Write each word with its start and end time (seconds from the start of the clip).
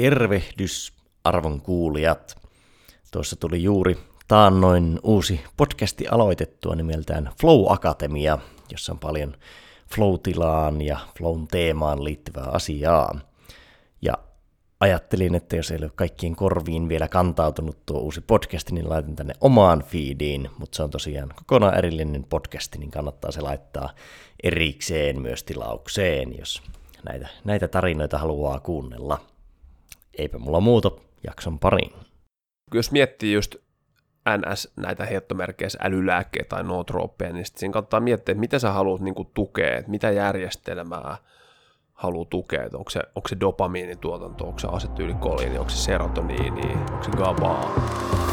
Tervehdys, 0.00 0.92
arvon 1.24 1.60
kuulijat. 1.60 2.38
Tuossa 3.10 3.36
tuli 3.36 3.62
juuri 3.62 3.98
taannoin 4.28 5.00
uusi 5.02 5.40
podcasti 5.56 6.08
aloitettua 6.08 6.74
nimeltään 6.74 7.30
Flow 7.40 7.72
Akatemia, 7.72 8.38
jossa 8.70 8.92
on 8.92 8.98
paljon 8.98 9.34
flow-tilaan 9.94 10.82
ja 10.82 10.98
flown 11.18 11.48
teemaan 11.48 12.04
liittyvää 12.04 12.44
asiaa. 12.44 13.20
Ja 14.02 14.14
ajattelin, 14.80 15.34
että 15.34 15.56
jos 15.56 15.70
ei 15.70 15.78
ole 15.82 15.90
kaikkien 15.94 16.36
korviin 16.36 16.88
vielä 16.88 17.08
kantautunut 17.08 17.86
tuo 17.86 17.98
uusi 17.98 18.20
podcasti, 18.20 18.74
niin 18.74 18.88
laitan 18.88 19.16
tänne 19.16 19.34
omaan 19.40 19.84
feediin, 19.84 20.50
mutta 20.58 20.76
se 20.76 20.82
on 20.82 20.90
tosiaan 20.90 21.32
kokonaan 21.36 21.78
erillinen 21.78 22.24
podcasti, 22.28 22.78
niin 22.78 22.90
kannattaa 22.90 23.32
se 23.32 23.40
laittaa 23.40 23.90
erikseen 24.42 25.20
myös 25.20 25.44
tilaukseen, 25.44 26.38
jos 26.38 26.62
näitä, 27.04 27.28
näitä 27.44 27.68
tarinoita 27.68 28.18
haluaa 28.18 28.60
kuunnella. 28.60 29.29
Eipä 30.18 30.38
mulla 30.38 30.60
muuta, 30.60 30.90
jakson 31.26 31.58
pariin. 31.58 31.92
Jos 32.74 32.92
miettii 32.92 33.32
just 33.32 33.56
NS 34.28 34.72
näitä 34.76 35.06
heittomerkeissä 35.06 35.78
älylääkkeitä 35.82 36.48
tai 36.48 36.64
nootrooppeja, 36.64 37.32
niin 37.32 37.46
siinä 37.56 37.72
kannattaa 37.72 38.00
miettiä, 38.00 38.32
että 38.32 38.40
mitä 38.40 38.58
sä 38.58 38.72
haluat 38.72 39.00
niin 39.00 39.14
tukea, 39.34 39.76
että 39.78 39.90
mitä 39.90 40.10
järjestelmää 40.10 41.16
haluaa 41.92 42.24
tukea, 42.30 42.64
että 42.64 42.78
onko 42.78 42.90
se, 42.90 43.00
onko 43.14 43.28
se 43.28 43.36
dopamiinituotanto, 43.40 44.44
onko 44.44 44.58
se 44.58 44.68
asetyylikoliini, 44.70 45.58
onko 45.58 45.70
se 45.70 45.76
serotoniini, 45.76 46.74
onko 46.90 47.04
se 47.04 47.10
GABAa. 47.10 48.29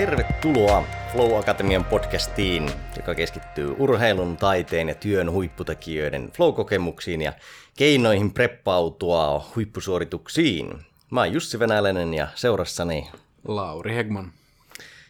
Tervetuloa 0.00 0.84
Flow 1.12 1.38
Akatemian 1.38 1.84
podcastiin, 1.84 2.70
joka 2.96 3.14
keskittyy 3.14 3.74
urheilun, 3.78 4.36
taiteen 4.36 4.88
ja 4.88 4.94
työn 4.94 5.32
huipputekijöiden 5.32 6.32
flow-kokemuksiin 6.32 7.22
ja 7.22 7.32
keinoihin 7.76 8.32
preppautua 8.32 9.50
huippusuorituksiin. 9.56 10.84
Mä 11.10 11.20
oon 11.20 11.32
Jussi 11.32 11.58
Venäläinen 11.58 12.14
ja 12.14 12.28
seurassani 12.34 13.10
Lauri 13.48 13.94
Hegman. 13.94 14.32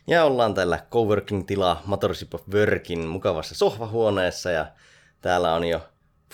Ja 0.06 0.24
ollaan 0.24 0.54
täällä 0.54 0.78
coworking-tila 0.90 1.82
Motorship 1.86 2.34
of 2.34 2.48
Workin 2.54 3.06
mukavassa 3.06 3.54
sohvahuoneessa 3.54 4.50
ja 4.50 4.66
täällä 5.20 5.54
on 5.54 5.64
jo 5.64 5.80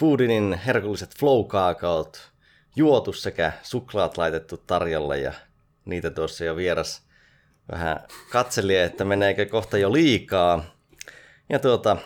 Foodinin 0.00 0.60
herkulliset 0.66 1.14
flow-kaakaot 1.18 2.30
juotu 2.76 3.12
sekä 3.12 3.52
suklaat 3.62 4.18
laitettu 4.18 4.56
tarjolle 4.56 5.18
ja 5.18 5.32
niitä 5.84 6.10
tuossa 6.10 6.44
jo 6.44 6.56
vieras 6.56 7.05
vähän 7.72 8.00
katseli, 8.30 8.76
että 8.76 9.04
meneekö 9.04 9.46
kohta 9.46 9.78
jo 9.78 9.92
liikaa. 9.92 10.64
Ja 11.48 11.58
tuota, 11.58 11.96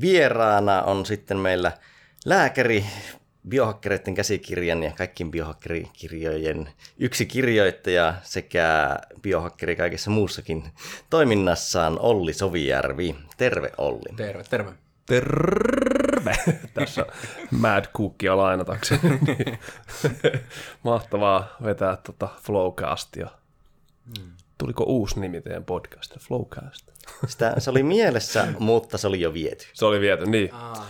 vieraana 0.00 0.82
on 0.82 1.06
sitten 1.06 1.36
meillä 1.36 1.72
lääkäri, 2.24 2.84
biohakkereiden 3.48 4.14
käsikirjan 4.14 4.82
ja 4.82 4.90
kaikkien 4.90 5.30
biohakkerikirjojen 5.30 6.68
yksi 6.98 7.26
kirjoittaja 7.26 8.14
sekä 8.22 8.98
biohakkeri 9.22 9.76
kaikessa 9.76 10.10
muussakin 10.10 10.64
toiminnassaan 11.10 11.98
Olli 11.98 12.32
Sovijärvi. 12.32 13.16
Terve 13.36 13.72
Olli. 13.78 14.16
Terve, 14.16 14.44
terve. 14.44 14.72
Terve! 15.06 16.36
Tässä 16.74 17.06
Mad 17.50 17.84
Cookia 17.96 18.36
lainatakseni. 18.36 19.20
Mahtavaa 20.82 21.56
vetää 21.64 21.96
tuota 21.96 22.28
Flowcastia. 22.42 23.28
Hmm 24.18 24.32
tuliko 24.58 24.84
uusi 24.84 25.20
nimi 25.20 25.40
teidän 25.40 25.64
podcast, 25.64 26.18
Flowcast? 26.18 26.88
Sitä, 27.26 27.54
se 27.58 27.70
oli 27.70 27.82
mielessä, 27.82 28.48
mutta 28.58 28.98
se 28.98 29.06
oli 29.06 29.20
jo 29.20 29.32
viety. 29.32 29.66
Se 29.72 29.84
oli 29.84 30.00
viety, 30.00 30.26
niin. 30.26 30.54
Ah, 30.54 30.86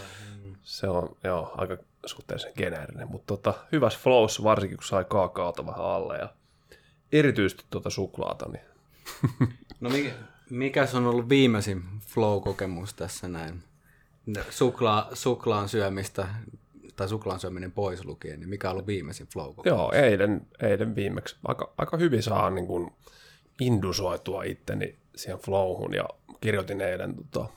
Se 0.62 0.88
on 0.88 1.16
joo, 1.24 1.52
aika 1.56 1.76
suhteellisen 2.06 2.52
geneerinen, 2.56 3.10
mutta 3.10 3.36
tota, 3.36 3.54
hyvässä 3.72 3.98
flows, 4.02 4.42
varsinkin 4.42 4.78
kun 4.78 4.86
sai 4.86 5.04
kaakaota 5.04 5.66
vähän 5.66 5.84
alle 5.84 6.18
ja 6.18 6.28
erityisesti 7.12 7.64
tuota 7.70 7.90
suklaata. 7.90 8.46
Niin. 8.48 8.64
no 9.80 9.90
mikä, 9.90 10.10
mikä 10.50 10.86
on 10.94 11.06
ollut 11.06 11.28
viimeisin 11.28 11.82
flow-kokemus 12.06 12.94
tässä 12.94 13.28
näin? 13.28 13.62
Sukla, 14.50 15.08
suklaan 15.12 15.68
syömistä 15.68 16.28
tai 16.96 17.08
suklaan 17.08 17.40
syöminen 17.40 17.72
pois 17.72 18.04
lukien, 18.04 18.40
niin 18.40 18.48
mikä 18.48 18.68
on 18.68 18.72
ollut 18.72 18.86
viimeisin 18.86 19.26
flow 19.26 19.50
-kokemus? 19.50 19.62
Joo, 19.64 19.92
eilen, 19.92 20.46
eilen 20.62 20.94
viimeksi. 20.96 21.36
Aika, 21.44 21.72
aika 21.78 21.96
hyvin 21.96 22.22
saa 22.22 22.50
niin 22.50 22.66
kuin, 22.66 22.90
indusoitua 23.60 24.42
itteni 24.42 24.96
siihen 25.16 25.38
flowhun 25.38 25.94
ja 25.94 26.04
kirjoitin 26.40 26.80
eilen 26.80 27.14
tota, 27.30 27.50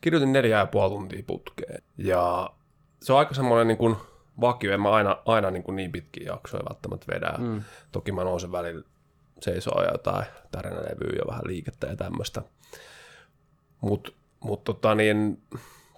kirjoitin 0.00 0.32
neljä 0.32 0.58
ja 0.58 0.66
puoli 0.66 0.90
tuntia 0.90 1.22
putkeen. 1.26 1.82
Ja 1.96 2.50
se 3.02 3.12
on 3.12 3.18
aika 3.18 3.34
semmoinen 3.34 3.68
niin 3.68 3.78
kuin 3.78 3.96
vakio, 4.40 4.72
en 4.72 4.80
mä 4.80 4.90
aina, 4.90 5.16
aina 5.26 5.50
niin, 5.50 5.62
kuin 5.62 5.76
niin 5.76 5.92
pitkiä 5.92 6.26
jaksoja 6.26 6.64
välttämättä 6.68 7.06
vedä. 7.14 7.34
Mm. 7.38 7.62
Toki 7.92 8.12
mä 8.12 8.24
nousen 8.24 8.52
välillä 8.52 8.84
seisoo 9.40 9.82
ja 9.82 9.92
jotain 9.92 10.26
tärinälevyä 10.50 11.18
ja 11.18 11.26
vähän 11.28 11.46
liikettä 11.46 11.86
ja 11.86 11.96
tämmöistä. 11.96 12.42
Mutta 13.80 14.12
mut 14.40 14.64
tota 14.64 14.94
niin, 14.94 15.42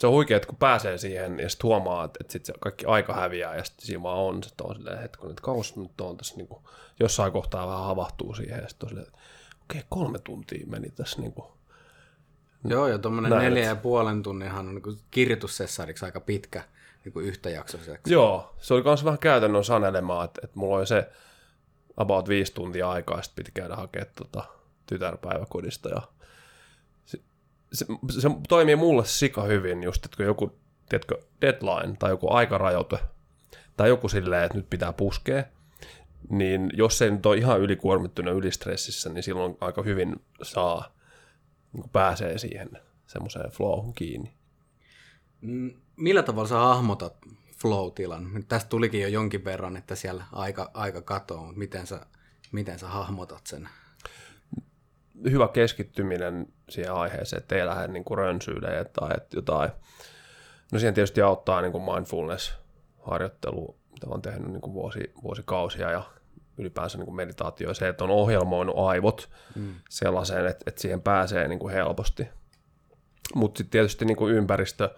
se 0.00 0.06
on 0.06 0.12
huikea, 0.12 0.36
että 0.36 0.46
kun 0.46 0.58
pääsee 0.58 0.98
siihen 0.98 1.38
ja 1.38 1.48
sitten 1.48 1.68
huomaa, 1.68 2.04
että, 2.04 2.18
että 2.20 2.32
sit 2.32 2.44
se 2.44 2.52
kaikki 2.60 2.86
aika 2.86 3.14
häviää 3.14 3.56
ja 3.56 3.64
sitten 3.64 3.86
siinä 3.86 4.02
vaan 4.02 4.18
on, 4.18 4.40
että 4.48 4.64
on 4.64 4.76
silleen 4.76 4.98
hetken, 4.98 5.30
että 5.30 5.42
kauas 5.42 5.76
nyt 5.76 6.00
on 6.00 6.16
tässä 6.16 6.36
niin 6.36 6.48
kuin, 6.48 6.62
jossain 7.00 7.32
kohtaa 7.32 7.66
vähän 7.66 7.84
havahtuu 7.84 8.34
siihen 8.34 8.62
ja 8.62 8.68
sitten 8.68 8.86
on 8.86 8.88
silleen, 8.88 9.08
että 9.08 9.18
okei, 9.62 9.82
kolme 9.88 10.18
tuntia 10.18 10.66
meni 10.66 10.90
tässä 10.90 11.20
niin 11.20 11.32
kuin, 11.32 11.46
Joo, 12.64 12.88
ja 12.88 12.98
tuommoinen 12.98 13.38
neljä 13.38 13.64
ja 13.64 13.76
puolen 13.76 14.22
tunninhan 14.22 14.68
on 14.68 14.74
niin 14.74 14.98
kirjoitussessariksi 15.10 16.04
aika 16.04 16.20
pitkä 16.20 16.62
niin 17.04 17.12
kuin 17.12 17.26
yhtäjaksoiseksi. 17.26 18.12
Joo, 18.12 18.54
se 18.58 18.74
oli 18.74 18.82
myös 18.82 19.04
vähän 19.04 19.18
käytännön 19.18 19.64
sanelemaa, 19.64 20.24
että, 20.24 20.40
että 20.44 20.58
mulla 20.58 20.76
oli 20.76 20.86
se 20.86 21.08
about 21.96 22.28
viisi 22.28 22.54
tuntia 22.54 22.90
aikaa, 22.90 23.22
sitten 23.22 23.44
piti 23.44 23.52
käydä 23.54 23.76
hakemaan 23.76 24.12
tuota 24.16 24.44
tytärpäiväkodista 24.86 25.88
ja 25.88 26.02
se, 27.72 27.86
se 28.20 28.28
toimii 28.48 28.76
mulle 28.76 29.04
sika 29.04 29.42
hyvin 29.42 29.82
just, 29.82 30.04
että 30.04 30.16
kun 30.16 30.26
joku 30.26 30.60
tiedätkö, 30.88 31.19
deadline 31.41 31.97
tai 31.98 32.10
joku 32.10 32.32
aikarajoite 32.32 32.98
tai 33.76 33.88
joku 33.88 34.08
silleen, 34.08 34.44
että 34.44 34.58
nyt 34.58 34.70
pitää 34.70 34.92
puskea, 34.92 35.44
niin 36.30 36.70
jos 36.72 37.03
ei 37.03 37.10
nyt 37.10 37.26
ole 37.26 37.36
ihan 37.36 37.60
ylikuormittunut 37.60 38.34
ylistressissä, 38.34 39.10
niin 39.10 39.22
silloin 39.22 39.56
aika 39.60 39.82
hyvin 39.82 40.16
saa, 40.42 40.94
niin 41.72 41.91
pääsee 41.92 42.38
siihen 42.38 42.70
semmoiseen 43.06 43.50
flowhun 43.50 43.94
kiinni. 43.94 44.34
Mm, 45.41 45.72
millä 45.97 46.22
tavalla 46.22 46.48
sä 46.48 46.59
hahmotat 46.59 47.16
flow-tilan? 47.56 48.44
Tästä 48.48 48.69
tulikin 48.69 49.00
jo 49.00 49.09
jonkin 49.09 49.44
verran, 49.44 49.76
että 49.76 49.94
siellä 49.94 50.25
aika, 50.32 50.70
aika 50.75 51.03
katoaa, 51.03 51.44
mutta 51.44 51.59
miten 51.59 51.86
sä, 51.86 52.06
miten 52.53 52.78
sä 52.78 52.88
hahmotat 52.88 53.47
sen? 53.47 53.69
Hyvä 55.31 55.48
keskittyminen 55.48 56.47
siihen 56.69 56.92
aiheeseen, 56.92 57.42
että 57.42 57.56
ei 57.56 57.66
lähde 57.66 57.88
niin 57.88 58.04
kuin 58.04 58.19
rönsyilemään 58.19 58.86
tai 58.92 59.10
että 59.16 59.36
jotain. 59.36 59.70
No 60.72 60.78
siihen 60.78 60.94
tietysti 60.94 61.22
auttaa 61.22 61.60
niin 61.60 61.72
kuin 61.72 61.84
mindfulness-harjoittelu, 61.84 63.76
mitä 63.92 64.06
olen 64.06 64.22
tehnyt 64.22 64.48
niin 64.48 64.60
kuin 64.60 64.75
vuosi, 64.75 65.12
vuosikausia 65.22 65.91
ja 65.91 66.03
ylipäänsä 66.59 66.98
niin 66.98 67.06
kuin 67.06 67.16
meditaatio 67.16 67.75
se, 67.75 67.88
että 67.88 68.04
on 68.04 68.10
ohjelmoinut 68.10 68.78
aivot 68.78 69.30
mm. 69.54 69.75
sellaiseen, 69.88 70.47
että, 70.47 70.64
että 70.66 70.80
siihen 70.80 71.03
pääsee 71.03 71.48
niin 71.48 71.59
kuin 71.59 71.75
helposti. 71.75 72.28
Mutta 73.34 73.59
sitten 73.59 73.70
tietysti 73.70 74.04
niin 74.04 74.16
kuin 74.16 74.34
ympäristö, 74.34 74.94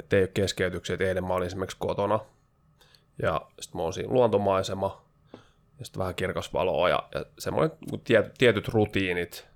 että 0.00 0.16
ei 0.16 0.22
ole 0.22 0.30
keskeytyksiä, 0.34 0.94
että 0.94 1.04
eilen 1.04 1.24
mä 1.24 1.34
olin 1.34 1.46
esimerkiksi 1.46 1.76
kotona 1.80 2.20
ja 3.22 3.40
sitten 3.60 3.78
mä 3.78 3.82
oon 3.82 3.92
siinä 3.92 4.12
luontomaisema 4.12 5.02
ja 5.78 5.84
sitten 5.84 6.00
vähän 6.00 6.14
kirkasvaloa 6.14 6.88
ja, 6.88 7.08
ja 7.14 7.24
semmoinen 7.38 7.78
niin 7.90 8.00
tietyt, 8.00 8.34
tietyt 8.38 8.68
rutiinit, 8.68 9.46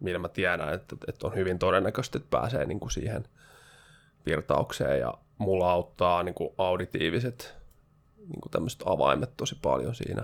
millä 0.00 0.18
mä 0.18 0.28
tiedän, 0.28 0.74
että, 0.74 0.96
että 1.08 1.26
on 1.26 1.34
hyvin 1.34 1.58
todennäköistä, 1.58 2.18
että 2.18 2.30
pääsee 2.30 2.66
niin 2.66 2.80
kuin 2.80 2.90
siihen 2.90 3.24
virtaukseen 4.26 5.00
ja 5.00 5.14
mulla 5.38 5.72
auttaa 5.72 6.22
niin 6.22 6.34
kuin 6.34 6.50
auditiiviset 6.58 7.60
niin 8.16 8.40
kuin 8.40 8.50
tämmöiset 8.50 8.82
avaimet 8.84 9.36
tosi 9.36 9.58
paljon 9.62 9.94
siinä. 9.94 10.22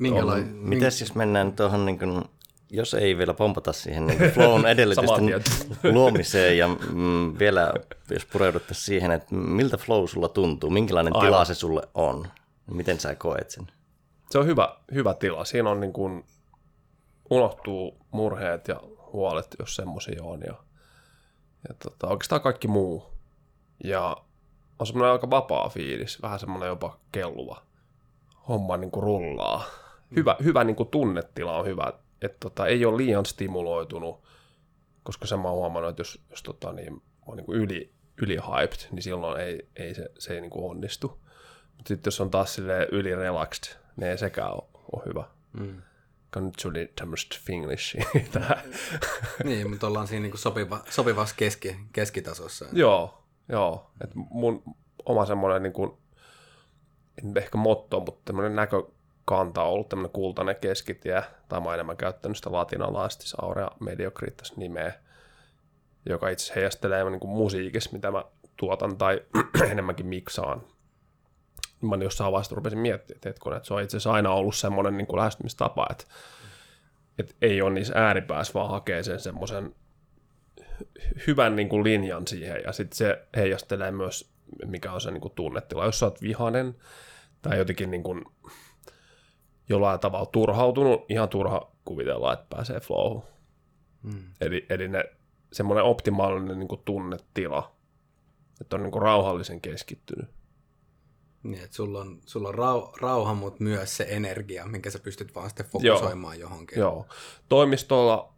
Minkälainen? 0.00 0.48
On, 0.48 0.56
Miten 0.56 0.92
siis 0.92 1.14
mennään 1.14 1.52
tuohon, 1.52 1.86
niin 1.86 1.98
kuin, 1.98 2.24
jos 2.70 2.94
ei 2.94 3.18
vielä 3.18 3.34
pompata 3.34 3.72
siihen 3.72 4.06
niin 4.06 4.30
flown 4.34 4.66
edellytysten 4.66 5.42
luomiseen 5.94 6.58
ja 6.58 6.68
mm, 6.68 7.38
vielä 7.38 7.72
jos 8.10 8.26
pureuduttaisiin 8.26 8.84
siihen, 8.84 9.10
että 9.10 9.34
miltä 9.34 9.76
flow 9.76 10.06
sulla 10.06 10.28
tuntuu, 10.28 10.70
minkälainen 10.70 11.16
Aivan. 11.16 11.26
tila 11.26 11.44
se 11.44 11.54
sulle 11.54 11.88
on, 11.94 12.26
miten 12.70 13.00
sä 13.00 13.14
koet 13.14 13.50
sen? 13.50 13.66
Se 14.30 14.38
on 14.38 14.46
hyvä, 14.46 14.76
hyvä 14.94 15.14
tila. 15.14 15.44
Siinä 15.44 15.70
on 15.70 15.80
niin 15.80 15.92
kuin 15.92 16.24
unohtuu 17.32 18.06
murheet 18.10 18.68
ja 18.68 18.80
huolet, 19.12 19.56
jos 19.58 19.76
semmoisia 19.76 20.22
on. 20.22 20.40
Ja, 20.46 20.54
ja 21.68 21.74
tota, 21.82 22.06
oikeastaan 22.08 22.40
kaikki 22.40 22.68
muu. 22.68 23.06
Ja 23.84 24.16
on 24.78 24.86
semmoinen 24.86 25.12
aika 25.12 25.30
vapaa 25.30 25.68
fiilis, 25.68 26.22
vähän 26.22 26.38
semmoinen 26.38 26.68
jopa 26.68 26.98
kelluva. 27.12 27.62
Homma 28.48 28.76
niin 28.76 28.90
kuin 28.90 29.02
rullaa. 29.02 29.64
hyvä, 30.16 30.36
hyvä 30.44 30.64
niin 30.64 30.76
kuin 30.76 30.88
tunnetila 30.88 31.58
on 31.58 31.66
hyvä, 31.66 31.92
että 32.22 32.36
tota, 32.40 32.66
ei 32.66 32.84
ole 32.84 32.96
liian 32.96 33.26
stimuloitunut, 33.26 34.22
koska 35.02 35.26
sen 35.26 35.38
mä 35.38 35.48
oon 35.48 35.58
huomannut, 35.58 35.90
että 35.90 36.00
jos, 36.00 36.22
jos 36.30 36.42
tota, 36.42 36.72
niin, 36.72 37.02
on 37.26 37.36
niin 37.36 37.46
kuin 37.46 37.58
yli, 37.58 37.92
yli 38.22 38.36
hyped, 38.36 38.88
niin 38.90 39.02
silloin 39.02 39.40
ei, 39.40 39.68
ei 39.76 39.94
se, 39.94 40.10
se 40.18 40.34
ei 40.34 40.40
niin 40.40 40.50
kuin 40.50 40.70
onnistu. 40.70 41.20
Mutta 41.76 41.88
sitten 41.88 42.10
jos 42.10 42.20
on 42.20 42.30
taas 42.30 42.58
yli 42.92 43.14
relaxed, 43.14 43.76
niin 43.96 44.10
ei 44.10 44.18
sekään 44.18 44.52
ole, 44.52 44.62
ole 44.92 45.02
hyvä. 45.06 45.24
Mm 45.52 45.82
nyt 46.40 46.54
tuli 46.62 46.92
tämmöistä 46.96 47.36
finglishia 47.40 48.04
niin, 49.44 49.70
mutta 49.70 49.86
ollaan 49.86 50.06
siinä 50.06 50.22
niin 50.22 50.38
sopiva, 50.38 50.82
sopivassa 50.90 51.34
keski, 51.38 51.76
keskitasossa. 51.92 52.66
joo, 52.72 53.24
joo. 53.48 53.90
Et 54.04 54.10
mun 54.14 54.62
oma 55.06 55.26
semmoinen, 55.26 55.62
niin 55.62 55.72
kuin, 55.72 55.92
ehkä 57.36 57.58
motto, 57.58 58.00
mutta 58.00 58.20
tämmöinen 58.24 58.56
näkökanta 58.56 59.62
on 59.62 59.72
ollut 59.72 59.88
tämmöinen 59.88 60.12
kultainen 60.12 60.56
keskitie, 60.60 61.22
tai 61.48 61.60
mä 61.60 61.74
enemmän 61.74 61.96
käyttänyt 61.96 62.36
sitä 62.36 62.52
latinalaisesti 62.52 63.24
aurea 63.42 63.70
mediocritas 63.80 64.56
nimeä, 64.56 64.92
joka 66.06 66.28
itse 66.28 66.54
heijastelee 66.54 67.04
niin 67.04 67.20
kuin 67.20 67.30
musiikissa, 67.30 67.90
mitä 67.92 68.10
mä 68.10 68.24
tuotan 68.56 68.96
tai 68.96 69.22
enemmänkin 69.70 70.06
miksaan. 70.06 70.62
Mä 71.82 71.96
jossain 72.04 72.32
vaiheessa 72.32 72.54
rupesin 72.54 72.78
miettimään, 72.78 73.16
että, 73.16 73.30
että 73.30 73.60
se 73.62 73.74
on 73.74 73.82
itse 73.82 73.96
asiassa 73.96 74.12
aina 74.12 74.30
ollut 74.30 74.54
semmoinen 74.56 74.96
niin 74.96 75.06
kuin 75.06 75.18
lähestymistapa, 75.18 75.86
että, 75.90 76.04
että 77.18 77.34
ei 77.42 77.62
ole 77.62 77.70
niissä 77.70 77.94
ääripäässä, 77.96 78.54
vaan 78.54 78.70
hakee 78.70 79.02
sen 79.02 79.20
semmoisen 79.20 79.74
hyvän 81.26 81.56
niin 81.56 81.68
kuin 81.68 81.84
linjan 81.84 82.26
siihen, 82.26 82.60
ja 82.64 82.72
sitten 82.72 82.96
se 82.96 83.26
heijastelee 83.36 83.90
myös, 83.90 84.32
mikä 84.66 84.92
on 84.92 85.00
se 85.00 85.10
niin 85.10 85.20
kuin 85.20 85.34
tunnetila. 85.34 85.84
Jos 85.84 85.98
sä 85.98 86.06
oot 86.06 86.22
vihanen 86.22 86.74
tai 87.42 87.58
jotenkin 87.58 87.90
niin 87.90 88.02
kuin 88.02 88.24
jollain 89.68 90.00
tavalla 90.00 90.26
turhautunut, 90.26 91.10
ihan 91.10 91.28
turha 91.28 91.72
kuvitella, 91.84 92.32
että 92.32 92.46
pääsee 92.50 92.80
flowhun. 92.80 93.22
Hmm. 94.02 94.24
Eli, 94.40 94.66
eli 94.70 94.88
ne, 94.88 95.04
semmoinen 95.52 95.84
optimaalinen 95.84 96.58
niin 96.58 96.68
kuin 96.68 96.82
tunnetila, 96.84 97.76
että 98.60 98.76
on 98.76 98.82
niin 98.82 98.92
kuin 98.92 99.02
rauhallisen 99.02 99.60
keskittynyt. 99.60 100.30
Niin, 101.42 101.64
että 101.64 101.76
sulla 101.76 102.00
on, 102.00 102.20
sulla 102.26 102.48
on 102.48 102.54
rau, 102.54 102.88
rauha, 103.00 103.34
mutta 103.34 103.64
myös 103.64 103.96
se 103.96 104.06
energia, 104.08 104.66
minkä 104.66 104.90
sä 104.90 104.98
pystyt 104.98 105.34
vaan 105.34 105.50
sitten 105.50 105.66
fokusoimaan 105.66 106.40
Joo. 106.40 106.50
johonkin. 106.50 106.78
Joo. 106.78 107.06
Toimistolla 107.48 108.32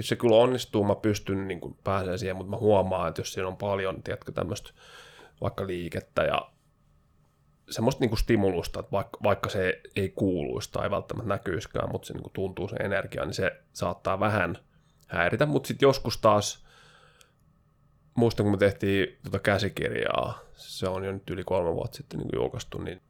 se 0.00 0.16
kyllä 0.16 0.36
onnistuu, 0.36 0.84
mä 0.84 0.94
pystyn 0.94 1.48
niin 1.48 1.60
kuin 1.60 1.76
pääsemään 1.84 2.18
siihen, 2.18 2.36
mutta 2.36 2.50
mä 2.50 2.56
huomaan, 2.56 3.08
että 3.08 3.20
jos 3.20 3.32
siinä 3.32 3.48
on 3.48 3.56
paljon, 3.56 4.02
tiedätkö, 4.02 4.32
tämmöistä 4.32 4.70
vaikka 5.40 5.66
liikettä 5.66 6.22
ja 6.22 6.52
semmoista 7.70 8.00
niin 8.00 8.10
kuin 8.10 8.18
stimulusta, 8.18 8.80
että 8.80 8.92
vaikka, 8.92 9.18
vaikka 9.22 9.50
se 9.50 9.80
ei 9.96 10.08
kuuluisi 10.08 10.72
tai 10.72 10.90
välttämättä 10.90 11.28
näkyiskään, 11.28 11.92
mutta 11.92 12.06
se 12.06 12.12
niin 12.12 12.22
kuin 12.22 12.32
tuntuu 12.32 12.68
se 12.68 12.76
energia, 12.76 13.24
niin 13.24 13.34
se 13.34 13.62
saattaa 13.72 14.20
vähän 14.20 14.58
häiritä, 15.06 15.46
mutta 15.46 15.66
sitten 15.66 15.86
joskus 15.86 16.18
taas, 16.18 16.61
muistan 18.14 18.44
kun 18.44 18.52
me 18.52 18.58
tehtiin 18.58 19.18
tuota 19.22 19.38
käsikirjaa, 19.38 20.38
se 20.54 20.88
on 20.88 21.04
jo 21.04 21.12
nyt 21.12 21.30
yli 21.30 21.44
kolme 21.44 21.74
vuotta 21.74 21.96
sitten 21.96 22.20
niin 22.20 22.28
julkaistu, 22.34 22.78
niin 22.78 23.00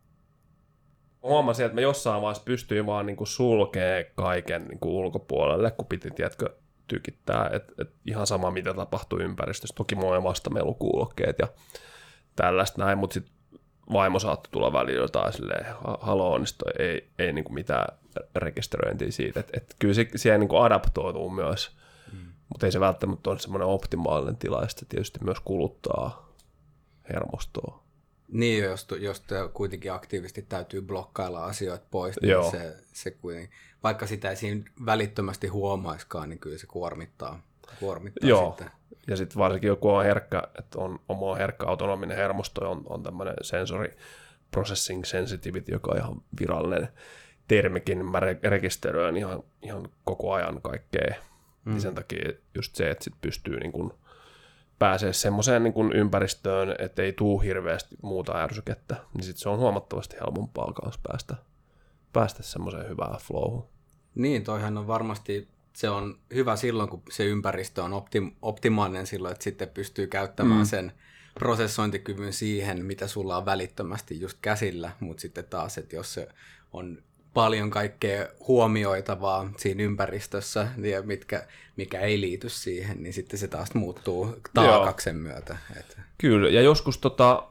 huomasin, 1.22 1.66
että 1.66 1.74
mä 1.74 1.80
jossain 1.80 2.22
vaiheessa 2.22 2.44
pystyin 2.44 2.86
vaan 2.86 3.06
niin 3.06 3.16
sulkee 3.24 4.12
kaiken 4.14 4.64
niin 4.64 4.78
kuin 4.78 4.92
ulkopuolelle, 4.92 5.70
kun 5.70 5.86
piti, 5.86 6.10
tiedätkö, 6.10 6.56
tykittää, 6.88 7.50
että 7.52 7.72
et 7.78 7.90
ihan 8.06 8.26
sama 8.26 8.50
mitä 8.50 8.74
tapahtuu 8.74 9.18
ympäristössä. 9.18 9.74
Toki 9.76 9.94
mulla 9.94 10.16
on 10.16 10.24
vastamelukuulokkeet 10.24 11.38
ja 11.38 11.48
tällaista 12.36 12.84
näin, 12.84 12.98
mutta 12.98 13.14
sitten 13.14 13.34
vaimo 13.92 14.18
saattoi 14.18 14.50
tulla 14.52 14.72
välillä 14.72 15.02
jotain 15.02 15.32
silleen, 15.32 15.66
haloo, 16.00 16.38
niin 16.38 16.46
ei, 16.78 17.08
ei 17.18 17.32
niin 17.32 17.44
kuin 17.44 17.54
mitään 17.54 17.98
rekisteröintiä 18.36 19.10
siitä. 19.10 19.40
Että 19.40 19.52
et 19.56 19.76
kyllä 19.78 19.94
se 19.94 20.08
siihen 20.16 20.40
niin 20.40 20.48
kuin 20.48 20.62
adaptoituu 20.62 21.30
myös. 21.30 21.76
Mutta 22.52 22.66
ei 22.66 22.72
se 22.72 22.80
välttämättä 22.80 23.30
ole 23.30 23.38
semmoinen 23.38 23.68
optimaalinen 23.68 24.36
tila, 24.36 24.62
ja 24.62 24.68
tietysti 24.88 25.18
myös 25.24 25.40
kuluttaa 25.40 26.32
hermostoa. 27.08 27.82
Niin, 28.28 28.64
jos, 28.64 28.86
jos 29.00 29.22
kuitenkin 29.54 29.92
aktiivisesti 29.92 30.42
täytyy 30.42 30.82
blokkailla 30.82 31.44
asioita 31.44 31.86
pois, 31.90 32.20
niin 32.20 32.30
Joo. 32.30 32.50
se, 32.50 32.76
se 32.92 33.10
kuitenkin, 33.10 33.50
vaikka 33.82 34.06
sitä 34.06 34.30
ei 34.30 34.36
siinä 34.36 34.64
välittömästi 34.86 35.48
huomaiskaan, 35.48 36.28
niin 36.28 36.38
kyllä 36.38 36.58
se 36.58 36.66
kuormittaa, 36.66 37.42
kuormittaa 37.80 38.28
Joo. 38.28 38.48
Sitten. 38.48 38.70
Ja 39.06 39.16
sitten 39.16 39.38
varsinkin 39.38 39.68
joku 39.68 39.88
on 39.88 40.04
herkkä, 40.04 40.42
että 40.58 40.78
on 40.78 40.98
oma 41.08 41.34
herkkä 41.34 41.66
autonominen 41.66 42.16
hermosto, 42.16 42.70
on, 42.70 42.82
on 42.88 43.02
tämmöinen 43.02 43.34
sensory 43.42 43.96
processing 44.50 45.04
sensitivity, 45.04 45.72
joka 45.72 45.92
on 45.92 45.98
ihan 45.98 46.22
virallinen 46.40 46.88
termikin, 47.48 48.06
mä 48.06 48.20
rekisteröin 48.42 49.16
ihan, 49.16 49.42
ihan 49.62 49.88
koko 50.04 50.32
ajan 50.32 50.62
kaikkea. 50.62 51.14
Mm. 51.64 51.72
Niin 51.72 51.80
sen 51.80 51.94
takia 51.94 52.32
just 52.54 52.74
se, 52.74 52.90
että 52.90 53.04
sit 53.04 53.14
pystyy 53.20 53.60
niin 53.60 53.72
kun 53.72 53.94
pääsee 54.78 55.12
semmoiseen 55.12 55.62
niin 55.62 55.92
ympäristöön, 55.94 56.74
että 56.78 57.02
ei 57.02 57.12
tuu 57.12 57.38
hirveästi 57.38 57.96
muuta 58.02 58.42
ärsykettä, 58.42 58.96
niin 59.14 59.24
sitten 59.24 59.40
se 59.40 59.48
on 59.48 59.58
huomattavasti 59.58 60.16
helpompaa 60.20 60.72
kanssa 60.72 61.00
päästä, 61.08 61.36
päästä 62.12 62.42
semmoiseen 62.42 62.88
hyvään 62.88 63.18
flowhun. 63.20 63.68
Niin, 64.14 64.44
toihan 64.44 64.78
on 64.78 64.86
varmasti, 64.86 65.48
se 65.72 65.90
on 65.90 66.18
hyvä 66.34 66.56
silloin, 66.56 66.88
kun 66.88 67.02
se 67.10 67.24
ympäristö 67.24 67.82
on 67.82 67.92
optim, 67.92 68.32
optimaalinen 68.42 69.06
silloin, 69.06 69.32
että 69.32 69.44
sitten 69.44 69.68
pystyy 69.68 70.06
käyttämään 70.06 70.60
mm. 70.60 70.66
sen 70.66 70.92
prosessointikyvyn 71.34 72.32
siihen, 72.32 72.84
mitä 72.84 73.06
sulla 73.06 73.36
on 73.36 73.46
välittömästi 73.46 74.20
just 74.20 74.38
käsillä, 74.42 74.92
mutta 75.00 75.20
sitten 75.20 75.44
taas, 75.44 75.78
että 75.78 75.96
jos 75.96 76.14
se 76.14 76.28
on 76.72 77.02
paljon 77.34 77.70
kaikkea 77.70 78.26
huomioitavaa 78.48 79.50
siinä 79.56 79.82
ympäristössä, 79.82 80.68
ja 80.78 81.02
mitkä, 81.02 81.46
mikä 81.76 82.00
ei 82.00 82.20
liity 82.20 82.48
siihen, 82.48 83.02
niin 83.02 83.12
sitten 83.12 83.38
se 83.38 83.48
taas 83.48 83.74
muuttuu 83.74 84.36
taakaksen 84.54 85.16
myötä. 85.16 85.56
Et. 85.76 85.96
Kyllä, 86.18 86.50
ja 86.50 86.62
joskus 86.62 86.98
tota, 86.98 87.42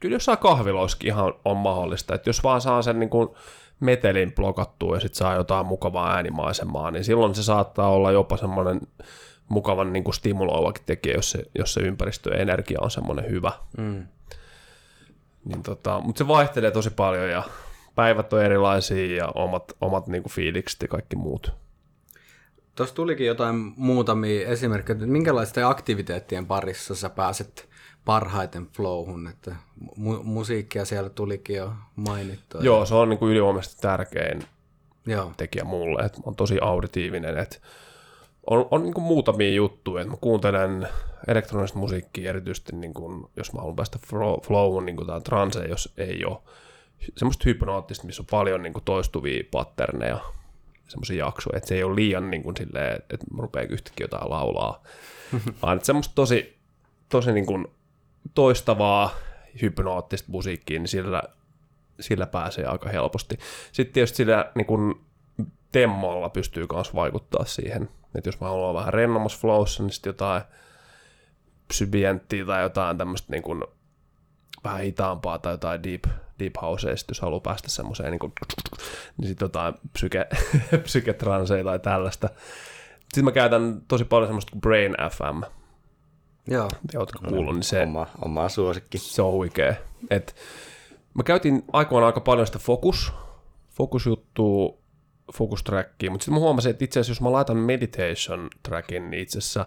kyllä 0.00 0.14
jossain 0.14 0.38
kahviloissakin 0.38 1.08
ihan 1.08 1.34
on 1.44 1.56
mahdollista, 1.56 2.14
että 2.14 2.28
jos 2.28 2.42
vaan 2.42 2.60
saa 2.60 2.82
sen 2.82 3.00
niin 3.00 3.10
kuin 3.10 3.28
metelin 3.80 4.32
blokattua 4.32 4.96
ja 4.96 5.00
sitten 5.00 5.18
saa 5.18 5.34
jotain 5.34 5.66
mukavaa 5.66 6.14
äänimaisemaa, 6.14 6.90
niin 6.90 7.04
silloin 7.04 7.34
se 7.34 7.42
saattaa 7.42 7.88
olla 7.88 8.12
jopa 8.12 8.36
semmoinen 8.36 8.80
mukavan 9.48 9.92
niin 9.92 10.04
kuin 10.04 10.14
stimuloivakin 10.14 10.84
tekijä, 10.86 11.14
jos 11.14 11.30
se, 11.30 11.44
jos 11.58 11.74
se 11.74 11.80
ympäristö 11.80 12.30
ja 12.30 12.42
energia 12.42 12.78
on 12.82 12.90
semmoinen 12.90 13.30
hyvä. 13.30 13.52
Mm. 13.78 14.06
Niin 15.44 15.62
tota, 15.62 16.00
mutta 16.00 16.18
se 16.18 16.28
vaihtelee 16.28 16.70
tosi 16.70 16.90
paljon 16.90 17.30
ja 17.30 17.42
päivät 17.94 18.32
on 18.32 18.42
erilaisia 18.42 19.16
ja 19.16 19.28
omat, 19.34 19.72
omat 19.80 20.06
niin 20.06 20.22
kuin 20.22 20.32
fiilikset 20.32 20.82
ja 20.82 20.88
kaikki 20.88 21.16
muut. 21.16 21.52
Tuossa 22.74 22.94
tulikin 22.94 23.26
jotain 23.26 23.56
muutamia 23.76 24.48
esimerkkejä, 24.48 24.94
että 24.94 25.06
minkälaisten 25.06 25.66
aktiviteettien 25.66 26.46
parissa 26.46 26.94
sä 26.94 27.10
pääset 27.10 27.68
parhaiten 28.04 28.66
flowhun, 28.66 29.28
että 29.28 29.56
mu- 29.98 30.22
musiikkia 30.22 30.84
siellä 30.84 31.10
tulikin 31.10 31.56
jo 31.56 31.72
mainittua. 31.96 32.60
Joo, 32.60 32.86
se 32.86 32.94
on 32.94 33.08
niin 33.08 33.18
kuin 33.18 33.30
ylivoimaisesti 33.30 33.82
tärkein 33.82 34.44
Joo. 35.06 35.32
tekijä 35.36 35.64
mulle, 35.64 36.02
että 36.04 36.20
on 36.24 36.36
tosi 36.36 36.58
auditiivinen, 36.60 37.38
että 37.38 37.56
on, 38.50 38.68
on 38.70 38.82
niin 38.82 38.94
kuin 38.94 39.04
muutamia 39.04 39.50
juttuja, 39.50 40.02
että 40.02 40.12
mä 40.12 40.18
kuuntelen 40.20 40.88
elektronista 41.28 41.78
musiikkia 41.78 42.30
erityisesti, 42.30 42.76
niin 42.76 42.94
kuin, 42.94 43.26
jos 43.36 43.52
mä 43.52 43.60
haluan 43.60 43.76
päästä 43.76 43.98
flowhun, 44.46 44.86
niin 44.86 44.96
kuin 44.96 45.06
tämä 45.06 45.20
transe, 45.20 45.64
jos 45.64 45.94
ei 45.96 46.24
ole 46.24 46.38
semmoista 47.16 47.42
hypnoottista, 47.46 48.06
missä 48.06 48.22
on 48.22 48.26
paljon 48.30 48.62
niin 48.62 48.72
kuin 48.72 48.84
toistuvia 48.84 49.44
patterneja, 49.50 50.20
semmoisia 50.88 51.26
jaksoja, 51.26 51.56
että 51.56 51.68
se 51.68 51.74
ei 51.74 51.84
ole 51.84 51.96
liian 51.96 52.30
niin 52.30 52.42
kuin 52.42 52.56
silleen, 52.56 52.96
että 52.96 53.26
mä 53.34 53.42
rupean 53.42 53.70
yhtäkkiä 53.70 54.04
jotain 54.04 54.30
laulaa, 54.30 54.82
vaan 55.62 55.76
että 55.76 55.86
semmoista 55.86 56.14
tosi, 56.14 56.58
tosi 57.08 57.32
niin 57.32 57.46
kuin 57.46 57.66
toistavaa 58.34 59.14
hypnoottista 59.62 60.32
musiikkia, 60.32 60.78
niin 60.78 60.88
sillä, 60.88 61.22
sillä 62.00 62.26
pääsee 62.26 62.66
aika 62.66 62.88
helposti. 62.88 63.38
Sitten 63.72 63.94
tietysti 63.94 64.16
sillä 64.16 64.52
niin 64.54 64.66
kuin 64.66 64.94
temmolla 65.72 66.28
pystyy 66.28 66.66
myös 66.72 66.94
vaikuttaa 66.94 67.44
siihen, 67.44 67.88
että 68.14 68.28
jos 68.28 68.40
mä 68.40 68.48
haluan 68.48 68.74
vähän 68.74 68.94
rennommassa 68.94 69.40
flowssa, 69.40 69.82
niin 69.82 69.90
sitten 69.90 70.10
jotain 70.10 70.42
psybienttiä 71.68 72.44
tai 72.44 72.62
jotain 72.62 72.98
tämmöistä 72.98 73.32
niin 73.32 73.42
kuin 73.42 73.64
vähän 74.64 74.80
hitaampaa 74.80 75.38
tai 75.38 75.52
jotain 75.52 75.82
deep, 75.82 76.04
deep 76.38 76.54
house, 76.62 76.90
jos 76.90 77.20
haluaa 77.20 77.40
päästä 77.40 77.70
semmoiseen 77.70 78.10
niin, 78.10 78.18
kuin, 78.18 78.32
niin 79.16 79.28
sitten 79.28 79.46
jotain 79.46 79.74
psyke, 79.92 80.26
psyketranseja 80.84 81.64
tai 81.64 81.78
tällaista. 81.78 82.28
Sitten 82.98 83.24
mä 83.24 83.32
käytän 83.32 83.82
tosi 83.88 84.04
paljon 84.04 84.28
semmoista 84.28 84.50
kuin 84.52 84.60
Brain 84.60 84.94
FM. 85.10 85.42
Joo. 86.46 86.68
Ootko 86.96 87.18
kuullut, 87.28 87.54
niin 87.54 87.62
se, 87.62 87.82
oma, 87.82 88.06
oma 88.22 88.48
suosikki. 88.48 88.98
Se 88.98 89.22
on 89.22 89.32
huikea. 89.32 89.74
Et, 90.10 90.36
mä 91.14 91.22
käytin 91.22 91.64
aikoinaan 91.72 92.06
aika 92.06 92.20
paljon 92.20 92.46
sitä 92.46 92.58
Focus, 92.58 93.12
Focus-juttua, 93.70 94.78
Focus 95.34 95.62
trackia, 95.62 96.10
mutta 96.10 96.24
sitten 96.24 96.34
mä 96.34 96.40
huomasin, 96.40 96.70
että 96.70 96.84
itse 96.84 97.00
asiassa 97.00 97.10
jos 97.10 97.20
mä 97.20 97.32
laitan 97.32 97.56
meditation 97.56 98.48
trackin, 98.62 99.10
niin 99.10 99.22
itse 99.22 99.38
asiassa 99.38 99.66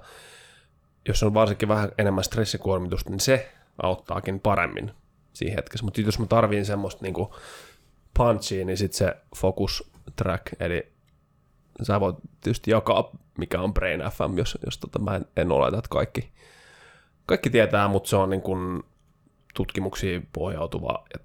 jos 1.07 1.23
on 1.23 1.33
varsinkin 1.33 1.69
vähän 1.69 1.91
enemmän 1.97 2.23
stressikuormitusta, 2.23 3.09
niin 3.09 3.19
se 3.19 3.51
auttaakin 3.83 4.39
paremmin 4.39 4.91
siinä 5.37 5.55
hetkessä. 5.55 5.85
Mutta 5.85 6.01
jos 6.01 6.19
mä 6.19 6.25
tarviin 6.25 6.65
semmoista 6.65 7.03
niinku 7.03 7.35
punchia, 8.17 8.65
niin 8.65 8.77
sitten 8.77 8.97
se 8.97 9.15
focus 9.35 9.91
track, 10.15 10.47
eli 10.59 10.91
sä 11.81 11.99
voit 11.99 12.15
tietysti 12.41 12.71
jakaa, 12.71 13.11
mikä 13.37 13.61
on 13.61 13.73
Brain 13.73 13.99
FM, 13.99 14.37
jos, 14.37 14.57
jos 14.65 14.77
tota, 14.77 14.99
mä 14.99 15.15
en, 15.15 15.25
en 15.37 15.51
oleta, 15.51 15.77
että 15.77 15.89
kaikki, 15.89 16.31
kaikki 17.25 17.49
tietää, 17.49 17.87
mutta 17.87 18.09
se 18.09 18.15
on 18.15 18.29
niin 18.29 18.41
kuin 18.41 18.83
tutkimuksiin 19.55 20.29
pohjautuva 20.33 21.05
ja 21.13 21.19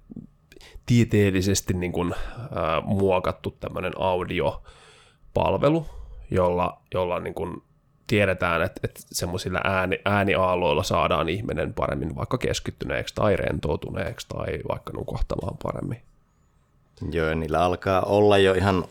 tieteellisesti 0.85 1.73
niin 1.73 1.91
kuin, 1.91 2.13
äh, 2.13 2.83
muokattu 2.85 3.51
tämmöinen 3.51 3.93
audiopalvelu, 3.99 5.85
jolla, 6.31 6.81
jolla 6.93 7.19
niin 7.19 7.33
kuin 7.33 7.63
tiedetään, 8.07 8.61
että, 8.61 8.79
että 8.83 9.01
semmoisilla 9.11 9.61
ääni, 9.63 9.99
ääniaaloilla 10.05 10.83
saadaan 10.83 11.29
ihminen 11.29 11.73
paremmin 11.73 12.15
vaikka 12.15 12.37
keskittyneeksi 12.37 13.15
tai 13.15 13.35
rentoutuneeksi 13.35 14.27
tai 14.29 14.59
vaikka 14.69 14.93
nukahtamaan 14.93 15.57
paremmin. 15.63 16.01
Joo, 17.11 17.33
niillä 17.33 17.63
alkaa 17.63 18.01
olla 18.01 18.37
jo 18.37 18.53
ihan 18.53 18.85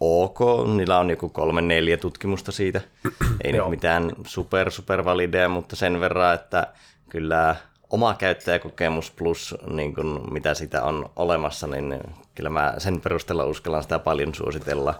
ok. 0.00 0.38
Niillä 0.76 0.98
on 0.98 1.10
joku 1.10 1.28
kolme 1.28 1.62
neljä 1.62 1.96
tutkimusta 1.96 2.52
siitä. 2.52 2.80
Ei 3.44 3.52
nyt 3.52 3.68
mitään 3.68 4.12
super 4.26 4.70
super 4.70 5.04
valideja, 5.04 5.48
mutta 5.48 5.76
sen 5.76 6.00
verran, 6.00 6.34
että 6.34 6.66
kyllä 7.08 7.56
oma 7.90 8.14
käyttäjäkokemus 8.14 9.10
plus 9.10 9.54
niin 9.70 9.94
kun, 9.94 10.28
mitä 10.30 10.54
sitä 10.54 10.82
on 10.82 11.10
olemassa, 11.16 11.66
niin 11.66 12.00
kyllä 12.34 12.50
mä 12.50 12.74
sen 12.78 13.00
perusteella 13.00 13.44
uskallan 13.44 13.82
sitä 13.82 13.98
paljon 13.98 14.34
suositella. 14.34 14.94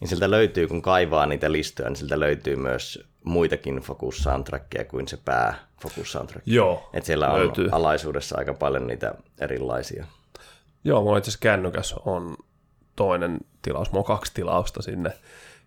Niin 0.00 0.08
siltä 0.08 0.30
löytyy, 0.30 0.66
kun 0.66 0.82
kaivaa 0.82 1.26
niitä 1.26 1.52
listoja, 1.52 1.88
niin 1.88 1.96
siltä 1.96 2.20
löytyy 2.20 2.56
myös 2.56 3.08
muitakin 3.24 3.76
Focus 3.76 4.18
Soundtrackia 4.18 4.84
kuin 4.84 5.08
se 5.08 5.16
pää 5.24 5.54
Focus 5.82 6.12
Soundtrack. 6.12 6.46
Joo, 6.46 6.90
Et 6.92 7.04
siellä 7.04 7.30
on 7.30 7.38
löytyy. 7.40 7.68
alaisuudessa 7.72 8.38
aika 8.38 8.54
paljon 8.54 8.86
niitä 8.86 9.14
erilaisia. 9.40 10.04
Joo, 10.84 11.02
mulla 11.02 11.18
itse 11.18 11.28
asiassa 11.30 11.42
kännykäs 11.42 11.94
on 12.04 12.36
toinen 12.96 13.38
tilaus. 13.62 13.92
Mulla 13.92 14.02
on 14.02 14.06
kaksi 14.06 14.34
tilausta 14.34 14.82
sinne. 14.82 15.10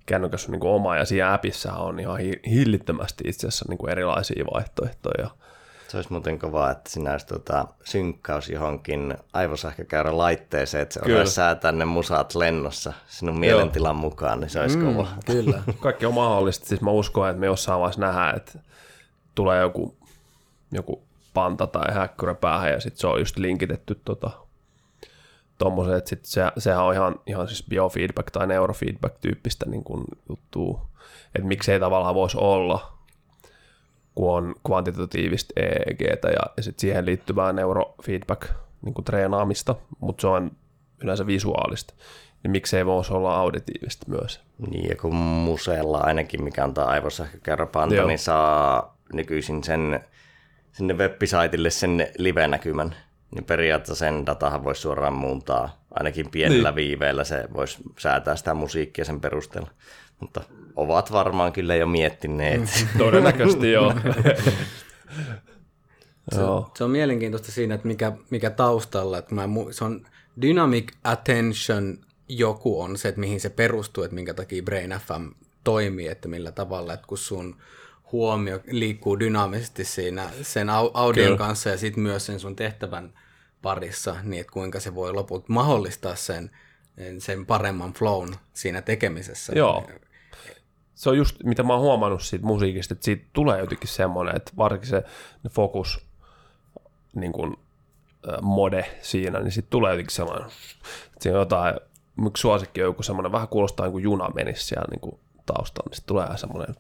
Kännykäs 0.06 0.46
on 0.46 0.52
niin 0.52 0.60
kuin 0.60 0.72
oma 0.72 0.98
ja 0.98 1.06
siinä 1.06 1.34
appissa 1.34 1.74
on 1.74 2.00
ihan 2.00 2.20
hillittömästi 2.50 3.24
itse 3.28 3.48
asiassa 3.48 3.66
niin 3.70 3.78
kuin 3.78 3.92
erilaisia 3.92 4.46
vaihtoehtoja. 4.54 5.30
Se 5.92 5.98
olisi 5.98 6.12
muuten 6.12 6.40
kovaa, 6.40 6.72
että 6.72 6.90
sinä 6.90 7.12
olisi 7.12 7.28
tuota, 7.28 7.68
synkkaus 7.84 8.50
johonkin 8.50 9.18
aivosähkökäyrän 9.34 10.18
laitteeseen, 10.18 10.82
että 10.82 10.94
se 10.94 11.00
kyllä. 11.00 11.26
säätää 11.26 11.72
ne 11.72 11.86
musat 11.86 12.36
lennossa 12.36 12.94
sinun 13.08 13.40
mielentilan 13.40 13.96
Joo. 13.96 14.02
mukaan, 14.02 14.40
niin 14.40 14.50
se 14.50 14.60
olisi 14.60 14.78
mm, 14.78 14.86
kova. 14.86 15.08
Kyllä. 15.26 15.64
Kaikki 15.80 16.06
on 16.06 16.14
mahdollista. 16.14 16.66
Siis 16.66 16.82
mä 16.82 16.92
uskon, 16.92 17.30
että 17.30 17.40
me 17.40 17.46
jossain 17.46 17.80
vaiheessa 17.80 18.02
nähdään, 18.02 18.38
että 18.38 18.60
tulee 19.36 19.62
joku, 19.62 19.98
joku 20.72 21.04
panta 21.34 21.68
tai 21.68 21.94
häkkyrä 21.94 22.34
päähän 22.34 22.72
ja 22.72 22.80
sitten 22.80 23.00
se 23.00 23.08
on 23.08 23.20
just 23.20 23.38
linkitetty 23.38 24.02
tota, 24.06 24.32
tommoseen, 25.58 25.98
että 25.98 26.10
sit 26.10 26.26
se, 26.26 26.42
sehän 26.58 26.84
on 26.84 26.94
ihan, 26.94 27.16
ihan 27.26 27.48
siis 27.48 27.66
biofeedback 27.70 28.32
tai 28.32 28.48
neurofeedback 28.48 29.18
tyyppistä 29.22 29.66
niin 29.66 29.84
kuin 29.84 30.04
juttua, 30.30 30.86
että 31.36 31.48
miksei 31.48 31.80
tavallaan 31.80 32.16
voisi 32.16 32.38
olla, 32.40 32.98
kun 34.16 34.36
on 34.36 34.56
kvantitatiivista 34.66 35.54
EEGtä 35.56 36.28
ja, 36.28 36.42
ja 36.58 36.64
sitten 36.64 36.82
siihen 36.82 37.06
liittyvää 37.06 37.54
neurofeedback 37.54 38.50
niin 38.82 38.94
kuin 38.94 39.06
treenaamista, 39.06 39.76
mutta 40.00 40.22
se 40.22 40.28
on 40.28 40.52
yleensä 41.04 41.28
visuaalista, 41.28 41.94
niin 42.44 42.52
miksei 42.52 42.86
voisi 42.86 43.14
olla 43.14 43.36
auditiivista 43.36 44.06
myös. 44.10 44.42
Niin, 44.70 44.90
ja 44.90 44.96
kun 44.96 45.16
museella 45.16 45.98
ainakin, 45.98 46.44
mikä 46.44 46.64
antaa 46.64 46.90
aivosähkökerropanta, 46.90 48.06
niin 48.06 48.20
saa 48.20 48.98
nykyisin 49.14 49.64
sen 49.64 50.00
sinne 50.72 50.94
web-saitille 50.94 51.70
sen 51.70 52.08
live-näkymän, 52.18 52.96
niin 53.36 53.44
periaatteessa 53.44 54.06
sen 54.06 54.26
datahan 54.26 54.64
voisi 54.64 54.82
suoraan 54.82 55.14
muuntaa, 55.14 55.84
ainakin 55.92 56.32
pienellä 56.32 56.70
niin. 56.70 56.76
viiveellä 56.76 57.24
se 57.24 57.48
voisi 57.54 57.78
säätää 58.00 58.36
sitä 58.36 58.54
musiikkia 58.54 59.06
sen 59.06 59.22
perusteella. 59.22 59.70
Mutta 60.20 60.42
ovat 60.76 61.12
varmaan 61.12 61.54
kyllä 61.54 61.76
jo 61.76 61.86
miettineet. 61.86 62.62
Todennäköisesti 62.98 63.72
joo. 63.72 63.94
se, 66.32 66.42
se 66.78 66.84
on 66.84 66.92
mielenkiintoista 66.92 67.52
siinä, 67.52 67.76
että 67.76 67.88
mikä, 67.88 68.12
mikä 68.30 68.50
taustalla, 68.50 69.18
että 69.18 69.36
mä, 69.36 69.50
se 69.72 69.84
on 69.84 70.06
dynamic 70.42 70.92
attention 71.04 71.98
joku 72.38 72.82
on 72.82 72.98
se, 72.98 73.08
että 73.08 73.22
mihin 73.22 73.40
se 73.40 73.50
perustuu, 73.50 74.04
että 74.04 74.16
minkä 74.16 74.34
takia 74.34 74.64
Brain 74.64 74.96
FM 75.08 75.28
toimii, 75.64 76.08
että 76.08 76.28
millä 76.28 76.52
tavalla, 76.52 76.94
että 76.94 77.08
kun 77.08 77.18
sun 77.18 77.56
huomio 78.12 78.60
liikkuu 78.72 79.20
dynaamisesti 79.20 79.86
siinä 79.86 80.30
sen 80.42 80.70
audion 80.70 81.26
Kyllä. 81.26 81.38
kanssa 81.38 81.70
ja 81.70 81.78
sitten 81.78 82.04
myös 82.04 82.26
sen 82.26 82.40
sun 82.40 82.56
tehtävän 82.56 83.14
parissa, 83.62 84.16
niin 84.24 84.42
että 84.42 84.54
kuinka 84.54 84.80
se 84.80 84.96
voi 84.96 85.14
lopulta 85.14 85.46
mahdollistaa 85.48 86.16
sen, 86.16 86.52
sen 87.20 87.46
paremman 87.46 87.94
flown 87.94 88.36
siinä 88.54 88.82
tekemisessä. 88.82 89.54
Joo. 89.56 89.88
Se 90.96 91.10
on 91.10 91.18
just, 91.18 91.36
mitä 91.44 91.64
mä 91.64 91.74
oon 91.74 91.82
huomannut 91.82 92.22
siitä 92.22 92.46
musiikista, 92.46 92.94
että 92.94 93.06
siitä 93.06 93.26
tulee 93.34 93.60
jotenkin 93.60 93.88
semmoinen, 93.88 94.36
että 94.36 94.52
varsinkin 94.58 94.90
se 94.90 95.04
fokus 95.50 96.06
niin 97.16 97.32
kuin, 97.32 97.58
mode 98.42 98.98
siinä, 99.02 99.40
niin 99.40 99.52
sitten 99.52 99.70
tulee 99.70 99.92
jotenkin 99.92 100.16
sellainen, 100.16 100.48
että 100.48 101.24
siinä 101.24 101.38
on 101.38 101.42
jotain, 101.42 101.76
yksi 102.28 102.42
suosikki 102.42 102.82
on 102.82 102.90
joku 102.90 103.04
semmoinen, 103.04 103.32
vähän 103.32 103.48
kuulostaa 103.48 103.86
niin 103.86 103.92
kuin 103.92 104.04
juna 104.04 104.30
menisi 104.30 104.66
siellä 104.66 104.88
niin 104.90 105.00
kuin 105.00 105.20
taustalla, 105.46 105.90
niin 105.90 105.96
sitten 105.96 106.08
tulee 106.08 106.38
semmoinen 106.38 106.76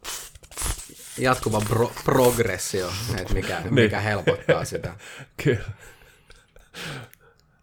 jatkuva 1.18 1.62
pro- 1.70 1.91
progressio, 2.06 2.89
että 3.18 3.34
mikä, 3.34 3.60
niin. 3.60 3.74
mikä 3.74 4.00
helpottaa 4.00 4.65
sitä. 4.65 4.96
Kyllä. 5.44 5.72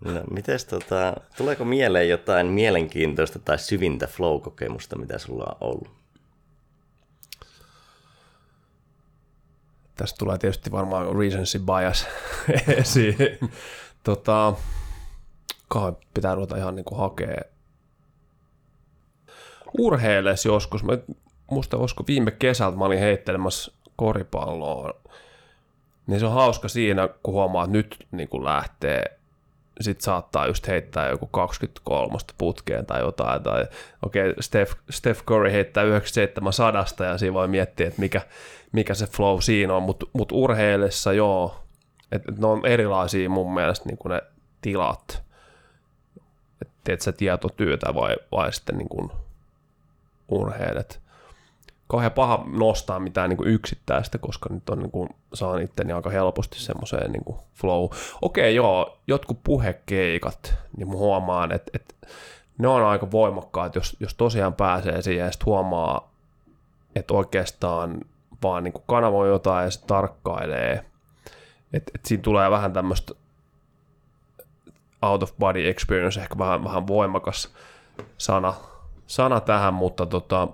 No, 0.01 0.25
mites 0.31 0.65
tota, 0.65 1.15
tuleeko 1.37 1.65
mieleen 1.65 2.09
jotain 2.09 2.47
mielenkiintoista 2.47 3.39
tai 3.39 3.59
syvintä 3.59 4.07
flow-kokemusta, 4.07 4.99
mitä 4.99 5.19
sulla 5.19 5.45
on 5.45 5.57
ollut? 5.61 5.91
Tässä 9.97 10.17
tulee 10.19 10.39
tietysti 10.39 10.73
varmaan 10.73 11.17
recency 11.17 11.59
bias 11.59 12.07
esiin. 12.81 13.17
tota, 14.05 14.55
kai 15.69 15.93
pitää 16.15 16.35
ruveta 16.35 16.57
ihan 16.57 16.77
niin 16.77 16.85
kuin 16.85 16.99
hakea 16.99 17.41
urheiles 19.79 20.45
joskus. 20.45 20.85
Mä, 20.85 20.93
musta 21.51 21.77
olisiko 21.77 22.05
viime 22.07 22.31
kesältä 22.31 22.77
mä 22.77 22.85
olin 22.85 22.99
heittelemässä 22.99 23.73
koripalloa. 23.97 24.91
Niin 26.07 26.21
se 26.21 26.27
on 26.27 26.33
hauska 26.33 26.69
siinä, 26.69 27.09
kun 27.23 27.35
huomaa, 27.35 27.65
että 27.65 27.77
nyt 27.77 28.07
niin 28.11 28.29
kuin 28.29 28.45
lähtee 28.45 29.19
sit 29.81 30.01
saattaa 30.01 30.47
just 30.47 30.69
heittää 30.69 31.09
joku 31.09 31.27
23 31.27 32.19
putkeen 32.39 32.87
tai 32.87 33.01
jotain, 33.01 33.43
tai 33.43 33.67
okei, 34.03 34.31
okay, 34.31 34.35
Steph, 34.41 34.75
Steph 34.91 35.25
Curry 35.25 35.53
heittää 35.53 35.83
97 35.85 36.53
sadasta, 36.53 37.05
ja 37.05 37.19
siinä 37.19 37.35
voi 37.35 37.49
miettiä, 37.49 37.89
että 37.89 38.01
mikä, 38.01 38.21
mikä 38.73 38.95
se 38.95 39.07
flow 39.07 39.41
siinä 39.41 39.75
on, 39.75 39.83
mutta 39.83 40.07
mut 40.13 40.33
urheilessa 40.33 41.13
joo, 41.13 41.65
että 42.13 42.33
et 42.33 42.39
ne 42.39 42.47
on 42.47 42.67
erilaisia 42.67 43.31
mun 43.31 43.55
mielestä 43.55 43.89
niin 43.89 43.99
kuin 43.99 44.11
ne 44.11 44.23
tilat, 44.61 45.23
että 46.63 46.75
teet 46.85 47.01
sä 47.01 47.13
tietotyötä 47.13 47.95
vai, 47.95 48.17
vai 48.33 48.53
sitten 48.53 48.79
niin 48.79 48.89
kuin 48.89 49.11
urheilet 50.29 51.01
kauhean 51.89 52.13
paha 52.13 52.45
nostaa 52.47 52.99
mitään 52.99 53.29
niin 53.29 53.37
kuin 53.37 53.49
yksittäistä, 53.49 54.19
koska 54.19 54.49
nyt 54.55 54.71
on 54.71 54.79
niin 54.79 54.91
kuin, 54.91 55.09
saan 55.35 55.63
itteni 55.63 55.93
aika 55.93 56.11
helposti 56.11 56.61
semmoiseen 56.61 57.13
niin 57.13 57.37
flow. 57.55 57.89
Okei, 58.23 58.55
joo, 58.55 58.99
jotkut 59.07 59.39
puhekeikat, 59.45 60.55
niin 60.77 60.89
huomaan, 60.89 61.53
että, 61.53 61.71
että 61.75 61.95
ne 62.59 62.69
on 62.69 62.85
aika 62.85 63.11
voimakkaat, 63.11 63.75
jos, 63.75 63.97
jos 64.01 64.15
tosiaan 64.15 64.55
pääsee 64.55 65.03
siihen 65.03 65.25
ja 65.25 65.33
sitten 65.33 65.47
huomaa, 65.47 66.13
että 66.97 67.15
oikeastaan 67.15 68.01
vaan 68.43 68.65
niin 68.65 68.73
kuin 68.73 68.85
kanavoi 68.87 69.29
jotain 69.29 69.65
ja 69.65 69.71
sitten 69.71 69.89
tarkkailee. 69.89 70.85
Että 71.73 71.93
et 71.95 72.05
siinä 72.05 72.23
tulee 72.23 72.51
vähän 72.51 72.73
tämmöistä 72.73 73.15
out 75.03 75.23
of 75.23 75.33
body 75.39 75.69
experience, 75.69 76.21
ehkä 76.21 76.39
vähän, 76.39 76.65
vähän 76.65 76.87
voimakas 76.87 77.55
sana, 78.19 78.55
sana 79.07 79.41
tähän, 79.41 79.75
mutta 79.75 80.07
tota, 80.07 80.49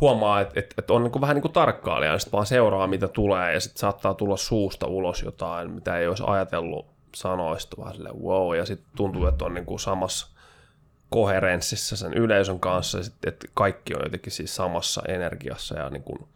huomaa, 0.00 0.40
että, 0.40 0.60
että, 0.78 0.92
on 0.92 1.02
niin 1.02 1.12
kuin 1.12 1.20
vähän 1.20 1.34
niin 1.34 1.42
kuin 1.42 1.52
tarkkailija, 1.52 2.12
ja 2.12 2.18
sitten 2.18 2.32
vaan 2.32 2.46
seuraa, 2.46 2.86
mitä 2.86 3.08
tulee, 3.08 3.52
ja 3.52 3.60
sitten 3.60 3.80
saattaa 3.80 4.14
tulla 4.14 4.36
suusta 4.36 4.86
ulos 4.86 5.22
jotain, 5.22 5.70
mitä 5.70 5.98
ei 5.98 6.08
olisi 6.08 6.22
ajatellut 6.26 6.86
sanoista, 7.14 7.76
vaan 7.78 7.94
sille 7.94 8.10
wow, 8.22 8.56
ja 8.56 8.66
sitten 8.66 8.88
tuntuu, 8.96 9.26
että 9.26 9.44
on 9.44 9.54
niin 9.54 9.66
kuin 9.66 9.80
samassa 9.80 10.26
koherenssissa 11.10 11.96
sen 11.96 12.14
yleisön 12.14 12.60
kanssa, 12.60 12.98
että 13.26 13.48
kaikki 13.54 13.94
on 13.94 14.00
jotenkin 14.04 14.32
siis 14.32 14.56
samassa 14.56 15.02
energiassa 15.08 15.78
ja 15.78 15.90
niin 15.90 16.02
kuin 16.02 16.28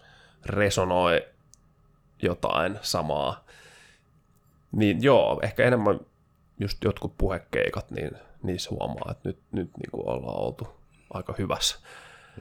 resonoi 0.47 1.27
jotain 2.23 2.79
samaa. 2.83 3.45
Niin 4.73 5.03
joo, 5.03 5.41
ehkä 5.43 5.65
enemmän 5.65 6.01
just 6.61 6.85
jotkut 6.85 7.15
puhekeikat, 7.19 7.91
niin 7.91 8.11
niissä 8.43 8.71
huomaa, 8.71 9.11
että 9.11 9.29
nyt, 9.29 9.39
nyt 9.53 9.71
niin 9.77 9.91
kuin 9.91 10.09
ollaan 10.09 10.39
oltu 10.39 10.69
aika 11.15 11.35
hyvässä 11.39 11.79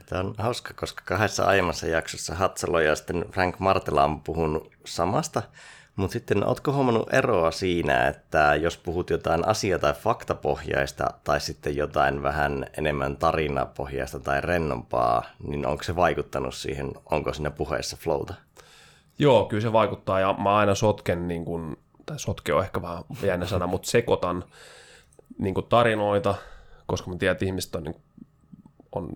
Tämä 0.06 0.20
on 0.20 0.34
hauska, 0.38 0.74
koska 0.74 1.02
kahdessa 1.06 1.44
aiemmassa 1.44 1.86
jaksossa 1.86 2.34
Hatsalo 2.34 2.80
ja 2.80 2.96
sitten 2.96 3.24
Frank 3.32 3.58
Martela 3.58 4.04
on 4.04 4.20
puhunut 4.20 4.72
samasta, 4.86 5.42
Mutta 5.96 6.12
sitten 6.12 6.46
ootko 6.46 6.72
huomannut 6.72 7.14
eroa 7.14 7.50
siinä, 7.50 8.08
että 8.08 8.54
jos 8.54 8.76
puhut 8.76 9.10
jotain 9.10 9.48
asia- 9.48 9.78
tai 9.78 9.92
faktapohjaista 9.92 11.04
tai 11.24 11.40
sitten 11.40 11.76
jotain 11.76 12.22
vähän 12.22 12.66
enemmän 12.78 13.16
tarinapohjaista 13.16 14.18
tai 14.18 14.40
rennompaa, 14.40 15.22
niin 15.48 15.66
onko 15.66 15.82
se 15.82 15.96
vaikuttanut 15.96 16.54
siihen, 16.54 16.92
onko 17.10 17.34
siinä 17.34 17.50
puheessa 17.50 17.96
flowta? 17.96 18.34
Joo, 19.18 19.44
kyllä 19.44 19.60
se 19.60 19.72
vaikuttaa 19.72 20.20
ja 20.20 20.34
mä 20.38 20.56
aina 20.56 20.74
sotken, 20.74 21.28
niin 21.28 21.44
kun, 21.44 21.76
tai 22.06 22.18
sotke 22.18 22.54
on 22.54 22.62
ehkä 22.62 22.82
vähän 22.82 23.04
jännä 23.22 23.46
sana, 23.46 23.66
mutta 23.66 23.90
sekoitan 23.90 24.44
niin 25.38 25.54
tarinoita, 25.68 26.34
koska 26.86 27.10
mä 27.10 27.16
tiedän, 27.16 27.32
että 27.32 27.44
ihmiset 27.44 27.74
on, 27.74 27.84
niin, 27.84 27.96
on 28.92 29.08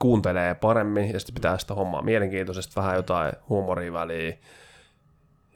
kuuntelee 0.00 0.54
paremmin 0.54 1.12
ja 1.12 1.20
sitten 1.20 1.34
pitää 1.34 1.58
sitä 1.58 1.74
hommaa 1.74 2.02
mielenkiintoisesti, 2.02 2.76
vähän 2.76 2.96
jotain 2.96 3.32
huumoria 3.48 3.92
väliin, 3.92 4.40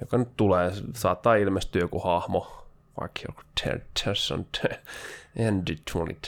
joka 0.00 0.18
nyt 0.18 0.36
tulee, 0.36 0.72
saattaa 0.94 1.34
ilmestyä 1.34 1.80
joku 1.80 1.98
hahmo, 1.98 2.66
vaikka 3.00 3.20
joku 3.28 3.40
Ted 3.64 3.80
Tesson, 4.04 4.46
Andy 5.48 5.76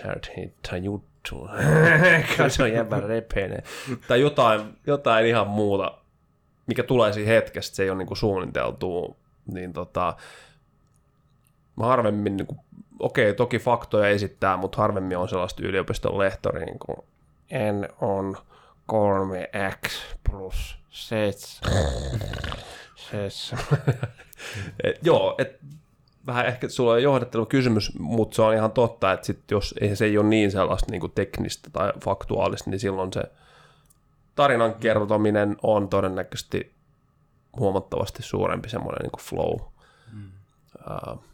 Ted 0.03 0.83
juttu, 0.83 1.49
se 2.49 2.69
jäbä 2.69 3.01
repeinen, 3.01 3.63
tai 4.09 4.21
jotain, 4.21 4.61
jotain 4.87 5.27
ihan 5.27 5.47
muuta, 5.47 5.99
mikä 6.67 6.83
tulee 6.83 7.13
siinä 7.13 7.31
hetkestä, 7.31 7.77
se 7.77 7.83
ei 7.83 7.91
ole 7.91 7.99
niinku 7.99 8.15
suunniteltu, 8.15 9.17
niin 9.53 9.73
tota, 9.73 10.17
mä 11.77 11.87
harvemmin, 11.87 12.37
niinku, 12.37 12.57
okei, 12.99 13.35
toki 13.35 13.59
faktoja 13.59 14.09
esittää, 14.09 14.57
mutta 14.57 14.79
harvemmin 14.79 15.19
on 15.19 15.29
sellaista 15.29 15.63
yliopiston 15.67 16.19
lehtori, 16.19 16.65
niin 16.65 16.79
kuin 16.79 16.97
n 17.53 17.89
on 18.01 18.37
3x 18.93 19.91
plus 20.31 20.79
7. 20.91 21.73
et, 24.85 24.99
joo, 25.03 25.35
et, 25.39 25.61
vähän 26.27 26.47
ehkä 26.47 26.69
sulla 26.69 26.93
on 26.93 27.03
johdattelu 27.03 27.47
kysymys, 27.47 27.99
mutta 27.99 28.37
se 28.37 28.43
on 28.43 28.55
ihan 28.55 28.73
totta, 28.73 29.13
että 29.13 29.27
sit 29.27 29.51
jos 29.51 29.75
ei, 29.81 29.97
se 29.97 30.05
ei 30.05 30.19
ole 30.19 30.27
niin 30.27 30.51
sellaista 30.51 30.91
niin 30.93 31.13
teknistä 31.15 31.71
tai 31.71 31.93
faktuaalista, 32.05 32.71
niin 32.71 32.81
silloin 32.81 33.13
se 33.13 33.23
tarinan 34.35 34.75
kertominen 34.75 35.57
on 35.63 35.89
todennäköisesti 35.89 36.73
huomattavasti 37.59 38.23
suurempi 38.23 38.69
semmoinen 38.69 39.03
niin 39.03 39.21
flow. 39.21 39.61
Mm. 40.13 40.31
Uh, 40.91 41.25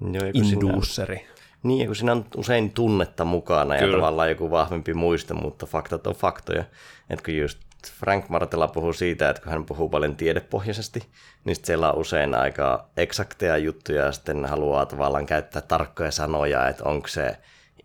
Joo, 0.00 0.30
induceri. 0.32 1.26
Niin, 1.64 1.86
kun 1.86 1.96
siinä 1.96 2.12
on 2.12 2.24
usein 2.36 2.70
tunnetta 2.70 3.24
mukana 3.24 3.76
Kyllä. 3.76 3.92
ja 3.92 3.98
tavallaan 3.98 4.28
joku 4.28 4.50
vahvempi 4.50 4.94
muisto, 4.94 5.34
mutta 5.34 5.66
faktat 5.66 6.06
on 6.06 6.14
faktoja. 6.14 6.64
Että 7.10 7.24
kun 7.24 7.36
just 7.36 7.58
Frank 7.92 8.28
Martella 8.28 8.68
puhuu 8.68 8.92
siitä, 8.92 9.30
että 9.30 9.42
kun 9.42 9.52
hän 9.52 9.64
puhuu 9.64 9.88
paljon 9.88 10.16
tiedepohjaisesti, 10.16 11.02
niin 11.44 11.56
siellä 11.62 11.92
on 11.92 11.98
usein 11.98 12.34
aika 12.34 12.88
eksakteja 12.96 13.56
juttuja 13.56 14.04
ja 14.04 14.12
sitten 14.12 14.44
haluaa 14.44 14.86
tavallaan 14.86 15.26
käyttää 15.26 15.62
tarkkoja 15.62 16.10
sanoja, 16.10 16.68
että 16.68 16.84
onko 16.84 17.08
se 17.08 17.36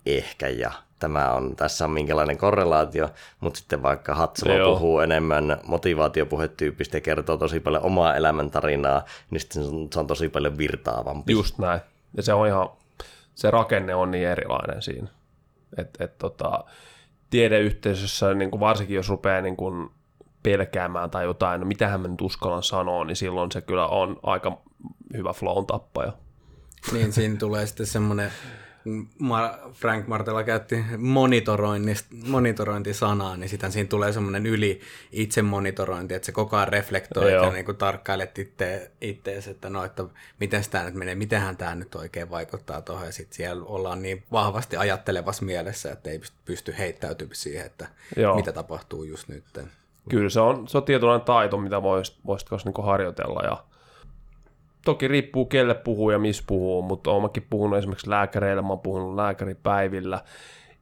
ehkä 0.06 0.48
ja 0.48 0.72
tämä 1.00 1.32
on, 1.32 1.56
tässä 1.56 1.86
on 1.86 1.92
minkälainen 1.92 2.38
korrelaatio, 2.38 3.10
mutta 3.40 3.58
sitten 3.58 3.84
vaikka 3.84 4.16
Hatsala 4.16 4.54
Joo. 4.54 4.74
puhuu 4.74 5.00
enemmän 5.00 5.58
motivaatiopuhetyyppistä 5.68 6.98
ja 6.98 7.02
kertoo 7.02 7.38
tosi 7.38 7.60
paljon 7.60 7.84
omaa 7.84 8.16
elämäntarinaa, 8.16 9.06
niin 9.32 9.42
sitten 9.42 9.64
se 9.94 10.00
on 10.00 10.08
tosi 10.08 10.30
paljon 10.30 10.58
virtaavampi. 10.58 11.32
Just 11.32 11.58
näin. 11.58 11.82
Ja 12.18 12.24
se 12.24 12.34
on 12.34 12.48
ihan 12.48 12.70
se 13.40 13.52
rakenne 13.52 13.96
on 13.96 14.12
niin 14.12 14.28
erilainen 14.28 14.82
siinä. 14.82 15.08
Et, 15.78 15.98
et 16.00 16.18
tota, 16.18 16.64
tiedeyhteisössä, 17.30 18.34
niin 18.34 18.52
kuin 18.52 18.60
varsinkin 18.60 18.96
jos 18.96 19.10
rupeaa 19.10 19.42
niin 19.42 19.58
kuin 19.58 19.90
pelkäämään 20.44 21.10
tai 21.10 21.24
jotain, 21.24 21.62
no 21.62 21.68
mitähän 21.68 22.02
mä 22.02 22.08
nyt 22.08 22.22
uskallan 22.22 22.64
sanoa, 22.64 23.06
niin 23.06 23.16
silloin 23.16 23.52
se 23.52 23.62
kyllä 23.62 23.88
on 23.88 24.20
aika 24.24 24.62
hyvä 25.14 25.34
flown 25.34 25.66
tappaja. 25.66 26.14
Niin, 26.94 27.14
siinä 27.14 27.36
tulee 27.38 27.66
sitten 27.66 27.86
semmoinen 27.86 28.32
Frank 29.74 30.08
Martella 30.08 30.44
käytti 30.44 30.86
monitorointisanaa, 32.28 33.38
niin 33.38 33.50
sitten 33.50 33.72
siinä 33.72 33.88
tulee 33.88 34.14
semmoinen 34.14 34.46
yli 34.46 34.82
itse 35.12 35.42
monitorointi, 35.42 36.14
että 36.14 36.26
se 36.26 36.32
koko 36.32 36.58
ajan 36.58 36.68
reflektoi 36.68 37.34
ja 37.34 37.50
niin 37.50 37.66
kuin 37.66 37.78
tarkkailet 37.78 38.40
itse, 38.40 38.92
ittees, 39.02 39.48
että 39.48 39.70
no, 39.70 39.84
että 39.84 40.04
miten 40.40 40.64
tämä 40.72 40.84
nyt 40.84 40.94
menee, 40.94 41.16
mitenhän 41.16 41.58
tämä 41.58 41.76
nyt 41.76 41.96
oikein 41.96 42.30
vaikuttaa 42.30 42.82
tuohon, 42.82 43.06
ja 43.06 43.12
sitten 43.12 43.36
siellä 43.36 43.64
ollaan 43.66 44.02
niin 44.02 44.24
vahvasti 44.32 44.78
ajattelevassa 44.78 45.46
mielessä, 45.46 45.92
että 45.92 46.10
ei 46.10 46.22
pysty 46.46 46.76
heittäytymään 46.78 47.36
siihen, 47.36 47.66
että 47.66 47.88
Joo. 48.18 48.36
mitä 48.36 48.52
tapahtuu 48.52 49.04
just 49.04 49.28
nyt. 49.28 49.44
Kyllä 50.10 50.30
se 50.30 50.40
on, 50.40 50.68
se 50.68 50.78
on 50.78 50.84
tietynlainen 50.84 51.26
taito, 51.26 51.58
mitä 51.58 51.82
voisit, 51.82 52.18
voisit 52.26 52.66
niin 52.66 52.86
harjoitella, 52.86 53.42
ja 53.44 53.64
toki 54.90 55.08
riippuu 55.08 55.46
kelle 55.46 55.74
puhuu 55.74 56.12
ja 56.12 56.20
missä 56.20 56.44
puhuu, 56.48 56.82
mutta 56.82 57.12
oonkin 57.12 57.48
puhunut 57.50 57.80
esimerkiksi 57.80 58.10
lääkäreillä, 58.10 58.62
mä 58.62 58.68
oon 58.68 58.80
puhunut 58.80 59.16
lääkäripäivillä, 59.16 60.22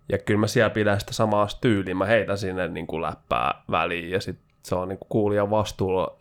ja 0.09 0.17
kyllä 0.17 0.39
mä 0.39 0.47
siellä 0.47 0.69
pidän 0.69 0.99
sitä 0.99 1.13
samaa 1.13 1.47
tyyliä, 1.61 1.95
mä 1.95 2.05
heitän 2.05 2.37
sinne 2.37 2.67
niin 2.67 2.87
kuin 2.87 3.01
läppää 3.01 3.63
väliin, 3.71 4.09
ja 4.09 4.21
sitten 4.21 4.45
se 4.63 4.75
on 4.75 4.87
niin 4.87 4.99
kuin 4.99 5.09
kuulijan 5.09 5.49
vastuulla. 5.49 6.17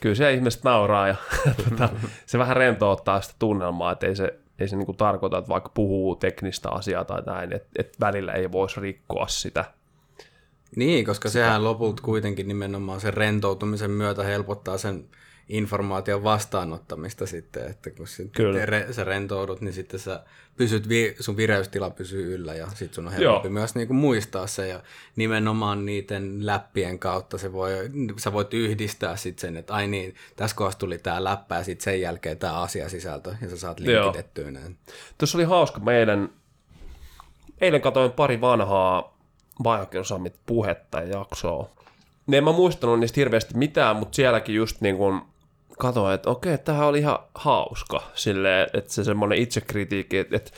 Kyllä 0.00 0.14
se 0.14 0.32
ihmiset 0.32 0.64
nauraa, 0.64 1.08
ja 1.08 1.14
tota, 1.68 1.88
se 2.26 2.38
vähän 2.38 2.56
rentouttaa 2.56 3.20
sitä 3.20 3.34
tunnelmaa, 3.38 3.92
että 3.92 4.06
ei 4.06 4.16
se, 4.16 4.38
ei 4.58 4.68
se 4.68 4.76
niin 4.76 4.86
kuin 4.86 4.96
tarkoita, 4.96 5.38
että 5.38 5.48
vaikka 5.48 5.70
puhuu 5.74 6.16
teknistä 6.16 6.70
asiaa 6.70 7.04
tai 7.04 7.22
näin, 7.26 7.52
että, 7.52 7.68
että 7.78 7.98
välillä 8.00 8.32
ei 8.32 8.52
voisi 8.52 8.80
rikkoa 8.80 9.26
sitä. 9.28 9.64
Niin, 10.76 11.04
koska 11.04 11.28
sehän 11.28 11.64
lopulta 11.64 12.02
kuitenkin 12.02 12.48
nimenomaan 12.48 13.00
sen 13.00 13.14
rentoutumisen 13.14 13.90
myötä 13.90 14.24
helpottaa 14.24 14.78
sen 14.78 15.04
informaation 15.50 16.24
vastaanottamista 16.24 17.26
sitten, 17.26 17.70
että 17.70 17.90
kun 17.90 18.06
Kyllä. 18.32 18.66
Re, 18.66 18.86
sä 18.92 19.04
rentoudut, 19.04 19.60
niin 19.60 19.72
sitten 19.72 20.00
sä 20.00 20.24
pysyt, 20.56 20.88
vi, 20.88 21.16
sun 21.20 21.36
vireystila 21.36 21.90
pysyy 21.90 22.34
yllä 22.34 22.54
ja 22.54 22.66
sitten 22.66 22.94
sun 22.94 23.06
on 23.06 23.12
helpompi 23.12 23.48
Joo. 23.48 23.52
myös 23.52 23.74
niinku 23.74 23.94
muistaa 23.94 24.46
se 24.46 24.68
ja 24.68 24.82
nimenomaan 25.16 25.86
niiden 25.86 26.46
läppien 26.46 26.98
kautta 26.98 27.38
se 27.38 27.52
voi, 27.52 27.72
sä 28.16 28.32
voit 28.32 28.54
yhdistää 28.54 29.16
sitten 29.16 29.40
sen, 29.40 29.56
että 29.56 29.74
ai 29.74 29.86
niin, 29.86 30.14
tässä 30.36 30.56
kohdassa 30.56 30.78
tuli 30.78 30.98
tämä 30.98 31.24
läppä 31.24 31.56
ja 31.56 31.64
sitten 31.64 31.84
sen 31.84 32.00
jälkeen 32.00 32.38
tämä 32.38 32.60
asiasisältö 32.60 33.34
ja 33.42 33.50
sä 33.50 33.56
saat 33.56 33.80
linkitettyä 33.80 34.50
näin. 34.50 34.76
Tuossa 35.18 35.38
oli 35.38 35.44
hauska 35.44 35.80
meidän, 35.80 36.28
eilen 37.60 37.80
katsoin 37.80 38.12
pari 38.12 38.40
vanhaa 38.40 39.18
Biogeosummit 39.62 40.34
puhetta 40.46 41.00
ja 41.00 41.18
jaksoa. 41.18 41.68
Ne 42.26 42.38
en 42.38 42.44
mä 42.44 42.52
muistanut 42.52 43.00
niistä 43.00 43.20
hirveästi 43.20 43.56
mitään, 43.56 43.96
mutta 43.96 44.16
sielläkin 44.16 44.54
just 44.54 44.80
niin 44.80 44.96
kuin 44.96 45.20
katsoin, 45.80 46.14
että 46.14 46.30
okei, 46.30 46.58
tämähän 46.58 46.86
oli 46.86 46.98
ihan 46.98 47.18
hauska, 47.34 48.02
silleen, 48.14 48.68
että 48.72 48.92
se 48.92 49.04
semmoinen 49.04 49.38
itsekritiikki, 49.38 50.18
että, 50.18 50.36
että 50.36 50.50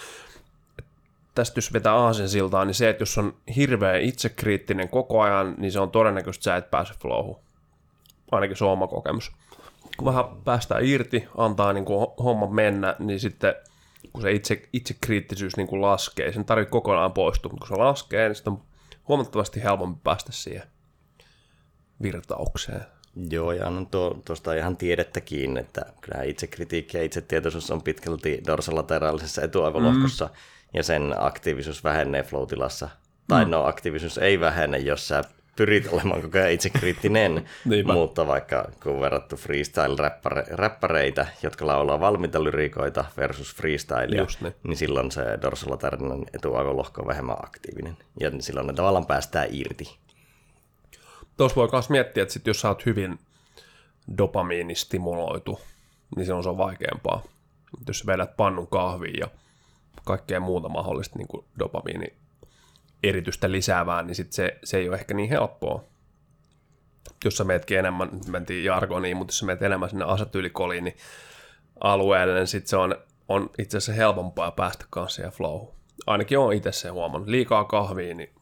tästä 1.34 1.58
jos 1.58 1.72
vetää 1.72 1.94
aasen 1.94 2.28
siltaan, 2.28 2.66
niin 2.66 2.74
se, 2.74 2.88
että 2.88 3.02
jos 3.02 3.18
on 3.18 3.34
hirveän 3.56 4.00
itsekriittinen 4.00 4.88
koko 4.88 5.20
ajan, 5.20 5.54
niin 5.58 5.72
se 5.72 5.80
on 5.80 5.90
todennäköistä, 5.90 6.40
että 6.40 6.50
sä 6.50 6.56
et 6.56 6.70
pääse 6.70 6.94
flowhun. 6.94 7.38
Ainakin 8.32 8.56
se 8.56 8.64
on 8.64 8.72
oma 8.72 8.86
kokemus. 8.86 9.32
Kun 9.96 10.06
vähän 10.06 10.24
päästään 10.44 10.84
irti, 10.84 11.28
antaa 11.36 11.72
niin 11.72 11.84
kuin 11.84 12.06
homma 12.24 12.46
mennä, 12.46 12.96
niin 12.98 13.20
sitten 13.20 13.54
kun 14.12 14.22
se 14.22 14.32
itse, 14.32 14.62
itsekriittisyys 14.72 15.56
niin 15.56 15.66
kuin 15.66 15.82
laskee, 15.82 16.32
sen 16.32 16.44
tarvitsee 16.44 16.70
kokonaan 16.70 17.12
poistua, 17.12 17.52
mutta 17.52 17.66
kun 17.66 17.76
se 17.76 17.82
laskee, 17.82 18.28
niin 18.28 18.36
sitten 18.36 18.52
on 18.52 18.62
huomattavasti 19.08 19.62
helpompi 19.62 20.00
päästä 20.04 20.32
siihen 20.32 20.62
virtaukseen. 22.02 22.84
Joo, 23.30 23.52
ja 23.52 23.66
on 23.66 23.88
tuosta 24.24 24.54
ihan 24.54 24.76
tiedettäkin, 24.76 25.56
että 25.56 25.82
kyllä 26.00 26.22
itsekritiikki 26.22 26.96
ja 26.96 27.02
itsetietoisuus 27.02 27.70
on 27.70 27.82
pitkälti 27.82 28.42
dorsalateraalisessa 28.46 29.42
etuaivolohkossa, 29.42 30.24
mm. 30.24 30.32
ja 30.74 30.82
sen 30.82 31.14
aktiivisuus 31.18 31.84
vähenee 31.84 32.22
flow-tilassa. 32.22 32.88
Tai 33.28 33.44
mm. 33.44 33.50
no, 33.50 33.64
aktiivisuus 33.64 34.18
ei 34.18 34.40
vähene, 34.40 34.78
jos 34.78 35.08
sä 35.08 35.24
pyrit 35.56 35.88
olemaan 35.92 36.22
koko 36.22 36.38
ajan 36.38 36.50
itsekriittinen, 36.50 37.44
mutta 37.94 38.26
vaikka 38.26 38.68
kun 38.82 39.00
verrattu 39.00 39.36
freestyle-räppäreitä, 39.36 41.26
jotka 41.42 41.66
laulaa 41.66 42.00
valmiita 42.00 42.44
lyrikoita 42.44 43.04
versus 43.16 43.54
freestyle, 43.54 44.06
niin. 44.06 44.54
niin 44.62 44.76
silloin 44.76 45.10
se 45.10 45.22
dorsolaterinen 45.42 46.24
etuaivolohko 46.34 47.00
on 47.00 47.08
vähemmän 47.08 47.44
aktiivinen, 47.44 47.96
ja 48.20 48.30
silloin 48.40 48.66
ne 48.66 48.72
tavallaan 48.72 49.06
päästään 49.06 49.48
irti 49.50 49.98
tuossa 51.36 51.56
voi 51.56 51.68
myös 51.72 51.90
miettiä, 51.90 52.22
että 52.22 52.32
sit 52.32 52.46
jos 52.46 52.60
sä 52.60 52.68
oot 52.68 52.86
hyvin 52.86 53.18
dopamiinistimuloitu, 54.18 55.60
niin 56.16 56.26
se 56.26 56.32
on, 56.32 56.42
se 56.42 56.48
on 56.48 56.58
vaikeampaa. 56.58 57.22
Jos 57.86 57.98
sä 57.98 58.06
vedät 58.06 58.36
pannun 58.36 58.66
kahviin 58.66 59.20
ja 59.20 59.26
kaikkea 60.04 60.40
muuta 60.40 60.68
mahdollista 60.68 61.18
niin 61.18 61.44
dopamiini 61.58 62.06
eritystä 63.02 63.52
lisäävään, 63.52 64.06
niin 64.06 64.14
sit 64.14 64.32
se, 64.32 64.58
se 64.64 64.78
ei 64.78 64.88
ole 64.88 64.96
ehkä 64.96 65.14
niin 65.14 65.28
helppoa. 65.28 65.84
Jos 67.24 67.36
sä 67.36 67.44
meetkin 67.44 67.78
enemmän, 67.78 68.10
mentiin 68.28 68.64
jargoniin, 68.64 69.16
mutta 69.16 69.30
jos 69.30 69.38
sä 69.38 69.46
meet 69.46 69.62
enemmän 69.62 69.90
sinne 69.90 70.04
asetylikoliini 70.04 70.96
alueelle, 71.80 72.34
niin 72.34 72.46
sit 72.46 72.66
se 72.66 72.76
on, 72.76 72.96
on 73.28 73.50
itse 73.58 73.78
asiassa 73.78 73.92
helpompaa 73.92 74.50
päästä 74.50 74.84
kanssa 74.90 75.16
siihen 75.16 75.32
flow. 75.32 75.66
Ainakin 76.06 76.38
on 76.38 76.52
itse 76.52 76.72
se 76.72 76.88
huomannut. 76.88 77.28
Liikaa 77.28 77.64
kahvia, 77.64 78.14
niin 78.14 78.34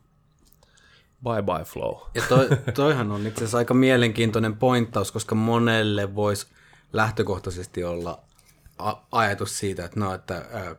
Bye 1.25 1.43
bye 1.43 1.65
flow. 1.65 1.97
Ja 2.15 2.23
toi, 2.29 2.49
toihan 2.75 3.13
on 3.13 3.27
itse 3.27 3.39
asiassa 3.39 3.59
aika 3.59 3.75
mielenkiintoinen 3.75 4.57
pointtaus, 4.57 5.13
koska 5.13 5.35
monelle 5.35 6.15
voisi 6.15 6.47
lähtökohtaisesti 6.93 7.85
olla 7.85 8.21
ajatus 9.13 9.59
siitä, 9.59 9.85
että 9.85 10.01
no, 10.01 10.15
että 10.15 10.45
ää, 10.53 10.77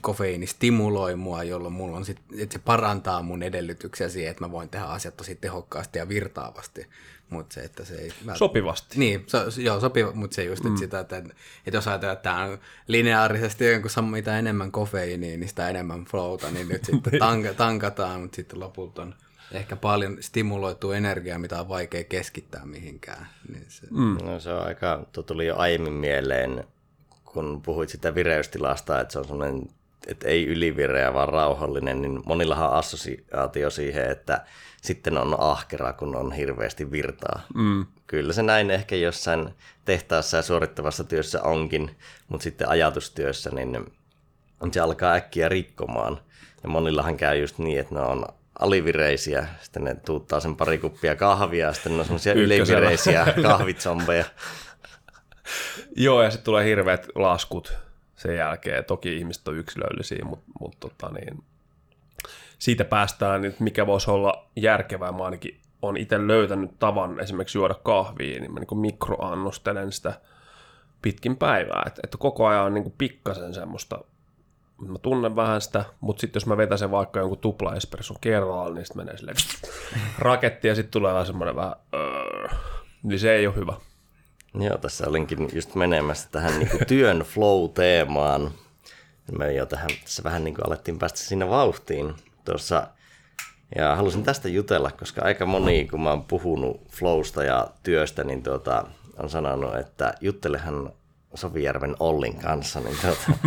kofeiini 0.00 0.46
stimuloi 0.46 1.16
mua, 1.16 1.42
jolloin 1.42 1.74
mulla 1.74 1.96
on 1.96 2.04
sit, 2.04 2.20
että 2.38 2.52
se 2.52 2.58
parantaa 2.58 3.22
mun 3.22 3.42
edellytyksiä 3.42 4.08
siihen, 4.08 4.30
että 4.30 4.44
mä 4.44 4.50
voin 4.50 4.68
tehdä 4.68 4.84
asiat 4.84 5.16
tosi 5.16 5.34
tehokkaasti 5.34 5.98
ja 5.98 6.08
virtaavasti. 6.08 6.86
Mutta 7.30 7.54
se, 7.54 7.60
että 7.60 7.84
se 7.84 7.94
ei... 7.94 8.12
Sopivasti. 8.34 8.98
Niin, 8.98 9.24
so, 9.26 9.38
joo, 9.60 9.80
sopiva, 9.80 10.12
mutta 10.12 10.34
se 10.34 10.44
just, 10.44 10.60
että 10.60 10.68
mm. 10.68 10.76
sitä, 10.76 11.00
että, 11.00 11.16
että 11.16 11.32
jos 11.72 11.88
ajatellaan, 11.88 12.16
että 12.16 12.30
tämä 12.30 12.44
on 12.44 12.58
lineaarisesti, 12.86 13.64
kun 13.96 14.04
mitä 14.04 14.38
enemmän 14.38 14.72
kofeiiniä, 14.72 15.36
niin 15.36 15.48
sitä 15.48 15.68
enemmän 15.68 16.04
flowta, 16.04 16.50
niin 16.50 16.68
nyt 16.68 16.84
sitten 16.84 17.18
tank, 17.18 17.46
tankataan, 17.56 18.20
mutta 18.20 18.36
sitten 18.36 18.60
lopulta 18.60 19.02
on 19.02 19.14
ehkä 19.52 19.76
paljon 19.76 20.16
stimuloituu 20.20 20.92
energiaa, 20.92 21.38
mitä 21.38 21.60
on 21.60 21.68
vaikea 21.68 22.04
keskittää 22.04 22.64
mihinkään. 22.64 23.26
Niin 23.52 23.64
se... 23.68 23.86
Mm. 23.90 24.18
No, 24.24 24.40
se 24.40 24.52
on 24.52 24.66
aika, 24.66 25.06
tuo 25.12 25.22
tuli 25.22 25.46
jo 25.46 25.56
aiemmin 25.56 25.92
mieleen, 25.92 26.64
kun 27.24 27.62
puhuit 27.62 27.88
sitä 27.88 28.14
vireystilasta, 28.14 29.00
että 29.00 29.12
se 29.12 29.18
on 29.18 29.24
sellainen, 29.24 29.70
että 30.06 30.28
ei 30.28 30.46
ylivireä, 30.46 31.14
vaan 31.14 31.28
rauhallinen, 31.28 32.02
niin 32.02 32.22
monillahan 32.26 32.68
on 32.68 32.74
assosiaatio 32.74 33.70
siihen, 33.70 34.10
että 34.10 34.44
sitten 34.82 35.18
on 35.18 35.40
ahkera, 35.40 35.92
kun 35.92 36.16
on 36.16 36.32
hirveästi 36.32 36.90
virtaa. 36.90 37.40
Mm. 37.54 37.86
Kyllä 38.06 38.32
se 38.32 38.42
näin 38.42 38.70
ehkä 38.70 38.96
jossain 38.96 39.54
tehtaassa 39.84 40.36
ja 40.36 40.42
suorittavassa 40.42 41.04
työssä 41.04 41.42
onkin, 41.42 41.96
mutta 42.28 42.44
sitten 42.44 42.68
ajatustyössä 42.68 43.50
niin 43.50 43.92
se 44.72 44.80
alkaa 44.80 45.12
äkkiä 45.12 45.48
rikkomaan. 45.48 46.20
Ja 46.62 46.68
monillahan 46.68 47.16
käy 47.16 47.40
just 47.40 47.58
niin, 47.58 47.80
että 47.80 47.94
ne 47.94 48.00
on 48.00 48.24
alivireisiä, 48.58 49.46
sitten 49.60 49.84
ne 49.84 49.94
tuuttaa 49.94 50.40
sen 50.40 50.56
pari 50.56 50.78
kuppia 50.78 51.16
kahvia, 51.16 51.66
ja 51.66 51.72
sitten 51.72 51.92
ne 51.92 51.98
on 51.98 52.04
semmoisia 52.04 52.34
ylivireisiä 52.34 53.26
kahvitsombeja. 53.42 54.24
Joo, 55.96 56.22
ja 56.22 56.30
sitten 56.30 56.44
tulee 56.44 56.64
hirveät 56.64 57.08
laskut 57.14 57.72
sen 58.16 58.36
jälkeen. 58.36 58.84
Toki 58.84 59.16
ihmiset 59.16 59.48
on 59.48 59.56
yksilöllisiä, 59.58 60.24
mutta 60.24 60.46
mut, 60.60 60.80
tota 60.80 61.08
niin, 61.08 61.44
siitä 62.58 62.84
päästään, 62.84 63.44
että 63.44 63.64
mikä 63.64 63.86
voisi 63.86 64.10
olla 64.10 64.50
järkevää. 64.56 65.12
Mä 65.12 65.24
ainakin 65.24 65.60
on 65.82 65.96
itse 65.96 66.26
löytänyt 66.26 66.78
tavan 66.78 67.20
esimerkiksi 67.20 67.58
juoda 67.58 67.74
kahvia, 67.74 68.40
niin 68.40 68.52
mä 68.52 68.60
niin 68.60 68.78
mikroannostelen 68.78 69.92
sitä 69.92 70.20
pitkin 71.02 71.36
päivää. 71.36 71.82
Että, 71.86 72.00
että 72.04 72.18
koko 72.18 72.46
ajan 72.46 72.64
on 72.64 72.74
niin 72.74 72.94
pikkasen 72.98 73.54
semmoista, 73.54 74.04
mä 74.86 74.98
tunnen 74.98 75.36
vähän 75.36 75.60
sitä, 75.60 75.84
mutta 76.00 76.20
sitten 76.20 76.40
jos 76.40 76.46
mä 76.46 76.56
vetäsen 76.56 76.90
vaikka 76.90 77.20
jonkun 77.20 77.38
tupla 77.38 77.74
espresson 77.74 78.16
kerralla, 78.20 78.74
niin 78.74 78.86
sitten 78.86 79.04
menee 79.04 79.16
silleen 79.16 79.36
raketti 80.18 80.68
ja 80.68 80.74
sitten 80.74 80.90
tulee 80.90 81.26
semmoinen 81.26 81.56
vähän, 81.56 81.74
öö, 81.94 82.48
niin 83.02 83.20
se 83.20 83.34
ei 83.34 83.46
ole 83.46 83.56
hyvä. 83.56 83.72
Joo, 84.54 84.78
tässä 84.78 85.08
olinkin 85.08 85.48
just 85.52 85.74
menemässä 85.74 86.28
tähän 86.32 86.58
niin 86.58 86.70
kuin 86.70 86.86
työn 86.86 87.18
flow-teemaan. 87.18 88.50
Me 89.38 89.52
jo 89.52 89.66
tähän, 89.66 89.90
tässä 90.02 90.24
vähän 90.24 90.44
niin 90.44 90.54
kuin 90.54 90.66
alettiin 90.66 90.98
päästä 90.98 91.18
sinne 91.18 91.48
vauhtiin 91.48 92.14
tuossa. 92.44 92.88
Ja 93.76 93.96
halusin 93.96 94.22
tästä 94.22 94.48
jutella, 94.48 94.90
koska 94.90 95.22
aika 95.24 95.46
moni, 95.46 95.88
kun 95.90 96.00
mä 96.00 96.10
oon 96.10 96.24
puhunut 96.24 96.88
flowsta 96.90 97.44
ja 97.44 97.68
työstä, 97.82 98.24
niin 98.24 98.42
tuota, 98.42 98.84
on 99.18 99.30
sanonut, 99.30 99.76
että 99.76 100.14
juttelehan 100.20 100.92
Sovijärven 101.34 101.96
Ollin 102.00 102.38
kanssa. 102.38 102.80
Niin 102.80 102.96
tuota. 103.02 103.38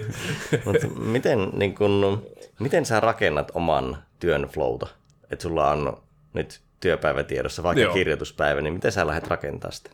Mutta 0.64 0.86
miten, 0.88 1.50
niin 1.52 1.74
kun, 1.74 2.26
miten 2.60 2.86
sä 2.86 3.00
rakennat 3.00 3.50
oman 3.54 3.98
työn 4.18 4.42
flowta? 4.42 4.86
Että 5.30 5.42
sulla 5.42 5.70
on 5.70 6.02
nyt 6.32 6.60
työpäivä 6.80 7.22
tiedossa, 7.22 7.62
vaikka 7.62 7.82
Joo. 7.82 7.94
kirjoituspäivä, 7.94 8.60
niin 8.60 8.74
miten 8.74 8.92
sä 8.92 9.06
lähdet 9.06 9.26
rakentamaan 9.26 9.72
sitä? 9.72 9.90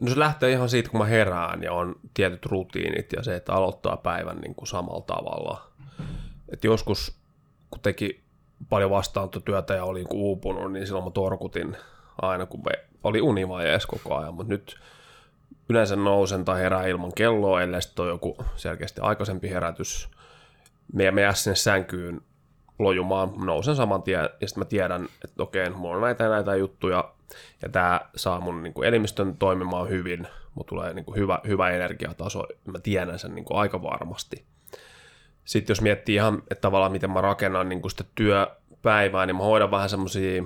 No 0.00 0.10
se 0.10 0.18
lähtee 0.18 0.52
ihan 0.52 0.68
siitä, 0.68 0.90
kun 0.90 1.00
mä 1.00 1.06
herään 1.06 1.62
ja 1.62 1.72
on 1.72 1.94
tietyt 2.14 2.46
rutiinit 2.46 3.12
ja 3.12 3.22
se, 3.22 3.36
että 3.36 3.52
aloittaa 3.52 3.96
päivän 3.96 4.36
niin 4.36 4.54
kuin 4.54 4.68
samalla 4.68 5.00
tavalla. 5.00 5.70
Et 6.52 6.64
joskus, 6.64 7.18
kun 7.70 7.80
teki 7.80 8.24
paljon 8.68 8.90
vastaanottotyötä 8.90 9.74
ja 9.74 9.84
oli 9.84 9.98
niin 9.98 10.08
uupunut, 10.12 10.72
niin 10.72 10.86
silloin 10.86 11.04
mä 11.04 11.10
torkutin 11.10 11.76
aina, 12.22 12.46
kun 12.46 12.62
oli 13.04 13.20
univajeessa 13.20 13.88
koko 13.88 14.16
ajan, 14.16 14.34
mutta 14.34 14.52
nyt 14.52 14.80
yleensä 15.68 15.96
nousen 15.96 16.44
tai 16.44 16.60
herää 16.60 16.86
ilman 16.86 17.12
kelloa, 17.12 17.62
ellei 17.62 17.82
sitten 17.82 18.02
ole 18.02 18.12
joku 18.12 18.36
selkeästi 18.56 19.00
aikaisempi 19.00 19.50
herätys. 19.50 20.08
Me 20.92 21.10
me 21.10 21.22
sinne 21.34 21.56
sänkyyn 21.56 22.20
lojumaan, 22.78 23.32
nousen 23.36 23.76
saman 23.76 24.02
tien 24.02 24.20
ja 24.20 24.48
sitten 24.48 24.60
mä 24.60 24.64
tiedän, 24.64 25.08
että 25.24 25.42
okei, 25.42 25.70
mulla 25.70 25.96
on 25.96 26.02
näitä 26.02 26.24
ja 26.24 26.30
näitä 26.30 26.54
juttuja, 26.56 27.12
ja 27.62 27.68
tämä 27.68 28.00
saa 28.16 28.40
mun 28.40 28.62
niin 28.62 28.84
elimistön 28.84 29.36
toimimaan 29.36 29.88
hyvin, 29.88 30.26
mutta 30.54 30.68
tulee 30.68 30.94
niin 30.94 31.16
hyvä, 31.16 31.40
hyvä 31.46 31.70
energiataso, 31.70 32.46
mä 32.64 32.78
tiedän 32.78 33.18
sen 33.18 33.34
niin 33.34 33.46
aika 33.50 33.82
varmasti. 33.82 34.44
Sitten 35.44 35.74
jos 35.74 35.80
miettii 35.80 36.14
ihan, 36.14 36.42
että 36.50 36.60
tavallaan 36.60 36.92
miten 36.92 37.10
mä 37.10 37.20
rakennan 37.20 37.68
niin 37.68 37.90
sitä 37.90 38.04
työpäivää, 38.14 39.26
niin 39.26 39.36
mä 39.36 39.42
hoidan 39.42 39.70
vähän 39.70 39.88
semmoisia 39.88 40.42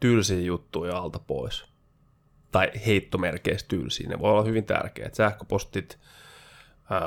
tylsiä 0.00 0.40
juttuja 0.40 0.98
alta 0.98 1.18
pois. 1.18 1.71
Tai 2.52 2.70
heittomerkeistä 2.86 3.68
tylsiä, 3.68 4.08
ne 4.08 4.18
voi 4.18 4.30
olla 4.30 4.44
hyvin 4.44 4.64
tärkeät. 4.64 5.14
Sähköpostit, 5.14 5.98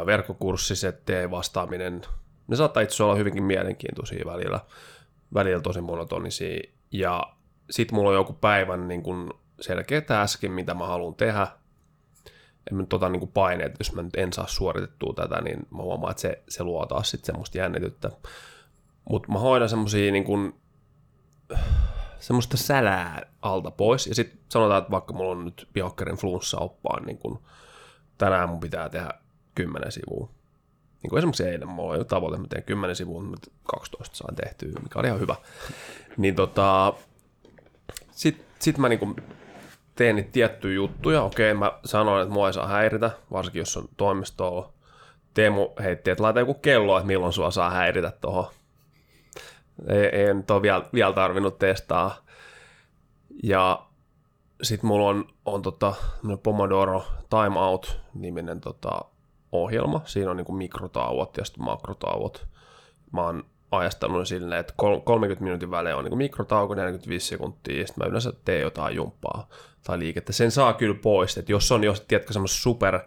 verkkokurssiset, 0.05 1.03
vastaaminen, 1.31 2.01
ne 2.47 2.55
saattaa 2.55 2.83
itse 2.83 3.03
olla 3.03 3.15
hyvinkin 3.15 3.43
mielenkiintoisia 3.43 4.25
välillä, 4.25 4.59
välillä 5.33 5.61
tosi 5.61 5.81
monotonisia. 5.81 6.59
Ja 6.91 7.23
sitten 7.69 7.95
mulla 7.95 8.09
on 8.09 8.15
joku 8.15 8.33
päivän 8.33 8.87
niin 8.87 9.03
kun 9.03 9.39
selkeä 9.61 10.01
äsken, 10.11 10.51
mitä 10.51 10.73
mä 10.73 10.87
haluan 10.87 11.15
tehdä. 11.15 11.47
En 12.71 12.75
mä 12.75 12.81
nyt 12.81 12.93
ota 12.93 13.09
niin 13.09 13.27
paineet, 13.27 13.75
jos 13.79 13.93
mä 13.93 14.01
nyt 14.01 14.15
en 14.15 14.33
saa 14.33 14.47
suoritettua 14.47 15.13
tätä, 15.13 15.41
niin 15.41 15.67
mä 15.71 15.83
huomaan, 15.83 16.11
että 16.11 16.21
se, 16.21 16.43
se 16.49 16.63
luo 16.63 16.85
taas 16.85 17.11
sitten 17.11 17.25
semmoista 17.25 17.57
jännityttä. 17.57 18.11
Mutta 19.09 19.31
mä 19.31 19.39
hoidan 19.39 19.69
semmosia 19.69 20.11
niin 20.11 20.23
kun, 20.23 20.59
semmoista 22.25 22.57
sälää 22.57 23.21
alta 23.41 23.71
pois. 23.71 24.07
Ja 24.07 24.15
sitten 24.15 24.39
sanotaan, 24.49 24.79
että 24.79 24.91
vaikka 24.91 25.13
mulla 25.13 25.31
on 25.31 25.45
nyt 25.45 25.67
Biokkerin 25.73 26.17
flunssa 26.17 26.57
oppaan, 26.57 27.03
niin 27.03 27.17
kun 27.17 27.39
tänään 28.17 28.49
mun 28.49 28.59
pitää 28.59 28.89
tehdä 28.89 29.09
kymmenen 29.55 29.91
sivua. 29.91 30.29
Niin 31.03 31.09
kuin 31.09 31.17
esimerkiksi 31.17 31.43
eilen 31.43 31.67
mulla 31.67 31.93
oli 31.93 32.05
tavoite, 32.05 32.37
mä 32.37 32.47
teen 32.47 32.63
10 32.63 32.95
sivua, 32.95 33.23
mutta 33.23 33.51
12 33.63 34.15
saan 34.15 34.35
tehtyä, 34.35 34.69
mikä 34.83 34.99
oli 34.99 35.07
ihan 35.07 35.19
hyvä. 35.19 35.35
Niin 36.17 36.35
tota, 36.35 36.93
sitten 38.11 38.45
sit 38.59 38.77
mä 38.77 38.89
niinku 38.89 39.15
teen 39.95 40.15
niitä 40.15 40.31
tiettyjä 40.31 40.75
juttuja. 40.75 41.23
Okei, 41.23 41.53
mä 41.53 41.79
sanoin, 41.85 42.21
että 42.21 42.33
mua 42.33 42.47
ei 42.47 42.53
saa 42.53 42.67
häiritä, 42.67 43.11
varsinkin 43.31 43.59
jos 43.59 43.77
on 43.77 43.89
toimistolla. 43.97 44.73
Teemu 45.33 45.69
heitti, 45.83 46.11
että 46.11 46.23
laita 46.23 46.39
joku 46.39 46.53
kello, 46.53 46.97
että 46.97 47.07
milloin 47.07 47.33
sua 47.33 47.51
saa 47.51 47.69
häiritä 47.69 48.11
tuohon. 48.21 48.47
Ei, 49.87 50.33
nyt 50.33 50.51
ole 50.51 50.61
vielä, 50.61 50.85
vielä 50.93 51.13
tarvinnut 51.13 51.59
testaa. 51.59 52.25
Ja 53.43 53.85
sitten 54.63 54.87
mulla 54.87 55.09
on, 55.09 55.27
on 55.45 55.61
tota, 55.61 55.93
Pomodoro 56.43 57.03
Timeout-niminen 57.29 58.61
tota, 58.61 59.01
ohjelma. 59.51 60.01
Siinä 60.05 60.31
on 60.31 60.37
niinku 60.37 60.51
mikrotauot 60.51 61.37
ja 61.37 61.45
sitten 61.45 61.65
makrotauot. 61.65 62.47
Mä 63.11 63.21
oon 63.21 63.43
ajastanut 63.71 64.27
silleen, 64.27 64.59
että 64.59 64.73
30 65.03 65.43
minuutin 65.43 65.71
välein 65.71 65.95
on 65.95 66.05
niin 66.05 66.17
mikrotauko 66.17 66.75
45 66.75 67.27
sekuntia, 67.27 67.79
ja 67.79 67.87
sitten 67.87 68.05
mä 68.05 68.09
yleensä 68.09 68.33
teen 68.45 68.61
jotain 68.61 68.95
jumppaa 68.95 69.49
tai 69.83 69.99
liikettä. 69.99 70.33
Sen 70.33 70.51
saa 70.51 70.73
kyllä 70.73 70.95
pois, 71.01 71.37
että 71.37 71.51
jos 71.51 71.71
on, 71.71 71.83
jos 71.83 72.01
tiedätkö, 72.01 72.33
semmoista 72.33 72.61
super, 72.61 72.99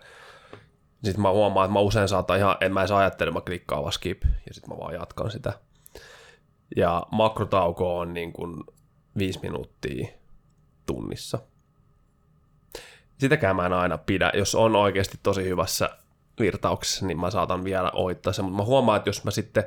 sitten 1.05 1.23
mä 1.23 1.31
huomaan, 1.31 1.65
että 1.65 1.73
mä 1.73 1.81
usein 1.81 2.09
saatan 2.09 2.39
ihan, 2.39 2.57
en 2.61 2.73
mä 2.75 2.81
edes 2.81 2.91
ajattele, 2.91 3.31
mä 3.31 3.41
klikkaan 3.41 3.83
vaan 3.83 3.93
skip, 3.93 4.23
ja 4.25 4.55
sitten 4.55 4.75
mä 4.75 4.81
vaan 4.81 4.95
jatkan 4.95 5.31
sitä. 5.31 5.53
Ja 6.77 7.03
makrotauko 7.13 7.99
on 7.99 8.15
niin 8.15 8.33
kuin 8.33 8.65
viisi 9.19 9.41
minuuttia 9.43 10.09
tunnissa. 10.87 11.39
Sitäkään 13.19 13.57
mä 13.57 13.67
en 13.67 13.73
aina 13.73 13.99
pidä. 13.99 14.33
Jos 14.35 14.55
on 14.55 14.77
oikeasti 14.77 15.19
tosi 15.23 15.45
hyvässä 15.45 15.91
virtauksessa, 16.41 17.07
niin 17.07 17.21
mä 17.21 17.31
saatan 17.31 17.65
vielä 17.65 17.91
ohittaa 17.91 18.33
sen, 18.33 18.45
mutta 18.45 18.57
mä 18.57 18.65
huomaan, 18.65 18.97
että 18.97 19.09
jos 19.09 19.25
mä 19.25 19.31
sitten 19.31 19.65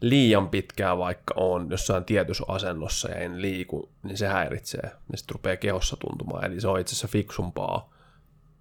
liian 0.00 0.48
pitkään 0.48 0.98
vaikka 0.98 1.34
on 1.36 1.70
jossain 1.70 2.04
tietyssä 2.04 2.44
asennossa 2.48 3.08
ja 3.08 3.16
en 3.16 3.42
liiku, 3.42 3.92
niin 4.02 4.16
se 4.16 4.28
häiritsee. 4.28 4.90
Ja 5.12 5.18
sitten 5.18 5.34
rupeaa 5.34 5.56
kehossa 5.56 5.96
tuntumaan. 5.96 6.44
Eli 6.44 6.60
se 6.60 6.68
on 6.68 6.80
itse 6.80 6.92
asiassa 6.92 7.08
fiksumpaa 7.08 7.94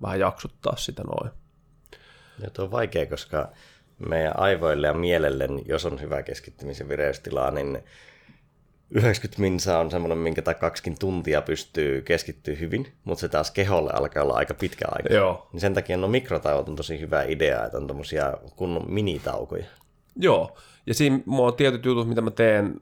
vähän 0.01 0.19
jaksuttaa 0.19 0.75
sitä 0.75 1.03
noin. 1.03 1.31
Ja 2.39 2.49
tuo 2.49 2.65
on 2.65 2.71
vaikea, 2.71 3.05
koska 3.05 3.51
meidän 4.09 4.39
aivoille 4.39 4.87
ja 4.87 4.93
mielelle, 4.93 5.47
niin 5.47 5.67
jos 5.67 5.85
on 5.85 6.01
hyvä 6.01 6.23
keskittymisen 6.23 6.89
vireystilaa, 6.89 7.51
niin 7.51 7.83
90 8.91 9.41
minsa 9.41 9.79
on 9.79 9.91
semmoinen, 9.91 10.17
minkä 10.17 10.41
tai 10.41 10.55
kaksikin 10.55 10.99
tuntia 10.99 11.41
pystyy 11.41 12.01
keskittyä 12.01 12.55
hyvin, 12.55 12.93
mutta 13.03 13.21
se 13.21 13.29
taas 13.29 13.51
keholle 13.51 13.91
alkaa 13.93 14.23
olla 14.23 14.33
aika 14.33 14.53
pitkä 14.53 14.85
aika. 14.91 15.13
Joo. 15.13 15.49
Niin 15.53 15.61
sen 15.61 15.73
takia 15.73 15.97
no 15.97 16.07
mikrotauot 16.07 16.69
on 16.69 16.75
tosi 16.75 16.99
hyvä 16.99 17.23
idea, 17.23 17.65
että 17.65 17.77
on 17.77 17.87
tommosia 17.87 18.37
kunnon 18.55 18.91
minitaukoja. 18.91 19.65
Joo, 20.15 20.57
ja 20.85 20.93
siinä 20.93 21.19
mulla 21.25 21.47
on 21.47 21.57
tietyt 21.57 21.85
jutut, 21.85 22.09
mitä 22.09 22.21
mä 22.21 22.31
teen. 22.31 22.81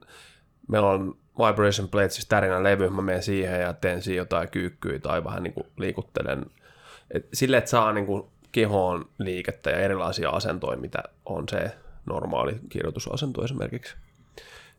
Meillä 0.67 0.89
on 0.89 1.17
Vibration 1.37 1.89
Plate, 1.89 2.09
siis 2.09 2.27
tärinän 2.27 2.63
levy, 2.63 2.89
mä 2.89 3.01
menen 3.01 3.23
siihen 3.23 3.61
ja 3.61 3.73
teen 3.73 4.01
siinä 4.01 4.17
jotain 4.17 4.49
kyykkyä 4.49 4.99
tai 4.99 5.23
vähän 5.23 5.43
niin 5.43 5.53
kuin 5.53 5.67
liikuttelen 5.77 6.45
Et 7.11 7.27
sille, 7.33 7.57
että 7.57 7.69
saa 7.69 7.93
niin 7.93 8.05
kuin 8.05 8.23
kehoon 8.55 9.09
liikettä 9.19 9.69
ja 9.69 9.79
erilaisia 9.79 10.29
asentoja, 10.29 10.77
mitä 10.77 11.03
on 11.25 11.49
se 11.49 11.71
normaali 12.05 12.59
kirjoitusasento 12.69 13.43
esimerkiksi, 13.43 13.95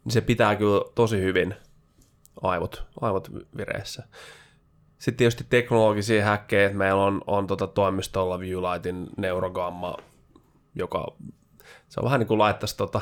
niin 0.04 0.12
se 0.12 0.20
pitää 0.20 0.56
kyllä 0.56 0.84
tosi 0.94 1.20
hyvin 1.20 1.54
aivot, 2.42 2.84
aivot 3.00 3.30
vireessä. 3.56 4.02
Sitten 4.98 5.16
tietysti 5.16 5.46
teknologisia 5.50 6.24
häkkejä, 6.24 6.66
että 6.66 6.78
meillä 6.78 7.04
on, 7.04 7.22
on 7.26 7.46
tota 7.46 7.66
toimistolla 7.66 8.40
Viewlightin 8.40 9.06
neurogamma, 9.16 9.96
joka 10.74 11.16
se 11.88 12.00
on 12.00 12.04
vähän 12.04 12.20
niin 12.20 12.28
kuin 12.28 12.38
laittaisi 12.38 12.76
tota, 12.76 13.00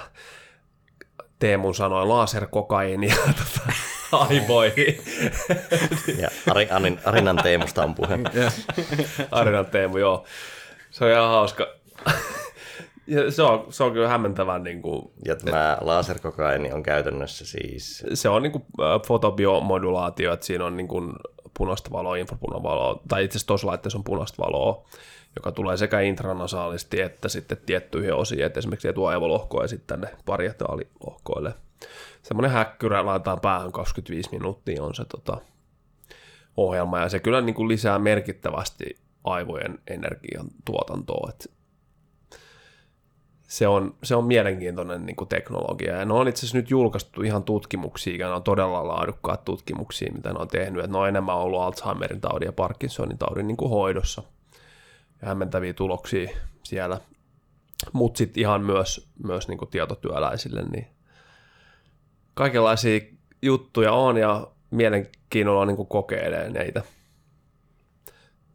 Teemun 1.38 1.74
sanoi 1.74 2.06
laserkokainia 2.06 3.16
tota, 3.40 3.72
aivoihin. 4.12 5.04
Ja 6.18 6.28
Ari, 6.50 6.68
Arin, 6.70 7.00
Arinan 7.04 7.36
Teemusta 7.36 7.84
on 7.84 7.94
puhe. 7.94 8.18
Arinan 9.30 9.66
Teemu, 9.66 9.98
joo. 9.98 10.24
Se 10.94 11.04
on 11.04 11.10
ihan 11.10 11.28
hauska. 11.28 11.66
Ja 13.06 13.30
se 13.30 13.42
on, 13.42 13.66
se 13.70 13.84
on 13.84 13.92
kyllä 13.92 14.08
hämmentävän 14.08 14.62
niin 14.62 14.82
kuin, 14.82 15.10
Ja 15.24 15.36
tämä 15.36 15.78
laserkokaini 15.80 16.72
on 16.72 16.82
käytännössä 16.82 17.46
siis... 17.46 18.04
se 18.14 18.28
on 18.28 18.42
niin 18.42 18.52
kuin 18.52 18.64
fotobiomodulaatio, 19.06 20.32
että 20.32 20.46
siinä 20.46 20.64
on 20.64 20.76
niin 20.76 20.88
kuin 20.88 21.12
punaista 21.58 21.90
valoa, 21.92 22.16
infrapunavaloa, 22.16 23.00
tai 23.08 23.24
itse 23.24 23.36
asiassa 23.36 23.46
tuossa 23.46 23.66
laitteessa 23.66 23.98
on 23.98 24.04
punaista 24.04 24.42
valoa, 24.42 24.84
joka 25.36 25.52
tulee 25.52 25.76
sekä 25.76 26.00
intranasaalisti 26.00 27.00
että 27.00 27.28
sitten 27.28 27.58
tiettyihin 27.66 28.14
osiin, 28.14 28.44
että 28.44 28.58
esimerkiksi 28.58 28.88
etuaivolohkoon 28.88 29.64
ja 29.64 29.68
sitten 29.68 30.00
tänne 30.00 30.16
parietaalilohkoille. 30.26 31.54
Semmoinen 32.22 32.50
häkkyrä 32.50 33.06
laitetaan 33.06 33.40
päähän 33.40 33.72
25 33.72 34.30
minuuttia 34.32 34.82
on 34.82 34.94
se 34.94 35.04
tota, 35.04 35.40
ohjelma, 36.56 36.98
ja 36.98 37.08
se 37.08 37.20
kyllä 37.20 37.40
niin 37.40 37.54
kuin 37.54 37.68
lisää 37.68 37.98
merkittävästi 37.98 39.03
aivojen 39.24 39.78
energian 39.86 40.46
tuotantoa, 40.64 41.30
se 43.48 43.68
on, 43.68 43.94
se 44.02 44.16
on 44.16 44.24
mielenkiintoinen 44.24 45.06
niin 45.06 45.16
kuin 45.16 45.28
teknologia. 45.28 45.96
Ja 45.96 46.04
ne 46.04 46.14
on 46.14 46.28
itse 46.28 46.40
asiassa 46.40 46.58
nyt 46.58 46.70
julkaistu 46.70 47.22
ihan 47.22 47.44
tutkimuksia, 47.44 48.16
ja 48.16 48.28
ne 48.28 48.34
on 48.34 48.42
todella 48.42 48.88
laadukkaat 48.88 49.44
tutkimuksia, 49.44 50.12
mitä 50.12 50.32
ne 50.32 50.38
on 50.38 50.48
tehnyt. 50.48 50.84
Että 50.84 50.92
ne 50.92 50.98
on 50.98 51.08
enemmän 51.08 51.36
ollut 51.36 51.60
Alzheimerin 51.60 52.20
taudin 52.20 52.46
ja 52.46 52.52
Parkinsonin 52.52 53.18
taudin 53.18 53.46
niin 53.46 53.56
kuin 53.56 53.70
hoidossa. 53.70 54.22
Ja 55.22 55.28
hämmentäviä 55.28 55.72
tuloksia 55.72 56.30
siellä. 56.62 57.00
Mutta 57.92 58.18
sitten 58.18 58.40
ihan 58.40 58.60
myös, 58.60 59.08
myös 59.24 59.48
niin 59.48 59.58
kuin 59.58 59.70
tietotyöläisille, 59.70 60.62
niin 60.62 60.86
kaikenlaisia 62.34 63.00
juttuja 63.42 63.92
on, 63.92 64.16
ja 64.16 64.46
mielenkiinnolla 64.70 65.66
niin 65.66 65.76
kuin 65.76 65.88
kokeilee 65.88 66.50
niitä. 66.50 66.82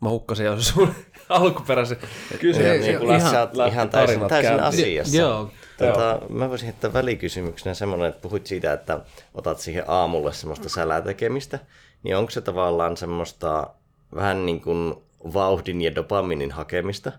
Mä 0.02 0.10
hukkasin 0.10 0.46
jo 0.46 0.62
sun 0.62 0.94
alkuperäisen 1.30 1.98
kysymyksen. 2.40 2.72
Ei, 2.72 2.80
Niin 2.80 3.00
kuin 3.00 3.16
ihan- 3.16 3.34
ihan, 3.34 3.50
lähti 3.54 3.92
täysin, 3.92 4.28
täysin 4.28 4.60
asiassa. 4.60 5.18
Joo. 5.18 5.52
Tota, 5.78 6.20
mä 6.30 6.50
voisin 6.50 6.66
heittää 6.66 6.94
välikysymyksenä 6.94 7.74
semmoinen, 7.74 8.10
että 8.10 8.22
puhuit 8.22 8.48
siitä, 8.48 8.74
että 8.74 9.00
otat 9.34 9.60
siihen 9.60 9.84
aamulle 9.88 10.34
semmoista 10.34 10.70
sälätekemistä, 10.70 11.60
niin 12.04 12.16
onko 12.18 12.32
se 12.32 12.42
tavallaan 12.42 12.98
semmoista 12.98 13.68
vähän 14.16 14.46
niin 14.46 14.62
kuin 14.62 14.96
vauhdin 15.34 15.82
ja 15.82 15.96
dopaminin 15.96 16.52
hakemista 16.52 17.12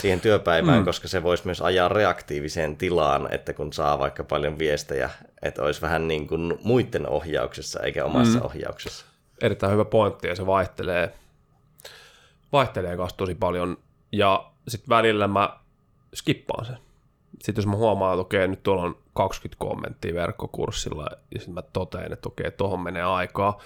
siihen 0.00 0.20
työpäivään, 0.20 0.78
mm. 0.78 0.84
koska 0.84 1.08
se 1.08 1.22
voisi 1.22 1.42
myös 1.46 1.60
ajaa 1.60 1.88
reaktiiviseen 1.88 2.76
tilaan, 2.76 3.28
että 3.34 3.52
kun 3.52 3.72
saa 3.72 3.98
vaikka 3.98 4.24
paljon 4.24 4.58
viestejä, 4.58 5.10
että 5.42 5.62
olisi 5.62 5.82
vähän 5.82 6.08
niin 6.08 6.26
kuin 6.26 6.58
muiden 6.64 7.08
ohjauksessa 7.08 7.80
eikä 7.80 8.04
omassa 8.04 8.38
mm. 8.38 8.44
ohjauksessa. 8.44 9.06
erittäin 9.42 9.72
hyvä 9.72 9.84
pointti 9.84 10.28
ja 10.28 10.36
se 10.36 10.46
vaihtelee, 10.46 11.12
vaihtelee 12.52 12.96
kanssa 12.96 13.16
tosi 13.16 13.34
paljon 13.34 13.76
ja 14.12 14.50
sitten 14.68 14.88
välillä 14.88 15.28
mä 15.28 15.58
skippaan 16.14 16.64
sen. 16.64 16.78
Sitten 17.42 17.62
jos 17.62 17.66
mä 17.66 17.76
huomaan, 17.76 18.14
että 18.14 18.20
okei, 18.20 18.48
nyt 18.48 18.62
tuolla 18.62 18.82
on 18.82 18.98
20 19.14 19.56
kommenttia 19.58 20.14
verkkokurssilla 20.14 21.06
ja 21.34 21.38
sitten 21.38 21.54
mä 21.54 21.62
totean, 21.62 22.12
että 22.12 22.28
okei, 22.28 22.50
tuohon 22.50 22.80
menee 22.80 23.02
aikaa, 23.02 23.58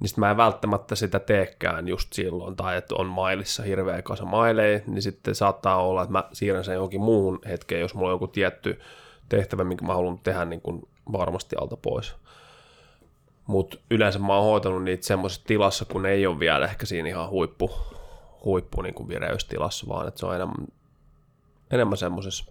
niin 0.00 0.08
sitten 0.08 0.20
mä 0.20 0.30
en 0.30 0.36
välttämättä 0.36 0.94
sitä 0.94 1.18
teekään 1.18 1.88
just 1.88 2.12
silloin, 2.12 2.56
tai 2.56 2.76
että 2.76 2.94
on 2.94 3.06
mailissa 3.06 3.62
hirveä 3.62 4.02
kasa 4.02 4.24
maileja, 4.24 4.80
niin 4.86 5.02
sitten 5.02 5.34
saattaa 5.34 5.82
olla, 5.82 6.02
että 6.02 6.12
mä 6.12 6.24
siirrän 6.32 6.64
sen 6.64 6.74
johonkin 6.74 7.00
muuhun 7.00 7.38
hetkeen, 7.48 7.80
jos 7.80 7.94
mulla 7.94 8.08
on 8.08 8.14
joku 8.14 8.26
tietty 8.26 8.80
tehtävä, 9.28 9.64
minkä 9.64 9.84
mä 9.84 9.94
haluan 9.94 10.18
tehdä 10.18 10.44
niin 10.44 10.60
kuin 10.60 10.88
varmasti 11.12 11.56
alta 11.60 11.76
pois. 11.76 12.14
Mutta 13.46 13.76
yleensä 13.90 14.18
mä 14.18 14.34
oon 14.34 14.44
hoitanut 14.44 14.84
niitä 14.84 15.06
semmoisessa 15.06 15.46
tilassa, 15.46 15.84
kun 15.84 16.06
ei 16.06 16.26
ole 16.26 16.38
vielä 16.38 16.64
ehkä 16.64 16.86
siinä 16.86 17.08
ihan 17.08 17.30
huippu, 17.30 17.70
huippu 18.44 18.82
niin 18.82 18.94
kuin 18.94 19.08
vireystilassa, 19.08 19.86
vaan 19.88 20.08
että 20.08 20.20
se 20.20 20.26
on 20.26 20.34
enemmän, 20.34 20.66
enemmän 21.70 21.96
semmoisessa 21.96 22.44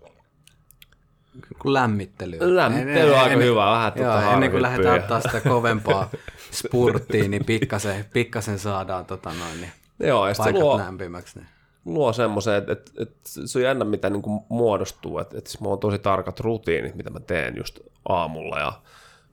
lämmittely. 1.64 2.38
lämmittely 2.56 3.12
on 3.12 3.20
aika 3.20 3.34
Ennen- 3.34 3.48
hyvä, 3.48 3.66
vähän 3.66 3.94
Joo, 3.96 4.12
tuota 4.12 4.34
ennen 4.34 4.52
kuin 4.52 4.62
lähdetään 4.62 5.00
ottaa 5.00 5.22
sitä 5.22 5.42
kovempaa 5.50 6.10
spurttiin, 6.52 7.32
niin 7.32 7.46
pikkasen, 7.46 8.06
pikkasen 8.14 8.60
saadaan 8.60 9.06
tota 9.06 9.30
noin, 9.30 9.62
niin 9.62 9.72
Joo, 10.00 10.28
ja 10.28 10.34
paikat 10.38 10.62
luo, 10.62 10.78
lämpimäksi. 10.78 11.40
Niin. 11.40 11.48
luo 11.86 12.14
semmoisen, 12.14 12.56
että, 12.56 12.72
että, 12.72 12.92
että 13.00 13.20
se 13.46 13.60
on 13.60 13.64
jännä, 13.64 13.86
mitä 13.86 14.10
niin 14.10 14.22
kuin 14.22 14.42
muodostuu, 14.50 15.20
että, 15.20 15.38
että 15.38 15.52
mulla 15.60 15.74
on 15.74 15.80
tosi 15.80 16.00
tarkat 16.00 16.40
rutiinit, 16.40 16.96
mitä 16.96 17.10
mä 17.10 17.20
teen 17.20 17.58
just 17.58 17.80
aamulla, 18.10 18.60
ja 18.60 18.74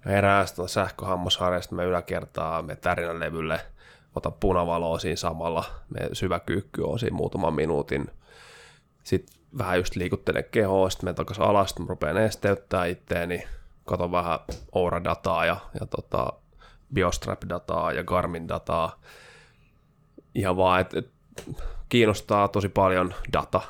herään 0.06 0.48
sitä 0.48 0.68
sähköhammasharjasta, 0.68 1.74
mä 1.74 1.82
yläkertaa, 1.84 2.62
me 2.62 2.76
tärinälevylle, 2.76 3.60
otan 4.14 4.32
punavaloa 4.32 4.98
siinä 4.98 5.16
samalla, 5.16 5.64
me 5.90 6.08
syvä 6.12 6.40
kyykky 6.40 6.82
on 6.82 6.98
siinä 6.98 7.16
muutaman 7.16 7.54
minuutin, 7.54 8.06
sitten 9.04 9.38
vähän 9.58 9.78
just 9.78 9.96
liikuttelen 9.96 10.44
kehoa, 10.50 10.90
sitten 10.90 11.06
menen 11.06 11.14
takaisin 11.14 11.44
alas, 11.44 11.70
sitten 11.70 11.88
rupean 11.88 12.16
nesteyttää 12.16 12.86
itteeni, 12.86 13.44
katon 13.84 14.12
vähän 14.12 14.38
Oura-dataa 14.72 15.46
ja, 15.46 15.56
ja 15.80 15.86
tota, 15.86 16.32
Biostrap-dataa 16.94 17.92
ja 17.92 18.04
Garmin-dataa, 18.04 19.00
ihan 20.34 20.56
vaan, 20.56 20.80
että 20.80 20.98
et, 20.98 21.10
kiinnostaa 21.88 22.48
tosi 22.48 22.68
paljon 22.68 23.14
data. 23.32 23.60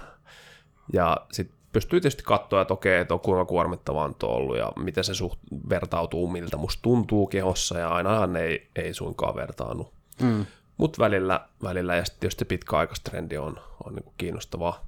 Ja 0.93 1.17
sitten 1.33 1.59
pystyy 1.73 2.01
tietysti 2.01 2.23
katsoa, 2.23 2.63
että 2.63 2.75
okei, 2.75 3.01
että 3.01 3.15
on 3.15 3.21
kuinka 3.21 3.45
kuormittavaa 3.45 4.05
on 4.05 4.15
ollut 4.23 4.57
ja 4.57 4.73
miten 4.77 5.05
se 5.05 5.15
suht 5.15 5.39
vertautuu, 5.71 6.29
miltä 6.29 6.57
musta 6.57 6.83
tuntuu 6.83 7.27
kehossa 7.27 7.79
ja 7.79 7.89
ainahan 7.89 8.37
ei, 8.37 8.71
ei 8.77 8.95
suinkaan 8.95 9.35
vertaannu. 9.35 9.93
Mm. 10.23 10.47
Mutta 10.77 11.03
välillä, 11.03 11.49
välillä 11.63 11.97
ja 11.97 12.05
sitten 12.05 12.21
tietysti 12.21 12.45
pitkäaikaistrendi 12.45 13.39
on, 13.39 13.61
on 13.85 13.95
niinku 13.95 14.15
kiinnostavaa. 14.19 14.87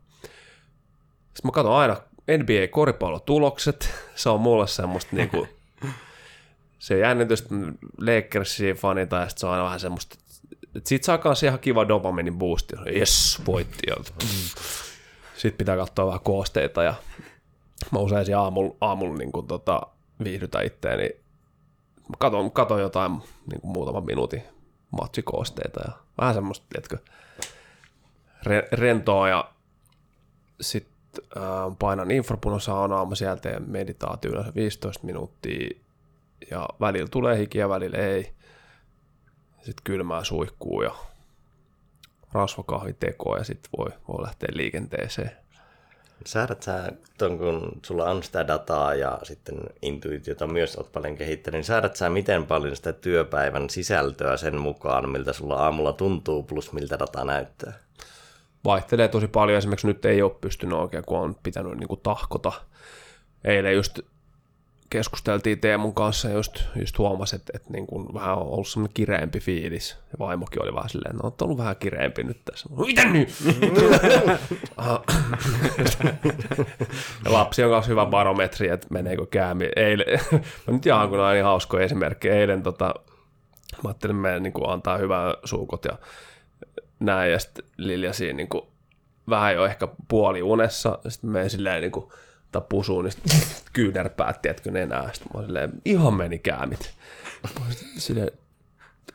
Sitten 1.35 1.45
mä 1.45 1.51
katson 1.51 1.75
aina 1.75 1.97
NBA-koripallotulokset, 2.39 3.91
se 4.15 4.29
on 4.29 4.41
mulle 4.41 4.67
semmoista 4.67 5.17
niinku, 5.17 5.47
se 6.79 6.99
jännitystä 6.99 7.55
Lakersia 7.99 8.75
fanita 8.75 9.17
ja 9.17 9.29
sitten 9.29 9.41
se 9.41 9.47
on 9.47 9.53
aina 9.53 9.65
vähän 9.65 9.81
semmoista, 9.81 10.17
että 10.77 10.89
siitä 10.89 11.07
saa 11.07 11.19
kanssa 11.19 11.47
ihan 11.47 11.59
kiva 11.59 11.89
dopaminin 11.89 12.39
boosti. 12.39 12.77
Yes, 12.97 13.43
voitti. 13.47 13.79
Sitten 15.37 15.59
pitää 15.59 15.77
katsoa 15.77 16.07
vähän 16.07 16.21
koosteita 16.21 16.83
ja 16.83 16.95
mä 17.93 17.99
usein 17.99 18.25
siinä 18.25 18.41
aamulla, 18.41 18.77
aamulla 18.81 19.19
niin 19.19 19.33
kuin, 19.33 19.47
tota, 19.47 19.81
viihdytä 20.25 20.61
itteeni. 20.61 21.09
Mä 22.09 22.17
katon, 22.19 22.53
katon 22.53 22.81
jotain 22.81 23.13
niin 23.51 23.61
kuin 23.61 23.73
muutaman 23.73 24.05
minuutin 24.05 24.43
matsikoosteita 24.91 25.81
ja 25.87 25.93
vähän 26.21 26.35
semmoista, 26.35 26.67
tiedätkö, 26.69 26.99
re, 28.43 28.69
rentoa 28.73 29.29
ja 29.29 29.53
sitten 30.61 31.25
äh, 31.37 31.43
painan 31.79 32.11
infrapunasaunaa, 32.11 33.07
mä 33.07 33.15
sieltä 33.15 33.43
teen 33.43 33.71
meditaatio 33.71 34.31
yleensä 34.31 34.55
15 34.55 35.07
minuuttia 35.07 35.79
ja 36.51 36.69
välillä 36.81 37.09
tulee 37.09 37.39
hikiä, 37.39 37.69
välillä 37.69 37.99
ei. 37.99 38.33
Sitten 39.57 39.85
kylmää 39.85 40.25
suihkuu 40.25 40.83
ja 40.83 40.95
rasvakahvi 42.33 42.93
tekoa 42.93 43.39
ja 43.39 43.45
sitten 43.45 43.71
voi, 43.79 43.91
voi 44.09 44.23
lähteä 44.23 44.49
liikenteeseen. 44.53 45.31
Säädät 46.27 46.63
sä, 46.63 46.93
ton, 47.19 47.39
kun 47.39 47.73
sulla 47.87 48.11
on 48.11 48.23
sitä 48.23 48.47
dataa 48.47 48.95
ja 48.95 49.19
sitten 49.23 49.57
intuitiota 49.83 50.47
myös 50.47 50.77
oot 50.77 50.93
paljon 50.93 51.17
kehittänyt, 51.17 51.59
niin 51.59 51.65
säädät 51.65 51.97
sä 51.97 52.11
miten 52.11 52.47
paljon 52.47 52.77
sitä 52.77 52.93
työpäivän 52.93 53.71
sisältöä 53.71 54.37
sen 54.37 54.61
mukaan, 54.61 55.11
miltä 55.11 55.33
sulla 55.33 55.55
aamulla 55.55 55.93
tuntuu, 55.93 56.43
plus 56.43 56.73
miltä 56.73 56.99
data 56.99 57.25
näyttää? 57.25 57.73
Vaihtelee 58.65 59.09
tosi 59.09 59.29
paljon, 59.29 59.59
esimerkiksi 59.59 59.87
nyt 59.87 60.05
ei 60.05 60.23
ole 60.23 60.37
pystynyt 60.41 60.79
oikein, 60.79 61.05
kun 61.05 61.19
on 61.19 61.37
pitänyt 61.43 61.79
niin 61.79 61.89
kuin 61.89 62.01
tahkota. 62.03 62.53
Eilen 63.45 63.75
just 63.75 64.01
keskusteltiin 64.91 65.61
Teemun 65.61 65.95
kanssa 65.95 66.29
ja 66.29 66.35
just, 66.35 66.63
just 66.81 66.99
huomasi, 66.99 67.37
että, 67.37 67.53
että 67.55 67.73
niin 67.73 67.87
kuin 67.87 68.15
vähän 68.15 68.39
on 68.39 68.47
ollut 68.47 68.69
semmoinen 68.69 68.95
kireempi 68.95 69.41
fiilis. 69.41 69.97
Ja 70.13 70.19
vaimokin 70.19 70.63
oli 70.63 70.75
vähän 70.75 70.89
silleen, 70.89 71.17
no 71.17 71.27
on 71.27 71.33
ollut 71.41 71.59
vähän 71.59 71.77
kireempi 71.77 72.25
nyt 72.25 72.45
tässä. 72.45 72.69
Mitä 72.87 73.05
nyt? 73.05 73.29
ja 77.25 77.33
lapsi 77.33 77.65
on 77.65 77.71
myös 77.71 77.89
hyvä 77.89 78.07
barometri, 78.07 78.69
että 78.69 78.87
meneekö 78.91 79.27
käämi. 79.27 79.69
Eilen, 79.77 80.21
nyt 80.67 80.87
jaan 80.87 81.09
kun 81.09 81.21
on 81.21 81.33
niin 81.33 81.45
hauskoja 81.45 81.85
esimerkkejä. 81.85 82.35
Eilen 82.35 82.63
tota, 82.63 82.95
mä 83.83 83.89
ajattelin, 83.89 84.17
että 84.17 84.23
meidän 84.23 84.43
niin 84.43 84.53
kuin 84.53 84.71
antaa 84.71 84.99
hyvää 84.99 85.35
suukot 85.45 85.85
ja 85.85 85.99
näin, 87.01 87.33
ja 87.33 87.39
sitten 87.39 87.65
Lilja 87.77 88.13
siinä 88.13 88.37
niin 88.37 88.49
kuin, 88.49 88.63
vähän 89.29 89.55
jo 89.55 89.65
ehkä 89.65 89.89
puoli 90.09 90.43
unessa, 90.43 90.99
sitten 91.09 91.31
menen 91.31 91.51
silleen 91.51 91.83
niin 91.83 91.93
kuin, 91.93 92.13
tai 92.53 92.63
pusuun, 92.69 93.05
niin 93.05 93.43
kyynärpäät, 93.73 94.43
tiedätkö, 94.43 94.71
nenää, 94.71 95.11
sitten 95.13 95.41
mä 95.41 95.47
silleen, 95.47 95.73
ihan 95.85 96.15
meni 96.15 96.39
käämit. 96.39 96.95
Silleen, 97.99 98.31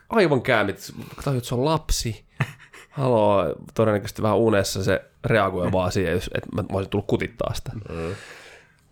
aivan 0.09 0.41
käämit, 0.41 0.93
tajut, 1.23 1.37
että 1.37 1.47
se 1.49 1.55
on 1.55 1.65
lapsi. 1.65 2.25
Haloo, 2.89 3.55
todennäköisesti 3.73 4.21
vähän 4.21 4.37
unessa 4.37 4.83
se 4.83 5.01
reagoi 5.25 5.71
vaan 5.71 5.91
siihen, 5.91 6.17
että 6.17 6.49
mä, 6.55 6.61
mä 6.61 6.67
olisin 6.71 6.89
tullut 6.89 7.07
kutittaa 7.07 7.53
sitä. 7.53 7.71
Mm. 7.89 8.15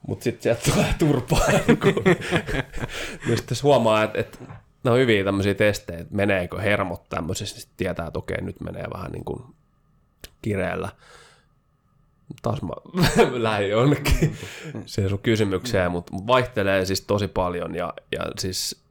Mutta 0.08 0.23
sitten 0.23 0.43
sieltä 0.43 0.71
tulee 0.71 0.95
turpaa. 0.99 1.47
niin 3.25 3.38
sitten 3.38 3.58
huomaa, 3.63 4.03
että, 4.03 4.19
että 4.19 4.38
ne 4.84 4.91
on 4.91 4.97
hyviä 4.99 5.23
tämmöisiä 5.23 5.53
testejä, 5.53 5.99
että 5.99 6.15
meneekö 6.15 6.62
hermot 6.62 7.10
tämmöisessä, 7.10 7.58
niin 7.58 7.67
tietää, 7.77 8.08
että 8.08 8.19
okei, 8.19 8.41
nyt 8.41 8.62
menee 8.62 8.86
vähän 8.93 9.12
niin 9.12 9.25
kuin 9.25 9.43
kireellä. 10.41 10.89
Taas 12.41 12.62
mä 12.62 12.73
lähdin 13.31 13.69
jonnekin 13.69 14.36
siihen 14.86 15.09
sun 15.09 15.19
kysymykseen, 15.19 15.91
mutta 15.91 16.13
vaihtelee 16.27 16.86
siis 16.86 17.01
tosi 17.01 17.27
paljon 17.27 17.75
ja, 17.75 17.93
ja 18.12 18.21
siis 18.39 18.83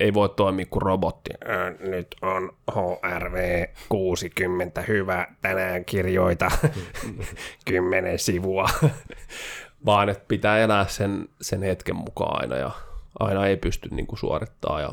ei 0.00 0.14
voi 0.14 0.28
toimia 0.28 0.66
kuin 0.70 0.82
robotti. 0.82 1.30
Nyt 1.80 2.16
on 2.22 2.56
HRV 2.72 3.64
60 3.88 4.82
hyvä, 4.82 5.26
tänään 5.42 5.84
kirjoita 5.84 6.50
10 7.64 8.18
sivua. 8.18 8.68
Vaan 9.86 10.08
että 10.08 10.24
pitää 10.28 10.58
elää 10.58 10.86
sen, 10.86 11.28
sen 11.40 11.62
hetken 11.62 11.96
mukaan 11.96 12.40
aina 12.40 12.56
ja 12.56 12.70
aina 13.18 13.46
ei 13.46 13.56
pysty 13.56 13.88
niin 13.90 14.06
kuin 14.06 14.18
suorittamaan. 14.18 14.82
Ja 14.82 14.90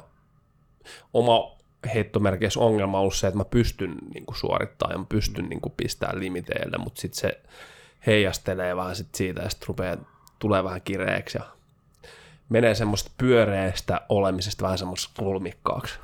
oma 1.13 1.54
heittomerkeissä 1.93 2.60
ongelma 2.60 2.98
on 2.98 3.02
ollut 3.02 3.15
se, 3.15 3.28
että 3.28 3.38
mä 3.38 3.45
pystyn 3.45 3.95
niin 4.13 4.26
kuin 4.26 4.36
suorittamaan 4.36 4.93
ja 4.93 5.00
mä 5.00 5.06
pystyn 5.10 5.45
niin 5.50 5.62
kuin 5.62 5.74
pistämään 5.78 6.19
limiteille, 6.19 6.78
mutta 6.78 7.02
sitten 7.02 7.19
se 7.19 7.39
heijastelee 8.08 8.76
vähän 8.76 8.95
sit 8.95 9.15
siitä 9.15 9.41
ja 9.41 9.50
sitten 9.50 9.67
rupeaa, 9.67 9.98
tulee 10.39 10.63
vähän 10.63 10.82
kireeksi 10.82 11.38
ja 11.38 11.43
menee 12.50 12.76
semmoista 12.76 13.12
pyöreästä 13.17 14.02
olemisesta 14.10 14.63
vähän 14.63 14.78
semmoista 14.78 15.12
kulmikkaaksi. 15.19 16.00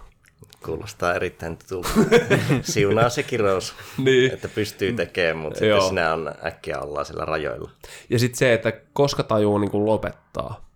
Kuulostaa 0.65 1.13
erittäin 1.13 1.57
tutulta. 1.57 1.89
Siunaa 2.61 3.09
se 3.09 3.23
kirous, 3.23 3.73
niin. 3.97 4.33
että 4.33 4.47
pystyy 4.47 4.93
tekemään, 4.93 5.37
mutta 5.37 5.59
sitten 5.59 5.81
sinä 5.81 6.13
on 6.13 6.33
äkkiä 6.45 6.79
ollaan 6.79 7.05
sillä 7.05 7.25
rajoilla. 7.25 7.71
Ja 8.09 8.19
sitten 8.19 8.37
se, 8.37 8.53
että 8.53 8.73
koska 8.93 9.23
tajuu 9.23 9.57
niin 9.57 9.71
kuin 9.71 9.85
lopettaa. 9.85 10.70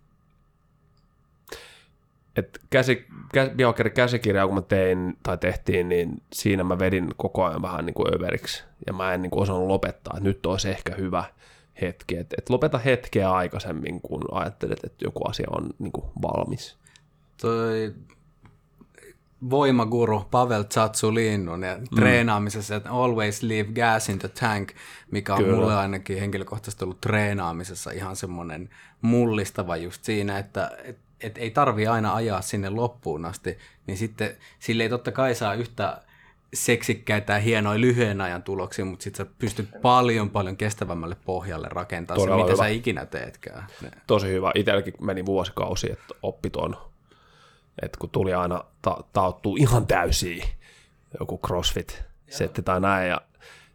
Et 2.36 2.58
käsi, 2.70 3.06
kä, 3.32 3.50
käsikirjaa, 3.94 4.46
kun 4.46 4.54
mä 4.54 4.62
tein 4.62 5.16
tai 5.22 5.38
tehtiin, 5.38 5.88
niin 5.88 6.22
siinä 6.32 6.64
mä 6.64 6.78
vedin 6.78 7.08
koko 7.16 7.44
ajan 7.44 7.62
vähän 7.62 7.86
niin 7.86 7.94
kuin 7.94 8.14
överiksi. 8.14 8.64
Ja 8.86 8.92
mä 8.92 9.14
en 9.14 9.22
niin 9.22 9.30
kuin 9.30 9.42
osannut 9.42 9.66
lopettaa, 9.66 10.14
että 10.16 10.28
nyt 10.28 10.46
olisi 10.46 10.68
ehkä 10.68 10.94
hyvä 10.94 11.24
hetki. 11.80 12.16
Että 12.16 12.36
et 12.38 12.50
lopeta 12.50 12.78
hetkeä 12.78 13.32
aikaisemmin, 13.32 14.00
kun 14.00 14.22
ajattelet, 14.32 14.84
että 14.84 15.04
joku 15.04 15.28
asia 15.28 15.46
on 15.50 15.70
niin 15.78 15.92
kuin 15.92 16.06
valmis. 16.22 16.76
Toi 17.40 17.94
voimaguru 19.50 20.24
Pavel 20.30 20.62
Tsatsulinnun 20.62 21.62
ja 21.62 21.78
mm. 21.78 21.84
treenaamisessa, 21.94 22.76
että 22.76 22.90
always 22.90 23.42
leave 23.42 23.72
gas 23.72 24.08
in 24.08 24.18
the 24.18 24.28
tank, 24.28 24.72
mikä 25.10 25.34
on 25.34 25.44
Kyllä. 25.44 25.56
mulle 25.56 25.76
ainakin 25.76 26.20
henkilökohtaisesti 26.20 26.84
ollut 26.84 27.00
treenaamisessa 27.00 27.90
ihan 27.90 28.16
semmoinen 28.16 28.68
mullistava 29.02 29.76
just 29.76 30.04
siinä, 30.04 30.38
että 30.38 30.70
et, 30.84 30.98
et 31.20 31.38
ei 31.38 31.50
tarvi 31.50 31.86
aina 31.86 32.14
ajaa 32.14 32.42
sinne 32.42 32.70
loppuun 32.70 33.24
asti, 33.24 33.58
niin 33.86 33.98
sitten 33.98 34.36
sille 34.58 34.82
ei 34.82 34.88
totta 34.88 35.12
kai 35.12 35.34
saa 35.34 35.54
yhtä 35.54 36.02
seksikkäitä 36.54 37.32
ja 37.32 37.38
hienoja 37.38 37.80
lyhyen 37.80 38.20
ajan 38.20 38.42
tuloksia, 38.42 38.84
mutta 38.84 39.02
sitten 39.02 39.26
sä 39.26 39.32
pystyt 39.38 39.68
paljon 39.82 40.30
paljon 40.30 40.56
kestävämmälle 40.56 41.16
pohjalle 41.24 41.68
rakentamaan 41.70 42.28
se, 42.28 42.34
mitä 42.34 42.52
hyvä. 42.52 42.56
sä 42.56 42.66
ikinä 42.66 43.06
teetkään. 43.06 43.66
Tosi 44.06 44.28
hyvä. 44.28 44.52
Itselläkin 44.54 44.94
meni 45.00 45.26
vuosikausi, 45.26 45.92
että 45.92 46.14
oppi 46.22 46.50
ton 46.50 46.76
että 47.82 47.98
kun 47.98 48.10
tuli 48.10 48.34
aina 48.34 48.64
ta- 48.82 49.04
tauttuu 49.12 49.56
ihan 49.56 49.86
täysiä 49.86 50.46
joku 51.20 51.40
crossfit-setti 51.46 52.62
tai 52.62 52.80
näin, 52.80 53.08
ja 53.08 53.20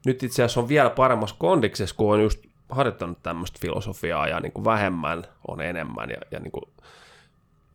nyt 0.05 0.23
itse 0.23 0.43
asiassa 0.43 0.59
on 0.59 0.67
vielä 0.67 0.89
paremmassa 0.89 1.35
kondiksessa, 1.39 1.95
kun 1.95 2.13
on 2.13 2.21
just 2.21 2.39
harjoittanut 2.69 3.23
tämmöistä 3.23 3.59
filosofiaa, 3.61 4.27
ja 4.27 4.39
niin 4.39 4.51
kuin 4.51 4.65
vähemmän 4.65 5.23
on 5.47 5.61
enemmän, 5.61 6.09
ja, 6.09 6.17
ja 6.31 6.39
niin 6.39 6.51
kuin, 6.51 6.63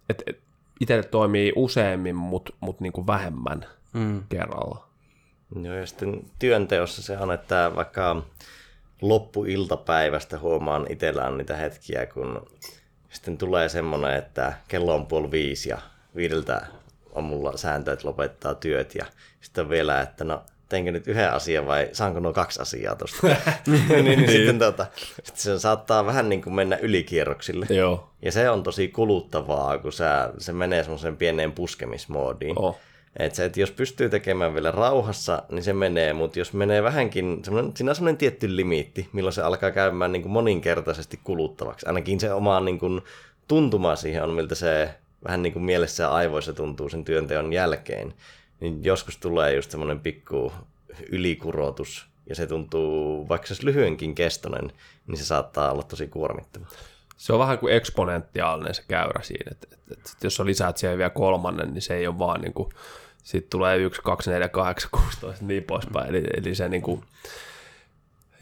et, 0.08 0.22
et, 0.26 0.38
itselle 0.80 1.02
toimii 1.02 1.52
useammin, 1.56 2.16
mutta 2.16 2.52
mut 2.60 2.80
niin 2.80 2.92
kuin 2.92 3.06
vähemmän 3.06 3.66
mm. 3.92 4.22
kerralla. 4.28 4.86
Joo, 5.62 5.74
ja 5.74 5.86
sitten 5.86 6.22
työnteossa 6.38 7.02
se 7.02 7.18
on, 7.18 7.32
että 7.32 7.72
vaikka 7.76 8.22
loppuiltapäivästä 9.02 10.38
huomaan 10.38 10.86
itsellään 10.88 11.38
niitä 11.38 11.56
hetkiä, 11.56 12.06
kun 12.06 12.46
sitten 13.10 13.38
tulee 13.38 13.68
semmoinen, 13.68 14.16
että 14.16 14.52
kello 14.68 14.94
on 14.94 15.06
puoli 15.06 15.30
viisi 15.30 15.68
ja 15.68 15.78
viideltä 16.16 16.66
on 17.12 17.24
mulla 17.24 17.56
sääntö, 17.56 17.92
että 17.92 18.08
lopettaa 18.08 18.54
työt 18.54 18.94
ja 18.94 19.06
sitten 19.40 19.64
on 19.64 19.70
vielä, 19.70 20.00
että 20.00 20.24
no 20.24 20.42
teinkö 20.68 20.92
nyt 20.92 21.08
yhden 21.08 21.32
asian 21.32 21.66
vai 21.66 21.88
saanko 21.92 22.20
nuo 22.20 22.32
kaksi 22.32 22.62
asiaa 22.62 22.94
tuosta. 22.94 23.26
niin, 23.66 24.04
niin, 24.04 24.30
sitten, 24.30 24.58
tota, 24.58 24.86
sitten 25.22 25.42
se 25.42 25.58
saattaa 25.58 26.06
vähän 26.06 26.28
niin 26.28 26.42
kuin 26.42 26.54
mennä 26.54 26.76
ylikierroksille. 26.76 27.66
Joo. 27.70 28.10
Ja 28.22 28.32
se 28.32 28.50
on 28.50 28.62
tosi 28.62 28.88
kuluttavaa, 28.88 29.78
kun 29.78 29.92
sä, 29.92 30.30
se 30.38 30.52
menee 30.52 30.82
semmoiseen 30.82 31.16
pieneen 31.16 31.52
puskemismoodiin. 31.52 32.58
Oh. 32.58 32.78
Et 33.18 33.34
se, 33.34 33.44
että 33.44 33.60
jos 33.60 33.70
pystyy 33.70 34.08
tekemään 34.08 34.54
vielä 34.54 34.70
rauhassa, 34.70 35.42
niin 35.50 35.62
se 35.62 35.72
menee, 35.72 36.12
mutta 36.12 36.38
jos 36.38 36.52
menee 36.52 36.82
vähänkin, 36.82 37.42
siinä 37.74 37.90
on 37.90 37.96
semmoinen 37.96 38.16
tietty 38.16 38.56
limiitti, 38.56 39.08
milloin 39.12 39.32
se 39.32 39.42
alkaa 39.42 39.70
käymään 39.70 40.12
niin 40.12 40.22
kuin 40.22 40.32
moninkertaisesti 40.32 41.20
kuluttavaksi. 41.24 41.86
Ainakin 41.86 42.20
se 42.20 42.32
oma 42.32 42.60
niin 42.60 42.78
kuin, 42.78 43.00
tuntuma 43.48 43.96
siihen 43.96 44.22
on, 44.22 44.30
miltä 44.30 44.54
se 44.54 44.90
vähän 45.24 45.42
niin 45.42 45.52
kuin 45.52 45.62
mielessä 45.62 46.02
ja 46.02 46.10
aivoissa 46.10 46.52
tuntuu 46.52 46.88
sen 46.88 47.04
työnteon 47.04 47.52
jälkeen, 47.52 48.14
niin 48.60 48.84
joskus 48.84 49.16
tulee 49.16 49.54
just 49.54 49.70
semmoinen 49.70 50.00
pikku 50.00 50.52
ylikurotus, 51.10 52.06
ja 52.28 52.34
se 52.34 52.46
tuntuu, 52.46 53.28
vaikka 53.28 53.46
se 53.46 53.52
olisi 53.52 53.66
lyhyenkin 53.66 54.14
kestonen, 54.14 54.72
niin 55.06 55.18
se 55.18 55.24
saattaa 55.24 55.72
olla 55.72 55.82
tosi 55.82 56.08
kuormittava. 56.08 56.66
Se 57.16 57.32
on 57.32 57.38
vähän 57.38 57.58
kuin 57.58 57.74
eksponentiaalinen 57.74 58.74
se 58.74 58.84
käyrä 58.88 59.22
siinä, 59.22 59.50
että, 59.50 59.66
että, 59.72 59.92
että 59.94 60.26
jos 60.26 60.36
sä 60.36 60.46
lisäät 60.46 60.76
siihen 60.76 60.98
vielä 60.98 61.10
kolmannen, 61.10 61.74
niin 61.74 61.82
se 61.82 61.94
ei 61.94 62.06
ole 62.06 62.18
vaan 62.18 62.40
niin 62.40 62.52
kuin, 62.52 62.68
sitten 63.22 63.50
tulee 63.50 63.76
1, 63.76 64.02
2, 64.02 64.30
4, 64.30 64.48
8, 64.48 64.90
16, 64.90 65.44
niin 65.44 65.62
poispäin. 65.62 66.08
Eli, 66.08 66.24
eli 66.36 66.54
se 66.54 66.68
niin 66.68 66.82
kuin, 66.82 67.04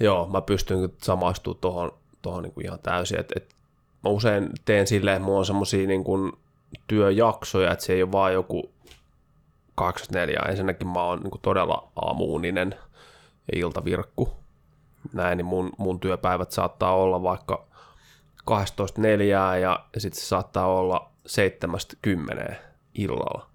joo, 0.00 0.28
mä 0.28 0.40
pystyn 0.40 0.92
samaistumaan 1.02 1.60
tuohon, 1.60 1.92
tuohon 2.22 2.42
niin 2.42 2.52
kuin 2.52 2.66
ihan 2.66 2.78
täysin. 2.78 3.20
Et, 3.20 3.32
et 3.36 3.54
mä 4.04 4.10
usein 4.10 4.50
teen 4.64 4.86
silleen, 4.86 5.16
että 5.16 5.24
mulla 5.24 5.38
on 5.38 5.46
semmosia 5.46 5.86
niin 5.86 6.04
työjaksoja, 6.86 7.72
että 7.72 7.84
se 7.84 7.92
ei 7.92 8.02
ole 8.02 8.12
vaan 8.12 8.32
joku 8.32 8.70
24. 9.74 10.40
Ensinnäkin 10.48 10.88
mä 10.88 11.02
oon 11.02 11.20
niin 11.20 11.40
todella 11.42 11.92
aamuuninen 11.96 12.74
ja 13.52 13.58
iltavirkku. 13.58 14.36
Näin, 15.12 15.36
niin 15.36 15.46
mun, 15.46 15.72
mun 15.78 16.00
työpäivät 16.00 16.50
saattaa 16.50 16.94
olla 16.94 17.22
vaikka 17.22 17.66
12.4 18.50 19.58
ja 19.62 19.84
sitten 19.98 20.20
se 20.20 20.26
saattaa 20.26 20.66
olla 20.66 21.10
7.10 22.48 22.54
illalla. 22.94 23.50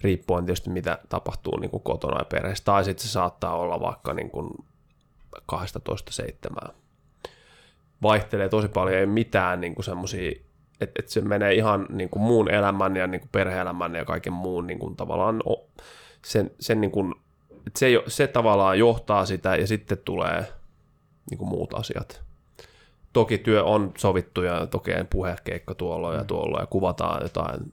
Riippuen 0.00 0.46
tietysti 0.46 0.70
mitä 0.70 0.98
tapahtuu 1.08 1.56
niin 1.56 1.70
kuin 1.70 1.82
kotona 1.82 2.18
ja 2.18 2.24
perheessä. 2.24 2.64
Tai 2.64 2.84
sitten 2.84 3.06
se 3.06 3.12
saattaa 3.12 3.56
olla 3.56 3.80
vaikka 3.80 4.14
niin 4.14 4.30
kuin 4.30 4.50
12.7. 5.52 6.72
Vaihtelee 8.02 8.48
tosi 8.48 8.68
paljon, 8.68 8.98
ei 8.98 9.06
mitään 9.06 9.60
niin 9.60 9.84
semmoisia 9.84 10.45
että 10.80 11.02
et 11.02 11.08
se 11.08 11.20
menee 11.20 11.54
ihan 11.54 11.86
niin 11.90 12.10
kuin 12.10 12.22
muun 12.22 12.50
elämän 12.50 12.96
ja 12.96 13.06
niin 13.06 13.20
kuin 13.20 13.30
perhe-elämän 13.32 13.94
ja 13.94 14.04
kaiken 14.04 14.32
muun 14.32 14.66
niin 14.66 14.78
kuin 14.78 14.96
tavallaan 14.96 15.42
sen, 16.24 16.50
sen 16.60 16.80
niin 16.80 16.90
kuin, 16.90 17.14
että 17.66 17.78
se, 17.78 18.02
se 18.06 18.26
tavallaan 18.26 18.78
johtaa 18.78 19.26
sitä 19.26 19.56
ja 19.56 19.66
sitten 19.66 19.98
tulee 19.98 20.46
niin 21.30 21.38
kuin 21.38 21.48
muut 21.48 21.74
asiat. 21.74 22.22
Toki 23.12 23.38
työ 23.38 23.64
on 23.64 23.92
sovittu 23.98 24.42
ja 24.42 24.66
toki 24.66 24.90
puhekeikka 25.10 25.74
tuolla 25.74 26.14
ja 26.14 26.20
mm. 26.20 26.26
tuolla 26.26 26.60
ja 26.60 26.66
kuvataan 26.66 27.22
jotain 27.22 27.72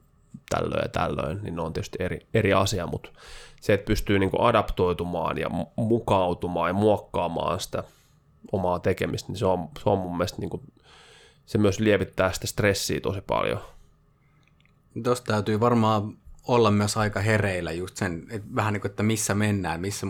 tällöin 0.50 0.82
ja 0.84 0.90
tällöin, 0.90 1.40
niin 1.44 1.56
ne 1.56 1.62
on 1.62 1.74
tietysti 1.74 1.98
eri, 2.00 2.28
eri 2.34 2.54
asia, 2.54 2.88
mutta 2.88 3.10
se, 3.62 3.74
että 3.74 3.86
pystyy 3.86 4.20
niin 4.20 4.30
kuin 4.30 4.42
adaptoitumaan 4.42 5.38
ja 5.38 5.50
mukautumaan 5.76 6.70
ja 6.70 6.74
muokkaamaan 6.74 7.60
sitä 7.60 7.84
omaa 8.52 8.80
tekemistä, 8.80 9.32
niin 9.32 9.40
se 9.40 9.46
on, 9.46 9.70
se 9.84 9.90
on 9.90 9.98
mun 9.98 10.18
mielestä 10.18 10.40
niin 10.40 10.50
kuin 10.50 10.62
se 11.46 11.58
myös 11.58 11.80
lievittää 11.80 12.34
sitä 12.34 12.48
stressiä 12.48 13.00
tosi 13.00 13.22
paljon. 13.22 13.62
Tuosta 15.04 15.34
täytyy 15.34 15.60
varmaan 15.60 16.18
olla 16.48 16.72
myös 16.72 16.98
aika 16.98 17.20
hereillä 17.20 17.72
just 17.72 17.98
sen, 17.98 18.28
että 18.30 18.48
vähän 18.56 18.74
niin 18.74 18.82
kuin, 18.82 18.90
että 18.90 19.04
missä 19.04 19.36
mennään, 19.36 19.82
missä, 19.82 20.08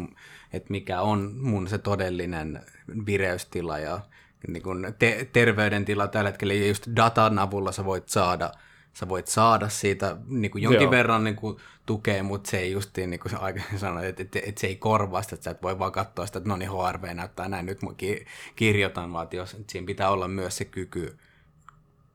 että 0.53 0.71
mikä 0.71 1.01
on 1.01 1.34
mun 1.36 1.67
se 1.67 1.77
todellinen 1.77 2.65
vireystila 3.05 3.79
ja 3.79 3.99
niin 4.47 4.63
kuin 4.63 4.93
te- 4.99 5.29
terveydentila 5.34 6.07
tällä 6.07 6.29
hetkellä. 6.29 6.53
Ja 6.53 6.67
just 6.67 6.88
datan 6.95 7.39
avulla 7.39 7.71
sä 7.71 7.86
voit 7.86 8.09
saada 8.09 8.51
sä 8.94 9.10
voit 9.10 9.28
saada 9.28 9.70
siitä 9.70 10.18
niin 10.28 10.52
kuin 10.52 10.64
jonkin 10.64 10.82
Joo. 10.82 10.91
verran 10.91 11.24
niin 11.24 11.36
kuin, 11.36 11.58
tukea, 11.86 12.24
mutta 12.24 12.52
se 12.52 12.60
ei 12.60 12.72
justiin, 12.72 13.10
niin 13.10 13.20
kuin 13.20 13.32
sä 13.32 13.39
aikaisemmin 13.39 13.80
sanoit, 13.88 14.06
että, 14.06 14.24
että, 14.24 14.39
että, 14.44 14.62
se 14.62 14.68
ei 14.68 14.76
korvaa 14.76 15.22
sitä, 15.22 15.36
että 15.36 15.44
sä 15.44 15.52
et 15.52 15.62
voi 15.62 15.80
vaan 15.80 15.91
katsoa 15.91 16.26
sitä, 16.26 16.38
että 16.38 16.50
no 16.50 16.56
niin 16.56 16.72
HRV 16.72 17.04
näyttää 17.16 17.50
näin, 17.50 17.66
nyt 17.66 17.82
mä 17.82 17.89
ki- 17.98 18.26
kirjoitan, 18.56 19.14
vaan 19.14 19.24
että 19.24 19.36
jos, 19.36 19.54
että 19.54 19.72
siinä 19.72 19.86
pitää 19.86 20.10
olla 20.10 20.28
myös 20.28 20.58
se 20.58 20.66
kyky 20.66 21.18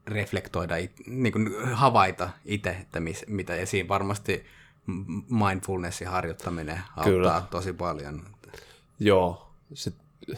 reflektoida, 0.06 0.76
it, 0.76 0.92
niin 1.06 1.32
kuin 1.32 1.50
havaita 1.72 2.30
itse, 2.44 2.70
että 2.70 3.00
mis, 3.00 3.24
mitä, 3.28 3.54
ja 3.56 3.66
siinä 3.66 3.88
varmasti 3.88 4.46
mindfulnessin 5.30 6.08
harjoittaminen 6.08 6.80
auttaa 6.96 7.04
Kyllä. 7.04 7.42
tosi 7.50 7.72
paljon. 7.72 8.22
Joo. 8.98 9.52
Sit, 9.74 9.94
mä 10.28 10.36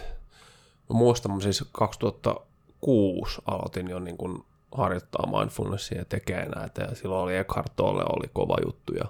muistan, 0.88 1.32
mä 1.32 1.40
siis 1.40 1.64
2006 1.72 3.42
aloitin 3.46 3.88
jo 3.88 3.98
niin 3.98 4.16
kuin 4.16 4.44
harjoittaa 4.72 5.38
mindfulnessia 5.38 5.98
ja 5.98 6.04
tekee 6.04 6.48
näitä, 6.48 6.82
ja 6.82 6.94
silloin 6.94 7.22
oli 7.22 7.36
Eckhart 7.36 7.72
Tolle 7.76 8.02
oli 8.02 8.30
kova 8.32 8.56
juttu, 8.66 8.92
ja 8.92 9.04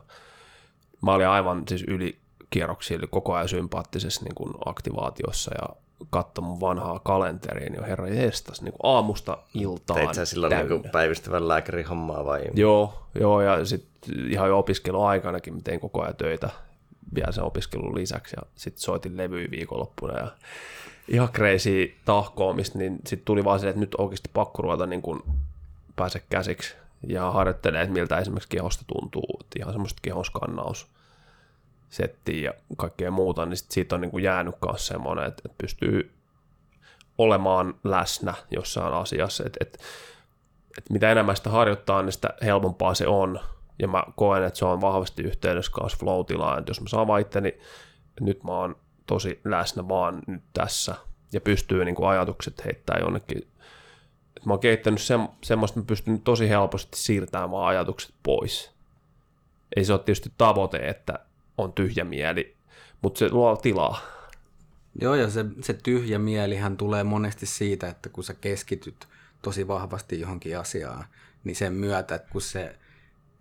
mä 1.02 1.12
olin 1.12 1.28
aivan 1.28 1.62
siis 1.68 1.84
yli 1.88 2.18
kierroksilla 2.50 3.06
koko 3.06 3.34
ajan 3.34 3.48
sympaattisessa 3.48 4.24
niin 4.24 4.34
kuin 4.34 4.54
aktivaatiossa, 4.64 5.50
ja 5.54 5.76
katso 6.10 6.42
mun 6.42 6.60
vanhaa 6.60 6.98
kalenteriin 6.98 7.74
jo 7.74 7.82
herra 7.82 8.08
jestas, 8.08 8.62
niin 8.62 8.72
kuin 8.72 8.92
aamusta 8.92 9.38
iltaan 9.54 10.00
Teit 10.00 10.14
sä 10.14 10.24
silloin 10.24 10.50
täynnä. 10.50 10.74
niin 10.74 10.90
päivystävän 10.92 11.48
lääkärin 11.48 11.86
hommaa 11.86 12.24
vai? 12.24 12.42
Joo, 12.54 13.06
joo 13.20 13.40
ja 13.40 13.64
sitten 13.64 14.30
ihan 14.30 14.48
jo 14.48 14.58
opiskeluaikanakin 14.58 15.54
mä 15.54 15.60
tein 15.64 15.80
koko 15.80 16.02
ajan 16.02 16.16
töitä 16.16 16.50
vielä 17.14 17.32
sen 17.32 17.44
opiskelun 17.44 17.94
lisäksi 17.94 18.36
ja 18.36 18.42
sitten 18.54 18.82
soitin 18.82 19.16
levyä 19.16 19.46
viikonloppuna 19.50 20.18
ja 20.18 20.28
ihan 21.10 21.28
crazy 21.28 21.94
tahkoamista, 22.04 22.78
niin 22.78 22.98
sitten 23.06 23.24
tuli 23.24 23.44
vaan 23.44 23.58
silleen, 23.58 23.70
että 23.70 23.80
nyt 23.80 23.94
oikeasti 23.98 24.30
pakko 24.32 24.62
ruveta 24.62 24.86
niin 24.86 25.02
kuin 25.02 25.22
pääse 25.96 26.22
käsiksi 26.30 26.74
ja 27.06 27.30
harjoittelee, 27.30 27.82
että 27.82 27.92
miltä 27.92 28.18
esimerkiksi 28.18 28.48
kehosta 28.48 28.84
tuntuu, 28.86 29.38
että 29.40 29.58
ihan 29.58 29.72
semmoista 29.72 30.00
kehoskannaus 30.02 30.86
settiä 31.90 32.50
ja 32.50 32.54
kaikkea 32.76 33.10
muuta, 33.10 33.46
niin 33.46 33.56
sit 33.56 33.70
siitä 33.70 33.94
on 33.94 34.00
niin 34.00 34.10
kuin 34.10 34.24
jäänyt 34.24 34.54
myös 34.66 34.86
semmoinen, 34.86 35.24
että, 35.24 35.42
että 35.44 35.56
pystyy 35.58 36.10
olemaan 37.18 37.74
läsnä 37.84 38.34
jossain 38.50 38.94
asiassa, 38.94 39.44
että, 39.46 39.58
että 39.60 39.78
että 40.78 40.92
mitä 40.92 41.12
enemmän 41.12 41.36
sitä 41.36 41.50
harjoittaa, 41.50 42.02
niin 42.02 42.12
sitä 42.12 42.34
helpompaa 42.42 42.94
se 42.94 43.06
on. 43.06 43.40
Ja 43.78 43.88
mä 43.88 44.02
koen, 44.16 44.42
että 44.42 44.58
se 44.58 44.64
on 44.64 44.80
vahvasti 44.80 45.22
yhteydessä 45.22 45.72
kanssa 45.72 45.98
flow 45.98 46.20
että 46.20 46.70
jos 46.70 46.80
mä 46.80 46.88
saan 46.88 47.06
vaan 47.06 47.20
itteni, 47.20 47.48
että 47.48 48.24
nyt 48.24 48.44
mä 48.44 48.52
oon 48.52 48.76
tosi 49.10 49.40
läsnä 49.44 49.88
vaan 49.88 50.22
nyt 50.26 50.42
tässä, 50.52 50.94
ja 51.32 51.40
pystyy 51.40 51.84
niin 51.84 51.94
kuin 51.94 52.08
ajatukset 52.08 52.64
heittää 52.64 52.96
jonnekin. 53.00 53.38
Et 54.36 54.46
mä 54.46 54.52
oon 54.52 54.60
kehittänyt 54.60 55.00
sem- 55.00 55.28
semmoista, 55.42 55.80
että 55.80 55.84
mä 55.84 55.86
pystyn 55.86 56.20
tosi 56.20 56.48
helposti 56.48 56.98
siirtämään 56.98 57.50
vaan 57.50 57.68
ajatukset 57.68 58.14
pois. 58.22 58.70
Ei 59.76 59.84
se 59.84 59.92
ole 59.92 60.00
tietysti 60.00 60.32
tavoite, 60.38 60.76
että 60.76 61.18
on 61.58 61.72
tyhjä 61.72 62.04
mieli, 62.04 62.56
mutta 63.02 63.18
se 63.18 63.28
luo 63.30 63.56
tilaa. 63.56 64.00
Joo, 65.00 65.14
ja 65.14 65.30
se, 65.30 65.44
se 65.62 65.72
tyhjä 65.72 66.18
mielihän 66.18 66.76
tulee 66.76 67.04
monesti 67.04 67.46
siitä, 67.46 67.88
että 67.88 68.08
kun 68.08 68.24
sä 68.24 68.34
keskityt 68.34 69.08
tosi 69.42 69.68
vahvasti 69.68 70.20
johonkin 70.20 70.58
asiaan, 70.58 71.04
niin 71.44 71.56
sen 71.56 71.72
myötä, 71.72 72.14
että 72.14 72.30
kun 72.32 72.42
se, 72.42 72.76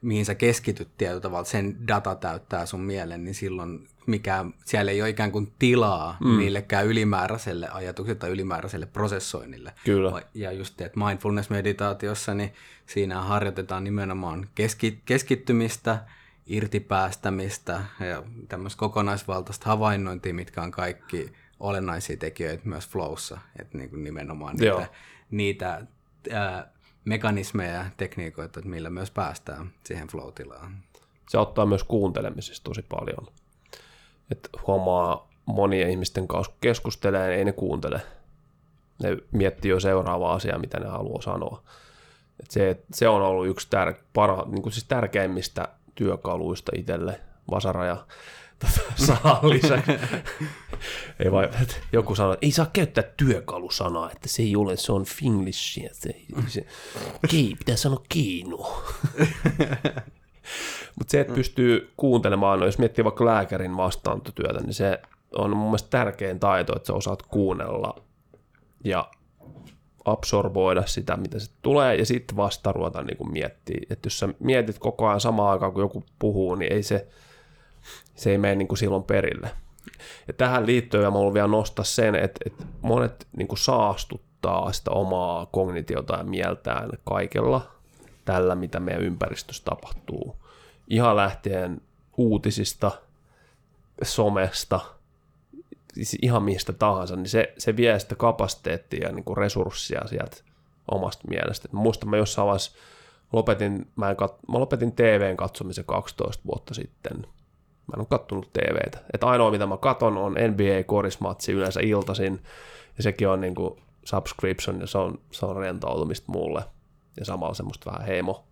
mihin 0.01 0.26
sä 0.26 0.36
keskityt 0.36 0.89
tietyllä 0.97 1.22
tavalla, 1.22 1.45
sen 1.45 1.88
data 1.88 2.15
täyttää 2.15 2.65
sun 2.65 2.82
mielen, 2.82 3.24
niin 3.24 3.36
silloin 3.36 3.88
mikään, 4.10 4.53
siellä 4.66 4.91
ei 4.91 5.01
ole 5.01 5.10
ikään 5.10 5.32
kuin 5.32 5.53
tilaa 5.60 6.18
mm. 6.20 6.28
millekään 6.28 6.86
ylimääräiselle 6.86 7.70
ajatukselle 7.70 8.20
tai 8.20 8.30
ylimääräiselle 8.30 8.86
prosessoinnille. 8.86 9.74
Kyllä. 9.86 10.22
Ja 10.34 10.51
just, 10.51 10.82
että 10.82 10.99
mindfulness-meditaatiossa, 10.99 12.34
niin 12.34 12.53
siinä 12.86 13.22
harjoitetaan 13.22 13.84
nimenomaan 13.84 14.49
keski, 14.55 15.01
keskittymistä, 15.05 16.05
irtipäästämistä 16.45 17.82
ja 17.99 18.24
tämmöistä 18.47 18.80
kokonaisvaltaista 18.80 19.66
havainnointia, 19.66 20.34
mitkä 20.34 20.62
on 20.62 20.72
kaikki 20.72 21.32
olennaisia 21.60 22.18
tekijöitä 22.18 22.64
myös 22.66 22.88
flowssa, 22.89 23.38
että 23.60 23.78
niin 23.78 23.89
kuin 23.89 24.03
nimenomaan 24.03 24.55
Joo. 24.60 24.80
niitä, 24.80 24.91
niitä 25.32 25.86
ää, 26.32 26.72
mekanismeja 27.05 27.74
ja 27.74 27.86
tekniikoita, 27.97 28.60
että 28.60 28.70
millä 28.70 28.89
myös 28.89 29.12
päästään 29.12 29.72
siihen 29.84 30.07
flow-tilaan. 30.07 30.84
se 31.30 31.38
auttaa 31.38 31.66
myös 31.66 31.84
kuuntelemisessa 31.84 32.64
tosi 32.64 32.82
paljon. 32.82 33.28
Et 34.32 34.49
huomaa 34.67 35.30
monien 35.45 35.89
ihmisten 35.89 36.27
kanssa, 36.27 36.51
kun 36.51 36.57
keskustelee, 36.61 37.27
niin 37.27 37.39
ei 37.39 37.45
ne 37.45 37.51
kuuntele. 37.51 38.01
Ne 39.03 39.17
miettii 39.32 39.71
jo 39.71 39.80
seuraavaa 39.80 40.34
asiaa, 40.34 40.59
mitä 40.59 40.80
ne 40.80 40.88
haluaa 40.88 41.21
sanoa. 41.21 41.63
Et 42.39 42.51
se, 42.51 42.80
se 42.93 43.07
on 43.07 43.21
ollut 43.21 43.47
yksi 43.47 43.67
tär, 43.69 43.93
parha, 44.13 44.45
niin 44.47 44.61
kuin 44.61 44.73
siis 44.73 44.86
tärkeimmistä 44.86 45.67
työkaluista 45.95 46.71
itselle, 46.75 47.21
vasara 47.51 47.86
ja 47.86 48.05
tota, 48.59 48.82
sanan 49.05 49.49
lisäksi. 49.49 49.91
ei 51.23 51.32
vai, 51.32 51.45
että 51.45 51.75
joku 51.91 52.15
sanoo, 52.15 52.34
että 52.34 52.45
ei 52.45 52.51
saa 52.51 52.69
käyttää 52.73 53.03
työkalusanaa, 53.17 54.11
että 54.11 54.30
se 54.30 54.41
ei 54.41 54.55
ole, 54.55 54.77
se 54.77 54.91
on 54.91 55.05
finglishia. 55.05 55.89
Se, 55.93 56.15
se, 56.47 56.65
kei, 57.30 57.55
pitää 57.59 57.75
sanoa 57.75 58.03
keino. 58.09 58.57
Mutta 61.00 61.12
se, 61.12 61.20
että 61.20 61.34
pystyy 61.34 61.93
kuuntelemaan, 61.97 62.60
no 62.60 62.66
jos 62.66 62.78
miettii 62.78 63.04
vaikka 63.04 63.26
lääkärin 63.26 63.78
vastaanottotyötä, 63.78 64.60
niin 64.60 64.74
se 64.74 65.02
on 65.36 65.58
mun 65.58 65.68
mielestä 65.68 65.89
tärkein 65.89 66.39
taito, 66.39 66.76
että 66.76 66.88
sä 66.88 66.93
osaat 66.93 67.22
kuunnella 67.22 68.02
ja 68.84 69.12
absorboida 70.06 70.86
sitä, 70.86 71.18
mitä 71.18 71.39
se 71.39 71.52
tulee, 71.62 71.95
ja 71.95 72.06
sitten 72.06 72.38
vasta 72.38 72.72
ruveta 72.72 73.02
niin 73.02 73.32
miettiä. 73.32 73.82
Että 73.89 74.08
jos 74.08 74.20
sä 74.20 74.30
mietit 74.39 74.80
koko 74.80 75.08
ajan 75.08 75.22
samaan 75.22 75.52
aikaan, 75.52 75.74
kun 75.74 75.84
joku 75.84 76.04
puhuu, 76.20 76.56
niin 76.56 76.74
ei 76.74 76.84
se, 76.84 77.08
se 78.16 78.32
ei 78.32 78.38
mene 78.38 78.56
niin 78.56 78.68
kuin 78.68 78.78
silloin 78.78 79.04
perille. 79.04 79.52
Ja 80.28 80.34
tähän 80.34 80.66
liittyen 80.66 81.04
mä 81.04 81.12
haluan 81.12 81.34
vielä 81.34 81.47
nostaa 81.47 81.86
sen, 81.86 82.16
että, 82.16 82.39
että 82.45 82.66
monet 82.82 83.28
niin 83.38 83.47
kuin 83.47 83.60
saastuttaa 83.60 84.72
sitä 84.72 84.91
omaa 84.91 85.45
kognitiota 85.45 86.18
ja 86.18 86.24
mieltään 86.24 86.89
kaikella 87.04 87.62
tällä, 88.26 88.56
mitä 88.56 88.80
meidän 88.80 89.04
ympäristössä 89.04 89.64
tapahtuu. 89.64 90.36
Ihan 90.90 91.16
lähtien 91.16 91.82
uutisista, 92.18 92.92
somesta, 94.04 94.80
siis 95.94 96.18
ihan 96.22 96.44
mistä 96.44 96.74
tahansa, 96.74 97.16
niin 97.16 97.30
se, 97.30 97.54
se 97.58 97.78
vie 97.78 98.00
sitä 98.00 98.16
kapasiteettia 98.16 99.08
ja 99.08 99.14
niin 99.16 99.24
kuin 99.24 99.38
resurssia 99.38 100.08
sieltä 100.08 100.38
omasta 100.92 101.28
mielestä. 101.28 101.68
Et 101.68 101.74
mä 101.74 101.80
muistan, 101.80 102.10
mä 102.10 102.18
jossain 102.18 102.46
vaiheessa 102.46 102.78
lopetin, 103.34 103.88
mä, 103.96 104.10
en 104.10 104.16
kat, 104.16 104.36
mä 104.52 104.60
lopetin 104.60 104.92
TVn 104.92 105.38
katsomisen 105.38 105.86
12 105.86 106.44
vuotta 106.46 106.74
sitten. 106.74 107.18
Mä 107.18 107.94
en 107.94 108.00
ole 108.00 108.08
kattonut 108.10 108.54
TVtä. 108.54 109.00
Et 109.14 109.24
ainoa, 109.24 109.52
mitä 109.52 109.66
mä 109.66 109.78
katon, 109.78 110.18
on 110.18 110.34
NBA-korismatsi 110.34 111.52
yleensä 111.52 111.80
iltaisin, 111.84 112.44
ja 112.98 113.04
sekin 113.04 113.28
on 113.28 113.42
niin 113.42 113.56
kuin 113.56 113.82
subscription, 114.04 114.82
ja 114.82 114.88
se 114.88 114.98
on, 114.98 115.20
se 115.32 115.46
on 115.46 115.56
rentoutumista 115.56 116.32
mulle. 116.32 116.64
Ja 117.20 117.26
samalla 117.26 117.54
semmoista 117.54 117.92
vähän 117.92 118.08
heimo, 118.08 118.48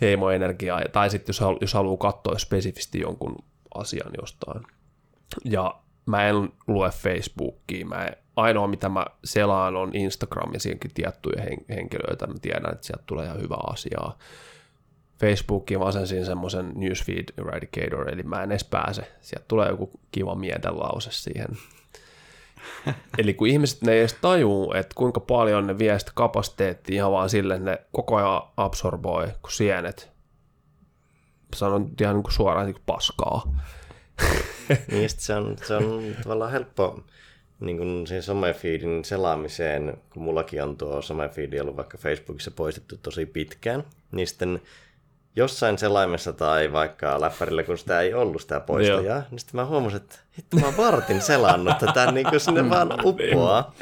heimoenergiaa, 0.00 0.80
tai 0.92 1.10
sitten 1.10 1.28
jos, 1.28 1.40
jos 1.60 1.74
haluaa 1.74 1.96
katsoa 1.96 2.38
spesifisti 2.38 3.00
jonkun 3.00 3.36
asian 3.74 4.10
jostain. 4.20 4.62
Ja 5.44 5.80
mä 6.06 6.28
en 6.28 6.36
lue 6.66 6.90
Facebookia, 6.90 7.86
mä 7.86 8.04
en, 8.04 8.16
ainoa 8.36 8.66
mitä 8.66 8.88
mä 8.88 9.06
selaan 9.24 9.76
on 9.76 9.90
Instagram 9.94 10.54
ja 10.54 10.60
siihenkin 10.60 10.90
tiettyjä 10.94 11.44
hen- 11.44 11.74
henkilöitä, 11.74 12.26
mä 12.26 12.34
tiedän, 12.42 12.72
että 12.72 12.86
sieltä 12.86 13.04
tulee 13.06 13.26
ihan 13.26 13.40
hyvää 13.42 13.64
asiaa. 13.66 14.18
Facebookiin 15.20 15.80
mä 15.80 15.86
asensin 15.86 16.26
semmoisen 16.26 16.72
newsfeed 16.74 17.24
eradicator, 17.38 18.10
eli 18.10 18.22
mä 18.22 18.42
en 18.42 18.50
edes 18.50 18.64
pääse. 18.64 19.12
Sieltä 19.20 19.44
tulee 19.48 19.68
joku 19.68 19.90
kiva 20.12 20.34
mietelause 20.34 21.10
siihen. 21.12 21.48
Eli 23.18 23.34
kun 23.34 23.48
ihmiset 23.48 23.82
ne 23.82 23.92
ei 23.92 24.00
edes 24.00 24.14
tajuu, 24.14 24.72
että 24.72 24.94
kuinka 24.94 25.20
paljon 25.20 25.66
ne 25.66 25.78
vie 25.78 25.98
sitä 25.98 26.12
kapasiteettia 26.14 26.94
ihan 26.94 27.12
vaan 27.12 27.30
sille, 27.30 27.54
että 27.54 27.70
ne 27.70 27.78
koko 27.92 28.16
ajan 28.16 28.42
absorboi 28.56 29.26
kuin 29.42 29.52
sienet. 29.52 30.10
Sanon 31.54 31.90
ihan 32.00 32.14
niin 32.14 32.22
kuin 32.22 32.32
suoraan 32.32 32.66
niin 32.66 32.74
kuin 32.74 32.84
paskaa. 32.86 33.42
Niin 34.90 35.10
se 35.10 35.34
on, 35.34 35.56
se 35.66 35.76
on 35.76 36.02
tavallaan 36.22 36.50
helppo 36.50 37.04
niin 37.60 37.76
kuin 37.76 38.06
siihen 38.06 38.22
somefeedin 38.22 39.04
selaamiseen, 39.04 39.96
kun 40.10 40.22
mullakin 40.22 40.62
on 40.62 40.76
tuo 40.76 41.02
somefeedi 41.02 41.60
ollut 41.60 41.76
vaikka 41.76 41.98
Facebookissa 41.98 42.50
poistettu 42.50 42.96
tosi 42.96 43.26
pitkään, 43.26 43.84
niin 44.12 44.26
sitten 44.26 44.60
jossain 45.40 45.78
selaimessa 45.78 46.32
tai 46.32 46.72
vaikka 46.72 47.20
läppärillä, 47.20 47.62
kun 47.62 47.78
sitä 47.78 48.00
ei 48.00 48.14
ollut 48.14 48.42
sitä 48.42 48.60
poistajaa, 48.60 49.16
Joo. 49.16 49.22
niin 49.30 49.38
sitten 49.38 49.60
mä 49.60 49.66
huomasin, 49.66 49.96
että 49.96 50.16
hitto 50.38 50.56
mä 50.56 50.76
vartin 50.76 51.20
selannut 51.20 51.78
tätä, 51.78 52.12
niin 52.12 52.26
kuin 52.26 52.40
sinne 52.40 52.70
vaan 52.70 52.92
uppoaa. 53.04 53.74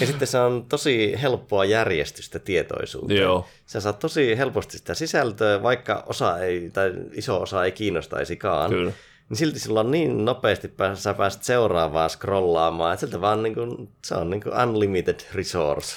Ja 0.00 0.06
sitten 0.06 0.28
se 0.28 0.38
on 0.38 0.64
tosi 0.68 1.14
helppoa 1.22 1.64
järjestystä 1.64 2.38
tietoisuuteen. 2.38 3.20
Joo. 3.20 3.46
Sä 3.66 3.80
saat 3.80 3.98
tosi 3.98 4.38
helposti 4.38 4.78
sitä 4.78 4.94
sisältöä, 4.94 5.62
vaikka 5.62 6.02
osa 6.06 6.38
ei, 6.38 6.70
tai 6.72 6.92
iso 7.12 7.42
osa 7.42 7.64
ei 7.64 7.72
kiinnostaisikaan. 7.72 8.70
Kyllä. 8.70 8.92
Niin 9.28 9.36
silti 9.36 9.58
sulla 9.58 9.80
on 9.80 9.90
niin 9.90 10.24
nopeasti 10.24 10.68
pääs, 10.68 11.02
sä 11.02 11.14
pääset 11.14 11.42
seuraavaan 11.42 12.10
scrollaamaan, 12.10 12.92
että 12.92 13.06
sieltä 13.06 13.20
vaan 13.20 13.42
niin 13.42 13.54
kuin, 13.54 13.88
se 14.04 14.14
on 14.14 14.30
niin 14.30 14.40
kuin 14.40 14.54
unlimited 14.68 15.20
resource 15.34 15.96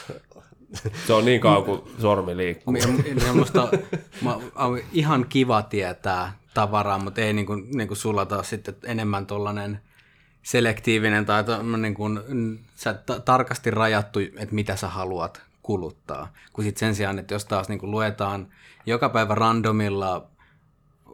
Se 1.08 1.14
on 1.14 1.26
niin 1.26 1.42
kauan 1.42 1.64
kuin 1.64 1.82
sormi 2.02 2.38
liikkuu. 2.38 2.76
Ja, 2.76 2.88
ja 3.28 3.34
musta 3.34 3.70
mä, 4.22 4.38
on 4.56 4.80
ihan 4.92 5.26
kiva 5.30 5.62
tietää 5.62 6.38
tavaraa, 6.54 7.00
mutta 7.00 7.22
ei 7.22 7.34
niin 7.34 7.46
kuin, 7.46 7.72
niin 7.72 7.88
kuin 7.88 7.98
sulla 7.98 8.26
taas 8.26 8.50
sitten 8.50 8.76
enemmän 8.84 9.26
tuollainen 9.26 9.82
selektiivinen 10.44 11.26
tai 11.26 11.44
niin 11.78 11.94
kuin, 11.94 12.20
sä 12.76 12.94
ta- 12.94 13.20
tarkasti 13.20 13.72
rajattu, 13.72 14.20
että 14.20 14.56
mitä 14.56 14.76
sä 14.76 14.88
haluat 14.88 15.42
kuluttaa. 15.62 16.34
Kun 16.54 16.64
sitten 16.64 16.80
sen 16.80 16.96
sijaan, 16.96 17.20
että 17.20 17.34
jos 17.34 17.46
taas 17.46 17.70
niin 17.70 17.80
kuin 17.80 17.92
luetaan 17.92 18.48
joka 18.86 19.10
päivä 19.10 19.36
randomilla 19.36 20.28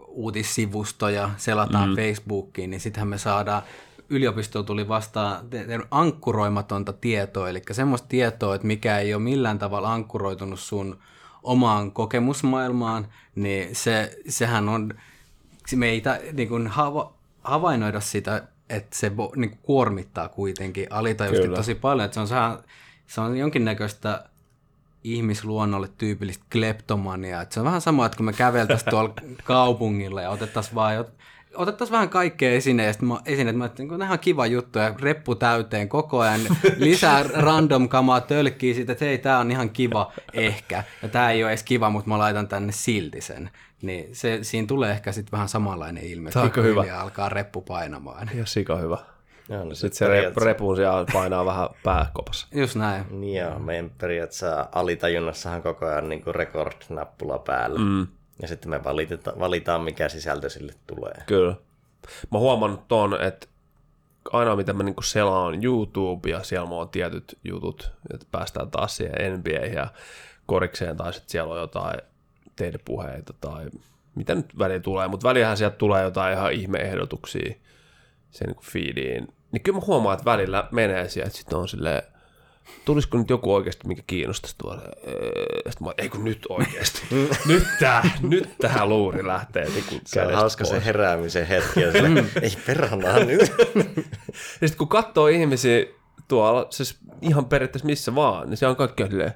uutissivustoja, 0.07 1.29
selataan 1.37 1.89
mm. 1.89 1.95
Facebookiin, 1.95 2.69
niin 2.69 2.79
sittenhän 2.79 3.07
me 3.07 3.17
saadaan 3.17 3.63
yliopisto 4.09 4.63
tuli 4.63 4.87
vastaan 4.87 5.45
ankkuroimatonta 5.91 6.93
tietoa, 6.93 7.49
eli 7.49 7.61
semmoista 7.71 8.07
tietoa, 8.07 8.55
että 8.55 8.67
mikä 8.67 8.99
ei 8.99 9.13
ole 9.13 9.23
millään 9.23 9.59
tavalla 9.59 9.93
ankkuroitunut 9.93 10.59
sun 10.59 10.99
omaan 11.43 11.91
kokemusmaailmaan, 11.91 13.07
niin 13.35 13.75
se, 13.75 14.17
sehän 14.27 14.69
on, 14.69 14.93
me 15.75 15.89
ei 15.89 16.01
ta, 16.01 16.17
niin 16.33 16.47
kuin 16.47 16.67
hava, 16.67 17.13
havainnoida 17.43 17.99
sitä, 17.99 18.43
että 18.69 18.97
se 18.97 19.11
niin 19.35 19.49
kuin 19.49 19.59
kuormittaa 19.63 20.29
kuitenkin 20.29 20.87
alitajuisesti 20.89 21.55
tosi 21.55 21.75
paljon, 21.75 22.05
että 22.05 22.25
se 22.25 22.35
on, 22.35 22.59
se 23.07 23.21
on 23.21 23.37
jonkinnäköistä 23.37 24.29
ihmisluonnolle 25.03 25.89
tyypillistä 25.97 26.45
kleptomaniaa. 26.51 27.45
Se 27.49 27.59
on 27.59 27.65
vähän 27.65 27.81
sama, 27.81 28.05
että 28.05 28.17
kun 28.17 28.25
me 28.25 28.33
käveltäisiin 28.33 28.89
tuolla 28.89 29.13
kaupungilla 29.43 30.21
ja 30.21 30.29
otettaisiin 30.29 30.75
vaan 30.75 31.05
otettaisiin 31.55 31.93
vähän 31.93 32.09
kaikkea 32.09 32.51
esineistä, 32.51 33.05
esineet, 33.25 33.55
mä 33.55 33.65
että 33.65 33.83
on 33.91 34.01
ihan 34.01 34.19
kiva 34.19 34.45
juttu 34.45 34.79
ja 34.79 34.93
reppu 35.01 35.35
täyteen 35.35 35.89
koko 35.89 36.19
ajan, 36.19 36.41
lisää 36.77 37.23
random 37.47 37.89
kamaa 37.89 38.21
tölkkii 38.21 38.73
siitä, 38.73 38.91
että 38.91 39.05
hei, 39.05 39.17
tää 39.17 39.39
on 39.39 39.51
ihan 39.51 39.69
kiva 39.69 40.11
ehkä, 40.33 40.83
ja 41.01 41.09
tää 41.09 41.31
ei 41.31 41.43
ole 41.43 41.51
edes 41.51 41.63
kiva, 41.63 41.89
mutta 41.89 42.09
mä 42.09 42.17
laitan 42.17 42.47
tänne 42.47 42.71
silti 42.71 43.21
sen. 43.21 43.49
Niin 43.81 44.15
se, 44.15 44.39
siinä 44.41 44.67
tulee 44.67 44.91
ehkä 44.91 45.11
sitten 45.11 45.31
vähän 45.31 45.49
samanlainen 45.49 46.03
ilme, 46.03 46.29
että 46.29 46.61
hyvä. 46.61 46.99
alkaa 47.01 47.29
reppu 47.29 47.61
painamaan. 47.61 48.29
Ja 48.33 48.45
sika 48.45 48.75
hyvä. 48.75 48.97
Joo, 49.49 49.63
no 49.63 49.75
sitten 49.75 49.97
se 49.97 50.05
periaatteessa... 50.05 50.45
repun 50.45 50.75
siellä 50.75 51.05
painaa 51.13 51.45
vähän 51.45 51.69
pääkopassa. 51.83 52.47
Just 52.51 52.75
näin. 52.75 53.05
Niin 53.09 53.41
joo, 53.41 53.59
meidän 53.59 53.91
periaatteessa 53.97 54.67
alitajunnassahan 54.71 55.61
koko 55.61 55.85
ajan 55.85 56.09
niin 56.09 56.23
record-nappula 56.27 57.39
päällä. 57.39 57.79
Mm. 57.79 58.07
Ja 58.41 58.47
sitten 58.47 58.69
me 58.69 58.83
valiteta, 58.83 59.33
valitaan, 59.39 59.81
mikä 59.81 60.09
sisältö 60.09 60.49
sille 60.49 60.73
tulee. 60.87 61.15
Kyllä. 61.25 61.55
Mä 62.31 62.39
huomannut 62.39 62.87
ton, 62.87 63.21
että 63.21 63.47
aina 64.31 64.55
mitä 64.55 64.73
mä 64.73 64.83
niinku 64.83 65.01
selaan 65.01 65.63
YouTube 65.63 66.29
ja 66.29 66.43
siellä 66.43 66.67
mulla 66.67 66.81
on 66.81 66.89
tietyt 66.89 67.37
jutut, 67.43 67.91
että 68.13 68.25
päästään 68.31 68.71
taas 68.71 68.97
siihen 68.97 69.39
NBA 69.39 69.65
ja 69.73 69.87
korikseen 70.45 70.97
tai 70.97 71.13
sitten 71.13 71.29
siellä 71.29 71.53
on 71.53 71.59
jotain 71.59 72.01
teidän 72.55 72.81
puheita 72.85 73.33
tai 73.41 73.65
mitä 74.15 74.35
nyt 74.35 74.59
väliin 74.59 74.81
tulee, 74.81 75.07
mutta 75.07 75.27
väliähän 75.27 75.57
sieltä 75.57 75.77
tulee 75.77 76.03
jotain 76.03 76.33
ihan 76.33 76.53
ihmeehdotuksia 76.53 77.55
sen 78.31 78.47
niin 78.47 78.63
feediin. 78.63 79.27
Niin 79.51 79.63
kyllä 79.63 79.79
mä 79.79 79.85
huomaan, 79.87 80.13
että 80.13 80.25
välillä 80.25 80.67
menee 80.71 81.09
sieltä, 81.09 81.27
että 81.27 81.37
sitten 81.37 81.57
on 81.57 81.67
silleen, 81.67 82.03
tulisiko 82.85 83.17
nyt 83.17 83.29
joku 83.29 83.53
oikeasti, 83.53 83.87
mikä 83.87 84.03
kiinnostaisi 84.07 84.55
tuolla? 84.57 84.81
Sitten 85.69 85.87
mä, 85.87 85.93
ei 85.97 86.09
kun 86.09 86.23
nyt 86.23 86.45
oikeasti. 86.49 87.01
nyt, 87.47 87.63
tää, 87.79 88.09
nyt 88.21 88.49
tähän 88.61 88.89
luuri 88.89 89.27
lähtee. 89.27 89.69
Niin 89.69 90.01
se 90.05 90.21
on 90.21 90.33
hauska 90.33 90.63
pois. 90.63 90.69
se 90.69 90.85
heräämisen 90.85 91.47
hetki. 91.47 91.81
Ja 91.81 91.91
sille, 91.91 92.09
mm. 92.09 92.29
ei 92.41 92.57
perhana 92.65 93.19
nyt. 93.19 93.41
ja 94.61 94.67
sitten 94.67 94.77
kun 94.77 94.87
katsoo 94.87 95.27
ihmisiä 95.27 95.85
tuolla, 96.27 96.67
siis 96.69 96.97
ihan 97.21 97.45
periaatteessa 97.45 97.85
missä 97.85 98.15
vaan, 98.15 98.49
niin 98.49 98.57
se 98.57 98.67
on 98.67 98.75
kaikki 98.75 99.07
silleen, 99.07 99.33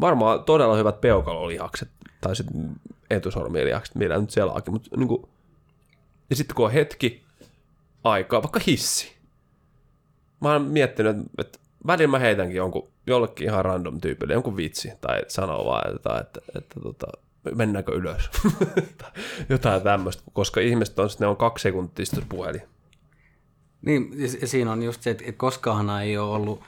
varmaan 0.00 0.44
todella 0.44 0.76
hyvät 0.76 1.00
peukalolihakset, 1.00 1.88
tai 2.20 2.36
sitten 2.36 2.70
etusormilihakset, 3.10 3.94
millä 3.94 4.18
nyt 4.18 4.30
selaakin, 4.30 4.72
mutta 4.72 4.96
niin 4.96 5.08
kuin, 5.08 5.22
ja 6.30 6.36
sitten 6.36 6.54
kun 6.54 6.64
on 6.64 6.72
hetki 6.72 7.24
aikaa, 8.04 8.42
vaikka 8.42 8.60
hissi. 8.66 9.16
Mä 10.40 10.52
oon 10.52 10.62
miettinyt, 10.62 11.16
että 11.38 11.58
välillä 11.86 12.10
mä 12.10 12.18
heitänkin 12.18 12.56
jonkun, 12.56 12.88
jollekin 13.06 13.46
ihan 13.46 13.64
random 13.64 14.00
tyypille 14.00 14.32
jonkun 14.32 14.56
vitsi 14.56 14.92
tai 15.00 15.22
sanoo 15.28 15.64
vaan, 15.64 15.96
että, 15.96 16.18
että, 16.20 16.40
että 16.58 16.80
tota, 16.80 17.06
mennäänkö 17.54 17.92
ylös. 17.92 18.30
Jotain 19.48 19.82
tämmöistä, 19.82 20.22
koska 20.32 20.60
ihmiset 20.60 20.98
on, 20.98 21.08
ne 21.18 21.26
on 21.26 21.36
kaksi 21.36 21.62
sekuntia 21.62 22.04
puhelin. 22.28 22.62
Niin, 23.82 24.12
siinä 24.44 24.72
on 24.72 24.82
just 24.82 25.02
se, 25.02 25.10
että 25.10 25.24
koskaan 25.36 26.02
ei 26.02 26.18
ole 26.18 26.34
ollut 26.34 26.62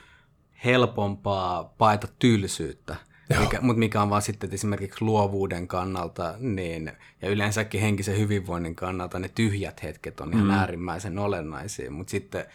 helpompaa 0.64 1.74
paeta 1.78 2.08
tylsyyttä, 2.18 2.96
mikä, 3.40 3.60
mutta 3.60 3.78
mikä 3.78 4.02
on 4.02 4.10
vaan 4.10 4.22
sitten 4.22 4.54
esimerkiksi 4.54 5.04
luovuuden 5.04 5.68
kannalta 5.68 6.34
niin, 6.38 6.92
ja 7.22 7.28
yleensäkin 7.28 7.80
henkisen 7.80 8.18
hyvinvoinnin 8.18 8.74
kannalta 8.74 9.18
ne 9.18 9.28
tyhjät 9.28 9.82
hetket 9.82 10.20
on 10.20 10.32
ihan 10.32 10.44
mm. 10.44 10.50
äärimmäisen 10.50 11.18
olennaisia, 11.18 11.90
mutta 11.90 12.10
sitten 12.10 12.46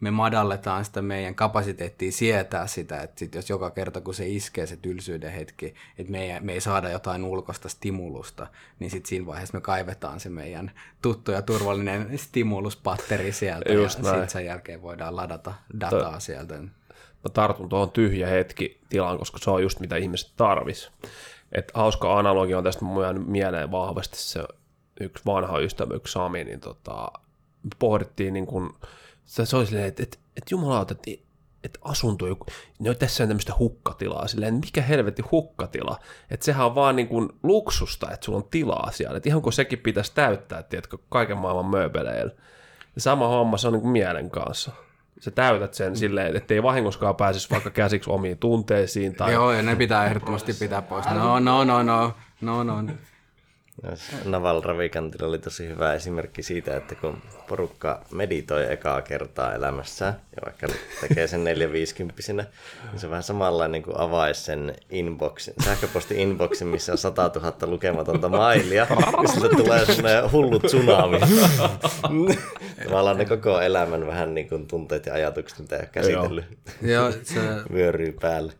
me 0.00 0.10
madalletaan 0.10 0.84
sitä 0.84 1.02
meidän 1.02 1.34
kapasiteettia 1.34 2.12
sietää 2.12 2.66
sitä, 2.66 3.00
että 3.00 3.18
sit 3.18 3.34
jos 3.34 3.50
joka 3.50 3.70
kerta 3.70 4.00
kun 4.00 4.14
se 4.14 4.28
iskee 4.28 4.66
se 4.66 4.76
tylsyyden 4.76 5.32
hetki, 5.32 5.74
että 5.98 6.12
me 6.12 6.34
ei, 6.34 6.40
me 6.40 6.52
ei 6.52 6.60
saada 6.60 6.90
jotain 6.90 7.24
ulkoista 7.24 7.68
stimulusta, 7.68 8.46
niin 8.78 8.90
sitten 8.90 9.08
siinä 9.08 9.26
vaiheessa 9.26 9.56
me 9.56 9.60
kaivetaan 9.60 10.20
se 10.20 10.28
meidän 10.28 10.70
tuttu 11.02 11.30
ja 11.30 11.42
turvallinen 11.42 12.18
stimuluspatteri 12.18 13.32
sieltä 13.32 13.72
Just 13.72 13.98
ja 13.98 14.04
sitten 14.04 14.30
sen 14.30 14.44
jälkeen 14.44 14.82
voidaan 14.82 15.16
ladata 15.16 15.54
dataa 15.80 16.12
to, 16.12 16.20
sieltä. 16.20 16.58
Mä 17.24 17.30
tartun 17.32 17.68
tuohon 17.68 17.90
tyhjä 17.90 18.26
hetki 18.26 18.80
tilaan, 18.88 19.18
koska 19.18 19.38
se 19.38 19.50
on 19.50 19.62
just 19.62 19.80
mitä 19.80 19.96
ihmiset 19.96 20.32
tarvis. 20.36 20.90
Et 21.52 21.70
hauska 21.74 22.18
analogia 22.18 22.58
on 22.58 22.64
tästä 22.64 22.84
mun 22.84 23.24
mieleen 23.26 23.70
vahvasti 23.70 24.16
se 24.18 24.44
yksi 25.00 25.24
vanha 25.26 25.58
ystävä, 25.58 25.94
yksi 25.94 26.12
Sami, 26.12 26.44
niin 26.44 26.60
tota, 26.60 27.12
pohdittiin 27.78 28.34
niin 28.34 28.46
kuin, 28.46 28.70
se, 29.26 29.46
se 29.46 29.56
oli 29.56 29.66
silleen, 29.66 29.88
että, 29.88 30.02
että, 30.02 30.18
että 30.36 30.48
jumalauta, 30.50 30.94
että, 30.94 31.24
että 31.64 31.78
asunto, 31.82 32.26
joku, 32.26 32.46
no 32.78 32.94
tässä 32.94 33.24
on 33.24 33.28
tämmöistä 33.28 33.52
hukkatilaa, 33.58 34.26
silleen, 34.26 34.54
mikä 34.54 34.82
helvetti 34.82 35.22
hukkatila, 35.22 35.98
että 36.30 36.44
sehän 36.44 36.66
on 36.66 36.74
vaan 36.74 36.96
niin 36.96 37.08
kuin 37.08 37.28
luksusta, 37.42 38.10
että 38.10 38.24
sulla 38.24 38.38
on 38.38 38.48
tilaa 38.50 38.90
siellä, 38.92 39.16
että 39.16 39.28
ihan 39.28 39.42
kun 39.42 39.52
sekin 39.52 39.78
pitäisi 39.78 40.14
täyttää, 40.14 40.62
tiedätkö, 40.62 40.98
kaiken 41.08 41.38
maailman 41.38 41.66
mööpeleillä. 41.66 42.34
Ja 42.94 43.00
sama 43.00 43.28
homma 43.28 43.56
se 43.56 43.66
on 43.66 43.72
niin 43.72 43.82
kuin 43.82 43.92
mielen 43.92 44.30
kanssa. 44.30 44.72
Sä 45.20 45.30
täytät 45.30 45.74
sen 45.74 45.96
silleen, 45.96 46.36
että 46.36 46.54
ei 46.54 46.62
vahingoskaan 46.62 47.16
pääsisi 47.16 47.50
vaikka 47.50 47.70
käsiksi 47.70 48.10
omiin 48.10 48.38
tunteisiin. 48.38 49.14
Tai... 49.14 49.32
Joo, 49.32 49.52
ja 49.52 49.62
ne 49.62 49.76
pitää 49.76 50.06
ehdottomasti 50.06 50.52
pitää 50.52 50.82
pois. 50.82 51.06
No, 51.06 51.40
no, 51.40 51.64
no, 51.64 51.82
no, 51.82 52.14
no, 52.40 52.64
no. 52.64 52.82
Naval 54.24 54.60
Ravikantilla 54.60 55.28
oli 55.28 55.38
tosi 55.38 55.68
hyvä 55.68 55.92
esimerkki 55.92 56.42
siitä, 56.42 56.76
että 56.76 56.94
kun 56.94 57.22
porukka 57.50 58.00
meditoi 58.10 58.72
ekaa 58.72 59.02
kertaa 59.02 59.54
elämässään, 59.54 60.14
ja 60.36 60.42
vaikka 60.44 60.66
tekee 61.00 61.26
sen 61.26 61.44
450 61.44 62.22
niin 62.32 63.00
se 63.00 63.10
vähän 63.10 63.22
samalla 63.22 63.68
niin 63.68 63.82
kuin 63.82 63.96
avaisi 63.98 64.42
sen 64.42 64.74
inboxin, 64.90 65.54
sähköposti 65.64 66.22
inboxin, 66.22 66.66
missä 66.66 66.92
on 66.92 66.98
100 66.98 67.30
000 67.34 67.56
lukematonta 67.62 68.28
mailia, 68.28 68.86
ja 69.22 69.28
sitten 69.28 69.56
tulee 69.56 69.86
sellainen 69.86 70.32
hullu 70.32 70.58
tsunami. 70.58 71.18
Tavallaan 72.84 73.18
ne 73.18 73.24
koko 73.24 73.60
elämän 73.60 74.06
vähän 74.06 74.34
niin 74.34 74.48
kuin 74.48 74.66
tunteet 74.66 75.06
ja 75.06 75.14
ajatukset, 75.14 75.58
mitä 75.58 75.76
ei 75.76 75.80
ole 75.80 75.88
käsitellyt, 75.92 76.44
Joo, 76.82 77.12
se... 77.12 77.40
vyöryy 77.72 78.12
päälle 78.12 78.52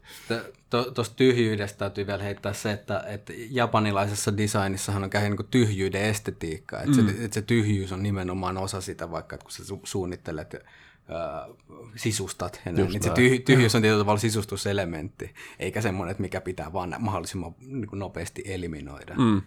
tuosta 0.71 1.17
tyhjyydestä 1.17 1.79
täytyy 1.79 2.07
vielä 2.07 2.23
heittää 2.23 2.53
se, 2.53 2.73
että, 2.73 3.05
että 3.07 3.33
japanilaisessa 3.51 4.37
designissahan 4.37 5.05
on 5.05 5.11
kähin 5.11 5.31
niin 5.31 5.49
tyhjyyden 5.51 6.03
estetiikka. 6.03 6.81
Että, 6.81 7.03
mm. 7.03 7.09
se, 7.09 7.25
että 7.25 7.35
se 7.35 7.43
tyhjyys 7.43 7.93
on 7.93 8.03
nimenomaan 8.03 8.59
osa 8.59 8.80
sitä, 8.81 9.11
vaikka 9.11 9.35
että 9.35 9.45
kun 9.45 9.53
sä 9.53 9.63
su- 9.63 9.81
suunnittelet 9.85 10.55
äh, 10.55 11.57
sisustat. 11.97 12.61
Ja 12.67 12.73
niin 12.73 13.03
se 13.03 13.11
tyh- 13.11 13.43
tyhjyys 13.45 13.75
on 13.75 13.83
tietyllä 13.83 14.03
tavalla 14.03 14.21
sisustuselementti, 14.21 15.35
eikä 15.59 15.81
semmoinen, 15.81 16.11
että 16.11 16.21
mikä 16.21 16.41
pitää 16.41 16.73
vaan 16.73 16.95
mahdollisimman 16.99 17.55
niin 17.61 17.89
nopeasti 17.93 18.43
eliminoida. 18.47 19.15
Mm. 19.15 19.43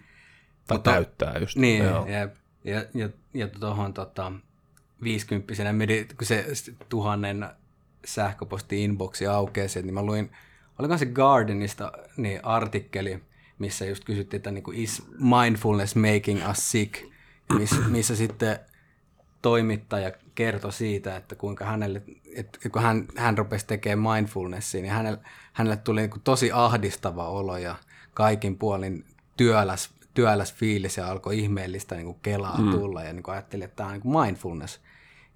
Tai 0.67 0.77
Mutta, 0.77 0.91
täyttää 0.91 1.37
just. 1.39 1.57
Niin, 1.57 1.83
ja, 1.83 2.05
ja, 2.07 2.29
ja, 2.63 2.85
ja, 2.93 3.09
ja 3.33 3.47
tuohon 3.47 3.93
tota, 3.93 4.31
50 5.03 5.53
kun 6.17 6.27
se 6.27 6.45
tuhannen 6.89 7.45
sähköposti-inboxi 8.05 9.27
aukeaa, 9.27 9.67
niin 9.83 9.93
mä 9.93 10.03
luin 10.03 10.31
olikohan 10.79 10.99
se 10.99 11.05
Gardenista 11.05 11.91
niin 12.17 12.45
artikkeli, 12.45 13.23
missä 13.59 13.85
just 13.85 14.03
kysyttiin, 14.03 14.37
että 14.37 14.51
niin 14.51 14.63
kuin, 14.63 14.77
is 14.77 15.03
mindfulness 15.17 15.95
making 15.95 16.49
us 16.49 16.71
sick, 16.71 17.03
missä, 17.57 17.75
missä 17.75 18.15
sitten 18.15 18.59
toimittaja 19.43 20.11
kertoi 20.35 20.73
siitä, 20.73 21.15
että 21.15 21.35
kuinka 21.35 21.65
hänelle, 21.65 22.01
että 22.35 22.69
kun 22.69 22.81
hän, 22.81 23.05
hän 23.15 23.37
rupesi 23.37 23.67
tekemään 23.67 24.15
mindfulnessia, 24.15 24.81
niin 24.81 24.93
hänelle, 24.93 25.19
hänelle 25.53 25.77
tuli 25.77 26.01
niin 26.01 26.09
kuin 26.09 26.21
tosi 26.23 26.51
ahdistava 26.51 27.29
olo 27.29 27.57
ja 27.57 27.75
kaikin 28.13 28.57
puolin 28.57 29.05
työläs, 29.37 29.89
työläs 30.13 30.53
fiilis 30.53 30.97
ja 30.97 31.07
alkoi 31.07 31.39
ihmeellistä 31.39 31.95
niin 31.95 32.05
kuin 32.05 32.19
kelaa 32.21 32.61
mm. 32.61 32.71
tulla 32.71 33.03
ja 33.03 33.13
niin 33.13 33.23
kuin 33.23 33.33
ajatteli, 33.33 33.63
että 33.63 33.75
tämä 33.75 33.87
on 33.87 33.93
niin 33.93 34.01
kuin 34.01 34.23
mindfulness. 34.23 34.79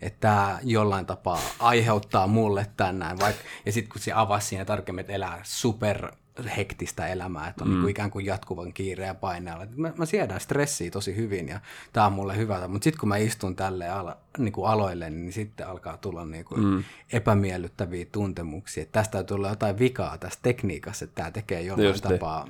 että 0.02 0.20
tämä 0.20 0.60
jollain 0.64 1.06
tapaa 1.06 1.40
aiheuttaa 1.60 2.28
mulle 2.28 2.68
tänään. 2.78 3.18
Vaik- 3.20 3.46
ja 3.66 3.72
sitten 3.72 3.92
kun 3.92 4.02
se 4.02 4.14
avasi 4.14 4.48
siinä 4.48 4.66
tarkemmin, 4.66 5.00
että 5.02 5.14
elää 5.14 5.40
super 5.44 6.12
hektistä 6.46 7.08
elämää, 7.08 7.48
että 7.48 7.64
on 7.64 7.70
niinku 7.70 7.76
mm. 7.76 7.78
niin 7.78 7.82
kuin 7.82 7.92
ikään 7.92 8.12
kuin 8.12 8.26
jatkuvan 8.26 8.74
kiireen 8.74 9.08
ja 9.08 9.14
paineella. 9.14 9.66
Mä, 9.76 9.94
mä 9.98 10.06
siedän 10.06 10.40
stressiä 10.40 10.92
tosi 10.92 11.16
hyvin 11.16 11.48
ja 11.48 11.60
tämä 11.94 12.06
on 12.06 12.14
mulle 12.14 12.38
hyvä. 12.38 12.68
Mutta 12.68 12.84
sitten 12.84 13.00
kun 13.00 13.10
mä 13.10 13.18
istun 13.18 13.56
tälle 13.56 13.90
ala, 13.90 14.18
niin 14.38 14.52
kuin 14.52 14.68
aloille, 14.68 15.10
niin 15.10 15.34
sitten 15.34 15.68
alkaa 15.68 15.98
tulla 15.98 16.26
niin 16.26 16.46
kuin 16.46 16.64
mm. 16.64 16.84
epämiellyttäviä 17.12 18.06
tuntemuksia. 18.12 18.84
Että 18.84 19.00
tästä 19.00 19.12
täytyy 19.12 19.36
olla 19.36 19.50
jotain 19.50 19.80
vikaa 19.80 20.18
tässä 20.18 20.40
tekniikassa, 20.42 21.06
että 21.06 21.16
tämä 21.16 21.32
tekee 21.32 21.62
jollain 21.62 21.88
Just 21.88 22.04
tapaa 22.04 22.48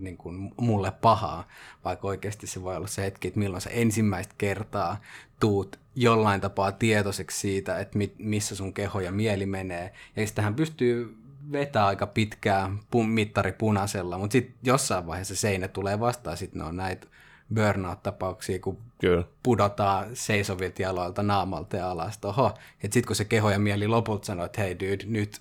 niin 0.00 0.16
kuin 0.16 0.52
mulle 0.56 0.92
pahaa, 1.00 1.48
vaikka 1.84 2.08
oikeasti 2.08 2.46
se 2.46 2.62
voi 2.62 2.76
olla 2.76 2.86
se 2.86 3.02
hetki, 3.02 3.28
että 3.28 3.40
milloin 3.40 3.60
sä 3.60 3.70
ensimmäistä 3.70 4.34
kertaa 4.38 5.00
tuut 5.40 5.78
jollain 5.94 6.40
tapaa 6.40 6.72
tietoiseksi 6.72 7.40
siitä, 7.40 7.78
että 7.78 7.98
missä 8.18 8.56
sun 8.56 8.74
keho 8.74 9.00
ja 9.00 9.12
mieli 9.12 9.46
menee. 9.46 9.92
Ja 10.16 10.26
sitähän 10.26 10.54
pystyy 10.54 11.16
vetää 11.52 11.86
aika 11.86 12.06
pitkää 12.06 12.70
pun, 12.90 13.08
mittari 13.08 13.52
punaisella, 13.52 14.18
mutta 14.18 14.32
sitten 14.32 14.54
jossain 14.62 15.06
vaiheessa 15.06 15.36
seinä 15.36 15.68
tulee 15.68 16.00
vastaan, 16.00 16.36
sitten 16.36 16.58
ne 16.58 16.68
on 16.68 16.76
näitä 16.76 17.06
burnout-tapauksia, 17.54 18.58
kun 18.58 18.78
Kyllä. 19.00 19.24
pudotaan 19.42 20.16
seisovilta 20.16 20.82
jaloilta 20.82 21.22
naamalta 21.22 21.76
ja 21.76 21.90
alas. 21.90 22.18
Oho, 22.24 22.46
että 22.74 22.94
sitten 22.94 23.06
kun 23.06 23.16
se 23.16 23.24
keho 23.24 23.50
ja 23.50 23.58
mieli 23.58 23.86
lopulta 23.86 24.26
sanoo, 24.26 24.44
että 24.44 24.60
hei 24.60 24.78
dude, 24.78 25.04
nyt, 25.04 25.40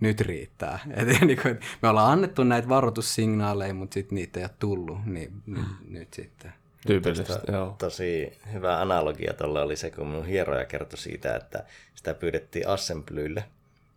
nyt 0.00 0.20
riittää. 0.20 0.78
Et, 0.96 1.20
niin 1.20 1.42
kuin, 1.42 1.60
me 1.82 1.88
ollaan 1.88 2.12
annettu 2.12 2.44
näitä 2.44 2.68
varoitussignaaleja, 2.68 3.74
mutta 3.74 3.94
sitten 3.94 4.16
niitä 4.16 4.40
ei 4.40 4.44
ole 4.44 4.50
tullut, 4.58 5.06
niin 5.06 5.32
mm. 5.46 5.54
nyt, 5.54 5.66
nyt 5.88 6.14
sitten. 6.14 6.52
Tyypillisesti, 6.86 7.52
joo. 7.52 7.76
Tosi 7.78 8.38
hyvä 8.52 8.80
analogia 8.80 9.32
tuolla 9.32 9.62
oli 9.62 9.76
se, 9.76 9.90
kun 9.90 10.06
mun 10.06 10.26
hieroja 10.26 10.64
kertoi 10.64 10.98
siitä, 10.98 11.36
että 11.36 11.64
sitä 11.94 12.14
pyydettiin 12.14 12.68
assemblylle 12.68 13.44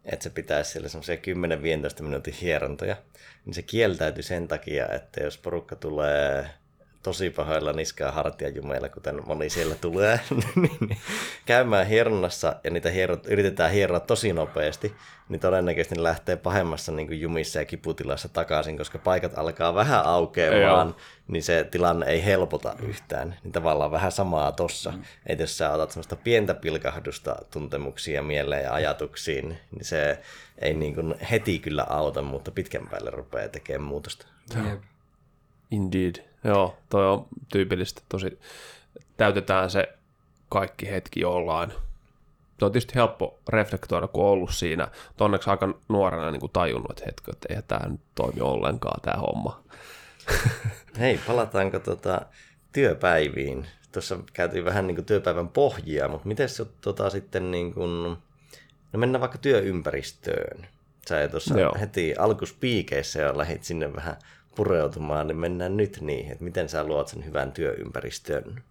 että 0.05 0.23
se 0.23 0.29
pitäisi 0.29 0.71
siellä 0.71 0.89
semmoisia 0.89 1.15
10-15 1.99 2.03
minuutin 2.03 2.33
hierontoja, 2.33 2.95
niin 3.45 3.53
se 3.53 3.61
kieltäytyi 3.61 4.23
sen 4.23 4.47
takia, 4.47 4.87
että 4.87 5.23
jos 5.23 5.37
porukka 5.37 5.75
tulee 5.75 6.49
tosi 7.05 7.29
pahoilla 7.29 7.73
niskaa 7.73 8.11
hartiajumeilla, 8.11 8.89
kuten 8.89 9.21
moni 9.25 9.49
siellä 9.49 9.75
tulee, 9.75 10.19
niin 10.55 10.97
käymään 11.45 11.87
hieronnassa 11.87 12.55
ja 12.63 12.71
niitä 12.71 12.89
hierot, 12.89 13.27
yritetään 13.27 13.71
hieroa 13.71 13.99
tosi 13.99 14.33
nopeasti, 14.33 14.95
niin 15.29 15.39
todennäköisesti 15.39 15.95
ne 15.95 16.03
lähtee 16.03 16.35
pahemmassa 16.37 16.91
niin 16.91 17.07
kuin 17.07 17.21
jumissa 17.21 17.59
ja 17.59 17.65
kiputilassa 17.65 18.29
takaisin, 18.29 18.77
koska 18.77 18.97
paikat 18.97 19.37
alkaa 19.37 19.75
vähän 19.75 20.05
aukeamaan, 20.05 20.95
niin 21.27 21.43
se 21.43 21.67
tilanne 21.71 22.05
ei 22.05 22.25
helpota 22.25 22.75
yhtään. 22.87 23.35
Niin 23.43 23.51
tavallaan 23.51 23.91
vähän 23.91 24.11
samaa 24.11 24.51
tossa. 24.51 24.91
Mm. 24.91 25.03
Että 25.25 25.43
jos 25.43 25.57
sä 25.57 25.71
otat 25.71 25.91
semmoista 25.91 26.15
pientä 26.15 26.53
pilkahdusta 26.53 27.35
tuntemuksia 27.51 28.23
mieleen 28.23 28.63
ja 28.63 28.73
ajatuksiin, 28.73 29.57
niin 29.71 29.85
se 29.85 30.19
ei 30.59 30.73
niin 30.73 30.95
kuin 30.95 31.15
heti 31.31 31.59
kyllä 31.59 31.85
auta, 31.89 32.21
mutta 32.21 32.51
pitkän 32.51 32.87
päälle 32.87 33.09
rupeaa 33.09 33.49
tekemään 33.49 33.87
muutosta. 33.87 34.27
Indeed. 35.71 36.34
Joo, 36.45 36.77
toi 36.89 37.07
on 37.07 37.27
tyypillistä. 37.51 38.01
Tosi 38.09 38.39
täytetään 39.17 39.69
se 39.69 39.89
kaikki 40.49 40.89
hetki 40.91 41.19
jollain. 41.19 41.71
Se 42.59 42.65
on 42.65 42.71
tietysti 42.71 42.95
helppo 42.95 43.39
reflektoida, 43.49 44.07
kun 44.07 44.23
on 44.23 44.29
ollut 44.29 44.53
siinä. 44.53 44.87
Onneksi 45.19 45.49
aika 45.49 45.79
nuorena 45.89 46.31
niin 46.31 46.39
kuin 46.39 46.51
tajunnut, 46.51 46.91
että 46.91 47.03
hetki, 47.05 47.31
että 47.31 47.53
ei 47.53 47.61
tämä 47.61 47.89
nyt 47.89 48.01
toimi 48.15 48.41
ollenkaan 48.41 49.01
tämä 49.01 49.21
homma. 49.21 49.63
Hei, 50.99 51.19
palataanko 51.27 51.79
tota 51.79 52.21
työpäiviin? 52.73 53.67
Tuossa 53.91 54.17
käytiin 54.33 54.65
vähän 54.65 54.87
niin 54.87 54.95
kuin 54.95 55.05
työpäivän 55.05 55.47
pohjia, 55.47 56.07
mutta 56.07 56.27
miten 56.27 56.49
se 56.49 56.65
tota 56.81 57.09
sitten 57.09 57.51
niin 57.51 57.73
kuin, 57.73 58.17
no 58.93 58.99
mennään 58.99 59.21
vaikka 59.21 59.37
työympäristöön. 59.37 60.67
Sä 61.07 61.27
tuossa 61.27 61.55
heti 61.79 62.15
alkuspiikeissä 62.17 63.21
jo 63.21 63.37
lähit 63.37 63.63
sinne 63.63 63.93
vähän 63.93 64.17
pureutumaan, 64.55 65.27
niin 65.27 65.37
mennään 65.37 65.77
nyt 65.77 66.01
niihin, 66.01 66.31
että 66.31 66.43
miten 66.43 66.69
sä 66.69 66.83
luot 66.83 67.07
sen 67.07 67.25
hyvän 67.25 67.51
työympäristön. 67.51 68.63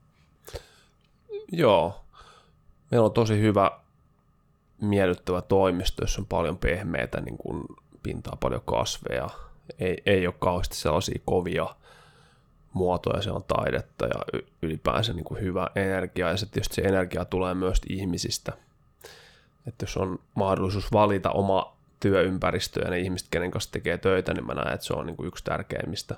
Joo. 1.52 2.04
Meillä 2.90 3.04
on 3.04 3.12
tosi 3.12 3.40
hyvä 3.40 3.70
miellyttävä 4.80 5.42
toimisto, 5.42 6.02
jossa 6.02 6.20
on 6.20 6.26
paljon 6.26 6.58
pehmeitä, 6.58 7.20
niin 7.20 7.38
kuin 7.38 7.64
pintaa 8.02 8.36
paljon 8.40 8.62
kasveja. 8.64 9.28
Ei, 9.78 10.02
ei 10.06 10.26
ole 10.26 10.34
kauheasti 10.38 10.76
sellaisia 10.76 11.20
kovia 11.24 11.66
muotoja, 12.72 13.22
se 13.22 13.30
on 13.30 13.44
taidetta 13.44 14.06
ja 14.06 14.42
ylipäänsä 14.62 15.12
niin 15.12 15.24
kuin 15.24 15.40
hyvä 15.40 15.68
energia. 15.76 16.30
Ja 16.30 16.36
se 16.36 16.46
tietysti 16.46 16.74
se 16.74 16.82
energia 16.82 17.24
tulee 17.24 17.54
myös 17.54 17.80
ihmisistä. 17.88 18.52
Että 19.66 19.82
jos 19.82 19.96
on 19.96 20.18
mahdollisuus 20.34 20.92
valita 20.92 21.30
oma 21.30 21.73
työympäristö 22.04 22.80
ja 22.80 22.90
ne 22.90 22.98
ihmiset, 22.98 23.28
kenen 23.30 23.50
kanssa 23.50 23.72
tekee 23.72 23.98
töitä, 23.98 24.34
niin 24.34 24.46
mä 24.46 24.54
näen, 24.54 24.74
että 24.74 24.86
se 24.86 24.92
on 24.94 25.06
niin 25.06 25.16
kuin 25.16 25.26
yksi 25.26 25.44
tärkeimmistä, 25.44 26.16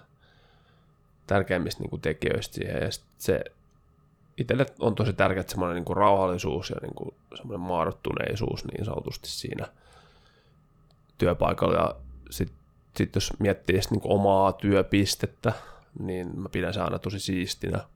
tärkeimmistä 1.26 1.82
niin 1.82 1.91
kuin 1.91 2.03
tekijöistä 2.03 2.55
siihen. 2.55 2.82
Ja 2.82 2.89
se 3.18 3.45
itselle 4.37 4.66
on 4.78 4.95
tosi 4.95 5.12
tärkeää 5.12 5.49
semmoinen 5.49 5.74
niin 5.74 5.84
kuin 5.84 5.97
rauhallisuus 5.97 6.70
ja 6.70 6.76
niin 6.82 6.95
kuin 6.95 7.14
semmoinen 7.34 7.61
maadottuneisuus 7.66 8.64
niin 8.64 8.84
sanotusti 8.84 9.28
siinä 9.28 9.66
työpaikalla. 11.18 11.74
Ja 11.74 11.95
sitten 12.30 12.59
sit 12.97 13.14
jos 13.14 13.32
miettii 13.39 13.80
niin 13.91 14.01
kuin 14.01 14.12
omaa 14.12 14.53
työpistettä, 14.53 15.53
niin 15.99 16.41
mä 16.41 16.49
pidän 16.49 16.74
se 16.74 16.80
aina 16.80 16.99
tosi 16.99 17.20
siistinä– 17.20 17.80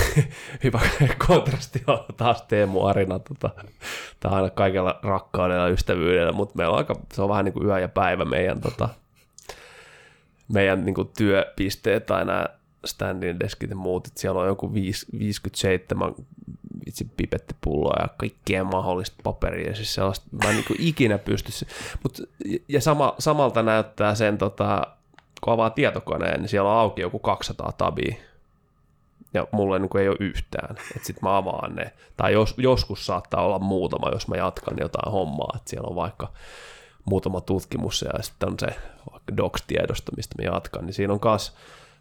hyvä 0.64 0.80
kontrasti 1.26 1.82
on 1.86 2.04
taas 2.16 2.42
Teemu 2.42 2.86
Arina. 2.86 3.18
Tota, 3.18 3.50
tämä 4.20 4.32
on 4.32 4.36
aina 4.36 4.50
kaikella 4.50 5.00
rakkaudella 5.02 5.62
ja 5.62 5.72
ystävyydellä, 5.72 6.32
mutta 6.32 6.56
meillä 6.56 6.72
on 6.72 6.78
aika, 6.78 6.94
se 7.12 7.22
on 7.22 7.28
vähän 7.28 7.44
niin 7.44 7.52
kuin 7.52 7.66
yö 7.66 7.78
ja 7.78 7.88
päivä 7.88 8.24
meidän, 8.24 8.60
tota, 8.60 8.88
meidän 10.52 10.84
niin 10.84 10.94
kuin 10.94 11.10
työpisteet 11.16 12.06
tai 12.06 12.24
nämä 12.24 12.46
standin 12.84 13.40
deskit 13.40 13.70
ja 13.70 13.76
muut, 13.76 14.06
että 14.06 14.20
siellä 14.20 14.40
on 14.40 14.46
joku 14.46 14.74
57 14.74 16.14
vitsi 16.86 17.10
pipettipulloa 17.16 18.02
ja 18.02 18.08
kaikkea 18.16 18.64
mahdollista 18.64 19.16
paperia, 19.22 19.74
siis 19.74 19.94
sellaista 19.94 20.26
mä 20.42 20.50
en 20.50 20.56
niin 20.56 20.66
kuin 20.66 20.80
ikinä 20.80 21.18
pysty. 21.18 21.66
Mut, 22.02 22.18
ja 22.68 22.80
sama, 22.80 23.14
samalta 23.18 23.62
näyttää 23.62 24.14
sen, 24.14 24.38
tota, 24.38 24.86
kun 25.40 25.52
avaa 25.52 25.70
tietokoneen, 25.70 26.40
niin 26.40 26.48
siellä 26.48 26.70
on 26.70 26.78
auki 26.78 27.00
joku 27.00 27.18
200 27.18 27.72
tabia 27.72 28.14
ja 29.34 29.46
mulle 29.52 29.78
niin 29.78 29.96
ei 30.00 30.08
ole 30.08 30.16
yhtään. 30.20 30.70
Että 30.70 31.06
sitten 31.06 31.22
mä 31.22 31.36
avaan 31.36 31.74
ne. 31.74 31.92
Tai 32.16 32.32
jos, 32.32 32.54
joskus 32.58 33.06
saattaa 33.06 33.44
olla 33.44 33.58
muutama, 33.58 34.10
jos 34.12 34.28
mä 34.28 34.36
jatkan 34.36 34.76
jotain 34.80 35.12
hommaa, 35.12 35.52
että 35.56 35.70
siellä 35.70 35.88
on 35.88 35.96
vaikka 35.96 36.32
muutama 37.04 37.40
tutkimus 37.40 38.02
ja 38.02 38.22
sitten 38.22 38.48
on 38.48 38.58
se 38.58 38.66
docs-tiedosto, 39.36 40.12
mistä 40.16 40.42
mä 40.42 40.54
jatkan, 40.54 40.86
niin 40.86 40.94
siinä 40.94 41.12
on 41.12 41.20
kas, 41.20 41.56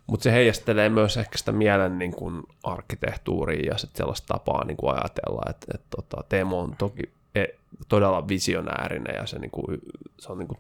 mutta 0.08 0.24
se 0.24 0.32
heijastelee 0.32 0.90
myös 0.90 1.18
ehkä 1.18 1.38
sitä 1.38 1.52
mielen 1.52 2.00
niin 2.00 2.16
kuin 2.16 2.44
arkkitehtuuria 2.64 3.72
ja 3.72 3.78
sitten 3.78 3.98
sellaista 3.98 4.28
tapaa 4.28 4.66
niin 4.66 4.78
kuin 4.78 4.94
ajatella, 4.94 5.42
että, 5.50 5.66
että 5.74 5.88
tota, 5.96 6.24
Teemo 6.30 6.60
on 6.60 6.76
toki 6.78 7.04
e, 7.36 7.46
todella 7.88 8.28
visionäärinen 8.28 9.16
ja 9.16 9.26
se, 9.26 9.40
niin 9.40 9.52
kuin, 9.52 9.82
se 10.20 10.32
on 10.32 10.38
niin 10.38 10.48
kuin, 10.48 10.60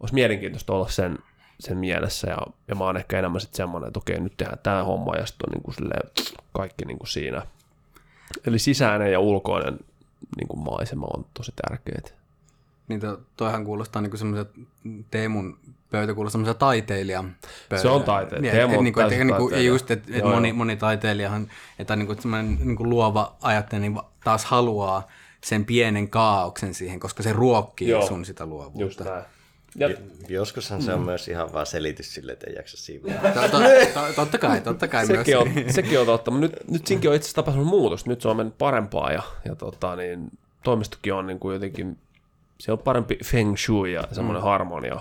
olisi 0.00 0.14
mielenkiintoista 0.14 0.72
olla 0.72 0.88
sen 0.88 1.18
sen 1.60 1.78
mielessä 1.78 2.30
ja, 2.30 2.38
ja 2.68 2.74
mä 2.74 2.84
oon 2.84 2.96
ehkä 2.96 3.18
enemmän 3.18 3.40
sitten 3.40 3.56
semmoinen, 3.56 3.88
että 3.88 3.98
okei, 3.98 4.20
nyt 4.20 4.36
tehdään 4.36 4.58
tämä 4.62 4.84
homma 4.84 5.16
ja 5.16 5.26
sitten 5.26 5.48
on 5.48 5.52
niin 5.52 5.62
kuin 5.62 5.74
silleen, 5.74 6.10
kaikki 6.52 6.84
niin 6.84 6.98
kuin 6.98 7.08
siinä. 7.08 7.42
Eli 8.46 8.58
sisäinen 8.58 9.12
ja 9.12 9.20
ulkoinen 9.20 9.78
niin 10.36 10.48
kuin 10.48 10.60
maisema 10.60 11.06
on 11.16 11.24
tosi 11.34 11.52
tärkeitä. 11.68 12.10
Niin 12.88 13.00
to, 13.00 13.20
toihan 13.36 13.64
kuulostaa 13.64 14.02
niin 14.02 14.18
semmoiset 14.18 14.50
Teemun 15.10 15.58
pöytä 15.90 16.14
kuulostaa 16.14 16.32
semmoisen 16.32 16.58
taiteilijan 16.58 17.36
pöytä. 17.68 17.82
Se 17.82 17.88
on 17.88 18.02
taiteilija. 18.02 18.52
Niin, 18.52 18.68
Teemu 18.68 18.82
niin, 18.82 19.00
et, 19.00 19.26
niin 19.26 19.36
kuin, 19.36 19.66
just, 19.66 19.90
että 19.90 20.12
et 20.12 20.24
moni, 20.24 20.52
moni 20.52 20.76
taiteilijahan, 20.76 21.50
että 21.78 21.96
niin 21.96 22.06
kuin 22.06 22.22
semmoinen 22.22 22.58
niin 22.60 22.76
kuin 22.76 22.90
luova 22.90 23.36
ajattelija 23.42 23.90
niin 23.90 24.00
taas 24.24 24.44
haluaa 24.44 25.08
sen 25.44 25.64
pienen 25.64 26.08
kaauksen 26.08 26.74
siihen, 26.74 27.00
koska 27.00 27.22
se 27.22 27.32
ruokkii 27.32 27.88
Joo. 27.88 28.06
sun 28.06 28.24
sitä 28.24 28.46
luovuutta. 28.46 28.80
Just 28.80 29.00
näin. 29.00 29.24
Ja, 29.78 29.88
Joskushan 30.28 30.82
se 30.82 30.92
on 30.92 31.00
mm. 31.00 31.06
myös 31.06 31.28
ihan 31.28 31.52
vaan 31.52 31.66
selitys 31.66 32.14
sille, 32.14 32.32
että 32.32 32.46
ei 32.50 32.54
jaksa 32.54 32.76
siivää. 32.76 33.32
totta 34.16 34.38
kai, 34.38 34.60
totta 34.60 34.88
kai 34.88 35.06
sekin 35.06 35.36
myös. 35.36 35.66
On, 35.66 35.72
sekin 35.72 36.00
on 36.00 36.06
totta, 36.06 36.30
mutta 36.30 36.46
nyt, 36.46 36.68
nyt 36.70 36.86
siinkin 36.86 37.10
on 37.10 37.16
itse 37.16 37.26
asiassa 37.26 37.36
tapahtunut 37.36 37.68
muutos. 37.68 38.06
Nyt 38.06 38.20
se 38.20 38.28
on 38.28 38.36
mennyt 38.36 38.58
parempaa 38.58 39.12
ja, 39.12 39.22
ja 39.44 39.54
tota, 39.54 39.96
niin, 39.96 40.30
toimistokin 40.64 41.14
on 41.14 41.26
niin 41.26 41.38
kuin 41.38 41.54
jotenkin, 41.54 41.98
se 42.60 42.72
on 42.72 42.78
parempi 42.78 43.18
feng 43.24 43.56
shui 43.56 43.92
ja 43.92 44.02
semmoinen 44.12 44.42
mm. 44.42 44.48
harmonia. 44.48 45.00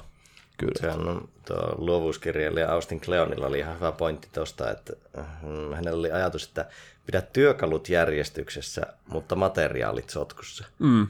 Kyllä. 0.57 0.82
Se 0.82 0.89
on 0.89 1.30
tuo 1.47 1.75
luovuuskirjailija 1.78 2.71
Austin 2.73 3.01
Kleonilla 3.01 3.47
oli 3.47 3.59
ihan 3.59 3.75
hyvä 3.75 3.91
pointti 3.91 4.28
tuosta, 4.34 4.71
että 4.71 4.93
mm, 5.41 5.75
hänellä 5.75 5.99
oli 5.99 6.11
ajatus, 6.11 6.47
että 6.47 6.65
pidä 7.05 7.21
työkalut 7.21 7.89
järjestyksessä, 7.89 8.82
mutta 9.07 9.36
materiaalit 9.36 10.09
sotkussa, 10.09 10.65
mm. 10.80 11.07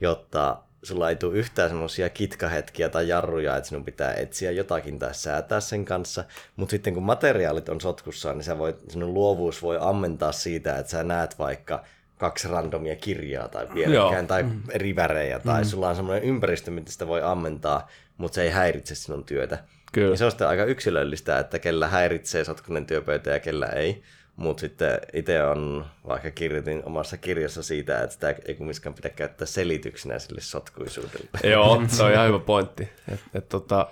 jotta 0.00 0.56
sulla 0.82 1.10
ei 1.10 1.16
tule 1.16 1.38
yhtään 1.38 1.70
semmoisia 1.70 2.08
kitkahetkiä 2.08 2.88
tai 2.88 3.08
jarruja, 3.08 3.56
että 3.56 3.68
sinun 3.68 3.84
pitää 3.84 4.14
etsiä 4.14 4.50
jotakin 4.50 4.98
tai 4.98 5.14
säätää 5.14 5.60
sen 5.60 5.84
kanssa, 5.84 6.24
mutta 6.56 6.70
sitten 6.70 6.94
kun 6.94 7.02
materiaalit 7.02 7.68
on 7.68 7.80
sotkussa, 7.80 8.32
niin 8.32 8.44
sä 8.44 8.58
voit, 8.58 8.76
sinun 8.90 9.14
luovuus 9.14 9.62
voi 9.62 9.78
ammentaa 9.80 10.32
siitä, 10.32 10.78
että 10.78 10.90
sä 10.90 11.02
näet 11.02 11.38
vaikka 11.38 11.84
kaksi 12.18 12.48
randomia 12.48 12.96
kirjaa 12.96 13.48
tai 13.48 13.66
vierekkäin 13.74 14.26
tai 14.26 14.42
Mm. 14.42 14.62
eri 14.70 14.96
värejä 14.96 15.38
tai 15.38 15.64
sulla 15.64 15.88
on 15.88 15.96
semmoinen 15.96 16.24
ympäristö, 16.24 16.70
mitä 16.70 16.92
sitä 16.92 17.06
voi 17.08 17.22
ammentaa, 17.22 17.88
mutta 18.16 18.34
se 18.34 18.42
ei 18.42 18.50
häiritse 18.50 18.94
sinun 18.94 19.24
työtä. 19.24 19.58
Kyllä. 19.92 20.10
Ja 20.10 20.16
se 20.16 20.24
on 20.24 20.30
sitten 20.30 20.48
aika 20.48 20.64
yksilöllistä, 20.64 21.38
että 21.38 21.58
kellä 21.58 21.88
häiritsee 21.88 22.44
sotkunen 22.44 22.86
työpöytä 22.86 23.30
ja 23.30 23.40
kella 23.40 23.66
ei. 23.66 24.02
Mutta 24.36 24.60
sitten 24.60 25.00
itse 25.12 25.44
on, 25.44 25.86
vaikka 26.08 26.30
kirjoitin 26.30 26.82
omassa 26.84 27.16
kirjassa 27.16 27.62
siitä, 27.62 28.02
että 28.02 28.14
sitä 28.14 28.34
ei 28.46 28.54
kumminkaan 28.54 28.94
pidä 28.94 29.08
käyttää 29.08 29.46
selityksenä 29.46 30.18
sille 30.18 30.40
sotkuisuudelle. 30.40 31.28
Joo, 31.52 31.82
se 31.88 32.02
on 32.02 32.12
ihan 32.12 32.28
hyvä 32.28 32.38
pointti. 32.38 32.88
Et, 33.12 33.20
et, 33.34 33.48
tota, 33.48 33.86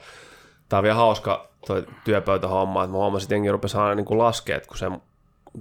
Tämä 0.69 0.79
on 0.79 0.83
vielä 0.83 0.97
hauska 0.97 1.49
toi 1.67 1.87
työpöytähomma, 2.05 2.85
että 2.85 2.93
mä 2.93 2.99
huomasin, 2.99 3.27
että 3.27 3.35
jengi 3.35 3.51
rupesi 3.51 3.77
aina 3.77 3.95
niin 3.95 4.19
laskea, 4.19 4.57
että 4.57 4.69
kun 4.69 4.79
se 4.79 4.91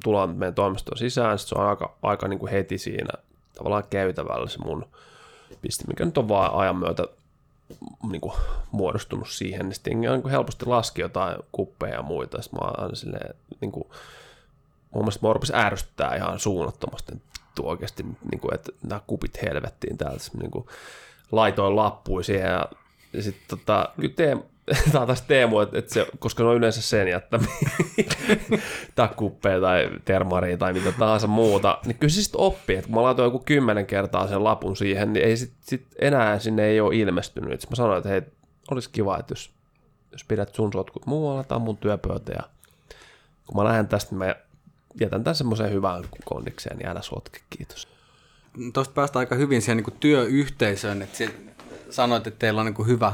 tullaan 0.03 0.29
meidän 0.29 0.55
toimistoon 0.55 0.97
sisään, 0.97 1.39
sit 1.39 1.47
se 1.47 1.55
on 1.55 1.67
aika, 1.67 1.95
aika 2.01 2.27
niin 2.27 2.39
kuin 2.39 2.51
heti 2.51 2.77
siinä 2.77 3.11
tavallaan 3.55 3.83
käytävällä 3.89 4.47
se 4.47 4.57
mun 4.59 4.85
piste, 5.61 5.83
mikä 5.87 6.05
nyt 6.05 6.17
on 6.17 6.29
vaan 6.29 6.53
ajan 6.53 6.75
myötä 6.75 7.03
niin 8.11 8.21
kuin 8.21 8.33
muodostunut 8.71 9.29
siihen, 9.29 9.65
niin 9.65 9.73
sitten 9.73 9.91
jengi 9.91 10.07
on 10.07 10.13
niin 10.13 10.21
kuin 10.21 10.31
helposti 10.31 10.65
laski 10.65 11.01
jotain 11.01 11.37
kuppeja 11.51 11.95
ja 11.95 12.01
muita, 12.01 12.41
sitten 12.41 12.59
mä 12.59 12.67
oon 12.67 12.79
aina 12.79 12.95
silleen, 12.95 13.35
niin 13.61 13.71
kuin, 13.71 13.87
mun 14.97 15.05
mielestä 15.05 15.19
mua 15.21 15.33
rupesi 15.33 15.53
ärsyttää 15.55 16.15
ihan 16.15 16.39
suunnattomasti, 16.39 17.13
vittu 17.57 17.69
oikeasti, 17.69 18.03
niin 18.03 18.39
kuin, 18.39 18.53
että 18.53 18.71
nämä 18.83 19.01
kupit 19.07 19.41
helvettiin 19.41 19.97
täältä, 19.97 20.23
niin 20.39 20.51
kuin, 20.51 20.65
laitoin 21.31 21.75
lappuja 21.75 22.23
siihen 22.23 22.51
ja, 22.51 22.69
ja 23.13 23.23
sitten 23.23 23.47
tota, 23.47 23.89
kyllä 23.95 24.13
Teemu, 24.15 24.41
tämä 24.91 25.01
on 25.01 25.07
taas 25.07 25.21
Teemu, 25.21 25.59
että, 25.59 25.79
että 25.79 25.93
se, 25.93 26.07
koska 26.19 26.43
ne 26.43 26.49
on 26.49 26.55
yleensä 26.55 26.81
sen 26.81 27.07
jättämiä, 27.07 27.47
tai 28.95 29.09
kuppeja 29.15 29.61
tai 29.61 29.89
termaria 30.05 30.57
tai 30.57 30.73
mitä 30.73 30.91
tahansa 30.91 31.27
muuta, 31.27 31.79
niin 31.85 31.97
kyllä 31.97 32.11
se 32.11 32.23
sitten 32.23 32.41
oppii, 32.41 32.75
että 32.75 32.87
kun 32.87 32.95
mä 32.95 33.03
laitoin 33.03 33.27
joku 33.27 33.39
kymmenen 33.39 33.85
kertaa 33.85 34.27
sen 34.27 34.43
lapun 34.43 34.77
siihen, 34.77 35.13
niin 35.13 35.25
ei 35.25 35.37
sit, 35.37 35.53
sit 35.61 35.87
enää 35.99 36.39
sinne 36.39 36.65
ei 36.65 36.81
ole 36.81 36.95
ilmestynyt. 36.95 37.61
Sitten 37.61 37.71
mä 37.71 37.75
sanoin, 37.75 37.97
että 37.97 38.09
hei, 38.09 38.21
olisi 38.71 38.89
kiva, 38.89 39.17
että 39.17 39.31
jos, 39.31 39.51
jos 40.11 40.23
pidät 40.23 40.55
sun 40.55 40.73
sotkut 40.73 41.05
muualla, 41.05 41.43
tai 41.43 41.59
mun 41.59 41.77
työpöytä, 41.77 42.31
ja 42.31 42.43
kun 43.47 43.57
mä 43.57 43.63
lähden 43.63 43.87
tästä, 43.87 44.11
niin 44.11 44.17
mä 44.17 44.35
jätän 44.99 45.23
tämän 45.23 45.35
semmoiseen 45.35 45.73
hyvään 45.73 46.03
kondikseen, 46.25 46.77
niin 46.77 46.87
älä 46.87 47.01
sotke, 47.01 47.39
kiitos. 47.49 47.87
Tuosta 48.73 48.93
päästä 48.93 49.19
aika 49.19 49.35
hyvin 49.35 49.61
siihen 49.61 49.77
niin 49.77 49.97
työyhteisöön, 49.99 51.01
että 51.01 51.23
sanoit, 51.89 52.27
että 52.27 52.39
teillä 52.39 52.61
on 52.61 52.65
niin 52.65 52.87
hyvä, 52.87 53.13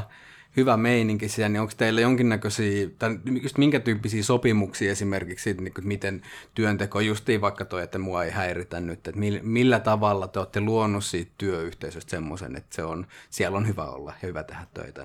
hyvä 0.56 0.76
meininki 0.76 1.28
siellä, 1.28 1.48
niin 1.48 1.60
onko 1.60 1.72
teillä 1.76 2.00
jonkinnäköisiä, 2.00 2.88
tai 2.98 3.18
just 3.42 3.58
minkä 3.58 3.80
tyyppisiä 3.80 4.22
sopimuksia 4.22 4.92
esimerkiksi 4.92 5.42
siitä, 5.42 5.62
niin 5.62 5.74
kuin, 5.74 5.88
miten 5.88 6.22
työnteko, 6.54 7.00
justiin 7.00 7.40
vaikka 7.40 7.64
toi, 7.64 7.82
että 7.82 7.98
mua 7.98 8.24
ei 8.24 8.30
häiritä 8.30 8.80
nyt, 8.80 9.08
että 9.08 9.20
millä, 9.20 9.40
millä 9.42 9.80
tavalla 9.80 10.28
te 10.28 10.38
olette 10.38 10.60
luonut 10.60 11.04
siitä 11.04 11.32
työyhteisöstä 11.38 12.10
semmoisen, 12.10 12.56
että 12.56 12.76
se 12.76 12.84
on, 12.84 13.06
siellä 13.30 13.58
on 13.58 13.68
hyvä 13.68 13.84
olla 13.84 14.12
ja 14.22 14.28
hyvä 14.28 14.42
tehdä 14.42 14.66
töitä. 14.74 15.04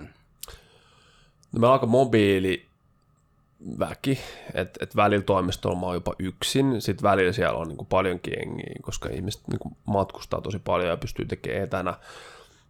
No 1.51 1.59
meillä 1.59 1.67
on 1.67 1.73
aika 1.73 1.85
mobiili 1.85 2.68
väki, 3.79 4.19
että 4.53 4.79
et 4.83 4.95
välillä 4.95 5.23
toimistolla 5.23 5.79
mä 5.79 5.85
oon 5.85 5.95
jopa 5.95 6.13
yksin, 6.19 6.81
sitten 6.81 7.03
välillä 7.03 7.31
siellä 7.31 7.59
on 7.59 7.67
niinku 7.67 7.85
paljonkin 7.85 8.33
jengiä, 8.39 8.73
koska 8.81 9.09
ihmiset 9.09 9.41
niinku 9.47 9.71
matkustaa 9.85 10.41
tosi 10.41 10.59
paljon 10.59 10.89
ja 10.89 10.97
pystyy 10.97 11.25
tekemään 11.25 11.63
etänä, 11.63 11.93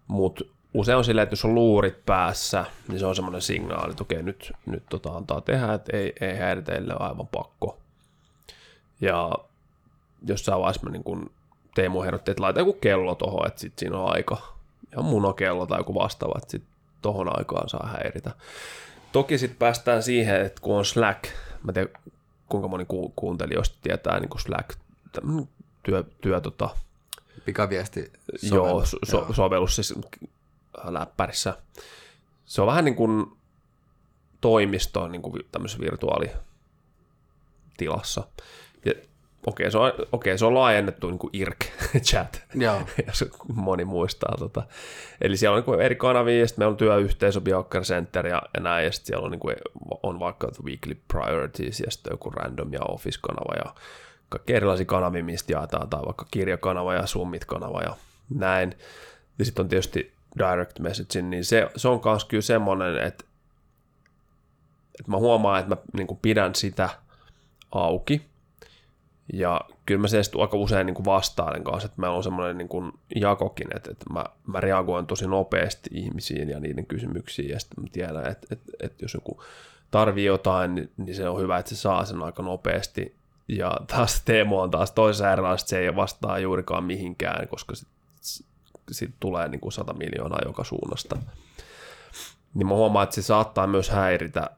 mutta 0.08 0.46
usein 0.74 0.98
on 0.98 1.04
silleen, 1.04 1.24
että 1.24 1.34
jos 1.34 1.46
on 1.46 1.56
luurit 1.56 2.06
päässä, 2.06 2.66
niin 2.88 3.00
se 3.00 3.06
on 3.06 3.16
semmoinen 3.16 3.42
signaali, 3.42 3.92
että 3.92 4.04
okei, 4.04 4.24
nyt, 4.24 4.52
nyt 4.66 4.84
tota 4.90 5.10
antaa 5.10 5.42
tehdä, 5.42 5.74
että 5.74 5.98
ei, 5.98 6.14
ei 6.22 6.38
häiritä, 6.38 6.74
ellei 6.74 6.96
ole 7.00 7.10
aivan 7.10 7.28
pakko. 7.28 7.78
Ja 9.02 9.32
jossain 10.28 10.60
vaiheessa 10.62 10.86
mä 10.86 10.92
niin 10.92 11.04
kun 11.04 11.32
Teemu 11.76 12.04
ehdotti, 12.04 12.32
että 12.32 12.44
laita 12.44 12.60
joku 12.60 12.74
kello 12.74 13.16
tohon, 13.16 13.48
että 13.48 13.60
sit 13.60 13.80
siinä 13.80 13.98
on 13.98 14.16
aika, 14.16 14.38
ja 14.92 15.02
munokello 15.02 15.66
tai 15.66 15.80
joku 15.80 15.96
vastaava, 15.96 16.34
että 16.38 16.52
sit 16.52 16.64
tohon 17.02 17.40
aikaan 17.40 17.70
saa 17.70 17.90
häiritä. 17.94 18.32
Toki 19.12 19.38
sitten 19.38 19.60
päästään 19.60 20.03
siihen, 20.03 20.45
että 20.45 20.62
kun 20.62 20.78
on 20.78 20.86
Slack, 20.86 21.24
mä 21.64 21.74
tiedän 21.74 21.93
kuinka 22.49 22.68
moni 22.68 22.86
ku- 22.86 23.14
kuuntelijoista 23.16 23.78
tietää 23.82 24.20
niin 24.20 24.30
kuin 24.30 24.41
Slack, 24.41 24.70
työ, 25.84 26.03
työ 26.22 26.41
tota, 26.41 26.70
Pikaviesti 27.45 28.12
joo, 28.41 28.86
so, 28.86 28.97
so, 29.03 29.28
sovellus 29.34 29.76
siis 29.76 29.95
läppärissä. 30.84 31.57
Se 32.45 32.62
on 32.62 32.68
vähän 32.68 32.86
niin 32.86 32.95
kuin 32.95 33.26
toimisto 34.41 35.07
niin 35.07 35.22
kuin 35.22 35.43
tämmöisessä 35.51 35.82
virtuaalitilassa. 35.82 38.28
Okei, 39.48 39.72
se 39.72 39.78
on, 39.78 39.92
okei, 40.12 40.38
se 40.38 40.46
on 40.46 40.54
laajennettu 40.54 41.08
niin 41.08 41.20
kuin 41.20 41.32
IRC-chat, 41.34 42.42
jos 43.08 43.26
moni 43.54 43.86
muistaa. 43.86 44.36
Tota. 44.40 44.64
Eli 45.22 45.38
siellä 45.38 45.56
on 45.56 45.58
niin 45.58 45.66
kuin 45.66 45.82
eri 45.82 45.96
kanavia, 45.96 46.40
ja 46.40 46.48
sitten 46.48 46.62
meillä 46.62 46.72
on 46.72 46.78
työyhteisö, 46.78 47.42
Biocker 47.42 47.82
Center 47.82 48.28
ja, 48.28 48.42
ja 48.54 48.60
näin, 48.62 48.86
ja 48.86 48.92
sitten 48.92 49.08
siellä 49.08 49.26
on, 49.26 49.32
niin 49.32 49.40
kuin, 49.40 49.56
on 50.04 50.20
vaikka 50.20 50.52
weekly 50.64 50.98
priorities, 51.08 51.80
ja 51.80 51.92
sitten 51.92 52.12
joku 52.12 52.30
random 52.30 52.74
ja 52.74 52.80
office-kanava, 52.82 53.56
ja 53.66 53.74
kaikki 54.30 54.54
erilaisia 54.54 54.86
kanavia, 54.86 55.24
mistä 55.24 55.54
jaetaan, 55.54 55.90
tai 55.90 56.02
vaikka 56.06 56.26
kirjakanava 56.32 56.94
ja 56.94 57.06
Summit-kanava 57.06 57.82
ja 57.82 57.96
näin. 58.30 58.76
Ja 59.40 59.46
sitten 59.46 59.64
on 59.64 59.70
tietysti 59.70 60.14
direct 60.38 60.80
messaging, 60.80 61.30
niin 61.30 61.46
se, 61.46 61.70
se 61.76 61.88
on 61.88 62.02
myös 62.06 62.26
kyllä 62.26 62.42
semmoinen, 62.42 62.98
että, 62.98 63.26
että 65.00 65.12
mä 65.12 65.18
huomaan, 65.18 65.60
että 65.60 65.76
mä 65.76 65.82
niin 65.94 66.08
kuin 66.08 66.20
pidän 66.22 66.56
sitä 66.56 66.90
auki, 67.72 68.28
ja 69.34 69.61
kyllä 69.86 70.01
mä 70.01 70.07
se 70.07 70.21
aika 70.41 70.57
usein 70.57 70.86
niin 70.86 70.95
kuin 70.95 71.05
vastailen 71.05 71.63
kanssa, 71.63 71.86
että 71.86 72.01
meillä 72.01 72.17
on 72.17 72.23
semmoinen 72.23 72.57
niin 72.57 72.67
kuin 72.67 72.91
jakokin, 73.15 73.67
että, 73.75 73.91
että 73.91 74.05
mä, 74.13 74.25
mä 74.47 74.59
reagoin 74.59 75.05
tosi 75.05 75.27
nopeasti 75.27 75.89
ihmisiin 75.93 76.49
ja 76.49 76.59
niiden 76.59 76.86
kysymyksiin, 76.86 77.49
ja 77.49 77.59
sitten 77.59 77.84
mä 77.84 77.89
tiedän, 77.91 78.27
että, 78.27 78.47
että, 78.51 78.71
että 78.80 79.05
jos 79.05 79.13
joku 79.13 79.43
tarvii 79.91 80.25
jotain, 80.25 80.75
niin, 80.75 80.91
niin 80.97 81.15
se 81.15 81.30
on 81.30 81.41
hyvä, 81.41 81.57
että 81.57 81.69
se 81.69 81.75
saa 81.75 82.05
sen 82.05 82.23
aika 82.23 82.43
nopeasti, 82.43 83.15
ja 83.47 83.77
taas 83.88 84.21
Teemu 84.25 84.59
on 84.59 84.71
taas 84.71 84.91
toisessa 84.91 85.32
erilaista, 85.32 85.69
se 85.69 85.80
ei 85.80 85.95
vastaa 85.95 86.39
juurikaan 86.39 86.84
mihinkään, 86.84 87.47
koska 87.47 87.75
sitten 87.75 88.55
sit 88.91 89.13
tulee 89.19 89.47
niin 89.47 89.61
kuin 89.61 89.71
100 89.71 89.93
miljoonaa 89.93 90.39
joka 90.45 90.63
suunnasta. 90.63 91.17
Niin 92.53 92.67
mä 92.67 92.73
huomaan, 92.73 93.03
että 93.03 93.15
se 93.15 93.21
saattaa 93.21 93.67
myös 93.67 93.89
häiritä, 93.89 94.49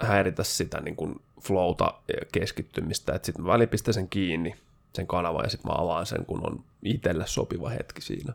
häiritä 0.00 0.44
sitä 0.44 0.80
niin 0.80 0.96
kuin 0.96 1.20
flowta 1.40 1.94
ja 2.08 2.26
keskittymistä, 2.32 3.14
että 3.14 3.26
sitten 3.26 3.44
mä 3.44 3.52
välillä 3.52 3.70
pistän 3.70 3.94
sen 3.94 4.08
kiinni, 4.08 4.54
sen 4.92 5.06
kanavan, 5.06 5.44
ja 5.44 5.50
sitten 5.50 5.72
mä 5.72 5.82
avaan 5.82 6.06
sen, 6.06 6.26
kun 6.26 6.46
on 6.46 6.64
itselle 6.82 7.26
sopiva 7.26 7.68
hetki 7.68 8.00
siinä. 8.00 8.32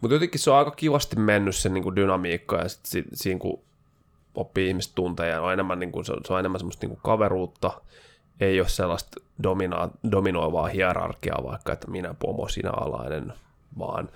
Mutta 0.00 0.14
jotenkin 0.14 0.40
se 0.40 0.50
on 0.50 0.58
aika 0.58 0.70
kivasti 0.70 1.16
mennyt 1.16 1.56
se 1.56 1.68
niin 1.68 1.82
kuin 1.82 1.96
dynamiikka, 1.96 2.56
ja 2.56 2.68
sitten 2.68 2.90
si- 2.90 3.08
siinä 3.14 3.38
kun 3.40 3.60
oppii 4.34 4.68
ihmiset 4.68 4.92
tunteja, 4.94 5.42
on 5.42 5.52
enemmän, 5.52 5.78
niin 5.78 5.92
kuin, 5.92 6.04
se, 6.04 6.12
on, 6.12 6.38
enemmän 6.38 6.60
semmoista 6.60 6.86
niin 6.86 6.96
kuin 6.96 7.02
kaveruutta, 7.02 7.80
ei 8.40 8.60
ole 8.60 8.68
sellaista 8.68 9.20
domina- 9.42 9.90
dominoivaa 10.12 10.66
hierarkiaa, 10.66 11.44
vaikka 11.44 11.72
että 11.72 11.90
minä 11.90 12.14
pomo, 12.18 12.48
sinä 12.48 12.70
alainen, 12.70 13.32
vaan 13.78 14.08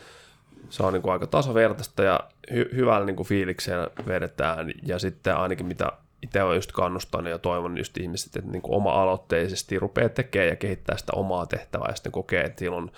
se 0.70 0.82
on 0.82 0.92
niin 0.92 1.02
kuin 1.02 1.12
aika 1.12 1.26
tasavertaista 1.26 2.02
ja 2.02 2.20
hy- 2.50 2.74
hyvällä 2.76 3.06
niin 3.06 3.16
kuin 3.16 3.26
fiiliksellä 3.26 3.88
vedetään. 4.06 4.72
Ja 4.82 4.98
sitten 4.98 5.36
ainakin 5.36 5.66
mitä 5.66 5.92
itse 6.24 6.42
olen 6.42 6.56
just 6.56 6.72
kannustanut 6.72 7.30
ja 7.30 7.38
toivon 7.38 7.78
just 7.78 7.96
ihmiset, 7.96 8.36
että 8.36 8.50
niin 8.50 8.62
kuin 8.62 8.74
oma-aloitteisesti 8.74 9.78
rupeaa 9.78 10.08
tekemään 10.08 10.48
ja 10.48 10.56
kehittää 10.56 10.96
sitä 10.96 11.12
omaa 11.16 11.46
tehtävää 11.46 11.88
ja 11.88 11.94
sitten 11.94 12.12
kokee, 12.12 12.44
että 12.44 12.58
sillä 12.58 12.76
on 12.76 12.92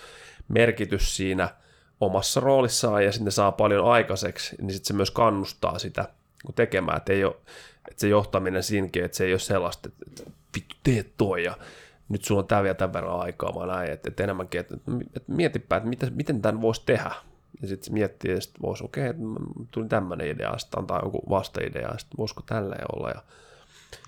merkitys 0.48 1.16
siinä 1.16 1.48
omassa 2.00 2.40
roolissaan 2.40 3.04
ja 3.04 3.12
sitten 3.12 3.32
saa 3.32 3.52
paljon 3.52 3.86
aikaiseksi, 3.86 4.56
niin 4.60 4.70
sitten 4.70 4.86
se 4.86 4.94
myös 4.94 5.10
kannustaa 5.10 5.78
sitä 5.78 6.08
tekemään, 6.54 6.96
että, 6.96 7.12
ei 7.12 7.24
ole, 7.24 7.36
että 7.88 8.00
se 8.00 8.08
johtaminen 8.08 8.62
siinäkin, 8.62 9.04
että 9.04 9.16
se 9.16 9.24
ei 9.24 9.32
ole 9.32 9.38
sellaista, 9.38 9.88
että 10.06 10.22
vittu 10.54 10.76
teet 10.82 11.12
toi 11.16 11.44
ja 11.44 11.56
nyt 12.08 12.24
sulla 12.24 12.40
on 12.40 12.46
tämä 12.46 12.62
vielä 12.62 12.74
tämän 12.74 12.92
verran 12.92 13.20
aikaa, 13.20 13.54
vaan 13.54 13.68
näin, 13.68 13.92
että, 13.92 14.08
että 14.08 14.24
enemmänkin, 14.24 14.60
että, 14.60 14.74
että 15.16 15.32
mietipä, 15.32 15.76
että 15.76 15.88
miten, 15.88 16.12
miten 16.12 16.42
tämän 16.42 16.62
voisi 16.62 16.82
tehdä. 16.86 17.10
Ja 17.62 17.68
sitten 17.68 17.94
miettii, 17.94 18.30
että 18.30 18.44
sit 18.44 18.62
voisi, 18.62 18.84
okei, 18.84 19.10
okay, 19.10 19.20
tuli 19.70 19.88
tämmöinen 19.88 20.26
idea, 20.26 20.58
sitten 20.58 20.80
antaa 20.80 21.00
joku 21.04 21.22
vastaidea, 21.28 21.82
ja 21.82 21.98
sitten 21.98 22.18
voisiko 22.18 22.42
tälleen 22.46 22.84
olla. 22.92 23.10
Ja... 23.10 23.22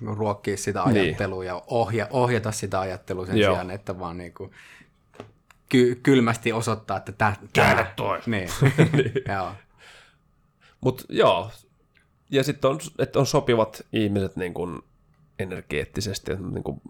Ruokkii 0.01 0.57
sitä 0.57 0.83
ajattelua 0.83 1.43
niin. 1.43 1.49
ja 1.49 1.63
ohja, 1.67 2.07
ohjata 2.11 2.53
sitä 2.53 2.81
ajattelua 2.81 3.27
sen 3.27 3.37
Joo. 3.37 3.53
sijaan, 3.55 3.71
että 3.71 3.99
vaan 3.99 4.19
niinku 4.19 4.51
ky- 5.69 6.01
kylmästi 6.03 6.53
osoittaa, 6.53 6.97
että 6.97 7.13
tä, 7.13 7.37
Käännä 7.53 7.83
tää. 7.83 7.93
toi. 7.97 8.21
Niin. 8.27 8.49
Joo. 9.35 9.53
Mutta 10.81 11.05
joo, 11.09 11.51
ja 12.31 12.45
sitten 12.45 12.71
on, 12.71 12.79
että 12.99 13.19
on 13.19 13.27
sopivat 13.27 13.87
ihmiset 13.93 14.37
niin 14.37 14.55
kuin 14.55 14.83
energeettisesti, 15.39 16.33
että 16.33 16.45
niin 16.45 16.65
kuin 16.65 16.81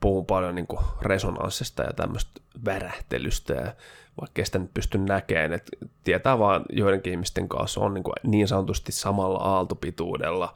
puhun 0.00 0.26
paljon 0.26 0.54
niin 0.54 0.66
kuin 0.66 0.80
resonanssista 1.02 1.82
ja 1.82 1.92
tämmöistä 1.92 2.40
värähtelystä, 2.64 3.54
ja 3.54 3.74
vaikka 4.20 4.44
sitä 4.44 4.58
nyt 4.58 4.74
pysty 4.74 4.98
näkemään, 4.98 5.52
että 5.52 5.70
tietää 6.04 6.38
vaan 6.38 6.64
joidenkin 6.70 7.12
ihmisten 7.12 7.48
kanssa 7.48 7.80
on 7.80 7.94
niin, 7.94 8.04
kuin 8.04 8.14
niin 8.22 8.48
sanotusti 8.48 8.92
samalla 8.92 9.38
aaltopituudella, 9.38 10.54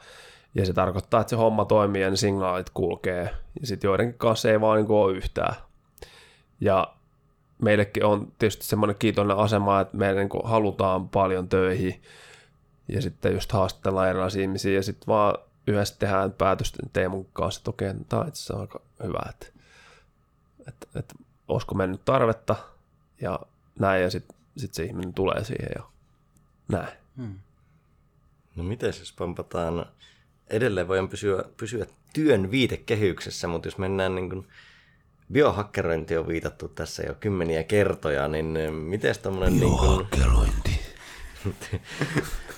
ja 0.55 0.67
se 0.67 0.73
tarkoittaa, 0.73 1.21
että 1.21 1.31
se 1.31 1.37
homma 1.37 1.65
toimii 1.65 2.03
ja 2.03 2.11
ne 2.11 2.17
signaalit 2.17 2.71
kulkee, 2.71 3.31
ja 3.61 3.67
sitten 3.67 3.89
joidenkin 3.89 4.19
kanssa 4.19 4.51
ei 4.51 4.61
vaan 4.61 4.77
niin 4.77 4.87
kuin 4.87 4.97
ole 4.97 5.17
yhtään. 5.17 5.55
Ja 6.61 6.95
meillekin 7.63 8.05
on 8.05 8.33
tietysti 8.39 8.65
semmoinen 8.65 8.97
kiitollinen 8.99 9.37
asema, 9.37 9.81
että 9.81 9.97
me 9.97 10.13
niin 10.15 10.29
halutaan 10.45 11.09
paljon 11.09 11.49
töihin 11.49 12.03
ja 12.89 13.03
sitten 13.03 13.33
just 13.33 13.53
haastellaan 13.53 14.09
erilaisia 14.09 14.43
ihmisiä 14.43 14.73
ja 14.73 14.83
sitten 14.83 15.07
vaan 15.07 15.35
yhdessä 15.67 15.97
tehdään 15.99 16.33
päätöstä 16.33 16.79
Teemun 16.93 17.27
kanssa, 17.33 17.59
että 17.59 17.71
okei, 17.71 17.95
tämä 18.09 18.23
on 18.23 18.29
itse 18.29 18.55
aika 18.55 18.81
hyvä, 19.03 19.31
että, 19.31 19.47
että, 20.69 20.87
että 20.95 21.15
olisiko 21.49 21.75
mennyt 21.75 22.05
tarvetta 22.05 22.57
ja 23.21 23.41
näin 23.79 24.03
ja 24.03 24.11
sitten 24.11 24.37
sit 24.57 24.75
se 24.75 24.85
ihminen 24.85 25.15
tulee 25.15 25.45
siihen 25.45 25.69
ja 25.77 25.85
näin. 26.69 26.99
Hmm. 27.17 27.39
No 28.57 28.65
miten 28.65 28.87
jos 28.87 29.15
pampataan, 29.19 29.87
edelleen 30.51 30.89
voidaan 30.89 31.09
pysyä, 31.09 31.45
pysyä 31.57 31.87
työn 32.13 32.51
viitekehyksessä, 32.51 33.49
mutta 33.49 33.67
jos 33.67 33.79
mennään 33.79 34.15
niin 34.15 34.31
kuin 34.31 34.49
biohakkerointi 35.33 36.17
on 36.17 36.29
viitattu 36.29 36.69
tässä 36.69 37.03
jo 37.03 37.15
kymmeniä 37.15 37.63
kertoja, 37.63 38.29
niin 38.29 38.57
eh, 38.57 38.71
miten 38.71 39.15
tämmöinen... 39.23 39.61
Biohakkerointi. 39.61 40.81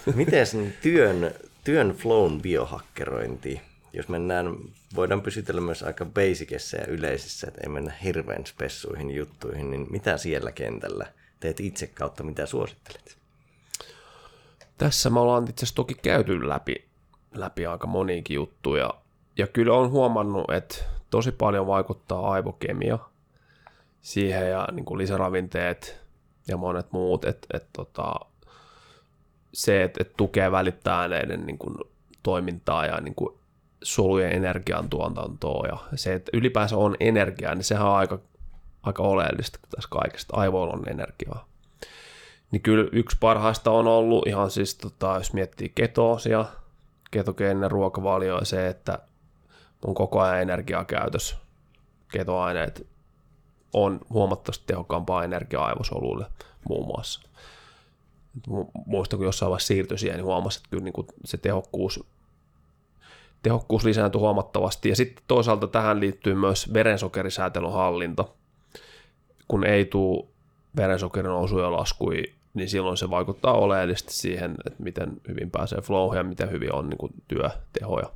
Niin 0.06 0.16
miten 0.16 0.74
työn, 0.82 1.34
työn 1.66 1.90
flown 1.90 2.42
biohakkerointi, 2.42 3.60
jos 3.92 4.08
mennään, 4.08 4.56
voidaan 4.94 5.22
pysytellä 5.22 5.60
myös 5.60 5.82
aika 5.82 6.04
basicissa 6.04 6.76
ja 6.76 6.86
yleisissä, 6.86 7.46
että 7.46 7.60
ei 7.62 7.68
mennä 7.68 7.92
hirveän 8.04 8.46
spessuihin 8.46 9.10
juttuihin, 9.10 9.70
niin 9.70 9.86
mitä 9.90 10.16
siellä 10.16 10.52
kentällä 10.52 11.06
teet 11.40 11.60
itse 11.60 11.86
kautta, 11.86 12.22
mitä 12.22 12.46
suosittelet? 12.46 13.18
Tässä 14.78 15.10
me 15.10 15.20
ollaan 15.20 15.42
itse 15.48 15.64
asiassa 15.64 15.74
toki 15.74 15.94
käyty 15.94 16.48
läpi, 16.48 16.84
läpi 17.34 17.66
aika 17.66 17.86
moniinkin 17.86 18.34
juttuja, 18.34 18.90
ja 19.38 19.46
kyllä 19.46 19.74
on 19.74 19.90
huomannut, 19.90 20.50
että 20.50 20.76
tosi 21.10 21.32
paljon 21.32 21.66
vaikuttaa 21.66 22.32
aivokemia 22.32 22.98
siihen 24.02 24.50
ja 24.50 24.68
niin 24.72 24.84
kuin 24.84 24.98
lisäravinteet 24.98 26.00
ja 26.48 26.56
monet 26.56 26.92
muut, 26.92 27.24
että 27.24 27.46
et, 27.54 27.66
tota, 27.72 28.14
se, 29.56 29.82
että 29.82 29.98
et 30.02 30.16
tukee 30.16 30.52
välittää 30.52 31.08
näiden 31.08 31.46
niin 31.46 31.58
kuin, 31.58 31.74
toimintaa 32.22 32.86
ja 32.86 33.00
niin 33.00 33.14
kuin, 33.14 33.38
solujen 33.82 34.32
energiantuotantoa 34.32 35.66
ja 35.66 35.78
se, 35.94 36.14
että 36.14 36.30
ylipäänsä 36.32 36.76
on 36.76 36.96
energiaa, 37.00 37.54
niin 37.54 37.64
sehän 37.64 37.86
on 37.86 37.96
aika, 37.96 38.18
aika 38.82 39.02
oleellista 39.02 39.58
tässä 39.70 39.88
kaikesta. 39.92 40.36
Aivoilla 40.36 40.74
on 40.74 40.88
energiaa. 40.88 41.48
Niin 42.50 42.62
kyllä 42.62 42.88
yksi 42.92 43.16
parhaista 43.20 43.70
on 43.70 43.86
ollut 43.86 44.26
ihan 44.26 44.50
siis, 44.50 44.74
tota, 44.74 45.14
jos 45.14 45.32
miettii 45.32 45.72
ketoosia, 45.74 46.44
ketogeeninen 47.10 47.70
ruokavalio 47.70 48.38
ja 48.38 48.44
se, 48.44 48.68
että 48.68 48.98
on 49.86 49.94
koko 49.94 50.20
ajan 50.20 50.42
energiaa 50.42 50.84
käytössä. 50.84 51.36
Ketoaineet 52.12 52.86
on 53.72 54.00
huomattavasti 54.10 54.64
tehokkaampaa 54.66 55.24
energiaa 55.24 55.66
aivosoluille 55.66 56.26
muun 56.68 56.86
muassa. 56.86 57.28
Muistan, 58.86 59.18
kun 59.18 59.26
jossain 59.26 59.50
vaiheessa 59.50 59.66
siirtyi 59.66 59.98
siihen, 59.98 60.16
niin 60.16 60.24
huomasin, 60.24 60.58
että 60.58 60.70
kyllä 60.70 60.84
niin 60.84 60.92
kuin 60.92 61.06
se 61.24 61.36
tehokkuus, 61.36 62.04
tehokkuus 63.42 63.84
lisääntyi 63.84 64.18
huomattavasti. 64.18 64.88
Ja 64.88 64.96
sitten 64.96 65.24
toisaalta 65.28 65.66
tähän 65.66 66.00
liittyy 66.00 66.34
myös 66.34 66.72
verensokerisäätelyn 66.72 67.72
hallinta. 67.72 68.24
Kun 69.48 69.64
ei 69.64 69.84
tule 69.84 70.26
verensokerin 70.76 71.30
nousuja 71.30 71.64
ja 71.64 71.72
laskui, 71.72 72.22
niin 72.54 72.68
silloin 72.68 72.96
se 72.96 73.10
vaikuttaa 73.10 73.52
oleellisesti 73.52 74.12
siihen, 74.12 74.54
että 74.66 74.82
miten 74.82 75.12
hyvin 75.28 75.50
pääsee 75.50 75.80
flowhun 75.80 76.16
ja 76.16 76.24
miten 76.24 76.50
hyvin 76.50 76.74
on 76.74 76.88
niin 76.88 76.98
kuin 76.98 77.12
työtehoja 77.28 78.10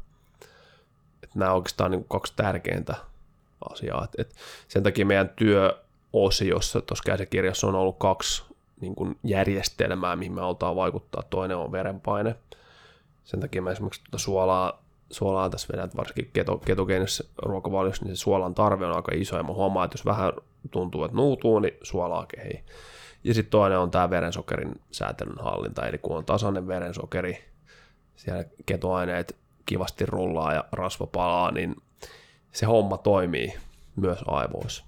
että 1.30 1.38
nämä 1.38 1.50
on 1.50 1.56
oikeastaan 1.56 1.90
niin 1.90 2.04
kaksi 2.08 2.32
tärkeintä 2.36 2.94
asiaa. 3.70 4.04
Et, 4.04 4.20
et 4.20 4.34
sen 4.68 4.82
takia 4.82 5.06
meidän 5.06 5.30
työosiossa 5.36 6.80
tuossa 6.80 7.04
käsikirjassa 7.06 7.66
on 7.66 7.74
ollut 7.74 7.98
kaksi 7.98 8.42
niin 8.80 8.94
kuin 8.94 9.18
järjestelmää, 9.24 10.16
mihin 10.16 10.32
me 10.32 10.40
halutaan 10.40 10.76
vaikuttaa. 10.76 11.22
Toinen 11.30 11.56
on 11.56 11.72
verenpaine. 11.72 12.34
Sen 13.24 13.40
takia 13.40 13.62
me 13.62 13.70
esimerkiksi 13.70 14.04
tuota 14.04 14.18
suolaa, 14.18 14.82
suolaa 15.10 15.50
tässä 15.50 15.68
vedät, 15.72 15.96
varsinkin 15.96 16.30
keto, 16.32 16.58
ketogeenisessä 16.58 17.24
ruokavaliossa, 17.42 18.04
niin 18.04 18.16
se 18.16 18.20
suolan 18.20 18.54
tarve 18.54 18.86
on 18.86 18.96
aika 18.96 19.12
iso. 19.14 19.36
Ja 19.36 19.42
mä 19.42 19.52
huomaan, 19.52 19.84
että 19.84 19.98
jos 19.98 20.06
vähän 20.06 20.32
tuntuu, 20.70 21.04
että 21.04 21.16
nuutuu, 21.16 21.58
niin 21.58 21.74
suolaa 21.82 22.26
kehii. 22.26 22.64
Ja 23.24 23.34
sitten 23.34 23.50
toinen 23.50 23.78
on 23.78 23.90
tämä 23.90 24.10
verensokerin 24.10 24.80
säätelyn 24.90 25.38
hallinta, 25.40 25.86
eli 25.86 25.98
kun 25.98 26.16
on 26.16 26.24
tasainen 26.24 26.66
verensokeri, 26.66 27.44
siellä 28.16 28.44
ketoaineet 28.66 29.36
kivasti 29.66 30.06
rullaa 30.06 30.54
ja 30.54 30.64
rasva 30.72 31.06
palaa, 31.06 31.50
niin 31.50 31.76
se 32.52 32.66
homma 32.66 32.96
toimii 32.98 33.54
myös 33.96 34.18
aivoissa. 34.26 34.84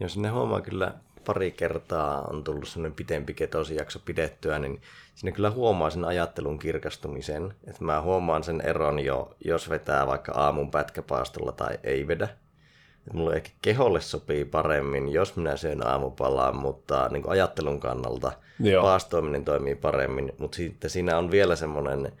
Jos 0.00 0.18
ne 0.18 0.28
homma 0.28 0.60
kyllä 0.60 0.94
pari 1.30 1.50
kertaa 1.50 2.22
on 2.22 2.44
tullut 2.44 2.68
sellainen 2.68 2.96
pitempi 2.96 3.34
ketosijakso 3.34 3.98
pidettyä, 4.04 4.58
niin 4.58 4.80
sinne 5.14 5.32
kyllä 5.32 5.50
huomaa 5.50 5.90
sen 5.90 6.04
ajattelun 6.04 6.58
kirkastumisen. 6.58 7.54
Että 7.66 7.84
mä 7.84 8.00
huomaan 8.00 8.44
sen 8.44 8.60
eron 8.60 8.98
jo, 8.98 9.34
jos 9.44 9.70
vetää 9.70 10.06
vaikka 10.06 10.32
aamun 10.32 10.70
pätkäpaastolla 10.70 11.52
tai 11.52 11.78
ei 11.84 12.08
vedä. 12.08 12.24
Että 12.98 13.14
mulle 13.14 13.34
ehkä 13.34 13.50
keholle 13.62 14.00
sopii 14.00 14.44
paremmin, 14.44 15.08
jos 15.08 15.36
minä 15.36 15.56
syön 15.56 15.86
aamupalaa, 15.86 16.52
mutta 16.52 17.08
niin 17.08 17.28
ajattelun 17.28 17.80
kannalta 17.80 18.32
Joo. 18.60 18.82
paastoiminen 18.82 19.44
toimii 19.44 19.74
paremmin. 19.74 20.32
Mutta 20.38 20.56
sitten 20.56 20.90
siinä 20.90 21.18
on 21.18 21.30
vielä 21.30 21.56
semmoinen 21.56 22.12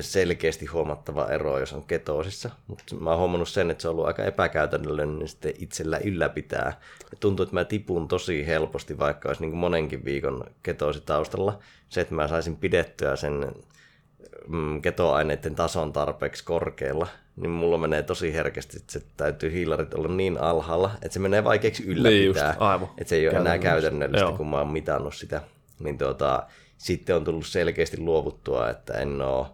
selkeästi 0.00 0.66
huomattava 0.66 1.26
ero, 1.26 1.58
jos 1.58 1.72
on 1.72 1.84
ketoosissa. 1.84 2.50
Mutta 2.66 2.94
mä 2.94 3.10
oon 3.10 3.18
huomannut 3.18 3.48
sen, 3.48 3.70
että 3.70 3.82
se 3.82 3.88
on 3.88 3.92
ollut 3.92 4.06
aika 4.06 4.24
epäkäytännöllinen 4.24 5.18
niin 5.18 5.28
sitten 5.28 5.52
itsellä 5.58 5.98
ylläpitää. 6.04 6.80
Ja 7.10 7.16
tuntuu, 7.20 7.42
että 7.42 7.54
mä 7.54 7.64
tipun 7.64 8.08
tosi 8.08 8.46
helposti, 8.46 8.98
vaikka 8.98 9.28
olisi 9.28 9.42
niin 9.42 9.50
kuin 9.50 9.60
monenkin 9.60 10.04
viikon 10.04 10.44
ketoositaustalla. 10.62 11.58
Se, 11.88 12.00
että 12.00 12.14
mä 12.14 12.28
saisin 12.28 12.56
pidettyä 12.56 13.16
sen 13.16 13.52
mm, 14.48 14.82
ketoaineiden 14.82 15.54
tason 15.54 15.92
tarpeeksi 15.92 16.44
korkealla, 16.44 17.06
niin 17.36 17.50
mulla 17.50 17.78
menee 17.78 18.02
tosi 18.02 18.34
herkästi, 18.34 18.76
että 18.76 18.92
se 18.92 19.02
täytyy 19.16 19.52
hiilarit 19.52 19.94
olla 19.94 20.08
niin 20.08 20.40
alhaalla, 20.40 20.90
että 20.94 21.14
se 21.14 21.20
menee 21.20 21.44
vaikeaksi 21.44 21.84
ylläpitää. 21.84 22.10
Niin 22.10 22.26
just, 22.26 22.62
aivan. 22.62 22.88
Että 22.98 23.08
se 23.08 23.16
ei 23.16 23.28
ole 23.28 23.36
enää 23.36 23.58
käytännöllistä, 23.58 24.26
Joo. 24.26 24.36
kun 24.36 24.50
mä 24.50 24.58
oon 24.58 24.72
mitannut 24.72 25.14
sitä. 25.14 25.42
Niin 25.78 25.98
tuota, 25.98 26.42
sitten 26.78 27.16
on 27.16 27.24
tullut 27.24 27.46
selkeästi 27.46 28.00
luovuttua, 28.00 28.70
että 28.70 28.94
en 28.94 29.22
ole 29.22 29.46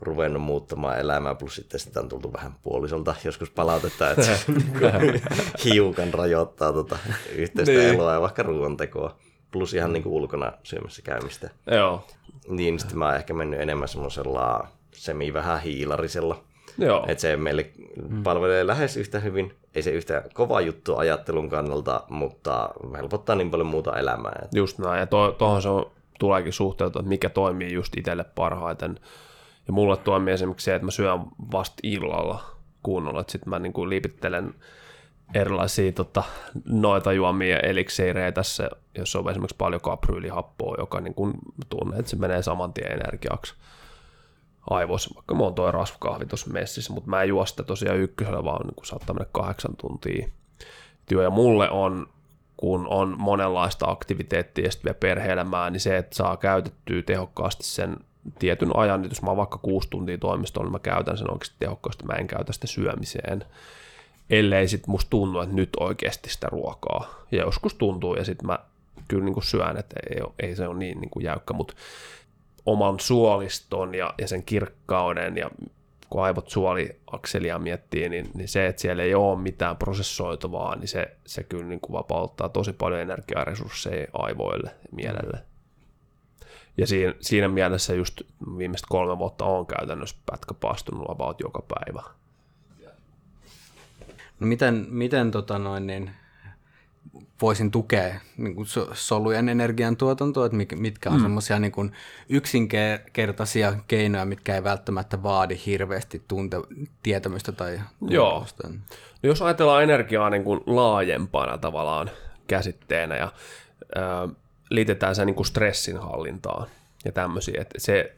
ruvennut 0.00 0.42
muuttamaan 0.42 0.98
elämää, 0.98 1.34
plus 1.34 1.54
sitten 1.54 1.80
sitä 1.80 2.00
on 2.00 2.08
tultu 2.08 2.32
vähän 2.32 2.52
puolisolta 2.62 3.14
joskus 3.24 3.50
palautetta, 3.50 4.10
että 4.10 4.38
hiukan 5.64 6.14
rajoittaa 6.14 6.72
tuota 6.72 6.98
yhteistä 7.34 7.72
niin. 7.72 7.94
eloa 7.94 8.12
ja 8.12 8.20
vaikka 8.20 8.42
ruoantekoa, 8.42 9.16
plus 9.50 9.74
ihan 9.74 9.92
niin 9.92 10.02
kuin 10.02 10.12
ulkona 10.12 10.52
syömässä 10.62 11.02
käymistä. 11.02 11.50
Joo. 11.70 12.06
Niin 12.48 12.78
sitten 12.78 12.98
mä 12.98 13.06
oon 13.06 13.16
ehkä 13.16 13.34
mennyt 13.34 13.60
enemmän 13.60 13.88
semmoisella 13.88 14.68
semi 14.92 15.32
vähän 15.32 15.60
hiilarisella. 15.60 16.44
Joo. 16.78 17.04
Että 17.08 17.20
se 17.22 17.36
meille 17.36 17.70
palvelee 18.22 18.66
lähes 18.66 18.96
yhtä 18.96 19.20
hyvin. 19.20 19.54
Ei 19.74 19.82
se 19.82 19.90
yhtä 19.90 20.22
kova 20.34 20.60
juttu 20.60 20.96
ajattelun 20.96 21.48
kannalta, 21.48 22.02
mutta 22.08 22.70
helpottaa 22.96 23.36
niin 23.36 23.50
paljon 23.50 23.66
muuta 23.66 23.98
elämää. 23.98 24.48
Just 24.54 24.78
näin, 24.78 25.00
ja 25.00 25.06
tuohon 25.38 25.62
se 25.62 25.68
on, 25.68 25.90
tuleekin 26.18 26.52
suhteutua, 26.52 27.00
että 27.00 27.08
mikä 27.08 27.30
toimii 27.30 27.72
just 27.72 27.96
itselle 27.96 28.24
parhaiten 28.24 29.00
ja 29.70 29.74
mulle 29.74 29.96
toimii 29.96 30.34
esimerkiksi 30.34 30.64
se, 30.64 30.74
että 30.74 30.84
mä 30.84 30.90
syön 30.90 31.20
vasta 31.52 31.76
illalla 31.82 32.44
kunnolla, 32.82 33.20
että 33.20 33.32
sitten 33.32 33.50
mä 33.50 33.58
niin 33.58 33.72
kuin 33.72 33.90
liipittelen 33.90 34.54
erilaisia 35.34 35.92
tota, 35.92 36.22
noita 36.64 37.12
juomia 37.12 37.58
eliksiirejä 37.58 38.32
tässä, 38.32 38.70
jos 38.98 39.16
on 39.16 39.30
esimerkiksi 39.30 39.56
paljon 39.56 39.80
kapryylihappoa, 39.80 40.74
joka 40.78 41.00
niin 41.00 41.14
kuin 41.14 41.32
tunnen, 41.68 42.00
että 42.00 42.10
se 42.10 42.16
menee 42.16 42.42
saman 42.42 42.72
tien 42.72 42.92
energiaksi 42.92 43.54
aivoissa, 44.70 45.14
vaikka 45.14 45.34
mä 45.34 45.42
oon 45.42 45.54
toi 45.54 45.72
rasvakahvi 45.72 46.26
tuossa 46.26 46.50
messissä, 46.50 46.92
mutta 46.92 47.10
mä 47.10 47.22
en 47.22 47.28
juo 47.28 47.46
sitä 47.46 47.62
tosiaan 47.62 47.98
ykkösellä, 47.98 48.44
vaan 48.44 48.66
niin 48.66 48.74
kuin 48.74 48.86
saattaa 48.86 49.14
mennä 49.14 49.28
kahdeksan 49.32 49.76
tuntia 49.76 50.28
työ. 51.08 51.22
Ja 51.22 51.30
mulle 51.30 51.70
on, 51.70 52.06
kun 52.56 52.86
on 52.86 53.14
monenlaista 53.18 53.90
aktiviteettia 53.90 54.64
ja 54.64 54.70
sitten 54.70 54.84
vielä 54.84 54.98
perhe-elämää, 55.00 55.70
niin 55.70 55.80
se, 55.80 55.96
että 55.96 56.16
saa 56.16 56.36
käytettyä 56.36 57.02
tehokkaasti 57.02 57.64
sen 57.64 57.96
tietyn 58.38 58.76
ajan, 58.76 59.04
jos 59.04 59.22
mä 59.22 59.30
oon 59.30 59.36
vaikka 59.36 59.58
kuusi 59.58 59.90
tuntia 59.90 60.18
toimistolla, 60.18 60.66
niin 60.66 60.72
mä 60.72 60.78
käytän 60.78 61.18
sen 61.18 61.32
oikeasti 61.32 61.56
tehokkaasti, 61.58 62.04
mä 62.04 62.12
en 62.12 62.26
käytä 62.26 62.52
sitä 62.52 62.66
syömiseen, 62.66 63.44
ellei 64.30 64.68
sitten 64.68 64.90
musta 64.90 65.10
tunnu, 65.10 65.40
että 65.40 65.54
nyt 65.54 65.70
oikeasti 65.80 66.30
sitä 66.30 66.48
ruokaa. 66.50 67.24
Ja 67.32 67.38
joskus 67.38 67.74
tuntuu, 67.74 68.14
ja 68.14 68.24
sitten 68.24 68.46
mä 68.46 68.58
kyllä 69.08 69.24
niin 69.24 69.34
kuin 69.34 69.44
syön, 69.44 69.76
että 69.76 69.96
ei, 70.10 70.22
ei 70.38 70.56
se 70.56 70.68
ole 70.68 70.78
niin, 70.78 71.00
niin 71.00 71.10
kuin 71.10 71.24
jäykkä, 71.24 71.54
mutta 71.54 71.74
oman 72.66 73.00
suoliston 73.00 73.94
ja, 73.94 74.14
ja 74.18 74.28
sen 74.28 74.42
kirkkauden 74.42 75.36
ja 75.36 75.50
kun 76.10 76.22
aivot 76.22 76.48
suoliakselia 76.48 77.58
miettii, 77.58 78.08
niin, 78.08 78.30
niin 78.34 78.48
se, 78.48 78.66
että 78.66 78.82
siellä 78.82 79.02
ei 79.02 79.14
ole 79.14 79.38
mitään 79.38 79.76
prosessoitavaa, 79.76 80.76
niin 80.76 80.88
se, 80.88 81.16
se 81.26 81.42
kyllä 81.42 81.64
niin 81.64 81.80
kuin 81.80 81.92
vapauttaa 81.92 82.48
tosi 82.48 82.72
paljon 82.72 83.00
energiaa 83.00 83.40
ja 83.40 83.44
resursseja 83.44 84.06
aivoille 84.12 84.70
ja 84.70 84.88
mielelle. 84.92 85.38
Ja 86.80 86.86
siinä, 86.86 87.14
siinä 87.20 87.48
mielessä 87.48 87.94
just 87.94 88.22
viimeiset 88.58 88.86
kolme 88.88 89.18
vuotta 89.18 89.44
on 89.44 89.66
käytännössä 89.66 90.16
pätkäpaastunut 90.30 91.10
about 91.10 91.40
joka 91.40 91.62
päivä. 91.68 92.02
No 94.40 94.46
miten, 94.46 94.86
miten 94.88 95.30
tota 95.30 95.58
noin, 95.58 95.86
niin, 95.86 96.10
voisin 97.42 97.70
tukea 97.70 98.14
niin 98.36 98.54
kuin 98.54 98.66
solujen 98.92 99.48
energiantuotantoa, 99.48 100.46
että 100.46 100.76
mitkä 100.76 101.10
on 101.10 101.16
mm. 101.16 101.22
semmoisia 101.22 101.58
niin 101.58 101.72
kuin 101.72 101.92
yksinkertaisia 102.28 103.74
keinoja, 103.88 104.24
mitkä 104.24 104.54
ei 104.54 104.64
välttämättä 104.64 105.22
vaadi 105.22 105.60
hirveästi 105.66 106.22
tunte, 106.28 106.56
tietämystä 107.02 107.52
tai 107.52 107.80
Joo. 108.08 108.46
No 108.62 108.74
jos 109.22 109.42
ajatellaan 109.42 109.82
energiaa 109.82 110.30
niin 110.30 110.44
kuin 110.44 110.60
laajempana 110.66 111.58
tavallaan 111.58 112.10
käsitteenä 112.46 113.16
ja 113.16 113.32
ää, 113.94 114.28
liitetään 114.70 115.14
se 115.14 115.24
niin 115.24 115.36
kuin 115.36 115.46
stressinhallintaan 115.46 116.66
ja 117.04 117.12
tämmöisiä, 117.12 117.60
että 117.60 117.80
se 117.80 118.16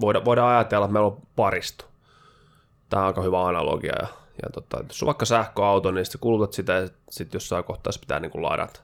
voidaan, 0.00 0.24
voidaan 0.24 0.56
ajatella, 0.56 0.84
että 0.84 0.92
meillä 0.92 1.06
on 1.06 1.22
paristo. 1.36 1.84
Tämä 2.88 3.02
on 3.02 3.06
aika 3.06 3.22
hyvä 3.22 3.46
analogia 3.46 3.94
ja 4.02 4.08
ja 4.42 4.50
tota, 4.52 4.84
jos 4.88 5.02
on 5.02 5.06
vaikka 5.06 5.24
sähköauto, 5.24 5.90
niin 5.90 6.04
sitten 6.04 6.20
kulutat 6.20 6.52
sitä 6.52 6.72
ja 6.72 6.88
sitten 7.10 7.36
jossain 7.36 7.64
kohtaa 7.64 7.92
se 7.92 8.00
pitää 8.00 8.20
niin 8.20 8.30
kuin 8.30 8.42
ladata. 8.42 8.80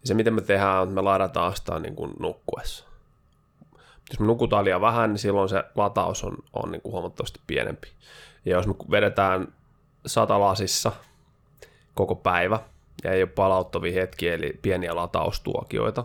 Ja 0.00 0.06
se, 0.06 0.14
miten 0.14 0.34
me 0.34 0.40
tehdään, 0.40 0.76
on, 0.76 0.82
että 0.82 0.94
me 0.94 1.00
ladataan 1.00 1.56
sitä 1.56 1.78
niin 1.78 1.96
kuin 1.96 2.12
nukkuessa. 2.18 2.84
Jos 4.10 4.20
me 4.20 4.26
nukutaan 4.26 4.64
liian 4.64 4.80
vähän, 4.80 5.10
niin 5.10 5.18
silloin 5.18 5.48
se 5.48 5.64
lataus 5.74 6.24
on, 6.24 6.36
on 6.52 6.72
niin 6.72 6.82
kuin 6.82 6.92
huomattavasti 6.92 7.40
pienempi. 7.46 7.88
Ja 8.44 8.56
jos 8.56 8.66
me 8.66 8.74
vedetään 8.90 9.48
satalasissa 10.06 10.92
koko 11.94 12.14
päivä 12.14 12.60
ja 13.04 13.12
ei 13.12 13.22
ole 13.22 13.30
palauttavia 13.34 14.00
hetkiä, 14.00 14.34
eli 14.34 14.58
pieniä 14.62 14.96
lataustuokioita, 14.96 16.04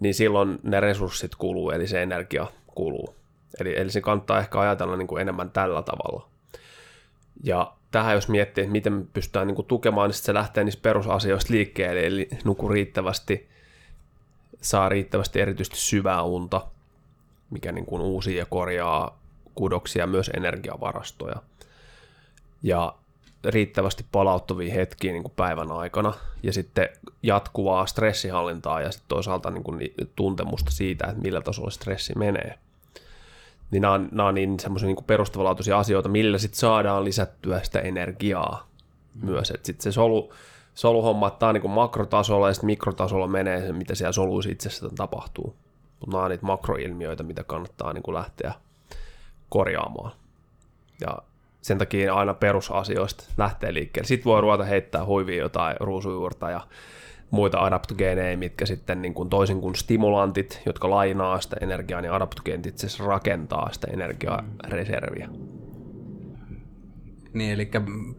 niin 0.00 0.14
silloin 0.14 0.58
ne 0.62 0.80
resurssit 0.80 1.34
kuluu, 1.34 1.70
eli 1.70 1.86
se 1.86 2.02
energia 2.02 2.46
kuluu. 2.66 3.14
Eli, 3.60 3.78
eli 3.80 3.90
se 3.90 4.00
kannattaa 4.00 4.38
ehkä 4.38 4.60
ajatella 4.60 4.96
niin 4.96 5.06
kuin 5.06 5.22
enemmän 5.22 5.50
tällä 5.50 5.82
tavalla. 5.82 6.28
Ja 7.44 7.72
tähän 7.90 8.14
jos 8.14 8.28
miettii, 8.28 8.62
että 8.62 8.72
miten 8.72 8.92
me 8.92 9.04
pystytään 9.12 9.46
niin 9.46 9.54
kuin 9.54 9.66
tukemaan, 9.66 10.08
niin 10.08 10.14
se 10.14 10.34
lähtee 10.34 10.64
niistä 10.64 10.82
perusasioista 10.82 11.52
liikkeelle, 11.52 12.06
eli 12.06 12.28
nuku 12.44 12.68
riittävästi, 12.68 13.48
saa 14.60 14.88
riittävästi 14.88 15.40
erityisesti 15.40 15.78
syvää 15.78 16.22
unta, 16.22 16.66
mikä 17.50 17.72
niin 17.72 17.86
kuin 17.86 18.02
uusi 18.02 18.36
ja 18.36 18.46
korjaa 18.46 19.18
kudoksia, 19.54 20.06
myös 20.06 20.30
energiavarastoja. 20.36 21.36
Ja 22.62 22.94
riittävästi 23.44 24.06
palauttavia 24.12 24.74
hetkiä 24.74 25.12
niin 25.12 25.22
kuin 25.22 25.34
päivän 25.36 25.72
aikana 25.72 26.12
ja 26.42 26.52
sitten 26.52 26.88
jatkuvaa 27.22 27.86
stressihallintaa 27.86 28.80
ja 28.80 28.90
sitten 28.92 29.08
toisaalta 29.08 29.50
niin 29.50 29.64
kuin 29.64 29.80
tuntemusta 30.16 30.70
siitä, 30.70 31.06
että 31.06 31.22
millä 31.22 31.40
tasolla 31.40 31.70
stressi 31.70 32.18
menee 32.18 32.58
niin 33.70 33.82
nämä 33.82 33.94
on, 33.94 34.08
nämä 34.12 34.28
on 34.28 34.34
niin 34.34 34.60
semmoisia 34.60 34.86
niin 34.86 35.04
perustavanlaatuisia 35.06 35.78
asioita, 35.78 36.08
millä 36.08 36.38
sitten 36.38 36.58
saadaan 36.58 37.04
lisättyä 37.04 37.62
sitä 37.62 37.80
energiaa 37.80 38.66
myös. 39.22 39.50
Että 39.50 39.66
sitten 39.66 39.82
se 39.82 39.92
solu, 39.92 40.32
soluhomma, 40.74 41.30
tämä 41.30 41.48
on 41.48 41.54
niin 41.54 41.70
makrotasolla 41.70 42.48
ja 42.48 42.54
sitten 42.54 42.66
mikrotasolla 42.66 43.26
menee 43.26 43.66
se, 43.66 43.72
mitä 43.72 43.94
siellä 43.94 44.12
soluissa 44.12 44.50
itsessään 44.50 44.94
tapahtuu. 44.94 45.56
Mutta 46.00 46.16
nämä 46.16 46.24
on 46.24 46.30
niitä 46.30 46.46
makroilmiöitä, 46.46 47.22
mitä 47.22 47.44
kannattaa 47.44 47.92
niin 47.92 48.02
kuin 48.02 48.14
lähteä 48.14 48.52
korjaamaan. 49.48 50.12
Ja 51.00 51.18
sen 51.66 51.78
takia 51.78 52.14
aina 52.14 52.34
perusasioista 52.34 53.24
lähtee 53.38 53.74
liikkeelle. 53.74 54.06
Sitten 54.06 54.24
voi 54.24 54.40
ruveta 54.40 54.64
heittää 54.64 55.04
huivia 55.04 55.42
jotain 55.42 55.76
ruusujuurta 55.80 56.50
ja 56.50 56.60
muita 57.30 57.58
adaptogeeneja, 57.58 58.38
mitkä 58.38 58.66
sitten 58.66 59.02
niin 59.02 59.14
kuin 59.14 59.30
toisin 59.30 59.60
kuin 59.60 59.74
stimulantit, 59.74 60.62
jotka 60.66 60.90
lainaa 60.90 61.40
sitä 61.40 61.56
energiaa, 61.60 62.00
niin 62.00 62.12
adaptogeenit 62.12 62.66
itse 62.66 62.86
asiassa 62.86 63.04
rakentaa 63.04 63.72
sitä 63.72 63.86
energiareserviä. 63.92 65.28
Niin, 67.32 67.52
eli 67.52 67.70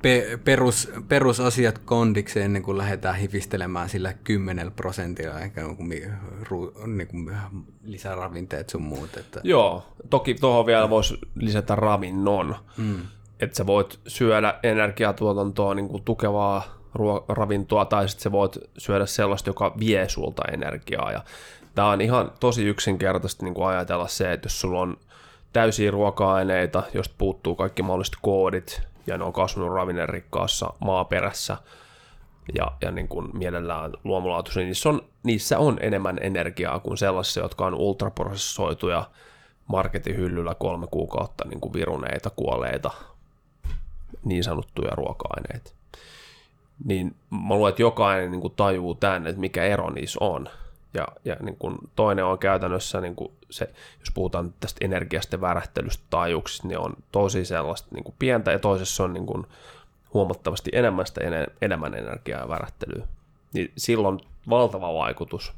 pe- 0.01 0.39
perus, 0.43 0.91
perusasiat 1.07 1.77
kondiksi 1.77 2.41
ennen 2.41 2.63
kuin 2.63 2.77
lähdetään 2.77 3.15
hivistelemään 3.15 3.89
sillä 3.89 4.13
10 4.13 4.71
prosentilla, 4.71 5.39
eikä 5.39 5.61
niin 5.77 6.13
ru, 6.49 6.73
niin 6.85 7.07
kuin 7.07 7.37
lisäravinteet 7.83 8.69
sun 8.69 8.81
muut. 8.81 9.17
Että... 9.17 9.41
Joo, 9.43 9.85
toki 10.09 10.33
tuohon 10.33 10.65
vielä 10.65 10.89
voisi 10.89 11.17
lisätä 11.35 11.75
ravinnon, 11.75 12.55
mm. 12.77 13.01
Että 13.39 13.57
sä 13.57 13.65
voit 13.65 13.99
syödä 14.07 14.59
energiatuotantoa 14.63 15.75
niin 15.75 15.87
kuin 15.87 16.03
tukevaa 16.03 16.63
ravintoa 17.29 17.85
tai 17.85 18.09
sitten 18.09 18.23
sä 18.23 18.31
voit 18.31 18.57
syödä 18.77 19.05
sellaista, 19.05 19.49
joka 19.49 19.75
vie 19.79 20.09
sulta 20.09 20.43
energiaa. 20.51 21.11
Ja 21.11 21.23
tämä 21.75 21.89
on 21.89 22.01
ihan 22.01 22.31
tosi 22.39 22.63
yksinkertaisesti 22.63 23.45
niin 23.45 23.53
kuin 23.53 23.67
ajatella 23.67 24.07
se, 24.07 24.33
että 24.33 24.45
jos 24.45 24.61
sulla 24.61 24.79
on 24.79 24.97
täysiä 25.53 25.91
ruoka-aineita, 25.91 26.83
josta 26.93 27.15
puuttuu 27.17 27.55
kaikki 27.55 27.83
mahdolliset 27.83 28.15
koodit, 28.21 28.81
ja 29.07 29.17
ne 29.17 29.23
on 29.23 29.33
kasvanut 29.33 29.73
ravinnerikkaassa 29.73 30.73
maaperässä, 30.79 31.57
ja, 32.55 32.71
ja 32.81 32.91
niin 32.91 33.07
kuin 33.07 33.37
mielellään 33.37 33.93
luomulaatuisia, 34.03 34.61
niin 34.61 34.67
niissä 34.67 34.89
on, 34.89 35.01
niissä 35.23 35.59
on 35.59 35.77
enemmän 35.81 36.17
energiaa 36.21 36.79
kuin 36.79 36.97
sellaisissa, 36.97 37.39
jotka 37.39 37.65
on 37.65 37.75
ultraprosessoituja 37.75 39.09
marketin 39.67 40.15
hyllyllä 40.15 40.55
kolme 40.55 40.87
kuukautta 40.91 41.47
niin 41.47 41.61
kuin 41.61 41.73
viruneita, 41.73 42.29
kuolleita, 42.29 42.91
niin 44.27 44.43
sanottuja 44.43 44.91
ruoka-aineita 44.95 45.77
niin 46.85 47.15
mä 47.29 47.55
luulen, 47.55 47.69
että 47.69 47.81
jokainen 47.81 48.31
niin 48.31 48.41
kuin 48.41 48.53
tajuu 48.55 48.95
tämän, 48.95 49.27
että 49.27 49.39
mikä 49.39 49.63
ero 49.63 49.89
niissä 49.89 50.17
on. 50.21 50.49
Ja, 50.93 51.07
ja 51.25 51.35
niin 51.39 51.57
kuin 51.57 51.77
toinen 51.95 52.25
on 52.25 52.39
käytännössä, 52.39 53.01
niin 53.01 53.15
kuin 53.15 53.31
se, 53.49 53.69
jos 53.99 54.11
puhutaan 54.13 54.53
tästä 54.59 54.85
energiasta 54.85 55.35
ja 55.35 55.41
värähtelystä 55.41 56.03
taajuuksista, 56.09 56.67
niin 56.67 56.79
on 56.79 56.93
tosi 57.11 57.45
sellaista 57.45 57.87
niin 57.91 58.03
kuin 58.03 58.15
pientä, 58.19 58.51
ja 58.51 58.59
toisessa 58.59 59.03
on 59.03 59.13
niin 59.13 59.25
kuin 59.25 59.45
huomattavasti 60.13 60.71
enemmän 60.73 61.05
sitä 61.05 61.21
enemmän 61.61 61.93
energiaa 61.93 62.41
ja 62.41 62.49
värähtelyä. 62.49 63.07
Niin 63.53 63.71
silloin 63.77 64.19
valtava 64.49 64.93
vaikutus. 64.93 65.53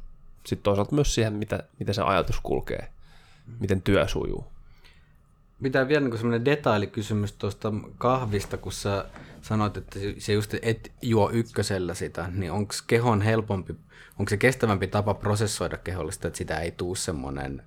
Sitten 0.46 0.62
toisaalta 0.62 0.94
myös 0.94 1.14
siihen, 1.14 1.32
mitä, 1.32 1.62
miten 1.78 1.94
se 1.94 2.02
ajatus 2.02 2.40
kulkee, 2.42 2.88
miten 3.60 3.82
työ 3.82 4.08
sujuu. 4.08 4.44
Mitä 5.60 5.88
vielä 5.88 6.00
niin 6.00 6.18
semmoinen 6.18 6.44
detailikysymys 6.44 7.32
tuosta 7.32 7.72
kahvista, 7.98 8.56
kun 8.56 8.72
sä 8.72 9.04
sanoit, 9.42 9.76
että 9.76 9.98
se 10.18 10.32
just 10.32 10.54
et 10.62 10.92
juo 11.02 11.30
ykkösellä 11.32 11.94
sitä, 11.94 12.28
niin 12.32 12.52
onko 12.52 12.74
kehon 12.86 13.22
helpompi, 13.22 13.76
onko 14.18 14.30
se 14.30 14.36
kestävämpi 14.36 14.86
tapa 14.86 15.14
prosessoida 15.14 15.76
kehollista, 15.76 16.28
että 16.28 16.38
sitä 16.38 16.60
ei 16.60 16.70
tuu 16.70 16.94
semmoinen 16.94 17.62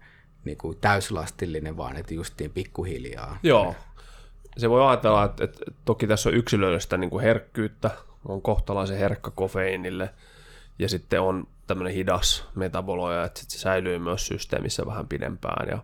niin 0.46 0.58
täyslastillinen, 0.82 1.78
vaan 1.78 1.98
että 1.98 2.14
justiin 2.14 2.52
pikkuhiljaa. 2.52 3.38
Joo. 3.44 3.76
Se 4.58 4.70
voi 4.70 4.88
ajatella, 4.88 5.24
että, 5.24 5.44
että 5.44 5.66
toki 5.86 6.08
tässä 6.08 6.30
on 6.30 6.36
yksilöllistä 6.36 6.98
niin 6.98 7.10
kuin 7.10 7.24
herkkyyttä, 7.24 7.92
on 8.26 8.42
kohtalaisen 8.42 8.98
herkkä 8.98 9.32
kofeiinille, 9.36 10.14
ja 10.80 10.90
sitten 10.90 11.22
on 11.22 11.48
tämmöinen 11.68 11.94
hidas 11.94 12.46
metaboloja, 12.56 13.24
että 13.24 13.42
se 13.48 13.60
säilyy 13.60 14.00
myös 14.00 14.28
systeemissä 14.28 14.86
vähän 14.86 15.08
pidempään 15.08 15.70
ja 15.70 15.84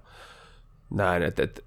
näin, 0.90 1.24
että, 1.24 1.44
että 1.44 1.62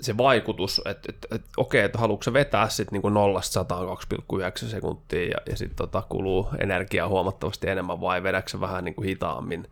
se 0.00 0.16
vaikutus, 0.16 0.82
että, 0.84 1.08
että, 1.08 1.28
että 1.34 1.48
okei, 1.56 1.84
että 1.84 1.98
haluatko 1.98 2.32
vetää 2.32 2.68
sitten 2.68 3.00
niin 3.02 3.14
0 3.14 3.40
2,9 3.40 4.68
sekuntia 4.68 5.28
ja, 5.28 5.36
ja 5.50 5.56
sitten 5.56 5.76
tota, 5.76 6.02
kuluu 6.08 6.48
energiaa 6.58 7.08
huomattavasti 7.08 7.68
enemmän 7.68 8.00
vai 8.00 8.22
vedätkö 8.22 8.60
vähän 8.60 8.84
niin 8.84 8.94
kuin 8.94 9.08
hitaammin 9.08 9.68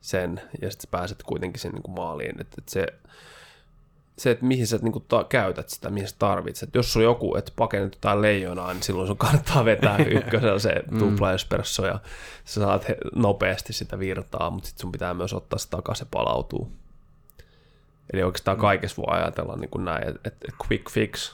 sen 0.00 0.40
ja 0.62 0.70
sitten 0.70 0.90
pääset 0.90 1.22
kuitenkin 1.22 1.60
sen 1.60 1.72
niin 1.72 1.82
kuin 1.82 1.94
maaliin. 1.94 2.40
Että, 2.40 2.54
että 2.58 2.72
se, 2.72 2.86
se, 4.18 4.30
että 4.30 4.44
mihin 4.44 4.66
sä 4.66 4.78
niin 4.82 4.92
kuin 4.92 5.04
ta- 5.08 5.24
käytät 5.24 5.68
sitä, 5.68 5.90
mihin 5.90 6.08
sä 6.08 6.16
tarvitset. 6.18 6.68
Et 6.68 6.74
jos 6.74 6.96
on 6.96 7.02
joku, 7.02 7.36
että 7.36 7.52
pakennut 7.56 7.94
jotain 7.94 8.22
leijonaa, 8.22 8.72
niin 8.72 8.82
silloin 8.82 9.06
sun 9.06 9.16
kannattaa 9.16 9.64
vetää 9.64 9.96
ykkösellä 10.18 10.58
se 10.58 10.82
mm. 10.90 10.98
tupla 10.98 11.32
espresso 11.32 11.86
ja 11.86 12.00
sä 12.44 12.60
saat 12.60 12.86
nopeasti 13.14 13.72
sitä 13.72 13.98
virtaa, 13.98 14.50
mutta 14.50 14.68
sitten 14.68 14.82
sun 14.82 14.92
pitää 14.92 15.14
myös 15.14 15.32
ottaa 15.32 15.58
se 15.58 15.68
takaisin 15.68 16.08
palautuu. 16.10 16.72
Eli 18.12 18.22
oikeastaan 18.22 18.56
mm. 18.56 18.60
kaikessa 18.60 19.02
voi 19.02 19.18
ajatella 19.18 19.56
niin 19.56 19.70
kuin 19.70 19.84
näin, 19.84 20.08
että, 20.08 20.20
että 20.24 20.52
quick 20.68 20.90
fix, 20.90 21.32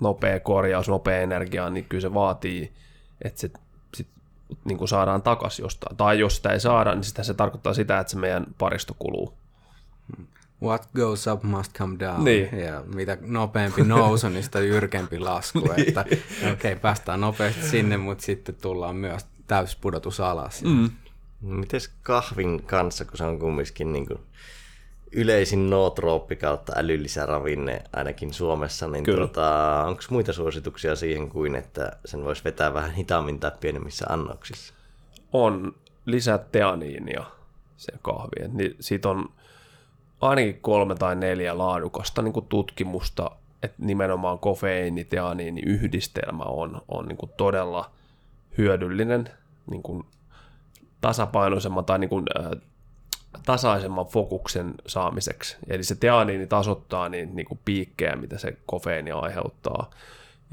nopea 0.00 0.40
korjaus, 0.40 0.88
nopea 0.88 1.20
energia, 1.20 1.70
niin 1.70 1.84
kyllä 1.84 2.02
se 2.02 2.14
vaatii, 2.14 2.72
että 3.22 3.40
se 3.40 3.50
sit, 3.96 4.08
niin 4.64 4.78
kuin 4.78 4.88
saadaan 4.88 5.22
takaisin 5.22 5.62
jostain. 5.62 5.96
Tai 5.96 6.18
jos 6.18 6.36
sitä 6.36 6.50
ei 6.50 6.60
saada, 6.60 6.94
niin 6.94 7.04
sitä 7.04 7.22
se 7.22 7.34
tarkoittaa 7.34 7.74
sitä, 7.74 7.98
että 7.98 8.10
se 8.10 8.18
meidän 8.18 8.46
paristo 8.58 8.94
kuluu. 8.98 9.34
What 10.62 10.88
goes 10.96 11.26
up 11.26 11.42
must 11.42 11.72
come 11.72 11.98
down. 11.98 12.24
Niin. 12.24 12.58
Ja 12.58 12.84
mitä 12.94 13.18
nopeampi 13.20 13.82
nousu, 13.82 14.28
niin 14.28 14.42
sitä 14.42 14.60
jyrkempi 14.60 15.18
lasku. 15.18 15.58
niin. 15.58 15.88
Että 15.88 16.00
okei, 16.00 16.52
okay, 16.52 16.76
päästään 16.76 17.20
nopeasti 17.20 17.62
sinne, 17.62 17.96
mutta 17.96 18.24
sitten 18.24 18.54
tullaan 18.54 18.96
myös 18.96 19.26
täyspudotus 19.46 20.20
alas. 20.20 20.62
Mm. 20.62 20.90
Miten 21.40 21.80
kahvin 22.02 22.62
kanssa, 22.62 23.04
kun 23.04 23.16
se 23.16 23.24
on 23.24 23.38
kumminkin 23.38 23.92
niin 23.92 24.06
kuin 24.06 24.18
yleisin 25.12 25.70
nootrooppi 25.70 26.36
kautta 26.36 26.72
ravinne 27.26 27.82
ainakin 27.92 28.32
Suomessa, 28.32 28.88
niin 28.88 29.04
tota, 29.04 29.84
onko 29.86 30.02
muita 30.10 30.32
suosituksia 30.32 30.96
siihen 30.96 31.28
kuin, 31.28 31.54
että 31.54 31.92
sen 32.04 32.24
voisi 32.24 32.44
vetää 32.44 32.74
vähän 32.74 32.92
hitaammin 32.92 33.40
tai 33.40 33.50
pienemmissä 33.60 34.06
annoksissa? 34.08 34.74
On 35.32 35.74
lisää 36.06 36.38
teaniinia 36.38 37.24
se 37.76 37.92
kahvi. 38.02 38.48
Niin 38.48 38.76
siitä 38.80 39.08
on 39.08 39.28
ainakin 40.20 40.60
kolme 40.60 40.94
tai 40.94 41.16
neljä 41.16 41.58
laadukasta 41.58 42.22
niin 42.22 42.46
tutkimusta, 42.48 43.30
että 43.62 43.76
nimenomaan 43.78 44.38
kofeiini, 44.38 45.04
teaniini 45.04 45.62
yhdistelmä 45.66 46.42
on, 46.42 46.82
on 46.88 47.08
niin 47.08 47.30
todella 47.36 47.90
hyödyllinen 48.58 49.30
niin 49.70 49.82
kuin 49.82 50.04
tasapainoisemman 51.00 51.84
tai 51.84 51.98
niin 51.98 52.10
kuin, 52.10 52.24
äh, 52.38 52.50
tasaisemman 53.46 54.06
fokuksen 54.06 54.74
saamiseksi. 54.86 55.56
Eli 55.68 55.84
se 55.84 55.94
teaniini 55.94 56.46
tasoittaa 56.46 57.08
niin, 57.08 57.36
niin 57.36 57.46
kuin 57.46 57.60
piikkejä, 57.64 58.16
mitä 58.16 58.38
se 58.38 58.56
kofeiini 58.66 59.10
aiheuttaa. 59.10 59.90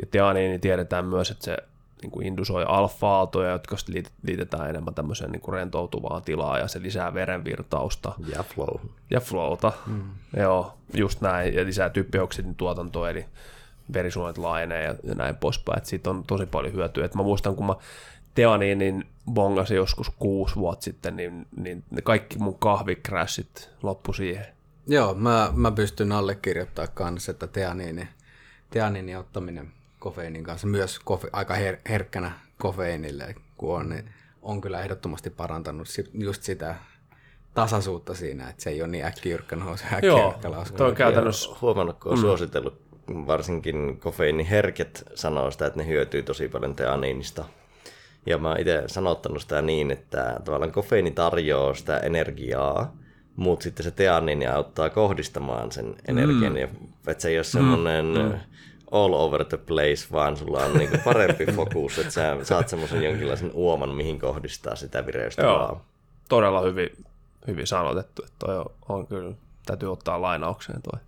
Ja 0.01 0.07
teaniini 0.11 0.59
tiedetään 0.59 1.05
myös, 1.05 1.31
että 1.31 1.45
se 1.45 1.57
niin 2.01 2.11
kuin 2.11 2.27
indusoi 2.27 2.65
alfa-aaltoja, 2.67 3.51
jotka 3.51 3.75
liitetään 4.23 4.69
enemmän 4.69 4.93
tämmöiseen 4.93 5.31
niin 5.31 5.41
kuin 5.41 5.53
rentoutuvaan 5.53 6.21
tilaan, 6.21 6.59
ja 6.59 6.67
se 6.67 6.81
lisää 6.81 7.13
verenvirtausta. 7.13 8.13
Ja 8.35 8.43
flow. 8.43 8.79
Ja 9.09 9.19
flowta, 9.19 9.71
mm. 9.87 10.03
joo, 10.37 10.73
just 10.93 11.21
näin, 11.21 11.53
ja 11.53 11.65
lisää 11.65 11.89
typpioksidin 11.89 12.55
tuotantoa, 12.55 13.09
eli 13.09 13.25
verisuonet 13.93 14.37
laajenee 14.37 14.83
ja, 14.83 14.95
ja 15.03 15.15
näin 15.15 15.35
poispäin, 15.35 15.77
että 15.77 15.89
siitä 15.89 16.09
on 16.09 16.23
tosi 16.23 16.45
paljon 16.45 16.73
hyötyä. 16.73 17.05
Et 17.05 17.15
mä 17.15 17.23
muistan, 17.23 17.55
kun 17.55 17.65
mä 17.65 17.75
Teaniinin 18.37 19.05
bongasin 19.33 19.77
joskus 19.77 20.09
kuusi 20.09 20.55
vuotta 20.55 20.83
sitten, 20.83 21.15
niin, 21.15 21.47
niin 21.55 21.83
ne 21.91 22.01
kaikki 22.01 22.37
mun 22.39 22.59
kahvikrassit 22.59 23.69
loppu 23.83 24.13
siihen. 24.13 24.45
Joo, 24.87 25.13
mä, 25.13 25.53
mä 25.55 25.71
pystyn 25.71 26.11
allekirjoittamaan 26.11 26.93
kanssa, 26.93 27.31
että 27.31 27.47
teaniini, 27.47 28.07
teaniini 28.69 29.15
ottaminen 29.15 29.71
kofeiinin 29.99 30.43
kanssa 30.43 30.67
myös 30.67 30.99
kofe, 30.99 31.29
aika 31.33 31.53
her, 31.53 31.77
herkkänä 31.89 32.31
kofeiinille, 32.57 33.35
kun 33.57 33.75
on, 33.75 33.89
niin 33.89 34.09
on 34.41 34.61
kyllä 34.61 34.81
ehdottomasti 34.81 35.29
parantanut 35.29 35.87
just 36.13 36.43
sitä 36.43 36.75
tasaisuutta 37.53 38.15
siinä, 38.15 38.49
että 38.49 38.63
se 38.63 38.69
ei 38.69 38.81
ole 38.81 38.91
niin 38.91 39.05
äkkijyrkkä 39.05 39.55
nousu, 39.55 39.83
äkkijyrkkä 39.93 40.51
lasku. 40.51 40.83
Joo, 40.83 40.91
käytännössä... 40.91 41.49
Huomannut, 41.61 41.99
kun 41.99 42.11
on 42.11 42.17
mm. 42.17 42.21
suositellut, 42.21 42.81
varsinkin 43.07 43.99
kofeiiniherket 43.99 45.03
sanoo 45.15 45.51
sitä, 45.51 45.65
että 45.65 45.79
ne 45.79 45.87
hyötyy 45.87 46.23
tosi 46.23 46.49
paljon 46.49 46.75
teaniinista. 46.75 47.45
Ja 48.27 48.37
mä 48.37 48.49
oon 48.49 48.59
itse 48.59 48.83
sanottanut 48.87 49.41
sitä 49.41 49.61
niin, 49.61 49.91
että 49.91 50.39
tavallaan 50.45 50.71
kofeiini 50.71 51.11
tarjoaa 51.11 51.73
sitä 51.73 51.97
energiaa, 51.97 52.95
mutta 53.35 53.63
sitten 53.63 53.83
se 53.83 53.91
teaniini 53.91 54.47
auttaa 54.47 54.89
kohdistamaan 54.89 55.71
sen 55.71 55.95
energian. 56.07 56.53
Mm. 56.53 56.57
Ja, 56.57 56.67
että 57.07 57.21
se 57.21 57.29
ei 57.29 57.37
ole 57.37 57.43
semmoinen... 57.43 58.05
Mm. 58.05 58.39
All 58.91 59.13
over 59.13 59.45
the 59.45 59.57
place, 59.57 60.07
vaan 60.11 60.37
sulla 60.37 60.65
on 60.65 60.73
niinku 60.73 60.97
parempi 61.05 61.45
fokus, 61.55 61.99
että 61.99 62.11
sä 62.11 62.37
saat 62.43 62.69
semmoisen 62.69 63.03
jonkinlaisen 63.03 63.51
uoman, 63.53 63.95
mihin 63.95 64.19
kohdistaa 64.19 64.75
sitä 64.75 65.05
vireystä 65.05 65.41
Joo, 65.41 65.81
todella 66.29 66.61
hyvin, 66.61 66.89
hyvin 67.47 67.67
sanotettu, 67.67 68.23
että 68.23 68.35
toi 68.39 68.57
on, 68.57 68.65
on 68.89 69.07
kyllä, 69.07 69.35
täytyy 69.65 69.91
ottaa 69.91 70.21
lainaukseen 70.21 70.81
toi. 70.81 70.99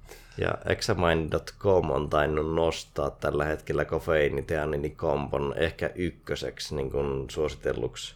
Ja 0.41 0.53
examine.com 0.65 1.89
on 1.89 2.09
tainnut 2.09 2.55
nostaa 2.55 3.09
tällä 3.09 3.45
hetkellä 3.45 3.85
kofeiiniteanini-kompon 3.85 5.53
ehkä 5.57 5.91
ykköseksi 5.95 6.75
niin 6.75 6.91
kuin 6.91 7.29
suositelluksi 7.29 8.15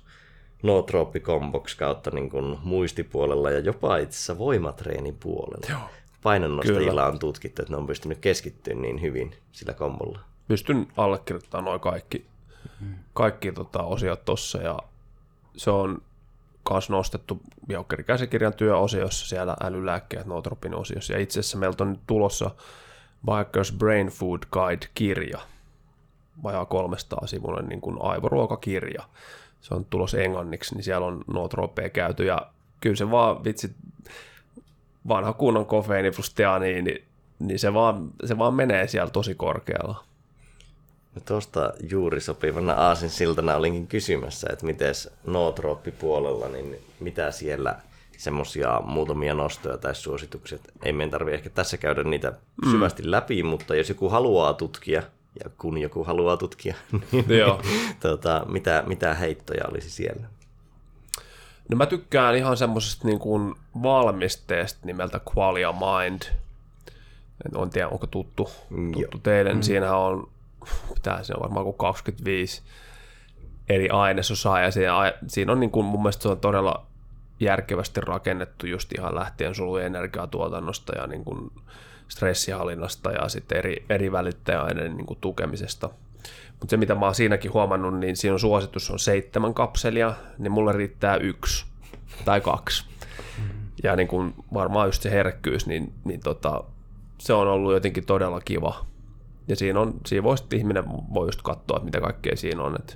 nootrooppikomboksi 0.64 1.78
kautta 1.78 2.12
niin 2.12 2.30
kuin 2.30 2.60
muistipuolella 2.64 3.52
ja 3.52 3.60
jopa 3.60 3.98
itse 3.98 4.16
asiassa 4.16 4.38
voimatreenin 4.38 5.18
puolella. 5.20 5.68
Joo 5.70 5.90
painonnostajilla 6.24 7.06
on 7.06 7.20
tutkittu, 7.20 7.62
että 7.62 7.74
ne 7.74 7.78
on 7.78 7.88
pystynyt 7.88 8.18
keskittymään 8.18 8.82
niin 8.82 9.02
hyvin 9.02 9.36
sillä 9.52 9.74
kombolla. 9.74 10.20
Pystyn 10.48 10.88
allekirjoittamaan 10.98 11.66
noin 11.66 11.80
kaikki, 11.80 12.26
kaikki 13.14 13.52
tota, 13.52 13.84
osiot 13.84 14.26
tuossa 14.26 14.62
ja 14.62 14.80
se 15.58 15.72
on 15.72 16.02
myös 16.70 16.90
nostettu 16.90 17.42
Biokerin 17.68 18.06
käsikirjan 18.06 18.54
työosiossa, 18.54 19.28
siellä 19.28 19.56
älylääkkeet 19.64 20.26
Notropin 20.26 20.76
osiossa. 20.76 21.14
Ja 21.14 21.20
itse 21.20 21.40
asiassa 21.40 21.58
meiltä 21.58 21.84
on 21.84 21.92
nyt 21.92 22.02
tulossa 22.08 22.52
Bikers 23.26 23.72
Brain 23.72 24.08
Food 24.08 24.40
Guide-kirja, 24.52 25.40
vajaa 26.44 26.66
300 26.66 27.28
sivuinen 27.28 27.66
niin 27.66 27.82
kuin 27.82 27.98
aivoruokakirja. 28.02 29.04
Se 29.62 29.74
on 29.74 29.86
tulos 29.86 30.14
englanniksi, 30.14 30.76
niin 30.76 30.84
siellä 30.84 31.08
on 31.08 31.24
nootropea 31.28 31.90
käyty 31.90 32.26
ja 32.26 32.48
kyllä 32.82 32.96
se 32.96 33.12
vaan 33.12 33.44
vitsi 33.44 33.76
vanha 35.08 35.34
kunnon 35.34 35.66
kofeiini 35.66 36.12
plus 36.12 36.34
teaniini, 36.34 36.82
niin, 36.82 37.06
niin 37.40 37.60
se, 37.60 37.74
vaan, 37.74 38.10
se 38.26 38.38
vaan 38.38 38.54
menee 38.54 38.88
siellä 38.88 39.10
tosi 39.10 39.36
korkealla. 39.36 40.04
No 41.16 41.22
tuosta 41.26 41.74
juuri 41.90 42.22
sopivana 42.22 42.74
aasin 42.74 43.10
siltana 43.10 43.56
olinkin 43.56 43.88
kysymässä, 43.88 44.48
että 44.54 44.66
miten 44.66 44.94
nootrooppipuolella, 45.26 46.48
niin 46.48 46.80
mitä 47.00 47.32
siellä 47.32 47.76
semmoisia 48.18 48.82
muutamia 48.86 49.34
nostoja 49.34 49.78
tai 49.78 49.96
suosituksia. 49.96 50.58
Ei 50.84 50.94
meidän 50.94 51.12
tarvitse 51.12 51.36
ehkä 51.36 51.50
tässä 51.50 51.78
käydä 51.78 52.04
niitä 52.04 52.34
mm. 52.66 52.72
syvästi 52.72 53.12
läpi, 53.12 53.44
mutta 53.44 53.76
jos 53.76 53.90
joku 53.90 54.10
haluaa 54.10 54.54
tutkia, 54.54 55.04
ja 55.44 55.50
kun 55.58 55.78
joku 55.78 56.04
haluaa 56.04 56.38
tutkia, 56.38 56.76
niin 57.12 57.40
Joo. 57.40 57.62
tota, 58.00 58.46
mitä, 58.50 58.84
mitä 58.88 59.14
heittoja 59.14 59.64
olisi 59.72 59.90
siellä? 59.90 60.28
No 61.70 61.78
mä 61.78 61.86
tykkään 61.86 62.36
ihan 62.36 62.58
semmoisesta 62.58 63.08
niin 63.08 63.20
kuin 63.20 63.56
valmisteesta 63.84 64.80
nimeltä 64.84 65.20
Qualia 65.38 65.72
Mind. 65.72 66.22
En 67.46 67.58
on 67.58 67.70
tiedä, 67.70 67.88
onko 67.88 68.08
tuttu, 68.08 68.50
tuttu 68.94 69.20
teille. 69.20 69.54
Mm. 69.54 69.62
Siinähän 69.62 69.98
on, 69.98 70.30
pitää 70.94 71.24
siinä 71.24 71.38
on 71.38 71.44
varmaan 71.44 71.64
kuin 71.64 71.78
25 71.78 72.62
eri 73.70 73.90
ainesosaa 73.90 74.62
ja 74.62 74.72
siinä, 74.72 75.14
siinä 75.28 75.52
on 75.52 75.60
niin 75.60 75.72
kuin, 75.72 75.86
mun 75.86 76.02
mielestä 76.02 76.24
se 76.24 76.30
on 76.30 76.40
todella 76.40 76.86
järkevästi 77.40 78.02
rakennettu 78.02 78.68
just 78.68 78.92
ihan 78.92 79.16
lähtien 79.16 79.56
solujen 79.56 79.88
energiatuotannosta 79.88 80.98
ja 80.98 81.08
niin 81.08 81.24
kuin 81.24 81.52
stressihallinnasta 82.08 83.12
ja 83.12 83.30
sitten 83.30 83.58
eri, 83.58 83.86
eri 83.90 84.12
välittäjäaineiden 84.12 84.98
niin 84.98 85.08
kuin 85.08 85.20
tukemisesta– 85.22 85.90
mutta 86.64 86.72
se, 86.72 86.78
mitä 86.78 86.96
mä 86.96 87.06
oon 87.06 87.16
siinäkin 87.16 87.54
huomannut, 87.54 88.00
niin 88.00 88.18
siinä 88.18 88.34
on 88.34 88.40
suositus 88.40 88.92
on 88.92 89.00
seitsemän 89.00 89.54
kapselia, 89.54 90.14
niin 90.38 90.52
mulle 90.52 90.74
riittää 90.74 91.16
yksi 91.16 91.66
tai 92.26 92.42
kaksi. 92.42 92.86
Ja 93.84 93.96
niin 93.96 94.08
kun 94.08 94.34
varmaan 94.54 94.88
just 94.88 95.02
se 95.02 95.12
herkkyys, 95.12 95.68
niin, 95.68 95.94
niin 96.04 96.20
tota, 96.20 96.64
se 97.18 97.34
on 97.34 97.48
ollut 97.48 97.74
jotenkin 97.74 98.06
todella 98.06 98.42
kiva. 98.42 98.86
Ja 99.48 99.56
siinä, 99.56 99.80
on, 99.80 99.94
siinä 100.06 100.24
voi 100.24 100.36
ihminen 100.54 100.84
voi 100.90 101.28
just 101.28 101.42
katsoa, 101.42 101.78
että 101.78 101.86
mitä 101.86 102.02
kaikkea 102.02 102.36
siinä 102.36 102.64
on. 102.64 102.76
Että, 102.76 102.94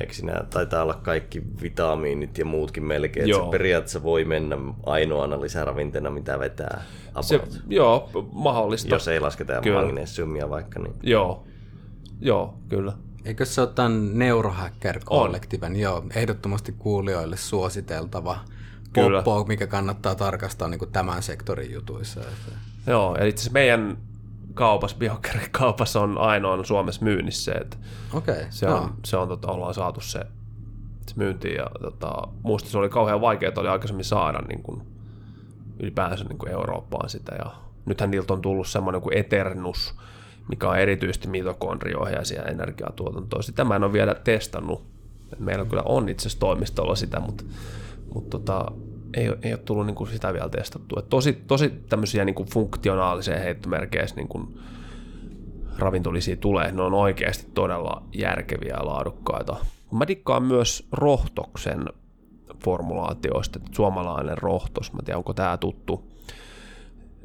Eikö 0.00 0.12
siinä 0.12 0.44
taitaa 0.50 0.82
olla 0.82 0.94
kaikki 0.94 1.42
vitamiinit 1.62 2.38
ja 2.38 2.44
muutkin 2.44 2.84
melkein, 2.84 3.30
että 3.30 3.44
se 3.44 3.50
periaatteessa 3.50 4.02
voi 4.02 4.24
mennä 4.24 4.56
ainoana 4.86 5.40
lisäravinteena, 5.40 6.10
mitä 6.10 6.38
vetää 6.38 6.82
Se, 7.20 7.40
joo, 7.68 8.10
mahdollista. 8.32 8.94
Jos 8.94 9.08
ei 9.08 9.20
lasketa 9.20 9.52
magnesiumia 9.72 10.50
vaikka. 10.50 10.80
Niin. 10.80 10.94
Joo, 11.02 11.46
Joo, 12.20 12.54
kyllä. 12.68 12.92
Eikö 13.24 13.44
se 13.44 13.60
ole 13.60 13.68
tämän 13.74 14.18
Neurohacker-kollektiiven, 14.18 15.76
joo, 15.76 16.04
ehdottomasti 16.14 16.72
kuulijoille 16.72 17.36
suositeltava 17.36 18.38
Kyllä. 18.92 19.22
poppo, 19.22 19.44
mikä 19.48 19.66
kannattaa 19.66 20.14
tarkastaa 20.14 20.68
niin 20.68 20.78
kuin 20.78 20.92
tämän 20.92 21.22
sektorin 21.22 21.72
jutuissa. 21.72 22.20
Joo, 22.86 23.16
ja 23.16 23.26
itse 23.26 23.50
meidän 23.50 23.96
kaupassa, 24.54 26.00
on 26.00 26.18
ainoa 26.18 26.64
Suomessa 26.64 27.04
myynnissä, 27.04 27.52
että 27.60 27.76
okay, 28.12 28.46
se 28.50 28.68
on, 28.68 28.82
no. 28.82 28.90
se 29.04 29.16
on 29.16 29.28
tota, 29.28 29.52
ollaan 29.52 29.74
saatu 29.74 30.00
se, 30.00 30.18
se 31.06 31.14
myyntiin 31.16 31.54
ja 31.54 31.66
tota, 31.80 32.12
muista 32.42 32.70
se 32.70 32.78
oli 32.78 32.88
kauhean 32.88 33.20
vaikeaa, 33.20 33.52
oli 33.56 33.68
aikaisemmin 33.68 34.04
saada 34.04 34.38
niin 34.48 34.62
kuin, 34.62 34.82
ylipäänsä 35.80 36.24
niin 36.24 36.38
kuin 36.38 36.52
Eurooppaan 36.52 37.08
sitä 37.08 37.34
ja 37.34 37.50
nythän 37.86 38.10
niiltä 38.10 38.32
on 38.32 38.42
tullut 38.42 38.68
semmoinen 38.68 39.02
kuin 39.02 39.18
Eternus, 39.18 39.94
mikä 40.48 40.68
on 40.68 40.78
erityisesti 40.78 41.28
mitokondriohjaisia 41.28 42.42
energiatuotantoa. 42.42 43.42
Sitä 43.42 43.64
mä 43.64 43.76
en 43.76 43.84
ole 43.84 43.92
vielä 43.92 44.14
testannut. 44.14 44.86
Meillä 45.38 45.64
kyllä 45.64 45.82
on 45.84 46.08
itse 46.08 46.22
asiassa 46.22 46.40
toimistolla 46.40 46.94
sitä, 46.94 47.20
mutta, 47.20 47.44
mutta 48.14 48.38
tota, 48.38 48.72
ei, 49.14 49.32
ei 49.42 49.52
ole 49.52 49.60
tullut 49.64 49.86
niin 49.86 49.94
kuin 49.94 50.10
sitä 50.10 50.32
vielä 50.32 50.48
testattua. 50.48 51.02
tosi, 51.02 51.32
tosi 51.32 51.68
tämmöisiä 51.88 52.24
niin 52.24 52.34
kuin 52.34 52.48
funktionaalisia 52.48 53.38
heittomerkeissä 53.38 54.16
niin 54.16 54.28
kuin 54.28 54.58
ravintolisia 55.78 56.36
tulee. 56.36 56.72
Ne 56.72 56.82
on 56.82 56.94
oikeasti 56.94 57.46
todella 57.54 58.02
järkeviä 58.14 58.74
ja 58.78 58.86
laadukkaita. 58.86 59.56
Mä 59.92 60.06
dikkaan 60.06 60.42
myös 60.42 60.88
rohtoksen 60.92 61.84
formulaatioista, 62.64 63.60
suomalainen 63.72 64.38
rohtos, 64.38 64.92
mä 64.92 65.02
tiedän 65.04 65.18
onko 65.18 65.32
tämä 65.32 65.56
tuttu. 65.56 66.12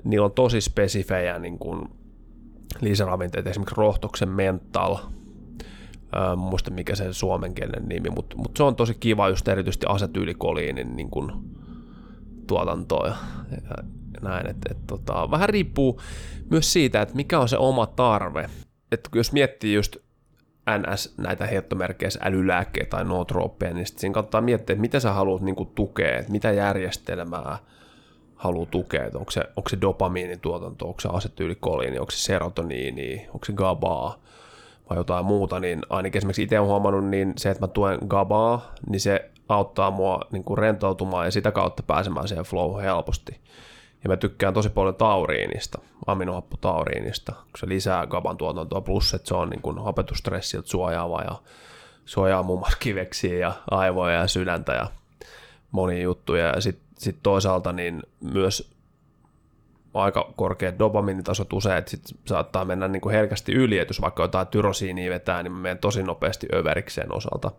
Niillä 0.03 0.25
on 0.25 0.31
tosi 0.31 0.61
spesifejä 0.61 1.39
niin 1.39 1.59
kuin 1.59 1.89
lisäravinteita, 2.81 3.49
esimerkiksi 3.49 3.75
rohtoksen 3.77 4.29
mental, 4.29 4.97
Öö, 6.15 6.35
muista 6.35 6.71
mikä 6.71 6.95
se 6.95 7.13
suomenkielinen 7.13 7.89
nimi, 7.89 8.09
mutta 8.09 8.37
mut 8.37 8.57
se 8.57 8.63
on 8.63 8.75
tosi 8.75 8.93
kiva 8.99 9.29
just 9.29 9.47
erityisesti 9.47 9.85
asetyykoliinin 9.89 10.95
niin 10.95 11.09
kun, 11.09 11.43
tuotantoa 12.47 13.07
ja, 13.07 13.15
ja 14.13 14.19
näin. 14.21 14.49
Et, 14.49 14.57
et, 14.69 14.77
tota, 14.87 15.31
vähän 15.31 15.49
riippuu 15.49 16.01
myös 16.49 16.73
siitä, 16.73 17.01
että 17.01 17.15
mikä 17.15 17.39
on 17.39 17.49
se 17.49 17.57
oma 17.57 17.85
tarve. 17.85 18.49
Et 18.91 19.09
jos 19.15 19.31
miettii 19.31 19.73
just 19.73 19.97
NS 20.69 21.13
näitä 21.17 21.45
heittomerkeissä 21.45 22.19
älylääkkeitä 22.23 22.89
tai 22.89 23.05
nootrooppeja, 23.05 23.73
niin 23.73 23.87
siinä 23.87 24.13
kannattaa 24.13 24.41
miettiä, 24.41 24.73
että 24.73 24.81
mitä 24.81 24.99
sä 24.99 25.13
haluat 25.13 25.41
niin 25.41 25.55
kuin, 25.55 25.69
tukea, 25.75 26.19
että 26.19 26.31
mitä 26.31 26.51
järjestelmää 26.51 27.57
haluaa 28.35 28.65
tukea, 28.65 29.05
että 29.05 29.19
onko 29.19 29.31
se, 29.31 29.43
onko 29.55 29.69
se 29.69 29.77
dopamiinituotanto, 29.81 30.87
onko 30.87 30.99
se 30.99 31.09
asetyykoliini, 31.11 31.99
onko 31.99 32.11
se 32.11 32.17
serotoniini, 32.17 33.27
onko 33.33 33.45
se 33.45 33.53
GABAa, 33.53 34.19
vai 34.89 34.97
jotain 34.97 35.25
muuta, 35.25 35.59
niin 35.59 35.81
ainakin 35.89 36.17
esimerkiksi 36.17 36.43
itse 36.43 36.59
olen 36.59 36.69
huomannut, 36.69 37.05
niin 37.05 37.33
se, 37.37 37.49
että 37.49 37.63
mä 37.63 37.67
tuen 37.67 37.99
GABAa, 38.07 38.73
niin 38.89 38.99
se 38.99 39.31
auttaa 39.53 39.91
mua 39.91 40.19
niin 40.31 40.43
kuin 40.43 40.57
rentoutumaan 40.57 41.25
ja 41.25 41.31
sitä 41.31 41.51
kautta 41.51 41.83
pääsemään 41.83 42.27
siihen 42.27 42.45
flow 42.45 42.81
helposti. 42.81 43.39
Ja 44.03 44.09
mä 44.09 44.17
tykkään 44.17 44.53
tosi 44.53 44.69
paljon 44.69 44.95
tauriinista, 44.95 45.81
aminohappotauriinista, 46.07 47.31
kun 47.31 47.59
se 47.59 47.67
lisää 47.67 48.07
GABAn 48.07 48.37
tuotantoa, 48.37 48.81
plus 48.81 49.13
että 49.13 49.27
se 49.27 49.35
on 49.35 49.49
niin 49.49 49.61
kuin 49.61 49.83
hapetustressiltä 49.83 50.67
suojaava 50.67 51.21
ja 51.21 51.35
suojaa 52.05 52.43
muun 52.43 52.59
muassa 52.59 52.77
kiveksiä 52.77 53.37
ja 53.37 53.53
aivoja 53.71 54.13
ja 54.13 54.27
sydäntä 54.27 54.73
ja 54.73 54.87
monia 55.71 56.03
juttuja. 56.03 56.45
Ja 56.45 56.61
sitten 56.61 56.85
sit 56.97 57.17
toisaalta 57.23 57.71
niin 57.71 58.03
myös 58.19 58.73
aika 59.93 60.33
korkeat 60.35 60.79
dopaminitasot 60.79 61.53
usein, 61.53 61.77
että 61.77 61.91
sit 61.91 62.03
saattaa 62.25 62.65
mennä 62.65 62.87
niin 62.87 63.01
kuin 63.01 63.15
herkästi 63.15 63.53
yli, 63.53 63.77
että 63.77 63.89
jos 63.89 64.01
vaikka 64.01 64.23
jotain 64.23 64.47
tyrosiinia 64.47 65.09
vetää, 65.11 65.43
niin 65.43 65.51
mä 65.51 65.59
menen 65.59 65.77
tosi 65.77 66.03
nopeasti 66.03 66.47
överikseen 66.53 67.15
osalta. 67.15 67.51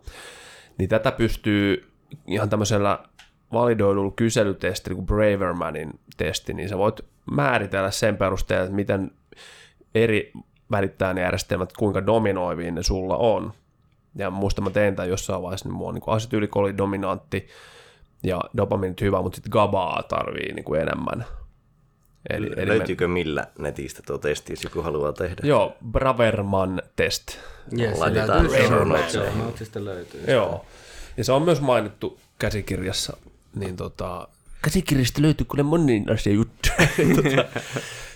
Niin 0.77 0.89
tätä 0.89 1.11
pystyy 1.11 1.91
ihan 2.27 2.49
tämmöisellä 2.49 2.99
validoidulla 3.53 4.13
kyselytestillä 4.15 4.95
kuin 4.95 5.05
Bravermanin 5.05 5.99
testi, 6.17 6.53
niin 6.53 6.69
sä 6.69 6.77
voit 6.77 7.01
määritellä 7.31 7.91
sen 7.91 8.17
perusteella, 8.17 8.63
että 8.63 8.75
miten 8.75 9.11
eri 9.95 10.31
välittäjänjärjestelmät, 10.71 11.73
kuinka 11.73 12.05
dominoiviin 12.05 12.75
ne 12.75 12.83
sulla 12.83 13.17
on. 13.17 13.53
Ja 14.15 14.29
muista 14.29 14.61
mä 14.61 14.69
tein 14.69 14.95
tämän 14.95 15.09
jossain 15.09 15.41
vaiheessa, 15.41 15.69
niin 15.69 15.75
mulla 15.75 15.89
on 15.89 15.95
niin 15.95 16.03
asetylikoli 16.07 16.77
dominantti 16.77 17.47
ja 18.23 18.41
dopaminit 18.57 19.01
hyvä, 19.01 19.21
mutta 19.21 19.35
sitten 19.35 19.51
GABAa 19.51 20.03
tarvii 20.03 20.53
niin 20.53 20.65
kuin 20.65 20.81
enemmän. 20.81 21.25
Eli, 22.29 22.51
eli 22.57 22.67
Löytyykö 22.67 23.07
me... 23.07 23.13
millä 23.13 23.47
netistä 23.59 24.01
tuo 24.07 24.17
testi, 24.17 24.53
jos 24.53 24.63
joku 24.63 24.81
haluaa 24.81 25.13
tehdä? 25.13 25.41
Joo, 25.43 25.77
Braverman 25.91 26.81
test. 26.95 27.37
Yes, 27.79 27.99
Laitetaan 27.99 28.47
Braverman. 28.47 28.99
löytyy. 29.75 30.23
Joo, 30.27 30.65
ja 31.17 31.23
se 31.23 31.31
on 31.31 31.41
myös 31.41 31.61
mainittu 31.61 32.19
käsikirjassa. 32.39 33.17
Niin 33.55 33.75
tota, 33.75 34.27
käsikirjasta 34.61 35.21
löytyy 35.21 35.45
kyllä 35.51 35.63
monin 35.63 36.11
asia 36.11 36.33
juttu. 36.33 36.69
tota, 37.15 37.45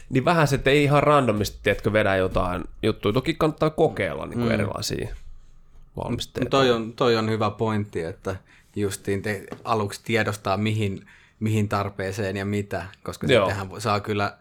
niin 0.10 0.26
vähän 0.26 0.48
se, 0.48 0.56
että 0.56 0.70
ei 0.70 0.84
ihan 0.84 1.04
randomisti, 1.04 1.60
tiedätkö, 1.64 1.94
vedä 1.94 2.16
jotain 2.16 2.64
juttuja. 2.84 3.14
Toki 3.14 3.34
kannattaa 3.34 3.70
kokeilla 3.70 4.26
niin 4.26 4.40
kuin 4.40 4.48
mm. 4.48 4.54
erilaisia 4.54 5.16
valmisteita. 5.98 6.50
Toi 6.50 6.72
on, 6.72 6.94
toi 6.94 7.16
on 7.16 7.30
hyvä 7.30 7.50
pointti, 7.50 8.02
että 8.02 8.36
justiin 8.76 9.22
te 9.22 9.44
aluksi 9.64 10.02
tiedostaa, 10.04 10.58
mihin, 10.58 11.06
mihin 11.40 11.70
tarpeeseen 11.70 12.38
ja 12.38 12.46
mitä, 12.46 12.86
koska 13.04 13.28
sittenhän 13.28 13.70
saa 13.78 14.00
kyllä 14.00 14.38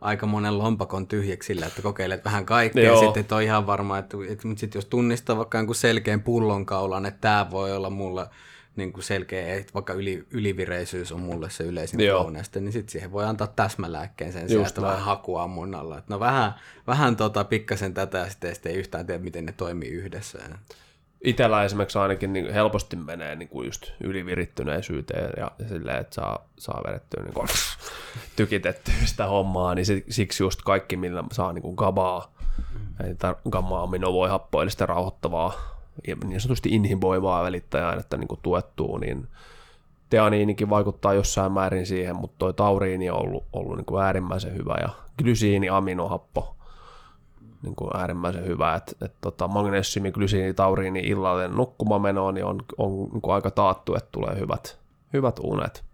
aika 0.00 0.26
monen 0.26 0.58
lompakon 0.58 1.06
tyhjäksi 1.06 1.46
sillä, 1.46 1.66
että 1.66 1.82
kokeilet 1.82 2.24
vähän 2.24 2.46
kaikkea 2.46 2.84
Joo. 2.84 2.94
ja 2.94 3.00
sitten 3.00 3.20
et 3.20 3.32
on 3.32 3.42
ihan 3.42 3.66
varma, 3.66 3.98
että, 3.98 4.16
että 4.28 4.48
sit 4.56 4.74
jos 4.74 4.84
tunnistaa 4.84 5.36
vaikka 5.36 5.58
jonkun 5.58 5.74
selkeän 5.74 6.22
pullonkaulan, 6.22 7.06
että 7.06 7.20
tämä 7.20 7.50
voi 7.50 7.72
olla 7.72 7.90
mulla 7.90 8.30
niin 8.76 8.92
kuin 8.92 9.04
selkeä, 9.04 9.54
että 9.54 9.74
vaikka 9.74 9.92
yli, 9.92 10.26
ylivireisyys 10.30 11.12
on 11.12 11.20
mulle 11.20 11.50
se 11.50 11.64
yleisin 11.64 12.00
flowneste, 12.00 12.60
niin 12.60 12.72
sitten 12.72 12.92
siihen 12.92 13.12
voi 13.12 13.24
antaa 13.24 13.46
täsmälääkkeen 13.46 14.32
sen 14.32 14.48
sijaan, 14.48 14.66
että 14.66 14.82
vähän 14.82 15.00
hakua 15.00 15.46
mun 15.46 15.74
alla. 15.74 15.98
Että 15.98 16.14
no 16.14 16.20
vähän, 16.20 16.54
vähän 16.86 17.16
tota, 17.16 17.44
pikkasen 17.44 17.94
tätä 17.94 18.18
ja 18.18 18.30
sitten 18.30 18.72
ei 18.72 18.78
yhtään 18.78 19.06
tiedä, 19.06 19.24
miten 19.24 19.46
ne 19.46 19.52
toimii 19.52 19.88
yhdessä. 19.88 20.38
Itellä 21.24 21.64
esimerkiksi 21.64 21.98
ainakin 21.98 22.32
niin 22.32 22.52
helposti 22.52 22.96
menee 22.96 23.36
niin 23.36 23.48
kuin 23.48 23.66
just 23.66 23.92
ylivirittyneisyyteen 24.00 25.32
ja, 25.36 25.50
ja 25.58 25.68
silleen, 25.68 26.00
että 26.00 26.14
saa, 26.14 26.48
saa 26.58 26.82
vedettyä 26.86 27.22
niin 27.22 27.34
kuin, 27.34 27.48
tykitettyä 28.36 28.94
sitä 29.04 29.26
hommaa, 29.26 29.74
niin 29.74 29.86
siksi 30.08 30.42
just 30.42 30.62
kaikki, 30.62 30.96
millä 30.96 31.24
saa 31.32 31.52
niin 31.52 31.62
kuin 31.62 31.74
gabaa, 31.74 32.32
mm. 32.74 33.06
eli 33.06 33.16
gamma-aminovoihappoa, 33.50 34.62
eli 34.62 34.70
sitä 34.70 34.86
rauhoittavaa 34.86 35.52
niin 36.24 36.40
sanotusti 36.40 36.68
inhiboivaa 36.68 37.44
välittäjäainetta 37.44 38.16
niin 38.16 38.28
kuin 38.28 38.40
tuettua, 38.42 38.98
niin 38.98 39.28
teaniinikin 40.10 40.70
vaikuttaa 40.70 41.14
jossain 41.14 41.52
määrin 41.52 41.86
siihen, 41.86 42.16
mutta 42.16 42.36
toi 42.38 42.54
tauriini 42.54 43.10
on 43.10 43.18
ollut, 43.18 43.44
ollut 43.52 43.76
niin 43.76 43.84
kuin 43.84 44.04
äärimmäisen 44.04 44.54
hyvä 44.54 44.76
ja 44.80 44.88
glysiini, 45.18 45.68
aminohappo 45.68 46.56
niin 47.62 47.74
kuin 47.74 47.96
äärimmäisen 47.96 48.46
hyvä, 48.46 48.74
että 48.74 48.92
et, 49.04 49.14
tota, 49.20 49.48
magnesiumi, 49.48 50.12
glysiini, 50.12 50.54
tauriini 50.54 51.00
illalle 51.00 51.48
nukkumamenoon 51.48 52.34
niin 52.34 52.44
on, 52.44 52.62
on 52.78 53.08
niin 53.12 53.20
kuin 53.20 53.34
aika 53.34 53.50
taattu, 53.50 53.94
että 53.94 54.08
tulee 54.12 54.38
hyvät, 54.38 54.78
hyvät 55.12 55.36
unet. 55.42 55.84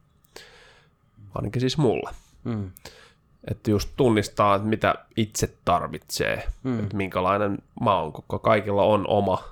Ainakin 1.35 1.61
siis 1.61 1.79
mulle. 1.79 2.11
Mm. 2.45 2.71
Että 3.51 3.71
just 3.71 3.91
tunnistaa, 3.97 4.55
että 4.55 4.69
mitä 4.69 4.95
itse 5.17 5.55
tarvitsee, 5.65 6.47
mm. 6.63 6.79
että 6.81 6.97
minkälainen 6.97 7.59
mä 7.81 7.99
oon, 7.99 8.13
koska 8.13 8.39
kaikilla 8.39 8.83
on 8.83 9.05
oma 9.09 9.45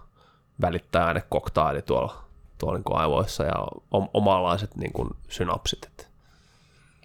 välittää 0.61 1.21
koktaili 1.29 1.83
tuolla, 1.83 2.25
tuolla 2.59 2.79
niin 2.79 2.85
kuin 2.85 2.99
aivoissa 2.99 3.45
ja 3.45 3.67
omanlaiset 4.15 4.77
niin 4.77 4.93
kuin 4.93 5.11
synapsit. 5.29 6.09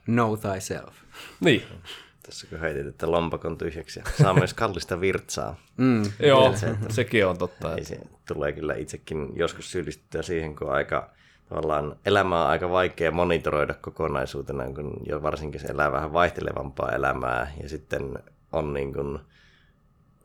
Know 0.05 0.39
thyself. 0.39 0.93
Niin. 1.39 1.63
Tässä 2.29 2.47
kun 2.47 2.59
heitit, 2.59 2.87
että 2.87 3.11
lompakon 3.11 3.57
tyhjäksi 3.57 3.99
ja 3.99 4.05
saa 4.21 4.33
myös 4.33 4.53
kallista 4.53 5.01
virtsaa. 5.01 5.55
Mm, 5.77 6.03
joo, 6.19 6.55
se, 6.55 6.67
että 6.67 6.93
sekin 6.99 7.25
on 7.25 7.37
totta. 7.37 7.75
Ei, 7.75 7.85
se 7.85 7.99
tulee 8.27 8.51
kyllä 8.51 8.75
itsekin 8.75 9.29
joskus 9.35 9.71
syyllistyä 9.71 10.21
siihen, 10.21 10.55
kun 10.55 10.71
aika 10.71 11.09
tavallaan 11.49 11.95
elämä 12.05 12.43
on 12.43 12.49
aika 12.49 12.69
vaikea 12.69 13.11
monitoroida 13.11 13.73
kokonaisuutena, 13.73 14.73
kun 14.73 14.93
jo 15.05 15.23
varsinkin 15.23 15.61
se 15.61 15.67
elää 15.67 15.91
vähän 15.91 16.13
vaihtelevampaa 16.13 16.91
elämää 16.91 17.51
ja 17.63 17.69
sitten 17.69 18.19
on 18.51 18.73
niin 18.73 18.93
kuin 18.93 19.19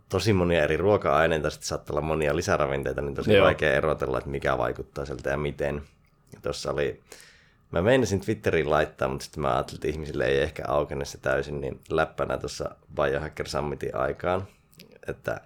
tosi 0.08 0.32
monia 0.32 0.62
eri 0.62 0.76
ruoka-aineita, 0.76 1.50
sitten 1.50 1.66
saattaa 1.66 1.94
olla 1.94 2.06
monia 2.06 2.36
lisäravinteita, 2.36 3.02
niin 3.02 3.14
tosi 3.14 3.34
Joo. 3.34 3.44
vaikea 3.44 3.72
erotella, 3.72 4.18
että 4.18 4.30
mikä 4.30 4.58
vaikuttaa 4.58 5.04
sieltä 5.04 5.30
ja 5.30 5.36
miten. 5.36 5.82
Ja 6.32 6.38
tuossa 6.42 6.70
oli, 6.70 7.00
mä 7.74 7.82
meinasin 7.82 8.20
Twitteriin 8.20 8.70
laittaa, 8.70 9.08
mutta 9.08 9.24
sitten 9.24 9.42
mä 9.42 9.54
ajattelin, 9.54 9.76
että 9.76 9.88
ihmisille 9.88 10.24
ei 10.24 10.38
ehkä 10.38 10.62
aukene 10.68 11.04
se 11.04 11.18
täysin, 11.18 11.60
niin 11.60 11.80
läppänä 11.90 12.38
tuossa 12.38 12.70
Biohacker 12.94 13.48
Summitin 13.48 13.96
aikaan, 13.96 14.46
että 15.08 15.40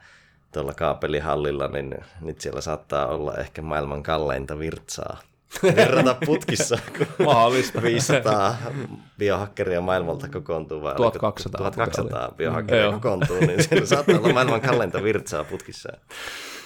tuolla 0.52 0.74
kaapelihallilla, 0.74 1.68
niin 1.68 1.94
nyt 2.20 2.40
siellä 2.40 2.60
saattaa 2.60 3.06
olla 3.06 3.34
ehkä 3.34 3.62
maailman 3.62 4.02
kalleinta 4.02 4.58
virtsaa 4.58 5.20
verrata 5.62 6.16
putkissa, 6.26 6.78
kun 6.98 7.26
Mahdollista. 7.26 7.82
500 7.82 8.56
biohakkeria 9.18 9.80
maailmalta 9.80 10.28
kokoontuu. 10.28 10.82
Vai 10.82 10.94
1200. 10.94 11.70
1200 11.70 12.32
biohakkeria 12.36 12.92
kokoontuu, 12.92 13.36
niin 13.36 13.64
siellä 13.64 13.86
saattaa 13.96 14.18
olla 14.18 14.32
maailman 14.32 14.60
kalleinta 14.60 15.02
virtsaa 15.02 15.44
putkissa. 15.44 15.92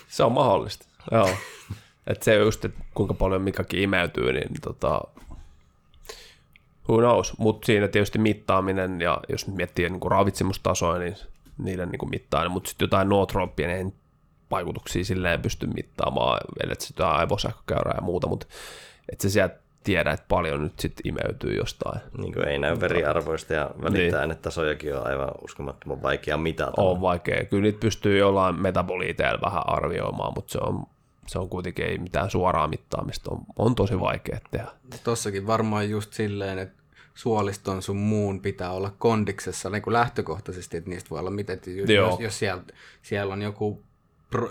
Se 0.08 0.24
on 0.24 0.32
mahdollista, 0.32 0.86
joo. 1.10 1.30
Et 2.06 2.22
se 2.22 2.34
just, 2.34 2.64
että 2.64 2.84
kuinka 2.94 3.14
paljon 3.14 3.42
mikäkin 3.42 3.80
imeytyy, 3.80 4.32
niin 4.32 4.60
tota, 4.62 5.00
who 6.88 6.98
knows. 6.98 7.38
Mutta 7.38 7.66
siinä 7.66 7.88
tietysti 7.88 8.18
mittaaminen, 8.18 9.00
ja 9.00 9.18
jos 9.28 9.46
miettii 9.46 9.88
niin 9.88 10.10
ravitsemustasoja, 10.10 10.98
niin 10.98 11.16
niiden 11.58 11.88
niin 11.88 12.10
mittaaminen, 12.10 12.52
mutta 12.52 12.68
sitten 12.68 12.86
jotain 12.86 13.08
nootrooppia, 13.08 13.68
niin 13.68 13.94
vaikutuksia 14.50 15.04
silleen 15.04 15.42
pysty 15.42 15.66
mittaamaan, 15.66 16.40
ellei 16.62 16.76
sitä 16.78 17.10
aivosähkökäyrää 17.10 17.94
ja 17.96 18.02
muuta, 18.02 18.26
mutta 18.26 18.46
et 19.12 19.20
se 19.20 19.30
sieltä 19.30 19.62
tiedä, 19.84 20.10
että 20.10 20.26
paljon 20.28 20.62
nyt 20.62 20.78
sitten 20.78 21.08
imeytyy 21.08 21.56
jostain. 21.56 22.00
Niin 22.18 22.32
kuin 22.32 22.48
ei 22.48 22.58
näy 22.58 22.80
veriarvoista 22.80 23.54
ja 23.54 23.70
välittää 23.82 24.26
niin. 24.26 24.38
tasojakin 24.38 24.96
on 24.96 25.06
aivan 25.06 25.30
uskomattoman 25.44 26.02
vaikea 26.02 26.36
mitata. 26.36 26.82
On 26.82 27.00
vaikea. 27.00 27.44
Kyllä 27.44 27.62
niitä 27.62 27.80
pystyy 27.80 28.18
jollain 28.18 28.60
metaboliiteilla 28.60 29.40
vähän 29.44 29.62
arvioimaan, 29.66 30.32
mutta 30.36 30.52
se 30.52 30.58
on, 30.58 30.84
se 31.26 31.38
on 31.38 31.48
kuitenkin 31.48 31.84
ei 31.84 31.98
mitään 31.98 32.30
suoraa 32.30 32.68
mittaamista. 32.68 33.30
On, 33.30 33.40
on 33.56 33.74
tosi 33.74 34.00
vaikea 34.00 34.38
tehdä. 34.50 34.68
Tossakin 35.04 35.46
varmaan 35.46 35.90
just 35.90 36.12
silleen, 36.12 36.58
että 36.58 36.82
suoliston 37.14 37.82
sun 37.82 37.96
muun 37.96 38.40
pitää 38.40 38.70
olla 38.70 38.92
kondiksessa 38.98 39.70
niin 39.70 39.82
kuin 39.82 39.94
lähtökohtaisesti, 39.94 40.76
että 40.76 40.90
niistä 40.90 41.10
voi 41.10 41.18
olla 41.18 41.30
miten, 41.30 41.60
jos, 41.94 42.20
jos 42.20 42.38
siellä, 42.38 42.62
siellä 43.02 43.32
on 43.32 43.42
joku 43.42 43.82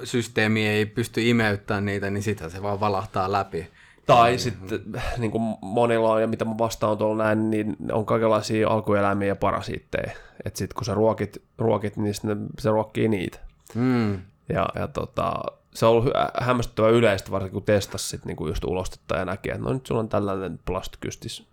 systeemi 0.04 0.68
ei 0.68 0.86
pysty 0.86 1.30
imeyttämään 1.30 1.86
niitä, 1.86 2.10
niin 2.10 2.24
sitä 2.24 2.50
se 2.50 2.62
vaan 2.62 2.80
valahtaa 2.80 3.32
läpi. 3.32 3.68
Tai 4.06 4.38
sitten 4.38 4.82
niin 5.18 5.32
kuin 5.32 5.58
monilla 5.62 6.12
on, 6.12 6.22
ja 6.22 6.28
mitä 6.28 6.46
mä 6.46 6.58
vastaan 6.58 6.98
tuolla 6.98 7.24
näin, 7.24 7.52
niin 7.52 7.76
on 7.92 8.06
kaikenlaisia 8.06 8.70
alkueläimiä 8.70 9.28
ja 9.28 9.36
parasiitteja. 9.36 10.12
Että 10.46 10.58
sitten 10.58 10.76
kun 10.76 10.86
sä 10.86 10.94
ruokit, 10.94 11.42
ruokit 11.58 11.98
niin 11.98 12.14
se 12.60 12.70
ruokkii 12.70 13.08
niitä. 13.08 13.40
Mm. 13.76 14.14
Ja, 14.50 14.66
ja 14.76 14.88
tota, 14.88 15.34
se 15.74 15.86
on 15.86 15.92
ollut 15.92 16.14
hämmästyttävä 16.42 16.90
yleistä, 16.90 17.32
varsinkin 17.32 17.54
kun 17.54 17.64
testasi 17.64 18.08
sit 18.08 18.26
niinku 18.26 18.48
just 18.48 18.64
ulostetta 18.64 19.16
ja 19.16 19.26
näki, 19.26 19.50
että 19.50 19.64
no 19.64 19.74
nyt 19.74 19.86
sulla 19.86 20.02
on 20.02 20.10
tällainen 20.10 20.60
plastkystis 20.66 21.48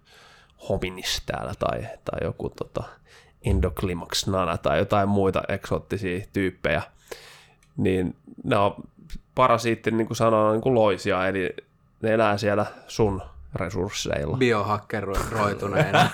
hominis 0.68 1.22
täällä 1.26 1.52
tai, 1.58 1.80
tai 1.80 2.18
joku 2.22 2.48
tota, 2.48 2.84
endoclimax 3.44 4.26
nana 4.26 4.58
tai 4.58 4.78
jotain 4.78 5.08
muita 5.08 5.42
eksoottisia 5.48 6.26
tyyppejä– 6.32 6.82
niin 7.78 8.16
ne 8.44 8.56
on 8.56 8.74
parasiitti, 9.34 9.90
niin 9.90 10.06
kuin 10.06 10.16
sanoin, 10.16 10.52
niin 10.52 10.62
kuin 10.62 10.74
loisia, 10.74 11.28
eli 11.28 11.56
ne 12.02 12.12
elää 12.12 12.38
siellä 12.38 12.66
sun 12.88 13.22
resursseilla. 13.54 14.36
Biohakkeroituneena. 14.36 16.08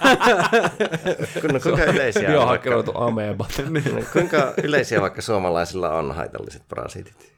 No, 1.53 1.61
kuinka 1.61 1.85
yleisiä, 1.95 2.23
vaikka, 2.23 2.33
Biohakkeroitu 2.33 2.93
ameebat. 2.95 3.63
kuinka 4.13 4.53
yleisiä 4.63 5.01
vaikka 5.01 5.23
suomalaisilla 5.23 5.91
on 5.91 6.15
haitalliset 6.15 6.63
parasiitit? 6.69 7.34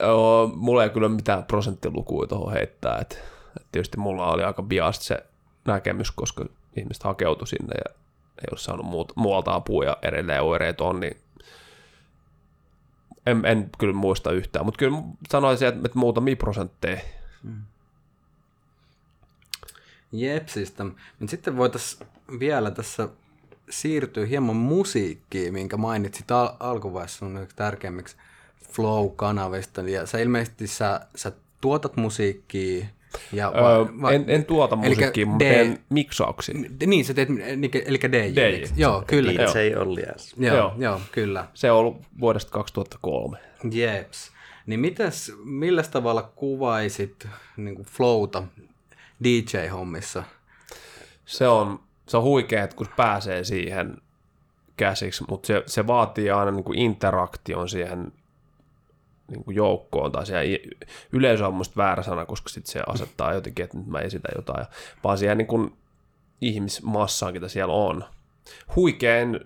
Joo, 0.00 0.52
mulla 0.54 0.84
ei 0.84 0.90
kyllä 0.90 1.08
mitään 1.08 1.44
prosenttilukuja 1.44 2.28
tuohon 2.28 2.52
heittää. 2.52 2.98
Et, 2.98 3.22
et 3.56 3.66
tietysti 3.72 3.98
mulla 3.98 4.32
oli 4.32 4.44
aika 4.44 4.62
biast 4.62 5.02
se 5.02 5.24
näkemys, 5.64 6.10
koska 6.10 6.44
ihmiset 6.76 7.02
hakeutui 7.02 7.46
sinne 7.46 7.74
ja 7.74 7.94
ei 8.38 8.48
ole 8.50 8.58
saanut 8.58 8.86
muut, 8.86 9.12
muualta 9.16 9.54
apua 9.54 9.84
ja 9.84 9.96
edelleen 10.02 10.42
oireet 10.42 10.80
on, 10.80 11.00
niin 11.00 11.16
en, 13.26 13.44
en 13.44 13.70
kyllä 13.78 13.94
muista 13.94 14.32
yhtään, 14.32 14.64
mutta 14.64 14.78
kyllä 14.78 14.98
sanoisin, 15.30 15.68
että, 15.68 15.90
muutamia 15.94 16.36
prosentteja. 16.36 17.00
Jepsistä. 20.12 20.84
Mutta 20.84 21.30
sitten 21.30 21.56
voitaisiin 21.56 22.06
vielä 22.38 22.70
tässä 22.70 23.08
siirtyä 23.70 24.26
hieman 24.26 24.56
musiikkiin, 24.56 25.52
minkä 25.52 25.76
mainitsit 25.76 26.30
al- 26.30 26.56
alkuvaiheessa 26.60 27.18
sun 27.18 27.46
tärkeimmiksi 27.56 28.16
Flow-kanavista. 28.72 29.80
Ja 29.82 30.06
sä 30.06 30.18
ilmeisesti 30.18 30.66
sä, 30.66 31.00
sä 31.16 31.32
tuotat 31.60 31.96
musiikkia. 31.96 32.86
Ja 33.32 33.48
Öö, 33.48 33.86
va- 34.02 34.12
en, 34.12 34.24
en 34.26 34.44
tuota 34.44 34.76
musiikkia, 34.76 35.26
mutta 35.26 35.44
teen 35.44 35.78
miksauksia. 35.88 36.54
Niin, 36.86 37.04
sä 37.04 37.14
teet, 37.14 37.28
eli, 37.86 38.00
DJ. 38.12 38.40
DJ. 38.40 38.64
Joo, 38.76 39.04
kyllä. 39.06 39.32
DJ 39.32 39.76
Olli 39.76 40.02
S. 40.16 40.34
Joo, 40.38 40.56
Joo. 40.56 40.74
joo, 40.78 41.00
kyllä. 41.12 41.46
Se 41.54 41.70
on 41.70 41.78
ollut 41.78 42.02
vuodesta 42.20 42.50
2003. 42.50 43.38
Jeps. 43.72 44.32
Niin 44.66 44.80
mitäs, 44.80 45.32
millä 45.44 45.82
tavalla 45.82 46.22
kuvaisit 46.22 47.28
niin 47.56 47.74
kuin 47.74 47.86
flowta 47.86 48.42
DJ-hommissa? 49.24 50.22
Se 51.26 51.48
on, 51.48 51.80
se 52.08 52.16
on 52.16 52.22
huikea, 52.22 52.64
että 52.64 52.76
kun 52.76 52.88
pääsee 52.96 53.44
siihen 53.44 53.96
käsiksi, 54.76 55.24
mutta 55.28 55.46
se, 55.46 55.62
se 55.66 55.86
vaatii 55.86 56.30
aina 56.30 56.50
niin 56.50 56.64
kuin 56.64 56.78
interaktion 56.78 57.68
siihen 57.68 58.12
niin 59.32 59.44
kuin 59.44 59.54
joukkoon, 59.54 60.12
tai 60.12 60.52
i- 60.54 60.70
yleisö 61.12 61.46
on 61.46 61.54
musta 61.54 61.76
väärä 61.76 62.02
sana, 62.02 62.26
koska 62.26 62.48
sit 62.48 62.66
se 62.66 62.80
asettaa 62.86 63.34
jotenkin, 63.34 63.64
että 63.64 63.78
nyt 63.78 63.86
mä 63.86 63.98
esitän 63.98 64.32
jotain, 64.36 64.66
vaan 65.04 65.18
siihen 65.18 65.38
niin 65.38 65.46
kuin 65.46 65.72
ihmismassaan, 66.40 67.32
mitä 67.32 67.48
siellä 67.48 67.74
on. 67.74 68.04
Huikein 68.76 69.40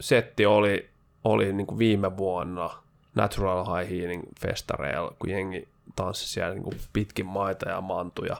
setti 0.00 0.46
oli, 0.46 0.90
oli 1.24 1.52
niin 1.52 1.66
kuin 1.66 1.78
viime 1.78 2.16
vuonna 2.16 2.70
Natural 3.14 3.64
High 3.64 3.90
Healing 3.90 4.22
festareilla, 4.40 5.14
kun 5.18 5.30
jengi 5.30 5.68
tanssi 5.96 6.28
siellä 6.28 6.54
niin 6.54 6.62
kuin 6.62 6.76
pitkin 6.92 7.26
maita 7.26 7.68
ja 7.68 7.80
mantuja. 7.80 8.36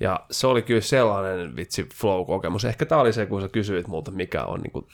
Ja 0.00 0.20
se 0.30 0.46
oli 0.46 0.62
kyllä 0.62 0.80
sellainen 0.80 1.56
vitsi 1.56 1.88
flow-kokemus. 1.94 2.64
Ehkä 2.64 2.86
tämä 2.86 3.00
oli 3.00 3.12
se, 3.12 3.26
kun 3.26 3.42
sä 3.42 3.48
kysyit 3.48 3.88
multa, 3.88 4.10
mikä 4.10 4.44
on 4.44 4.60
niin 4.60 4.70
kuin 4.72 4.86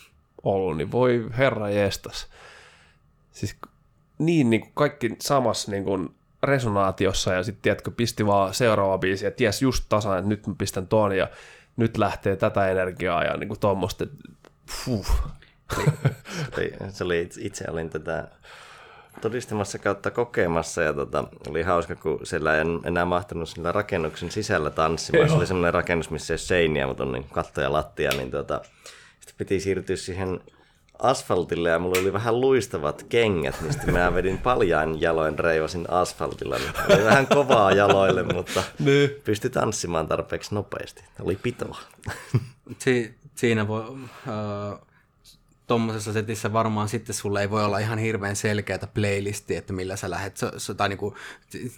ollut, 0.42 0.76
niin 0.76 0.92
voi 0.92 1.26
herra 1.38 1.68
jestas. 1.70 2.26
Siis 3.32 3.56
niin, 4.18 4.50
niin 4.50 4.60
kuin 4.60 4.72
kaikki 4.74 5.16
samassa 5.20 5.70
niin 5.70 5.84
kuin 5.84 6.08
resonaatiossa 6.42 7.32
ja 7.32 7.42
sitten 7.42 7.62
tiedätkö, 7.62 7.90
pisti 7.90 8.26
vaan 8.26 8.54
seuraava 8.54 8.98
biisi 8.98 9.24
ja 9.24 9.30
ties 9.30 9.62
just 9.62 9.84
tasan, 9.88 10.18
että 10.18 10.28
nyt 10.28 10.46
mä 10.46 10.54
pistän 10.58 10.86
ton 10.86 11.16
ja 11.16 11.28
nyt 11.76 11.96
lähtee 11.96 12.36
tätä 12.36 12.68
energiaa 12.68 13.24
ja 13.24 13.36
niin 13.36 13.48
kuin 13.48 13.60
tuommoista, 13.60 14.06
fuh. 14.70 15.06
Oli- 16.58 16.72
Se 16.92 17.04
oli, 17.04 17.22
itse- 17.22 17.40
itse 17.42 17.64
olin 17.70 17.90
tätä 17.90 18.28
todistamassa 19.20 19.78
kautta 19.78 20.10
kokemassa 20.10 20.82
ja 20.82 20.92
tota, 20.92 21.24
oli 21.48 21.62
hauska, 21.62 21.94
kun 21.94 22.20
siellä 22.22 22.56
en 22.56 22.80
enää 22.84 23.04
mahtunut 23.04 23.48
sillä 23.48 23.72
rakennuksen 23.72 24.30
sisällä 24.30 24.70
tanssimaan. 24.70 25.28
Se 25.28 25.34
oli 25.34 25.46
semmoinen 25.46 25.74
rakennus, 25.74 26.10
missä 26.10 26.32
ei 26.32 26.34
ole 26.34 26.38
seiniä, 26.38 26.86
mutta 26.86 27.02
on 27.02 27.12
niin 27.12 27.26
katto 27.32 27.60
ja 27.60 27.72
lattia, 27.72 28.10
niin 28.10 28.30
tota, 28.30 28.60
sitten 29.20 29.34
piti 29.38 29.60
siirtyä 29.60 29.96
siihen 29.96 30.40
asfaltille 30.98 31.70
ja 31.70 31.78
mulla 31.78 32.00
oli 32.00 32.12
vähän 32.12 32.40
luistavat 32.40 33.02
kengät, 33.08 33.60
niin 33.60 33.72
sitten 33.72 33.94
mä 33.94 34.14
vedin 34.14 34.38
paljain 34.38 35.00
jaloin 35.00 35.38
reivasin 35.38 35.90
asfaltilla. 35.90 36.56
Niin 36.58 36.70
oli 36.94 37.04
vähän 37.04 37.26
kovaa 37.26 37.72
jaloille, 37.72 38.22
mutta 38.22 38.62
pystyi 39.24 39.50
tanssimaan 39.50 40.08
tarpeeksi 40.08 40.54
nopeasti. 40.54 41.04
Oli 41.20 41.36
pitoa. 41.36 41.78
Si- 42.78 43.14
siinä 43.34 43.68
voi, 43.68 43.96
äh, 44.28 44.78
tuommoisessa 45.66 46.12
setissä 46.12 46.52
varmaan 46.52 46.88
sitten 46.88 47.14
sulle 47.14 47.40
ei 47.40 47.50
voi 47.50 47.64
olla 47.64 47.78
ihan 47.78 47.98
hirveän 47.98 48.36
selkeätä 48.36 48.86
playlistia, 48.86 49.58
että 49.58 49.72
millä 49.72 49.96
sä 49.96 50.10
lähdet, 50.10 50.36
so, 50.36 50.50
so, 50.56 50.74
tai 50.74 50.88
niinku, 50.88 51.16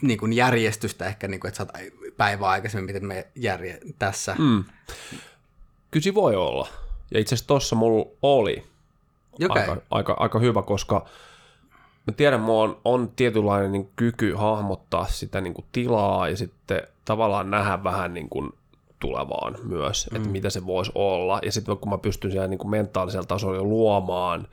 niinku 0.02 0.26
järjestystä 0.26 1.06
ehkä, 1.06 1.28
niinku, 1.28 1.46
että 1.46 1.58
sä 1.58 1.66
päivää 2.16 2.48
aikaisemmin, 2.48 2.86
miten 2.86 3.06
me 3.06 3.26
järje 3.34 3.80
tässä. 3.98 4.36
Mm. 4.38 4.64
Kyllä 5.90 6.04
se 6.04 6.14
voi 6.14 6.36
olla. 6.36 6.68
Ja 7.14 7.20
itse 7.20 7.34
asiassa 7.34 7.48
tossa 7.48 7.76
mulla 7.76 8.10
oli 8.22 8.64
Okay. 9.44 9.62
aika, 9.62 9.82
aika, 9.90 10.16
aika 10.18 10.38
hyvä, 10.38 10.62
koska 10.62 11.06
mä 12.06 12.12
tiedän, 12.16 12.40
mulla 12.40 12.62
on, 12.62 12.80
on 12.84 13.12
tietynlainen 13.16 13.72
niin 13.72 13.90
kyky 13.96 14.34
hahmottaa 14.34 15.06
sitä 15.06 15.40
niin 15.40 15.54
kuin 15.54 15.64
tilaa 15.72 16.28
ja 16.28 16.36
sitten 16.36 16.82
tavallaan 17.04 17.50
nähdä 17.50 17.84
vähän 17.84 18.14
niin 18.14 18.28
kuin 18.28 18.52
tulevaan 19.00 19.56
myös, 19.62 20.08
mm. 20.10 20.16
että 20.16 20.28
mitä 20.28 20.50
se 20.50 20.66
voisi 20.66 20.92
olla. 20.94 21.40
Ja 21.42 21.52
sitten 21.52 21.76
kun 21.76 21.90
mä 21.90 21.98
pystyn 21.98 22.30
siellä 22.30 22.48
niin 22.48 22.58
kuin 22.58 22.70
mentaalisella 22.70 23.26
tasolla 23.26 23.62
luomaan, 23.62 24.48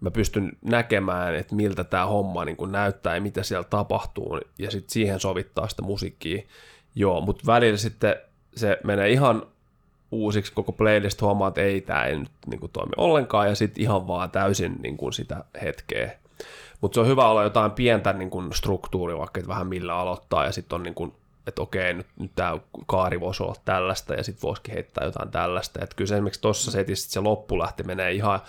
mä 0.00 0.10
pystyn 0.10 0.52
näkemään, 0.62 1.34
että 1.34 1.54
miltä 1.54 1.84
tämä 1.84 2.06
homma 2.06 2.44
niin 2.44 2.56
kuin 2.56 2.72
näyttää 2.72 3.14
ja 3.14 3.20
mitä 3.20 3.42
siellä 3.42 3.64
tapahtuu, 3.64 4.40
ja 4.58 4.70
sitten 4.70 4.92
siihen 4.92 5.20
sovittaa 5.20 5.68
sitä 5.68 5.82
musiikkia. 5.82 6.42
Joo, 6.94 7.20
mutta 7.20 7.46
välillä 7.46 7.76
sitten 7.76 8.16
se 8.56 8.78
menee 8.84 9.10
ihan 9.10 9.42
uusiksi 10.14 10.52
koko 10.52 10.72
playlist, 10.72 11.22
huomaa, 11.22 11.48
että 11.48 11.60
ei, 11.60 11.80
tämä 11.80 12.04
ei 12.04 12.18
nyt 12.18 12.30
niin 12.46 12.60
kuin, 12.60 12.72
toimi 12.72 12.92
ollenkaan, 12.96 13.48
ja 13.48 13.54
sitten 13.54 13.82
ihan 13.82 14.06
vaan 14.06 14.30
täysin 14.30 14.76
niin 14.82 14.96
kuin, 14.96 15.12
sitä 15.12 15.44
hetkeä. 15.62 16.18
Mutta 16.80 16.94
se 16.94 17.00
on 17.00 17.06
hyvä 17.06 17.28
olla 17.28 17.42
jotain 17.42 17.70
pientä 17.70 18.12
niin 18.12 18.30
kuin, 18.30 18.52
struktuuria, 18.52 19.18
vaikka 19.18 19.40
että 19.40 19.48
vähän 19.48 19.66
millä 19.66 19.96
aloittaa, 19.96 20.44
ja 20.44 20.52
sitten 20.52 20.76
on 20.76 20.82
niin 20.82 20.94
kuin, 20.94 21.12
että 21.46 21.62
okei, 21.62 21.94
nyt, 21.94 22.06
nyt 22.18 22.30
tämä 22.34 22.58
kaari 22.86 23.20
voisi 23.20 23.42
olla 23.42 23.54
tällaista, 23.64 24.14
ja 24.14 24.24
sitten 24.24 24.42
voisikin 24.42 24.74
heittää 24.74 25.04
jotain 25.04 25.30
tällaista. 25.30 25.80
Että 25.82 25.96
kyllä 25.96 26.08
se 26.08 26.14
esimerkiksi 26.14 26.40
tuossa 26.40 26.70
setissä 26.70 27.10
se 27.10 27.20
loppu 27.20 27.58
lähti 27.58 27.82
menee 27.82 28.12
ihan, 28.12 28.40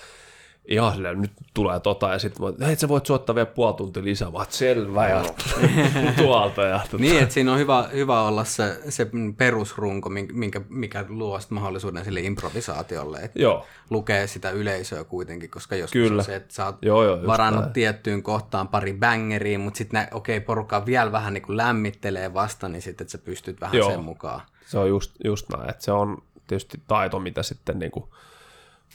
ihan 0.67 0.93
silleen, 0.93 1.21
nyt 1.21 1.31
tulee 1.53 1.79
tota, 1.79 2.09
ja 2.09 2.19
sitten 2.19 2.41
voit, 2.41 2.59
hei, 2.59 2.75
sä 2.75 2.87
voit 2.87 3.05
soittaa 3.05 3.35
vielä 3.35 3.45
puoli 3.45 3.73
tuntia 3.73 4.03
lisää, 4.03 4.33
vaan 4.33 4.45
selvä, 4.49 5.07
ja 5.07 5.25
tuolta. 6.17 6.61
Ja, 6.61 6.79
tota. 6.91 6.97
Niin, 6.97 7.19
että 7.23 7.33
siinä 7.33 7.53
on 7.53 7.59
hyvä, 7.59 7.89
hyvä 7.93 8.21
olla 8.21 8.43
se, 8.43 8.79
se 8.89 9.07
perusrunko, 9.37 10.09
minkä, 10.09 10.61
mikä 10.69 11.05
luo 11.09 11.39
mahdollisuuden 11.49 12.05
sille 12.05 12.21
improvisaatiolle, 12.21 13.19
että 13.19 13.39
Joo, 13.39 13.65
lukee 13.89 14.27
sitä 14.27 14.49
yleisöä 14.49 15.03
kuitenkin, 15.03 15.49
koska 15.49 15.75
joskus 15.75 16.01
Kyllä. 16.01 16.23
se, 16.23 16.35
että 16.35 16.53
sä 16.53 16.65
oot 16.65 16.75
Joo, 16.81 17.03
joo, 17.03 17.27
varannut 17.27 17.61
näin. 17.61 17.73
tiettyyn 17.73 18.23
kohtaan 18.23 18.67
pari 18.67 18.93
bangeriin, 18.93 19.59
mutta 19.59 19.77
sitten 19.77 20.07
okei, 20.11 20.37
okay, 20.37 20.45
porukka 20.45 20.85
vielä 20.85 21.11
vähän 21.11 21.33
niin 21.33 21.41
kuin 21.43 21.57
lämmittelee 21.57 22.33
vasta, 22.33 22.69
niin 22.69 22.81
sitten 22.81 23.09
sä 23.09 23.17
pystyt 23.17 23.61
vähän 23.61 23.77
Joo. 23.77 23.91
sen 23.91 24.03
mukaan. 24.03 24.41
se 24.65 24.79
on 24.79 24.89
just, 24.89 25.11
just 25.23 25.49
näin, 25.49 25.69
että 25.69 25.83
se 25.83 25.91
on 25.91 26.17
tietysti 26.47 26.81
taito, 26.87 27.19
mitä 27.19 27.43
sitten 27.43 27.79
niin 27.79 27.91
kuin 27.91 28.05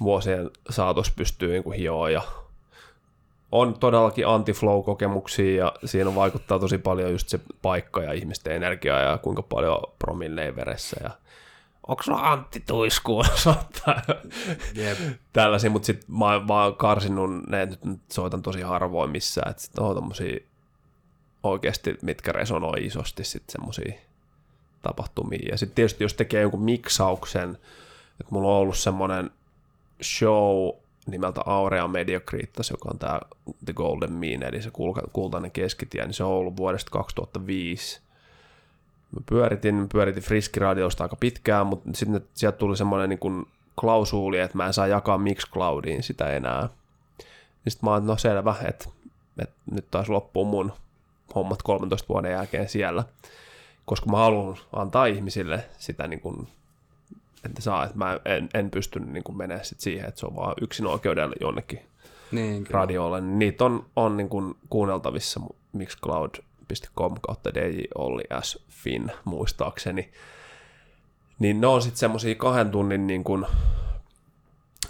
vuosien 0.03 0.51
saatossa 0.71 1.13
pystyy 1.17 1.53
niin 1.53 1.73
hioa 1.73 2.11
ja 2.11 2.23
on 3.53 3.79
todellakin 3.79 4.27
anti-flow-kokemuksia 4.27 5.57
ja 5.57 5.73
siinä 5.85 6.15
vaikuttaa 6.15 6.59
tosi 6.59 6.79
paljon 6.79 7.13
just 7.13 7.29
se 7.29 7.41
paikka 7.63 8.03
ja 8.03 8.13
ihmisten 8.13 8.57
energia 8.57 9.01
ja 9.01 9.19
kuinka 9.19 9.43
paljon 9.43 9.83
promilleen 9.99 10.57
veressä 10.57 10.97
ja 11.03 11.11
onko 11.89 12.03
sulla 12.03 12.33
Antti 12.33 12.63
Tuiskuu 12.67 13.25
soittaa 13.35 14.03
Jep. 14.75 14.99
tällaisia, 15.33 15.71
mutta 15.71 15.87
sitten 15.87 16.17
mä, 16.19 16.25
oon- 16.25 16.51
oon 16.51 16.77
karsinut 16.77 17.31
ne, 17.49 17.67
nyt 17.67 17.85
nyt 17.85 18.01
soitan 18.09 18.43
tosi 18.43 18.61
harvoin 18.61 19.11
missään, 19.11 19.51
että 19.51 19.63
sitten 19.63 19.85
on 19.85 19.95
tommosia 19.95 20.41
oikeasti, 21.43 21.99
mitkä 22.03 22.33
resonoi 22.33 22.87
isosti 22.87 23.25
sitten 23.25 23.53
semmosia 23.53 23.93
tapahtumia. 24.83 25.49
Ja 25.51 25.59
sitten 25.59 25.75
tietysti 25.75 26.05
jos 26.05 26.15
tekee 26.15 26.43
jonkun 26.43 26.63
miksauksen, 26.63 27.51
että 28.21 28.31
mulla 28.31 28.49
on 28.49 28.55
ollut 28.55 28.79
semmoinen 28.79 29.31
show 30.03 30.71
nimeltä 31.07 31.41
Aurea 31.47 31.89
Mediocritas, 31.89 32.71
joka 32.71 32.89
on 32.93 32.99
tämä 32.99 33.21
The 33.65 33.73
Golden 33.73 34.13
Mean, 34.13 34.43
eli 34.43 34.63
se 34.63 34.71
kultainen 35.13 35.51
keskitie, 35.51 36.05
niin 36.05 36.15
se 36.15 36.25
on 36.25 36.31
ollut 36.31 36.57
vuodesta 36.57 36.91
2005. 36.91 38.01
Mä 39.13 39.21
pyöritin, 39.27 39.75
mä 39.75 39.87
pyöritin 39.93 40.23
Friskiradiosta 40.23 41.05
aika 41.05 41.17
pitkään, 41.17 41.67
mutta 41.67 41.91
sitten 41.93 42.21
sieltä 42.35 42.59
tuli 42.59 42.77
semmoinen 42.77 43.09
niin 43.09 43.47
klausuuli, 43.81 44.39
että 44.39 44.57
mä 44.57 44.67
en 44.67 44.73
saa 44.73 44.87
jakaa 44.87 45.19
Mixcloudiin 45.19 46.03
sitä 46.03 46.31
enää. 46.31 46.69
Niin 47.65 47.73
sitten 47.73 47.87
mä 47.89 47.91
oon, 47.91 48.07
no 48.07 48.17
selvä, 48.17 48.55
että, 48.69 48.89
että 49.39 49.55
nyt 49.71 49.91
taas 49.91 50.09
loppuu 50.09 50.45
mun 50.45 50.73
hommat 51.35 51.63
13 51.63 52.09
vuoden 52.09 52.33
jälkeen 52.33 52.69
siellä, 52.69 53.05
koska 53.85 54.11
mä 54.11 54.17
haluan 54.17 54.57
antaa 54.73 55.07
ihmisille 55.07 55.65
sitä 55.79 56.07
niin 56.07 56.21
kuin, 56.21 56.49
että 57.45 57.63
saa, 57.63 57.85
että 57.85 57.99
mä 57.99 58.21
en, 58.25 58.49
en 58.55 58.71
pysty 58.71 59.01
niin 59.01 59.25
kuin 59.25 59.37
menemään 59.37 59.65
sit 59.65 59.81
siihen, 59.81 60.09
että 60.09 60.21
se 60.21 60.27
on 60.27 60.37
vaan 60.37 60.55
yksin 60.61 60.87
oikeudella 60.87 61.35
jonnekin 61.41 61.81
Niin, 62.33 62.65
kyllä. 62.65 62.79
radiolle, 62.81 63.21
niin 63.21 63.39
niitä 63.39 63.65
on, 63.65 63.87
on 63.97 64.17
niin 64.17 64.29
kuin 64.29 64.55
kuunneltavissa 64.71 65.41
Mixcloud 65.73 66.31
facebook.com 66.69 67.15
kautta 67.21 67.55
DJ 67.55 67.81
Olli 67.95 68.23
S. 68.43 68.65
Fin 68.69 69.13
muistaakseni. 69.25 70.11
Niin 71.39 71.61
ne 71.61 71.67
on 71.67 71.83
sitten 71.83 71.99
semmosia 71.99 72.35
kahden 72.35 72.71
tunnin 72.71 73.07
niin 73.07 73.25
kun, 73.25 73.47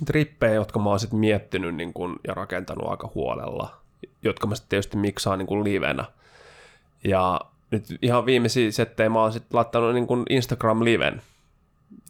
trippejä, 0.04 0.54
jotka 0.54 0.78
mä 0.78 0.90
oon 0.90 1.00
sitten 1.00 1.18
miettinyt 1.18 1.74
niin 1.74 1.92
kun, 1.92 2.20
ja 2.28 2.34
rakentanut 2.34 2.90
aika 2.90 3.10
huolella, 3.14 3.80
jotka 4.22 4.46
mä 4.46 4.54
sitten 4.54 4.68
tietysti 4.68 4.96
miksaan 4.96 5.38
niin 5.38 5.46
kun 5.46 5.64
livenä. 5.64 6.04
Ja 7.04 7.40
nyt 7.70 7.84
ihan 8.02 8.26
viimeisiä 8.26 8.70
settejä 8.70 9.08
mä 9.08 9.20
oon 9.20 9.32
sitten 9.32 9.56
laittanut 9.56 9.94
niin 9.94 10.06
kun 10.06 10.24
Instagram-liven. 10.30 11.22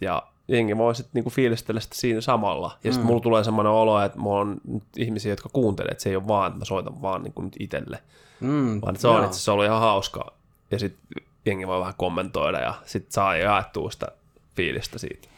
Ja 0.01 0.23
jengi 0.51 0.77
voi 0.77 0.95
sitten 0.95 1.11
niinku 1.15 1.31
fiilistellä 1.31 1.81
sitä 1.81 1.95
siinä 1.97 2.21
samalla. 2.21 2.79
Ja 2.85 2.93
sitten 2.93 3.07
mm. 3.07 3.07
mulla 3.07 3.21
tulee 3.21 3.45
semmoinen 3.45 3.73
olo, 3.73 4.03
että 4.03 4.19
mulla 4.19 4.41
on 4.41 4.61
nyt 4.69 4.83
ihmisiä, 4.97 5.33
jotka 5.33 5.49
kuuntelee, 5.53 5.91
että 5.91 6.03
se 6.03 6.11
ei 6.11 6.17
ole 6.17 6.29
vaan, 6.29 6.47
että 6.47 6.59
mä 6.59 6.65
soitan 6.65 7.03
vaan 7.03 7.23
niinku 7.23 7.43
nyt 7.43 7.57
itselle. 7.59 8.03
Mm, 8.41 8.81
vaan 8.81 8.97
se 8.97 9.09
on 9.09 9.25
itse 9.25 9.31
asiassa 9.31 9.53
ollut 9.53 9.67
ihan 9.67 9.81
hauska. 9.81 10.33
Ja 10.71 10.79
sitten 10.79 11.23
jengi 11.47 11.67
voi 11.67 11.81
vähän 11.81 11.95
kommentoida 11.97 12.61
ja 12.61 12.75
sitten 12.87 13.13
saa 13.13 13.37
jaettua 13.37 13.91
sitä 13.91 14.09
fiilistä 14.57 14.99
siitä. 14.99 15.29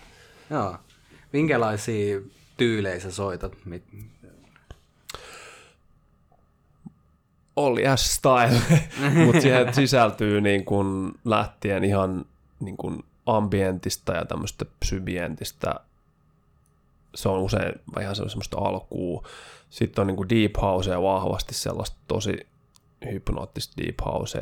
Joo. 0.51 0.77
Minkälaisia 1.33 2.21
tyylejä 2.57 3.01
sä 3.01 3.11
soitat? 3.11 3.53
Oli 7.57 7.83
S-style, 7.97 8.61
mutta 9.27 9.41
siihen 9.41 9.75
sisältyy 9.75 10.41
niin 10.41 10.65
kun 10.65 11.15
lähtien 11.25 11.85
ihan 11.85 12.25
niin 12.61 12.77
kun 12.77 13.05
ambientista 13.27 14.13
ja 14.13 14.25
tämmöistä 14.25 14.65
psybientistä. 14.81 15.75
Se 17.15 17.29
on 17.29 17.41
usein 17.41 17.75
ihan 18.01 18.17
semmoista 18.17 18.59
alkua. 18.59 19.29
Sitten 19.71 20.03
on 20.03 20.07
niin 20.07 20.17
kuin 20.17 20.29
deep 20.29 20.53
housea 20.63 21.03
vahvasti 21.03 21.55
sellaista 21.55 21.97
tosi 22.09 22.47
hypnoottista 23.13 23.83
deep 23.83 23.99
housea. 24.05 24.41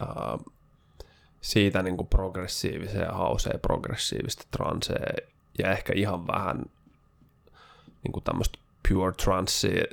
Ää, 0.00 0.38
siitä 1.40 1.82
niin 1.82 1.96
kuin 1.96 2.06
progressiiviseen 2.06 3.14
hauseen, 3.14 3.60
progressiivista 3.60 4.46
transea 4.50 5.26
ja 5.58 5.72
ehkä 5.72 5.92
ihan 5.96 6.26
vähän 6.26 6.62
niin 8.04 8.12
kuin 8.12 8.24
tämmöistä 8.24 8.58
pure 8.88 9.12
transea. 9.12 9.84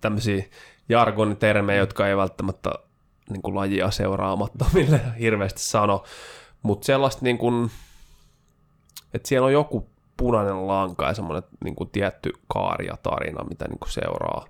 Tämmöisiä 0.00 0.44
jargonitermejä, 0.88 1.78
jotka 1.78 2.08
ei 2.08 2.16
välttämättä 2.16 2.70
niin 3.30 3.42
kuin 3.42 3.54
lajia 3.54 3.90
seuraamattomille 3.90 5.00
hirveästi 5.20 5.60
sano, 5.60 6.04
mutta 6.62 6.86
sellaista 6.86 7.24
niin 7.24 7.38
kuin, 7.38 7.70
että 9.14 9.28
siellä 9.28 9.46
on 9.46 9.52
joku 9.52 9.88
punainen 10.16 10.66
lanka 10.66 11.06
ja 11.06 11.14
semmoinen 11.14 11.42
niin 11.64 11.76
kuin 11.76 11.90
tietty 11.90 12.32
kaari 12.48 12.86
ja 12.86 12.96
tarina, 13.02 13.44
mitä 13.44 13.68
niin 13.68 13.78
kuin 13.78 13.90
seuraa. 13.90 14.46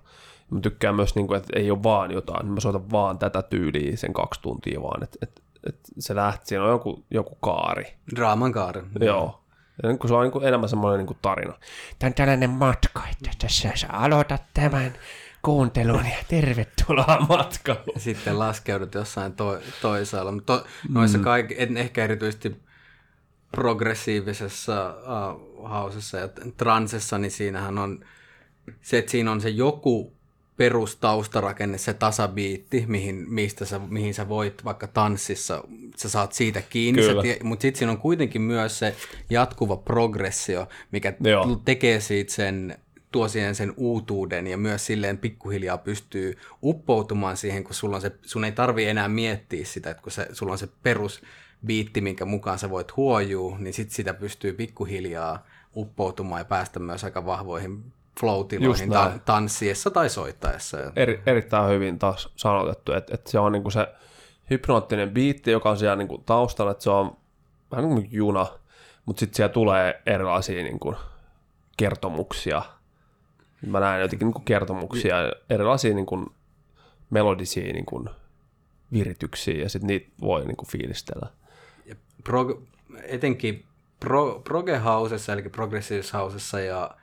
Mä 0.49 0.59
tykkään 0.59 0.95
myös, 0.95 1.15
niin 1.15 1.27
kuin, 1.27 1.37
että 1.37 1.59
ei 1.59 1.71
ole 1.71 1.83
vaan 1.83 2.11
jotain, 2.11 2.47
mä 2.47 2.59
soitan 2.59 2.91
vaan 2.91 3.19
tätä 3.19 3.41
tyyliä 3.41 3.97
sen 3.97 4.13
kaksi 4.13 4.41
tuntia 4.41 4.81
vaan, 4.81 5.03
että, 5.03 5.17
että, 5.21 5.41
että 5.69 5.89
se 5.99 6.15
lähti, 6.15 6.45
siinä 6.45 6.63
on 6.63 6.69
joku, 6.69 7.03
joku 7.11 7.35
kaari. 7.35 7.93
Draaman 8.15 8.51
kaari. 8.51 8.81
Joo. 8.99 9.41
Ja 9.83 9.89
niin 9.89 9.99
kuin 9.99 10.09
se 10.09 10.15
on 10.15 10.23
niin 10.23 10.31
kuin 10.31 10.45
enemmän 10.45 10.69
semmoinen 10.69 10.97
niin 10.97 11.07
kuin 11.07 11.17
tarina. 11.21 11.53
Tämä 11.99 12.07
on 12.07 12.13
tällainen 12.13 12.49
matka, 12.49 13.01
että 13.11 13.29
tässä 13.39 13.71
sä 13.75 13.87
aloitat 13.91 14.43
tämän 14.53 14.93
kuunteluun 15.41 16.05
ja 16.05 16.23
tervetuloa 16.27 17.25
matkalle. 17.29 17.93
Sitten 17.97 18.39
laskeudut 18.39 18.93
jossain 18.93 19.33
to- 19.33 19.59
toisaalla. 19.81 20.31
Mutta 20.31 20.57
to- 20.57 20.65
noissa 20.89 21.17
mm. 21.17 21.23
kaikki, 21.23 21.55
en 21.57 21.77
ehkä 21.77 22.03
erityisesti 22.03 22.55
progressiivisessa 23.51 24.95
uh, 24.95 25.69
hausessa 25.69 26.17
ja 26.17 26.29
transessa, 26.57 27.17
niin 27.17 27.31
siinähän 27.31 27.77
on 27.77 28.05
se, 28.81 28.97
että 28.97 29.11
siinä 29.11 29.31
on 29.31 29.41
se 29.41 29.49
joku 29.49 30.13
perustaustarakenne, 30.57 31.77
se 31.77 31.93
tasabiitti, 31.93 32.85
mihin, 32.87 33.25
mistä 33.29 33.65
sä, 33.65 33.79
mihin 33.79 34.13
sä 34.13 34.29
voit 34.29 34.65
vaikka 34.65 34.87
tanssissa, 34.87 35.63
sä 35.95 36.09
saat 36.09 36.33
siitä 36.33 36.61
kiinni, 36.61 37.01
tie, 37.21 37.37
mutta 37.43 37.61
sitten 37.61 37.79
siinä 37.79 37.91
on 37.91 37.97
kuitenkin 37.97 38.41
myös 38.41 38.79
se 38.79 38.95
jatkuva 39.29 39.77
progressio, 39.77 40.67
mikä 40.91 41.13
Joo. 41.19 41.61
tekee 41.65 41.99
siitä 41.99 42.33
sen 42.33 42.77
tuo 43.11 43.27
siihen 43.27 43.55
sen 43.55 43.73
uutuuden 43.77 44.47
ja 44.47 44.57
myös 44.57 44.85
silleen 44.85 45.17
pikkuhiljaa 45.17 45.77
pystyy 45.77 46.37
uppoutumaan 46.63 47.37
siihen, 47.37 47.63
kun 47.63 47.73
sulla 47.73 47.95
on 47.95 48.01
se, 48.01 48.11
sun 48.21 48.45
ei 48.45 48.51
tarvi 48.51 48.85
enää 48.85 49.07
miettiä 49.07 49.65
sitä, 49.65 49.89
että 49.89 50.03
kun 50.03 50.11
se, 50.11 50.27
sulla 50.31 50.51
on 50.51 50.57
se 50.57 50.69
perusbiitti, 50.83 52.01
minkä 52.01 52.25
mukaan 52.25 52.59
sä 52.59 52.69
voit 52.69 52.97
huojua, 52.97 53.57
niin 53.57 53.73
sit 53.73 53.91
sitä 53.91 54.13
pystyy 54.13 54.53
pikkuhiljaa 54.53 55.45
uppoutumaan 55.75 56.41
ja 56.41 56.45
päästä 56.45 56.79
myös 56.79 57.03
aika 57.03 57.25
vahvoihin 57.25 57.83
flow-tiloihin 58.19 58.89
ta- 58.89 59.19
tanssiessa 59.25 59.91
tai 59.91 60.09
soittaessa. 60.09 60.77
Eri, 60.95 61.21
erittäin 61.25 61.69
hyvin 61.69 61.99
taas 61.99 62.29
sanotettu, 62.35 62.93
että, 62.93 63.15
että 63.15 63.31
se 63.31 63.39
on 63.39 63.51
niinku 63.51 63.71
se 63.71 63.87
hypnoottinen 64.49 65.11
biitti, 65.11 65.51
joka 65.51 65.69
on 65.69 65.77
siellä 65.77 65.95
niinku 65.95 66.17
taustalla, 66.17 66.71
että 66.71 66.83
se 66.83 66.89
on 66.89 67.17
vähän 67.71 67.85
niin 67.85 67.95
kuin 67.95 68.07
juna, 68.11 68.47
mutta 69.05 69.19
sitten 69.19 69.35
siellä 69.35 69.53
tulee 69.53 70.01
erilaisia 70.05 70.63
niinku 70.63 70.95
kertomuksia, 71.77 72.61
Mä 73.67 73.79
näen 73.79 74.01
jotenkin 74.01 74.25
niin 74.25 74.33
kuin 74.33 74.45
kertomuksia, 74.45 75.15
erilaisia 75.49 75.93
niin 75.93 76.05
kuin 76.05 76.27
melodisia 77.09 77.73
niin 77.73 77.85
kuin 77.85 78.09
virityksiä 78.93 79.63
ja 79.63 79.69
sitten 79.69 79.87
niitä 79.87 80.11
voi 80.21 80.45
niin 80.45 80.57
kuin 80.57 80.69
fiilistellä. 80.69 81.27
Ja 81.85 81.95
pro, 82.23 82.61
etenkin 83.03 83.65
pro, 83.99 84.41
proge 84.43 84.77
housessa, 84.77 85.33
eli 85.33 85.41
progressiivisessa 85.41 86.59
ja 86.59 86.97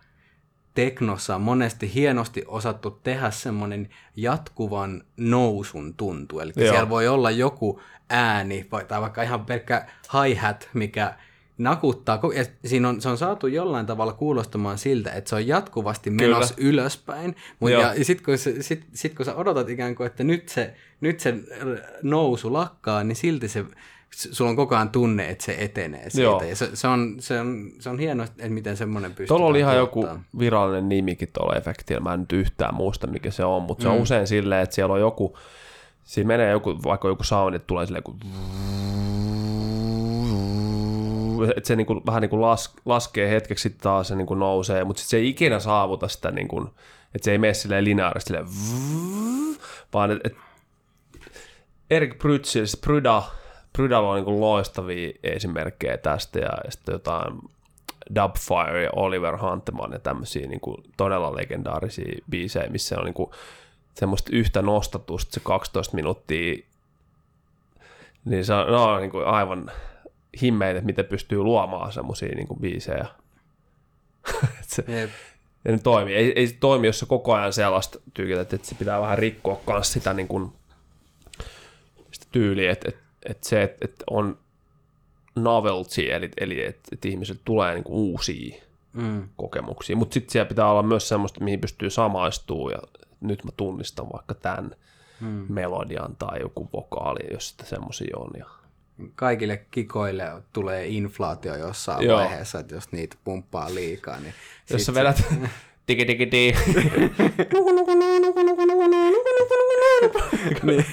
teknossa 0.75 1.35
on 1.35 1.41
monesti 1.41 1.95
hienosti 1.95 2.45
osattu 2.47 2.91
tehdä 2.91 3.31
semmoinen 3.31 3.89
jatkuvan 4.17 5.03
nousun 5.17 5.95
tuntu. 5.95 6.41
Eli 6.41 6.53
Joo. 6.57 6.71
siellä 6.71 6.89
voi 6.89 7.09
olla 7.09 7.31
joku 7.31 7.81
ääni 8.11 8.69
tai 8.89 9.01
vaikka 9.01 9.23
ihan 9.23 9.47
pelkkä 9.47 9.87
hi-hat, 10.15 10.69
mikä 10.75 11.15
nakuttaa. 11.59 12.21
Ja 12.35 12.45
siinä 12.65 12.89
on, 12.89 13.01
se 13.01 13.09
on 13.09 13.19
saatu 13.19 13.47
jollain 13.47 13.87
tavalla 13.87 14.13
kuulostamaan 14.13 14.79
siltä, 14.79 15.13
että 15.13 15.31
se 15.31 15.37
on 15.37 15.47
jatkuvasti 15.47 16.11
menossa 16.11 16.55
Kyllä. 16.55 16.69
ylöspäin. 16.69 17.37
Mut 17.61 17.71
ja, 17.71 18.05
sitten 18.05 18.25
kun, 18.25 18.39
sit, 18.61 18.87
sit, 18.95 19.15
kun 19.15 19.27
sä 19.27 19.35
odotat 19.35 19.69
ikään 19.69 19.95
kuin, 19.95 20.07
että 20.07 20.25
nyt 20.25 20.49
se, 20.49 20.75
nyt 21.01 21.21
se 21.21 21.35
nousu 22.03 22.53
lakkaa, 22.53 23.05
niin 23.05 23.17
silti 23.17 23.49
se, 23.49 23.65
sulla 24.11 24.51
on 24.51 24.57
koko 24.57 24.75
ajan 24.75 24.91
tunne, 24.91 25.29
että 25.29 25.45
se 25.45 25.57
etenee 25.59 26.11
siitä. 26.11 26.23
Joo. 26.23 26.43
Ja 26.43 26.57
se, 26.57 26.77
se, 26.77 26.89
on, 26.89 27.17
se, 27.19 27.41
on, 27.41 27.71
se 27.79 27.91
on 27.91 27.99
hienoa, 27.99 28.25
että 28.25 28.49
miten 28.49 28.77
semmoinen 28.77 29.11
pystyy. 29.11 29.27
Tuolla 29.27 29.47
oli 29.47 29.59
ihan 29.59 29.77
joku 29.77 30.09
virallinen 30.39 30.89
nimikin 30.89 31.29
tuolla 31.33 31.57
efektillä. 31.57 32.01
Mä 32.01 32.15
en 32.15 32.21
nyt 32.21 32.33
yhtään 32.33 32.75
muista, 32.75 33.07
mikä 33.07 33.31
se 33.31 33.45
on, 33.45 33.63
mutta 33.63 33.83
se 33.83 33.89
on 33.89 33.97
mm. 33.97 34.03
usein 34.03 34.27
silleen, 34.27 34.63
että 34.63 34.75
siellä 34.75 34.95
on 34.95 35.01
joku, 35.01 35.39
siinä 36.05 36.29
menee 36.29 36.51
joku, 36.51 36.79
vaikka 36.85 37.09
joku 37.09 37.25
sound, 37.25 37.55
että 37.55 37.67
tulee 37.67 37.87
silleen 37.87 38.05
kuin 38.05 38.19
että 41.45 41.69
se 41.69 41.77
niin 41.77 41.87
kuin, 41.87 42.01
vähän 42.07 42.21
niin 42.21 42.31
kuin 42.31 42.41
las, 42.41 42.75
laskee 42.85 43.31
hetkeksi, 43.31 43.63
sitten 43.63 43.83
taas 43.83 44.09
se 44.09 44.15
niin 44.17 44.27
kuin 44.27 44.41
nousee, 44.41 44.85
mutta 44.85 45.01
sitten 45.01 45.11
se 45.11 45.17
ei 45.17 45.29
ikinä 45.29 45.59
saavuta 45.59 46.09
sitä, 46.09 46.31
niin 46.31 46.49
kuin, 46.49 46.67
että 47.15 47.25
se 47.25 47.33
ei 47.33 47.39
mene 47.39 47.55
silleen 47.55 47.85
lineaarisesti, 47.85 48.35
silleen, 48.35 48.47
vaan 49.93 50.11
että 50.11 50.29
et, 50.29 50.37
Erik 51.91 52.15
siis 52.43 52.77
Pryda, 52.77 53.23
Prydalla 53.73 54.09
on 54.11 54.17
niin 54.17 54.25
kuin 54.25 54.41
loistavia 54.41 55.13
esimerkkejä 55.23 55.99
tästä 55.99 56.39
ja, 56.39 56.51
ja 56.65 56.71
sitten 56.71 56.93
jotain 56.93 57.39
Dubfire 58.15 58.83
ja 58.83 58.91
Oliver 58.93 59.39
Hunteman 59.39 59.93
ja 59.93 59.99
tämmöisiä 59.99 60.47
niin 60.47 60.61
kuin 60.61 60.77
todella 60.97 61.37
legendaarisia 61.37 62.25
biisejä, 62.31 62.71
missä 62.71 62.99
on 62.99 63.05
niin 63.05 63.15
kuin 63.15 63.31
semmoista 63.95 64.31
yhtä 64.33 64.63
nostatusta 64.63 65.35
se 65.35 65.41
12 65.41 65.97
minuuttia, 65.97 66.57
niin 68.25 68.45
se 68.45 68.55
on, 68.55 68.73
no, 68.73 68.99
niin 68.99 69.11
kuin 69.11 69.27
aivan 69.27 69.71
himmeitä, 70.43 70.79
että 70.79 70.87
miten 70.87 71.05
pystyy 71.05 71.43
luomaan 71.43 71.93
semmoisia 71.93 72.35
niin 72.35 72.61
biisejä. 72.61 73.07
se, 74.63 74.85
yep. 74.89 75.11
ja 75.65 75.73
ne 75.73 75.79
toimii. 75.79 76.15
Ei, 76.15 76.33
ei 76.37 76.57
toimi, 76.61 76.87
jos 76.87 76.99
se 76.99 77.07
koko 77.07 77.35
ajan 77.35 77.53
sellaista 77.53 77.99
tyykiä, 78.15 78.41
että, 78.41 78.57
että 78.57 78.69
se 78.69 78.75
pitää 78.75 79.01
vähän 79.01 79.19
rikkoa 79.19 79.61
myös 79.67 79.93
sitä, 79.93 80.15
niin 80.15 80.29
kuin, 80.29 80.53
sitä 82.13 82.27
tyyliä, 82.33 82.73
että, 82.73 82.89
että, 82.89 83.01
että 83.27 83.49
se, 83.49 83.63
että, 83.63 83.85
että 83.85 84.05
on 84.11 84.39
novelty, 85.37 86.13
eli, 86.13 86.31
eli 86.41 86.65
että, 86.65 86.83
että 86.93 87.09
ihmiset 87.09 87.41
tulee 87.45 87.75
niin 87.75 87.85
kuin 87.85 87.97
uusia 87.97 88.63
mm. 88.93 89.29
kokemuksia, 89.37 89.97
mutta 89.97 90.15
sitten 90.15 90.33
siellä 90.33 90.49
pitää 90.49 90.71
olla 90.71 90.83
myös 90.83 91.09
semmoista, 91.09 91.45
mihin 91.45 91.61
pystyy 91.61 91.91
samaistumaan, 91.91 92.73
ja 92.73 93.03
nyt 93.21 93.45
mä 93.45 93.51
tunnistan 93.57 94.07
vaikka 94.13 94.35
tämän 94.35 94.77
mm. 95.21 95.47
melodian 95.49 96.17
tai 96.17 96.41
joku 96.41 96.69
vokaali, 96.73 97.21
jos 97.33 97.49
sitä 97.49 97.65
semmoisia 97.65 98.17
on, 98.17 98.31
ja 98.39 98.47
kaikille 99.15 99.57
kikoille 99.71 100.25
tulee 100.53 100.87
inflaatio 100.87 101.57
jossain 101.57 102.07
Joo. 102.07 102.19
vaiheessa, 102.19 102.59
että 102.59 102.75
jos 102.75 102.93
niitä 102.93 103.17
pumppaa 103.25 103.75
liikaa, 103.75 104.21
niin... 104.21 104.35
Jos 104.71 104.87
sä 104.87 104.95
vedät 104.95 105.25
digi 105.89 106.09
digi 106.09 106.31
di. 106.31 106.55
niin, 110.63 110.85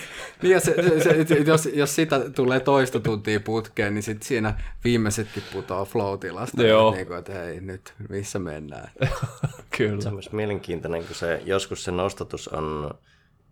niin 0.41 0.51
jos, 0.51 0.63
se, 0.63 0.75
se, 1.27 1.35
jos, 1.45 1.69
jos 1.73 1.95
sitä 1.95 2.29
tulee 2.29 2.59
toista 2.59 2.99
tuntia 2.99 3.39
putkeen, 3.39 3.93
niin 3.93 4.03
sit 4.03 4.23
siinä 4.23 4.53
viimeisetkin 4.83 5.43
putoaa 5.53 5.85
flow-tilasta. 5.85 6.63
Joo. 6.63 6.91
Niin 6.91 7.07
kuin, 7.07 7.19
että 7.19 7.33
hei, 7.33 7.61
nyt 7.61 7.93
missä 8.09 8.39
mennään. 8.39 8.91
Kyllä. 9.77 10.01
Se 10.01 10.07
on 10.07 10.13
myös 10.13 10.31
mielenkiintoinen, 10.31 11.05
kun 11.05 11.15
se, 11.15 11.41
joskus 11.45 11.83
se 11.83 11.91
nostatus 11.91 12.47
on 12.47 12.91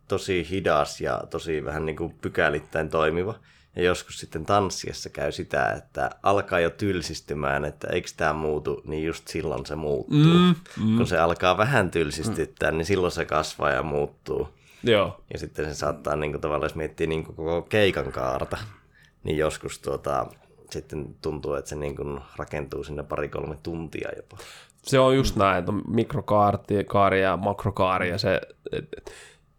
tosi 0.07 0.47
hidas 0.49 1.01
ja 1.01 1.23
tosi 1.29 1.65
vähän 1.65 1.85
niin 1.85 1.95
kuin 1.95 2.13
pykälittäin 2.21 2.89
toimiva. 2.89 3.39
Ja 3.75 3.83
joskus 3.83 4.19
sitten 4.19 4.45
tanssiessa 4.45 5.09
käy 5.09 5.31
sitä, 5.31 5.69
että 5.69 6.09
alkaa 6.23 6.59
jo 6.59 6.69
tylsistymään, 6.69 7.65
että 7.65 7.87
eikö 7.87 8.09
tämä 8.17 8.33
muutu, 8.33 8.81
niin 8.85 9.03
just 9.03 9.27
silloin 9.27 9.65
se 9.65 9.75
muuttuu. 9.75 10.17
Mm, 10.17 10.55
mm. 10.85 10.97
Kun 10.97 11.07
se 11.07 11.17
alkaa 11.19 11.57
vähän 11.57 11.91
tylsistyttää, 11.91 12.71
mm. 12.71 12.77
niin 12.77 12.85
silloin 12.85 13.11
se 13.11 13.25
kasvaa 13.25 13.71
ja 13.71 13.83
muuttuu. 13.83 14.49
Joo. 14.83 15.21
Ja 15.33 15.39
sitten 15.39 15.65
se 15.65 15.73
saattaa 15.73 16.15
niin 16.15 16.31
kuin, 16.31 16.41
tavallaan, 16.41 16.65
jos 16.65 16.75
miettii 16.75 17.07
niin 17.07 17.23
kuin 17.23 17.35
koko 17.35 17.61
keikan 17.61 18.11
kaarta, 18.11 18.57
niin 19.23 19.37
joskus 19.37 19.79
tuota, 19.79 20.27
sitten 20.69 21.15
tuntuu, 21.21 21.53
että 21.53 21.69
se 21.69 21.75
niin 21.75 21.95
kuin 21.95 22.19
rakentuu 22.35 22.83
sinne 22.83 23.03
pari-kolme 23.03 23.57
tuntia 23.63 24.09
jopa. 24.15 24.37
Se 24.83 24.99
on 24.99 25.15
just 25.15 25.35
näin, 25.35 25.59
että 25.59 25.71
on 25.71 25.81
mikrokaari 25.87 27.21
ja 27.21 27.37
makrokaari 27.37 28.09
ja 28.09 28.17
se, 28.17 28.41
et, 28.71 29.11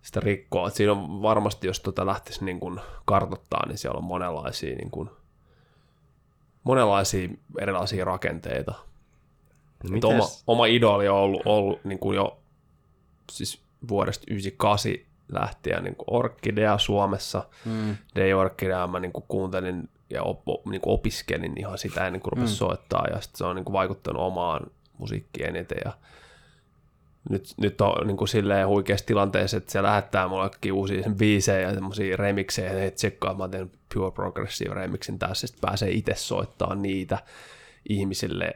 sitä 0.04 0.20
rikkoo. 0.20 0.66
Et 0.66 0.74
siinä 0.74 0.92
on 0.92 1.22
varmasti, 1.22 1.66
jos 1.66 1.80
tota 1.80 2.06
lähtisi 2.06 2.44
niin 2.44 2.60
kuin 2.60 2.80
kartoittaa, 3.04 3.66
niin 3.66 3.78
siellä 3.78 3.98
on 3.98 4.04
monenlaisia, 4.04 4.76
niin 4.76 4.90
kuin, 4.90 5.10
monenlaisia 6.64 7.28
erilaisia 7.58 8.04
rakenteita. 8.04 8.74
No 9.90 9.96
Et 9.96 10.04
oma, 10.04 10.24
oma 10.46 10.66
idoli 10.66 11.08
on 11.08 11.16
ollut, 11.16 11.42
ollut 11.44 11.84
niin 11.84 11.98
kuin 11.98 12.16
jo 12.16 12.38
siis 13.32 13.62
vuodesta 13.88 14.24
98 14.30 14.92
lähtien 15.32 15.84
niin 15.84 15.96
kuin 15.96 16.06
Orkidea 16.10 16.78
Suomessa. 16.78 17.44
Mm. 17.64 17.96
Day 18.16 18.32
Orkidea 18.32 18.86
mä 18.86 19.00
niin 19.00 19.12
kuin 19.12 19.24
kuuntelin 19.28 19.88
ja 20.10 20.22
op, 20.22 20.40
niin 20.66 20.80
kuin 20.80 20.94
opiskelin 20.94 21.58
ihan 21.58 21.78
sitä 21.78 22.06
ennen 22.06 22.20
kuin 22.20 22.32
rupesin 22.32 22.54
mm. 22.54 22.58
soittaa 22.58 23.06
ja 23.06 23.20
sitten 23.20 23.38
se 23.38 23.44
on 23.44 23.56
niin 23.56 23.64
kuin 23.64 23.72
vaikuttanut 23.72 24.22
omaan 24.22 24.66
musiikkiin 24.98 25.48
eniten 25.48 25.78
ja 25.84 25.92
nyt, 27.30 27.54
nyt 27.60 27.80
on 27.80 28.06
niin 28.06 28.16
kuin 28.16 28.28
silleen 28.28 28.68
huikeassa 28.68 29.06
tilanteessa, 29.06 29.56
että 29.56 29.72
se 29.72 29.82
lähettää 29.82 30.28
mullekin 30.28 30.72
uusia 30.72 31.10
biisejä 31.18 31.60
ja 31.60 31.74
semmoisia 31.74 32.16
remiksejä, 32.16 32.84
ja 32.84 32.90
tsekkaa, 32.90 33.34
mä 33.34 33.48
teen 33.48 33.70
Pure 33.94 34.10
Progressive 34.10 34.74
remixin 34.74 35.18
tässä, 35.18 35.46
sitten 35.46 35.68
pääsee 35.68 35.90
itse 35.90 36.14
soittaa 36.14 36.74
niitä 36.74 37.18
ihmisille, 37.88 38.52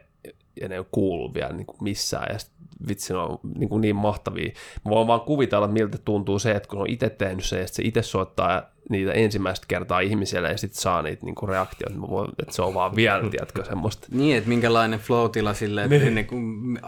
ja 0.61 0.69
ne 0.69 0.79
ole 0.79 0.87
kuullut 0.93 1.35
vielä 1.35 1.53
niin 1.53 1.67
kuin 1.67 1.77
missään, 1.81 2.27
ja 2.33 2.39
sit, 2.39 2.51
vitsi, 2.89 3.13
ne 3.13 3.19
on 3.19 3.39
niin, 3.59 3.69
kuin 3.69 3.81
niin 3.81 3.97
mahtavia. 3.97 4.53
Mä 4.85 4.91
voin 4.91 5.07
vaan 5.07 5.21
kuvitella, 5.21 5.69
miltä 5.69 5.99
tuntuu 5.99 6.39
se, 6.39 6.51
että 6.51 6.69
kun 6.69 6.81
on 6.81 6.91
itse 6.91 7.11
tehnyt 7.11 7.45
se, 7.45 7.61
ja 7.61 7.69
se 7.69 7.83
itse 7.83 8.03
soittaa 8.03 8.63
niitä 8.91 9.13
ensimmäistä 9.13 9.67
kertaa 9.69 10.01
ihmisille, 10.01 10.51
ja 10.51 10.59
sitten 10.59 10.81
saa 10.81 11.03
niitä 11.03 11.27
niin 11.27 11.35
kuin 11.35 11.49
reaktioita, 11.49 11.99
mä 11.99 12.09
voin, 12.09 12.31
että 12.39 12.55
se 12.55 12.63
on 12.63 12.75
vaan 12.75 12.97
vielä, 12.97 13.31
tiedätkö, 13.31 13.65
semmoista. 13.65 14.07
Niin, 14.11 14.37
että 14.37 14.49
minkälainen 14.49 14.99
flow-tila 14.99 15.55
sille, 15.55 15.85
että, 15.85 16.11
niin. 16.11 16.27
kuin, 16.27 16.79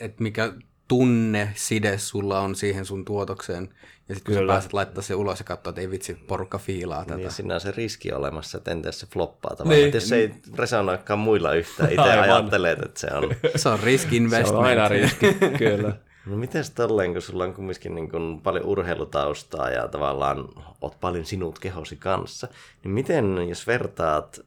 että 0.00 0.22
mikä 0.22 0.52
tunne, 0.88 1.52
side 1.54 1.98
sulla 1.98 2.40
on 2.40 2.54
siihen 2.54 2.84
sun 2.84 3.04
tuotokseen. 3.04 3.68
Ja 4.08 4.14
sitten 4.14 4.34
kun 4.34 4.42
sä 4.42 4.46
pääset 4.46 4.72
laittaa 4.72 5.02
se 5.02 5.14
ulos 5.14 5.38
ja 5.38 5.44
katsoa, 5.44 5.70
että 5.70 5.80
ei 5.80 5.90
vitsi, 5.90 6.14
porukka 6.14 6.58
fiilaa 6.58 7.04
tätä. 7.04 7.16
Niin, 7.16 7.30
siinä 7.30 7.54
on 7.54 7.60
se 7.60 7.70
riski 7.70 8.12
olemassa, 8.12 8.58
että 8.58 8.70
entäs 8.70 9.00
se 9.00 9.06
floppaa 9.06 9.56
tavallaan. 9.56 9.82
Niin. 9.82 9.94
Jos 9.94 10.08
se 10.08 10.16
ei 10.16 10.34
resonoikaan 10.58 11.18
muilla 11.18 11.54
yhtään, 11.54 11.92
itse 11.92 12.10
ajattelet, 12.10 12.82
että 12.82 13.00
se 13.00 13.06
on... 13.06 13.30
se 13.56 13.68
on 13.68 13.80
risk 13.80 14.12
investment. 14.12 14.48
Se 14.48 14.54
on 14.54 14.64
aina 14.64 14.88
riski, 14.88 15.26
kyllä. 15.58 15.96
No 16.26 16.36
miten 16.36 16.64
tolleen, 16.74 17.12
kun 17.12 17.22
sulla 17.22 17.44
on 17.44 17.54
kumminkin 17.54 17.94
niin 17.94 18.10
kuin 18.10 18.40
paljon 18.40 18.64
urheilutaustaa 18.64 19.70
ja 19.70 19.88
tavallaan 19.88 20.48
oot 20.80 21.00
paljon 21.00 21.24
sinut 21.24 21.58
kehosi 21.58 21.96
kanssa, 21.96 22.48
niin 22.84 22.92
miten, 22.92 23.48
jos 23.48 23.66
vertaat, 23.66 24.40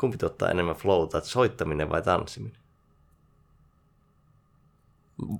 kumpi 0.00 0.18
tuottaa 0.18 0.50
enemmän 0.50 0.76
flowta, 0.76 1.20
soittaminen 1.20 1.88
vai 1.90 2.02
tanssiminen? 2.02 2.61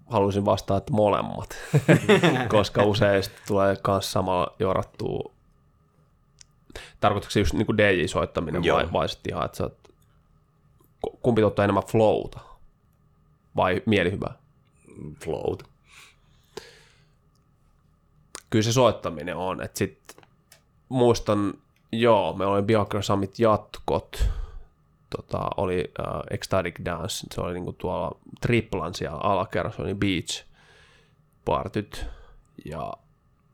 Haluaisin 0.07 0.45
vastata, 0.45 0.77
että 0.77 0.93
molemmat, 0.93 1.57
koska 2.49 2.85
usein 2.85 3.23
tulee 3.47 3.77
myös 3.89 4.13
samalla 4.13 4.55
jorattua. 4.59 5.33
Tarkoitatko 7.01 7.31
se 7.31 7.41
just 7.41 7.53
niin 7.55 7.67
kuin 7.67 7.79
DJ-soittaminen 7.79 8.65
Joo. 8.65 8.77
vai, 8.77 8.93
vai 8.93 9.09
sitten 9.09 9.33
ihan, 9.33 9.45
että 9.45 9.59
sä 9.59 9.65
oot, 9.65 9.79
kumpi 11.23 11.41
tuottaa 11.41 11.65
enemmän 11.65 11.83
flowta 11.87 12.41
vai 13.57 13.83
mielihyvää? 13.87 14.35
Flowta. 15.25 15.65
Kyllä 18.51 18.63
se 18.63 18.73
soittaminen 18.73 19.37
on, 19.37 19.63
että 19.63 19.79
sit 19.79 19.99
muistan, 20.89 21.55
joo, 21.93 22.33
me 22.33 22.47
oli 22.47 22.63
Bianca 22.63 23.03
Summit 23.03 23.39
jatkot, 23.39 24.29
tota, 25.17 25.49
oli 25.57 25.93
uh, 25.99 26.23
Ecstatic 26.31 26.75
Dance, 26.85 27.27
se 27.35 27.41
oli 27.41 27.55
niinku 27.55 27.73
tuolla 27.73 28.19
Triplan 28.41 28.95
siellä 28.95 29.19
oli 29.79 29.95
Beach 29.95 30.45
partyt, 31.45 32.07
ja 32.65 32.93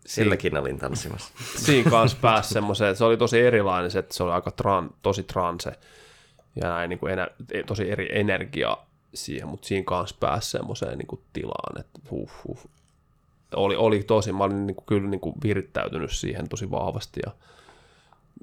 Silläkin 0.06 0.51
siinä, 0.51 0.60
olin 0.60 0.78
tanssimassa. 0.78 1.32
Siinä 1.66 1.90
kanssa 1.90 2.18
pääsi 2.20 2.55
semmoiseen, 2.55 2.97
se 2.97 3.05
oli 3.05 3.16
tosi 3.16 3.40
erilainen, 3.40 3.90
se, 3.90 3.98
että 3.98 4.14
se 4.14 4.22
oli 4.22 4.32
aika 4.32 4.51
tran, 4.51 4.90
tosi 5.02 5.22
transe, 5.22 5.72
ja 6.56 6.68
näin 6.68 6.89
niin 6.89 6.98
kuin 6.98 7.12
ener, 7.12 7.30
tosi 7.66 7.90
eri 7.90 8.09
energia 8.18 8.76
siihen, 9.14 9.48
mutta 9.48 9.68
siinä 9.68 9.85
kanssa 9.85 10.16
pääsi 10.20 10.51
semmoiseen 10.51 10.98
niin 10.98 11.06
kuin 11.06 11.20
tilaan, 11.32 11.80
että 11.80 12.01
huh, 12.10 12.30
huh. 12.44 12.59
Oli, 13.56 13.76
oli 13.76 14.02
tosi, 14.02 14.32
mä 14.32 14.44
olin 14.44 14.66
niin 14.66 14.74
kuin, 14.74 14.86
kyllä 14.86 15.09
niin 15.09 15.20
kuin 15.20 15.35
virittäytynyt 15.43 16.10
siihen 16.12 16.48
tosi 16.48 16.70
vahvasti, 16.70 17.20
ja 17.26 17.32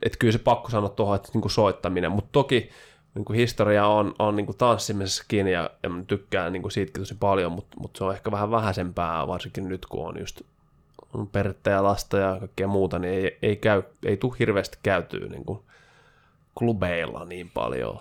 että 0.04 0.18
kyllä 0.18 0.32
se 0.32 0.40
pakko 0.40 0.70
sanoa 0.70 0.90
tuohon, 0.90 1.16
että 1.16 1.30
niin 1.34 1.42
kuin 1.42 1.52
soittaminen, 1.52 2.12
mutta 2.12 2.30
toki 2.32 2.70
niin 3.16 3.26
kuin 3.26 3.38
historia 3.38 3.88
on, 3.88 4.16
on 4.20 4.36
niin 4.36 4.46
kuin 4.46 4.58
tanssimisessakin 4.58 5.48
ja, 5.48 5.70
ja 5.84 5.90
mä 5.90 6.04
tykkään 6.08 6.54
niin 6.54 6.62
kuin 6.62 6.72
siitäkin 6.72 7.02
tosi 7.02 7.16
paljon, 7.20 7.52
mutta, 7.52 7.78
mutta 7.80 7.98
se 7.98 8.04
on 8.04 8.14
ehkä 8.14 8.32
vähän 8.32 8.52
vähäisempää, 8.52 9.28
varsinkin 9.28 9.70
nyt 9.70 9.86
kun 9.86 10.08
on 10.08 10.20
just 10.20 10.42
on 11.14 11.28
perhettä 11.28 11.70
ja 11.70 11.84
lasta 11.84 12.18
ja 12.18 12.38
kaikkea 12.40 12.68
muuta, 12.68 13.00
niin 13.00 13.14
ei, 13.14 13.38
ei, 13.42 13.56
käy, 13.56 13.84
ei 14.06 14.18
tule 14.18 14.36
hirveästi 14.40 14.78
käytyä 14.84 15.28
niin 15.28 15.46
kuin 15.46 15.60
klubeilla 16.56 17.26
niin 17.26 17.50
paljon. 17.50 18.00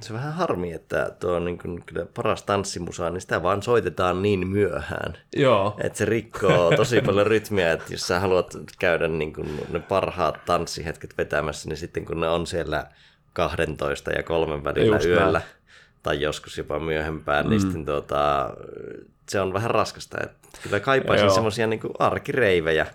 Se 0.00 0.12
on 0.12 0.18
vähän 0.18 0.32
harmi, 0.32 0.72
että 0.72 1.10
tuo 1.20 1.32
on 1.32 1.44
niin 1.44 1.58
kuin, 1.58 1.82
kyllä 1.86 2.06
paras 2.14 2.42
tanssimusa, 2.42 3.10
niin 3.10 3.20
sitä 3.20 3.42
vaan 3.42 3.62
soitetaan 3.62 4.22
niin 4.22 4.46
myöhään. 4.46 5.18
Joo. 5.36 5.74
Että 5.82 5.98
se 5.98 6.04
rikkoo 6.04 6.76
tosi 6.76 7.00
paljon 7.00 7.26
rytmiä, 7.26 7.72
että 7.72 7.94
jos 7.94 8.06
sä 8.06 8.20
haluat 8.20 8.56
käydä 8.78 9.08
niin 9.08 9.32
kuin 9.32 9.60
ne 9.70 9.80
parhaat 9.80 10.44
tanssihetket 10.44 11.18
vetämässä, 11.18 11.68
niin 11.68 11.76
sitten 11.76 12.04
kun 12.04 12.20
ne 12.20 12.28
on 12.28 12.46
siellä 12.46 12.86
12 13.32 14.10
ja 14.10 14.22
kolmen 14.22 14.64
välillä 14.64 14.96
Just 14.96 15.06
yöllä, 15.06 15.38
näin. 15.38 15.50
tai 16.02 16.20
joskus 16.20 16.58
jopa 16.58 16.78
myöhempään, 16.78 17.44
niin 17.44 17.48
mm. 17.48 17.50
niin 17.50 17.60
sitten 17.60 17.86
tuota, 17.86 18.50
se 19.28 19.40
on 19.40 19.52
vähän 19.52 19.70
raskasta. 19.70 20.18
Että 20.22 20.58
kyllä 20.62 20.80
kaipaisin 20.80 21.30
semmoisia 21.30 21.66
niin 21.66 21.80
arkireivejä, 21.98 22.86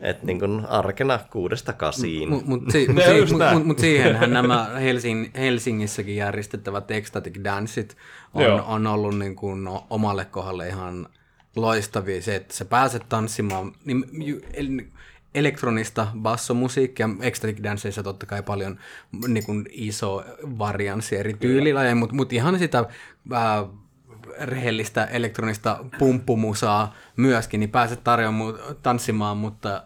että 0.00 0.26
niin 0.26 0.38
kuin 0.38 0.66
arkena 0.66 1.18
kuudesta 1.30 1.72
kasiin. 1.72 2.28
Mutta 2.28 2.48
mut, 2.48 2.62
si, 2.70 2.88
mut, 2.92 3.02
si, 3.04 3.32
mut, 3.32 3.42
mut, 3.52 3.66
mut 3.66 3.78
siihenhän 3.78 4.32
nämä 4.32 4.70
Helsing, 4.80 5.30
Helsingissäkin 5.36 6.16
järjestettävät 6.16 6.90
ecstatic 6.90 7.44
danceit 7.44 7.96
on, 8.34 8.60
on 8.60 8.86
ollut 8.86 9.18
niin 9.18 9.36
kuin 9.36 9.68
omalle 9.90 10.24
kohdalle 10.24 10.68
ihan 10.68 11.08
loistavia. 11.56 12.22
Se, 12.22 12.36
että 12.36 12.54
sä 12.54 12.64
pääset 12.64 13.02
tanssimaan, 13.08 13.72
niin 13.84 14.92
elektronista 15.34 16.06
bassomusiikkia, 16.18 17.08
ecstatic 17.20 17.62
danceissa 17.62 18.02
totta 18.02 18.26
kai 18.26 18.42
paljon 18.42 18.78
niin 19.28 19.46
kuin 19.46 19.66
iso 19.70 20.24
varianssi 20.58 21.16
eri 21.16 21.34
tyylilajeja, 21.34 21.94
mutta 21.94 22.14
mut 22.14 22.32
ihan 22.32 22.58
sitä 22.58 22.84
ää, 23.32 23.64
rehellistä 24.40 25.04
elektronista 25.04 25.84
pumppumusaa 25.98 26.94
myöskin, 27.16 27.60
niin 27.60 27.70
pääset 27.70 28.04
tarjoamaan 28.04 28.54
tanssimaan, 28.82 29.36
mutta 29.36 29.82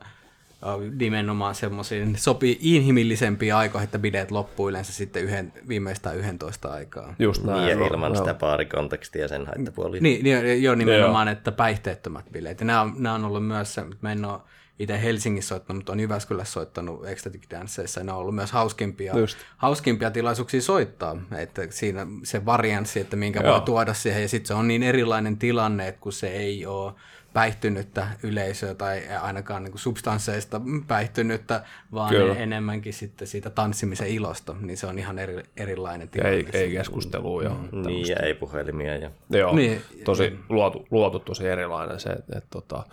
nimenomaan 0.98 1.54
semmoisiin 1.54 2.18
sopii 2.18 2.58
inhimillisempiä 2.60 3.58
aikoihin, 3.58 3.84
että 3.84 3.98
bileet 3.98 4.30
loppuu 4.30 4.68
yleensä 4.68 4.92
sitten 4.92 5.22
yhden, 5.22 5.52
viimeistään 5.68 6.16
11 6.16 6.68
aikaa. 6.72 7.14
Just 7.18 7.44
näin. 7.44 7.68
Ja 7.68 7.86
ilman 7.86 8.12
no. 8.12 8.18
sitä 8.18 8.34
paarikontekstia 8.34 9.28
sen 9.28 9.46
haittapuolia. 9.46 10.00
Niin, 10.00 10.24
niin 10.24 10.62
jo 10.62 10.74
nimenomaan, 10.74 11.28
että 11.28 11.52
päihteettömät 11.52 12.24
bileet. 12.32 12.60
Ja 12.60 12.66
nämä 12.66 12.80
on, 12.80 12.94
nämä 12.98 13.14
on 13.14 13.24
ollut 13.24 13.46
myös 13.46 13.74
se, 13.74 13.80
että 13.80 13.96
mä 14.00 14.12
en 14.12 14.24
ole 14.24 14.40
itse 14.78 15.02
Helsingissä 15.02 15.48
soittanut, 15.48 15.88
on 15.88 16.00
Jyväskylässä 16.00 16.52
soittanut 16.52 17.06
Ecstatic 17.06 17.50
Danceissa, 17.50 18.04
ne 18.04 18.12
on 18.12 18.18
ollut 18.18 18.34
myös 18.34 18.52
hauskimpia, 18.52 19.14
hauskimpia 19.56 20.10
tilaisuuksia 20.10 20.62
soittaa, 20.62 21.16
että 21.38 21.62
siinä 21.70 22.06
se 22.22 22.44
varianssi, 22.44 23.00
että 23.00 23.16
minkä 23.16 23.40
Joo. 23.40 23.52
voi 23.52 23.60
tuoda 23.60 23.94
siihen, 23.94 24.22
ja 24.22 24.28
sitten 24.28 24.48
se 24.48 24.54
on 24.54 24.68
niin 24.68 24.82
erilainen 24.82 25.36
tilanne, 25.36 25.88
että 25.88 26.00
kun 26.00 26.12
se 26.12 26.28
ei 26.28 26.66
ole 26.66 26.92
päihtynyttä 27.32 28.06
yleisöä 28.22 28.74
tai 28.74 29.02
ainakaan 29.22 29.64
niin 29.64 29.78
substansseista 29.78 30.60
päihtynyttä, 30.86 31.64
vaan 31.92 32.10
Kyllä. 32.10 32.34
enemmänkin 32.34 32.92
sitten 32.92 33.28
siitä 33.28 33.50
tanssimisen 33.50 34.08
ilosta, 34.08 34.54
niin 34.60 34.76
se 34.76 34.86
on 34.86 34.98
ihan 34.98 35.18
eri, 35.18 35.42
erilainen 35.56 36.08
tilanne. 36.08 36.36
Ei, 36.36 36.46
ei 36.52 36.70
keskustelua 36.70 37.42
ja 37.42 37.50
mm. 37.50 37.86
Niin, 37.86 38.08
ja 38.08 38.16
ei 38.16 38.34
puhelimia. 38.34 38.96
Ja... 38.96 39.10
Joo, 39.30 39.54
niin, 39.54 39.82
tosi 40.04 40.38
luotu, 40.48 40.86
luotu 40.90 41.18
tosi 41.18 41.46
erilainen 41.46 42.00
se, 42.00 42.10
että, 42.10 42.38
että 42.38 42.50
tota, 42.50 42.84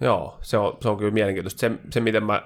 Joo, 0.00 0.38
se 0.42 0.58
on, 0.58 0.76
se 0.82 0.88
on 0.88 0.96
kyllä 0.96 1.10
mielenkiintoista. 1.10 1.60
Se, 1.60 1.70
se 1.90 2.00
miten 2.00 2.24
mä 2.24 2.42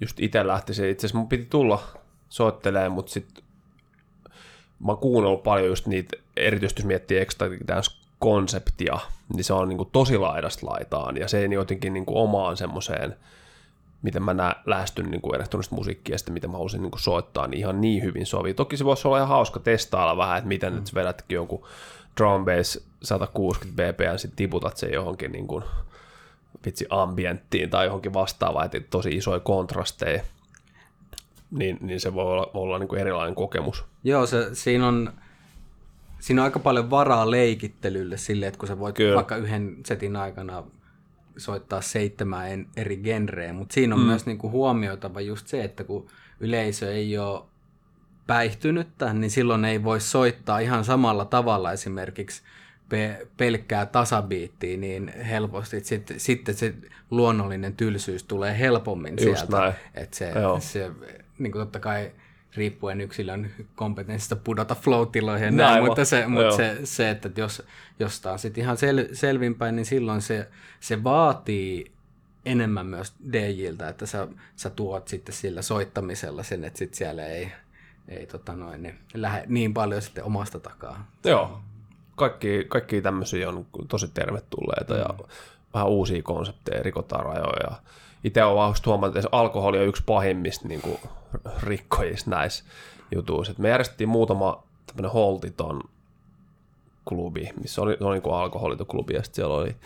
just 0.00 0.20
itse 0.20 0.46
lähtisin, 0.46 0.88
itse 0.88 1.06
asiassa 1.06 1.18
mun 1.18 1.28
piti 1.28 1.46
tulla 1.50 1.82
soittelemaan, 2.28 2.92
mutta 2.92 3.12
sitten 3.12 3.44
mä 4.80 4.92
oon 4.92 4.98
kuunnellut 4.98 5.42
paljon 5.42 5.66
just 5.66 5.86
niitä, 5.86 6.16
erityisesti 6.36 6.82
jos 6.82 6.86
miettii 6.86 7.18
Ecstatic 7.18 7.60
konseptia, 8.18 8.98
niin 9.34 9.44
se 9.44 9.52
on 9.52 9.68
niin 9.68 9.76
kuin 9.76 9.88
tosi 9.92 10.18
laidasta 10.18 10.66
laitaan, 10.66 11.16
ja 11.16 11.28
se 11.28 11.38
ei 11.38 11.52
jotenkin 11.52 11.92
niin 11.92 12.06
kuin 12.06 12.18
omaan 12.18 12.56
semmoiseen, 12.56 13.16
miten 14.02 14.22
mä 14.22 14.34
nä- 14.34 14.56
lähestyn 14.66 15.10
niin 15.10 15.20
kuin 15.20 15.34
elektronista 15.34 15.74
musiikkia 15.74 16.14
ja 16.14 16.18
sitten 16.18 16.34
miten 16.34 16.50
mä 16.50 16.56
haluaisin 16.56 16.82
niin 16.82 16.90
kuin 16.90 17.00
soittaa, 17.00 17.46
niin 17.46 17.58
ihan 17.58 17.80
niin 17.80 18.02
hyvin 18.02 18.26
sovii. 18.26 18.54
Toki 18.54 18.76
se 18.76 18.84
voisi 18.84 19.08
olla 19.08 19.16
ihan 19.16 19.28
hauska 19.28 19.60
testailla 19.60 20.16
vähän, 20.16 20.38
että 20.38 20.48
miten 20.48 20.72
mm. 20.72 20.78
nyt 20.78 20.94
vedätkin 20.94 21.36
jonkun 21.36 21.64
drum 22.16 22.44
bass 22.44 22.78
160 23.02 23.82
bpm, 23.82 24.16
sitten 24.16 24.36
tiputat 24.36 24.76
sen 24.76 24.92
johonkin 24.92 25.32
niin 25.32 25.46
kuin, 25.46 25.64
vitsi 26.66 26.86
ambienttiin 26.90 27.70
tai 27.70 27.86
johonkin 27.86 28.14
vastaavaan, 28.14 28.66
että 28.66 28.80
tosi 28.90 29.10
isoja 29.10 29.40
kontrasteja, 29.40 30.22
niin, 31.50 31.78
niin 31.80 32.00
se 32.00 32.14
voi 32.14 32.24
olla, 32.24 32.50
olla 32.54 32.78
niin 32.78 32.88
kuin 32.88 33.00
erilainen 33.00 33.34
kokemus. 33.34 33.84
Joo, 34.04 34.26
se, 34.26 34.54
siinä 34.54 34.88
on 34.88 35.12
siinä 36.20 36.42
on 36.42 36.44
aika 36.44 36.58
paljon 36.58 36.90
varaa 36.90 37.30
leikittelylle 37.30 38.16
sille, 38.16 38.46
että 38.46 38.58
kun 38.58 38.68
sä 38.68 38.78
voit 38.78 38.96
Kyllä. 38.96 39.16
vaikka 39.16 39.36
yhden 39.36 39.76
setin 39.84 40.16
aikana 40.16 40.64
soittaa 41.36 41.80
seitsemän 41.80 42.66
eri 42.76 42.96
genreä, 42.96 43.52
mutta 43.52 43.72
siinä 43.72 43.94
on 43.94 44.00
mm. 44.00 44.06
myös 44.06 44.26
niinku 44.26 44.50
huomioitava 44.50 45.20
just 45.20 45.46
se, 45.46 45.64
että 45.64 45.84
kun 45.84 46.06
yleisö 46.40 46.94
ei 46.94 47.18
ole 47.18 47.42
päihtynyttä, 48.26 49.12
niin 49.12 49.30
silloin 49.30 49.64
ei 49.64 49.84
voi 49.84 50.00
soittaa 50.00 50.58
ihan 50.58 50.84
samalla 50.84 51.24
tavalla 51.24 51.72
esimerkiksi 51.72 52.42
pe- 52.88 53.26
pelkkää 53.36 53.86
tasabiittiä 53.86 54.76
niin 54.76 55.08
helposti, 55.08 55.76
että 55.76 55.88
sitten, 55.88 56.20
sitten 56.20 56.54
se 56.54 56.74
luonnollinen 57.10 57.76
tylsyys 57.76 58.24
tulee 58.24 58.58
helpommin 58.58 59.14
Just 59.20 59.38
sieltä. 59.38 59.56
näin. 59.58 59.74
Että 59.94 60.16
se, 60.16 60.30
Joo. 60.30 60.60
se 60.60 60.90
niin 61.38 61.52
kuin 61.52 61.62
totta 61.62 61.80
kai 61.80 62.12
riippuen 62.56 63.00
yksilön 63.00 63.50
kompetenssista 63.74 64.36
pudota 64.36 64.74
flow-tiloihin 64.74 65.44
ja 65.44 65.50
Näin 65.50 65.72
näin, 65.72 65.84
mutta, 65.84 66.04
se, 66.04 66.20
Joo. 66.20 66.28
mutta 66.28 66.56
se, 66.56 66.78
se, 66.84 67.10
että 67.10 67.30
jos 67.36 67.62
jostain 68.00 68.38
sitten 68.38 68.64
ihan 68.64 68.76
sel, 68.76 69.08
selvinpäin, 69.12 69.76
niin 69.76 69.86
silloin 69.86 70.22
se, 70.22 70.48
se 70.80 71.04
vaatii 71.04 71.92
enemmän 72.46 72.86
myös 72.86 73.14
DJiltä, 73.32 73.88
että 73.88 74.06
sä, 74.06 74.28
sä 74.56 74.70
tuot 74.70 75.08
sitten 75.08 75.34
sillä 75.34 75.62
soittamisella 75.62 76.42
sen, 76.42 76.64
että 76.64 76.78
sit 76.78 76.94
siellä 76.94 77.26
ei, 77.26 77.52
ei 78.08 78.26
tota 78.26 78.56
noin, 78.56 78.82
niin 78.82 78.98
lähde 79.14 79.44
niin 79.46 79.74
paljon 79.74 80.02
sitten 80.02 80.24
omasta 80.24 80.60
takaa. 80.60 81.10
Joo, 81.24 81.60
kaikki, 82.16 82.64
kaikki 82.68 83.02
tämmöisiä 83.02 83.48
on 83.48 83.66
tosi 83.88 84.08
tervetulleita 84.08 84.94
ja 84.94 85.08
vähän 85.74 85.88
uusia 85.88 86.22
konsepteja, 86.22 86.82
rikotaan 86.82 87.24
rajoja. 87.24 87.76
Itse 88.24 88.44
olen 88.44 88.56
vaan 88.56 88.74
huomannut, 88.86 89.16
että 89.16 89.28
alkoholi 89.32 89.78
on 89.78 89.86
yksi 89.86 90.02
pahimmista 90.06 90.68
niin 90.68 90.80
kuin, 90.80 90.98
rikkojista 91.62 92.30
näissä 92.30 92.64
jutuissa. 93.14 93.52
Et 93.52 93.58
me 93.58 93.68
järjestettiin 93.68 94.08
muutama 94.08 94.62
tämmöinen 94.86 95.10
holtiton 95.10 95.80
klubi, 97.08 97.50
missä 97.60 97.82
oli, 97.82 97.96
oli 98.00 98.18
niin 98.18 98.34
alkoholiton 98.34 98.86
klubi 98.86 99.14
ja 99.14 99.22
sitten 99.22 99.36
siellä 99.36 99.54
oli 99.54 99.76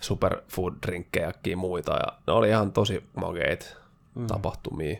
superfood 0.00 0.74
drinkkejä 0.86 1.32
ja 1.46 1.56
muita 1.56 1.92
ja 1.92 2.18
ne 2.26 2.32
oli 2.32 2.48
ihan 2.48 2.72
tosi 2.72 3.04
makeita 3.16 3.66
mm. 4.14 4.26
tapahtumia. 4.26 4.96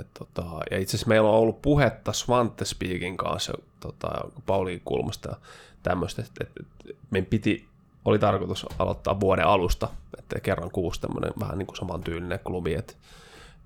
Et, 0.00 0.06
tota, 0.18 0.44
ja 0.70 0.78
itse 0.78 0.96
asiassa 0.96 1.08
meillä 1.08 1.28
on 1.28 1.34
ollut 1.34 1.62
puhetta 1.62 2.12
Svante 2.12 2.64
Speakin 2.64 3.16
kanssa 3.16 3.52
tota, 3.80 4.08
Pauliin 4.46 4.82
kulmasta 4.84 5.28
ja 5.28 5.36
tämmöistä, 5.82 6.22
että 6.22 6.44
et, 6.44 6.66
et, 6.90 6.96
meidän 7.10 7.26
piti, 7.26 7.68
oli 8.04 8.18
tarkoitus 8.18 8.66
aloittaa 8.78 9.20
vuoden 9.20 9.46
alusta, 9.46 9.88
että 10.18 10.40
kerran 10.40 10.70
kuusi 10.70 11.00
tämmöinen 11.00 11.32
vähän 11.40 11.58
niin 11.58 11.66
kuin 11.66 11.76
samantyylinen 11.76 12.40
klubi, 12.44 12.74
että 12.74 12.94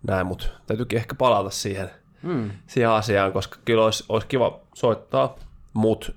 näin, 0.02 0.26
mutta 0.26 0.46
täytyykin 0.66 0.98
ehkä 0.98 1.14
palata 1.14 1.50
siihen, 1.50 1.90
mm. 2.22 2.50
siihen 2.66 2.90
asiaan, 2.90 3.32
koska 3.32 3.58
kyllä 3.64 3.84
olisi, 3.84 4.04
olisi 4.08 4.26
kiva 4.26 4.60
soittaa, 4.74 5.36
mutta 5.72 6.12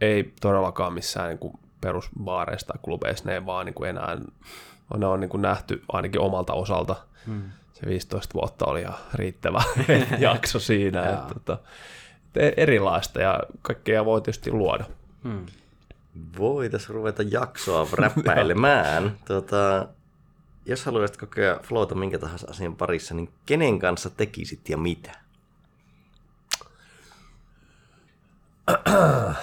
ei 0.00 0.34
todellakaan 0.40 0.92
missään 0.92 1.28
niin 1.28 1.38
kuin 1.38 1.58
perusbaareissa 1.80 2.66
tai 2.66 2.78
klubeissa, 2.82 3.24
ne 3.24 3.34
ei 3.34 3.46
vaan 3.46 3.66
niin 3.66 3.74
kuin 3.74 3.90
enää, 3.90 4.18
ne 4.96 5.06
on 5.06 5.20
niin 5.20 5.30
kuin 5.30 5.42
nähty 5.42 5.84
ainakin 5.92 6.20
omalta 6.20 6.52
osalta. 6.52 6.96
Mm. 7.26 7.42
Se 7.80 7.86
15 7.86 8.34
vuotta 8.34 8.64
oli 8.64 8.80
ihan 8.80 8.94
riittävä 9.14 9.62
jakso 10.18 10.58
siinä. 10.60 11.10
että, 11.10 11.34
tota, 11.34 11.58
että 12.26 12.40
erilaista 12.56 13.20
ja 13.20 13.40
kaikkea 13.62 14.04
voi 14.04 14.20
tietysti 14.20 14.50
luoda. 14.50 14.84
Hmm. 15.24 15.46
Voitaisiin 16.38 16.94
ruveta 16.94 17.22
jaksoa 17.22 17.88
räppäilemään. 17.92 19.16
tota, 19.28 19.88
jos 20.66 20.84
haluaisit 20.84 21.16
kokea 21.16 21.58
flowta 21.62 21.94
minkä 21.94 22.18
tahansa 22.18 22.46
asian 22.50 22.76
parissa, 22.76 23.14
niin 23.14 23.32
kenen 23.46 23.78
kanssa 23.78 24.10
tekisit 24.10 24.68
ja 24.68 24.76
mitä? 24.76 25.10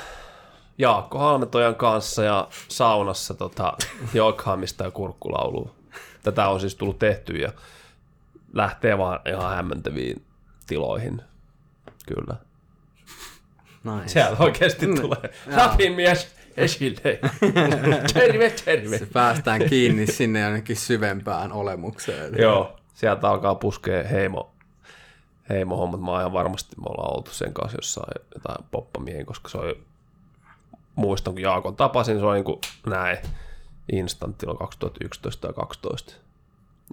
Jaakko 0.78 1.20
Halmetojan 1.20 1.76
kanssa 1.76 2.24
ja 2.24 2.48
saunassa 2.68 3.34
tota, 3.34 3.74
Jokhaamista 4.14 4.84
ja 4.84 4.92
kurkkulaulua. 4.92 5.72
Tätä 6.24 6.50
on 6.50 6.60
siis 6.60 6.76
tullut 6.76 7.00
tehty 7.00 7.34
ja 7.34 7.52
lähtee 8.58 8.98
vaan 8.98 9.20
ihan 9.30 9.56
hämmentäviin 9.56 10.26
tiloihin. 10.68 11.22
Kyllä. 12.08 12.36
Nice. 13.84 14.08
Sieltä 14.08 14.44
oikeasti 14.44 14.88
tulee 14.88 15.34
rapin 15.56 15.94
mies 15.94 16.36
esille. 16.58 17.20
terve, 18.14 18.50
terve. 18.66 18.98
Se 18.98 19.06
päästään 19.06 19.70
kiinni 19.70 20.08
sinne 20.08 20.40
jonnekin 20.40 20.76
syvempään 20.76 21.52
olemukseen. 21.52 22.34
Joo, 22.42 22.80
sieltä 22.94 23.30
alkaa 23.30 23.56
puskea 23.56 24.04
heimo, 24.04 24.52
heimohommat. 25.50 26.02
Mä 26.02 26.20
ihan 26.20 26.34
varmasti, 26.34 26.76
me 26.76 26.86
ollaan 26.90 27.18
oltu 27.18 27.32
sen 27.32 27.54
kanssa 27.54 27.78
jossain 27.78 28.22
jotain 28.36 28.66
poppamiehen, 28.72 29.26
koska 29.26 29.50
se 29.50 29.58
oli, 29.58 29.84
muistan 30.96 31.34
kun 31.34 31.42
Jaakon 31.42 31.76
tapasin, 31.76 32.20
se 32.20 32.26
oli 32.26 32.36
niin 32.36 32.46
kuin 32.46 32.60
näin 32.86 33.18
instant 33.92 34.40
silloin 34.40 34.58
2011 34.58 35.42
tai 35.48 35.54
2012. 35.54 36.27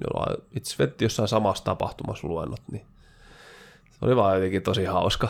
Jolla 0.00 0.36
itse 0.56 0.76
vetti 0.78 1.04
jossain 1.04 1.28
samassa 1.28 1.64
tapahtumassa 1.64 2.28
luennot, 2.28 2.60
niin 2.72 2.86
se 3.90 3.98
oli 4.02 4.16
vaan 4.16 4.34
jotenkin 4.34 4.62
tosi 4.62 4.84
hauska. 4.84 5.28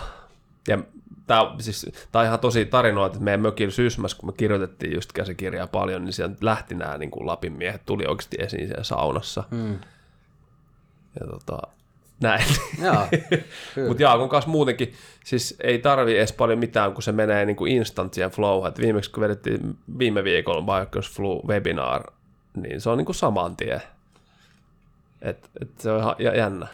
Ja 0.69 0.78
tämä 1.27 1.55
siis, 1.59 1.86
tää 2.12 2.20
on 2.20 2.27
ihan 2.27 2.41
tosi 2.41 2.65
tarinoita, 2.65 3.15
että 3.15 3.24
meidän 3.24 3.41
mökin 3.41 3.73
syysmässä, 3.73 4.16
kun 4.16 4.28
me 4.28 4.32
kirjoitettiin 4.36 4.95
just 4.95 5.12
käsikirjaa 5.12 5.66
paljon, 5.66 6.05
niin 6.05 6.12
sieltä 6.12 6.36
lähti 6.41 6.74
nämä 6.74 6.99
niin 6.99 7.11
kuin 7.11 7.27
Lapin 7.27 7.53
miehet, 7.53 7.82
tuli 7.86 8.07
oikeasti 8.07 8.36
esiin 8.41 8.66
siellä 8.66 8.85
saunassa. 8.85 9.45
Mm. 9.51 9.78
Ja 11.20 11.27
tota, 11.27 11.59
näin. 12.20 12.45
Mutta 13.89 14.03
Jaakon 14.03 14.28
kanssa 14.28 14.51
muutenkin, 14.51 14.93
siis 15.24 15.57
ei 15.61 15.78
tarvi 15.78 16.16
edes 16.16 16.32
paljon 16.32 16.59
mitään, 16.59 16.93
kun 16.93 17.03
se 17.03 17.12
menee 17.12 17.47
niin 17.47 17.57
kuin 17.57 17.73
instant 17.73 18.15
siihen 18.15 18.31
flow. 18.31 18.66
Et 18.66 18.78
viimeksi 18.78 19.11
kun 19.11 19.20
vedettiin 19.20 19.78
viime 19.99 20.24
viikolla 20.24 20.81
Bikers 20.81 21.11
Flu 21.11 21.43
webinar, 21.47 22.03
niin 22.57 22.81
se 22.81 22.91
on 22.91 22.99
niin 22.99 23.07
kuin 23.07 23.16
saman 23.16 23.57
tien. 23.57 23.82
Et, 25.25 25.51
et 25.63 25.81
se 25.81 25.91
on 25.93 26.01
ihan 26.01 26.17
jä- 26.19 26.35
jännä. 26.37 26.67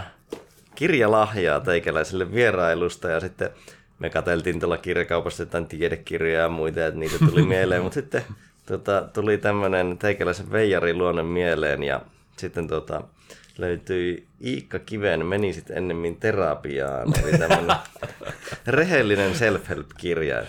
kirjalahjaa 0.75 1.59
teikäläiselle 1.59 2.33
vierailusta 2.33 3.09
ja 3.09 3.19
sitten 3.19 3.49
me 3.99 4.09
katseltiin 4.09 4.59
tuolla 4.59 4.77
kirjakaupassa 4.77 5.43
jotain 5.43 5.67
tiedekirjoja 5.67 6.39
ja 6.39 6.49
muita, 6.49 6.85
että 6.85 6.99
niitä 6.99 7.15
tuli 7.19 7.41
mieleen, 7.55 7.81
mutta 7.81 7.93
sitten 7.93 8.23
tota, 8.65 9.09
tuli 9.13 9.37
tämmöinen 9.37 9.97
teikäläisen 9.97 10.51
veijariluonne 10.51 11.23
mieleen 11.23 11.83
ja 11.83 12.01
Sitten 12.37 12.67
tota, 12.67 13.03
löytyi 13.59 14.27
Iikka 14.45 14.79
Kiven, 14.79 15.25
meni 15.25 15.53
sitten 15.53 15.77
ennemmin 15.77 16.15
terapiaan. 16.15 17.07
Oli 17.23 17.37
tämmöinen 17.37 17.77
rehellinen 18.67 19.35
self-help-kirja. 19.35 20.43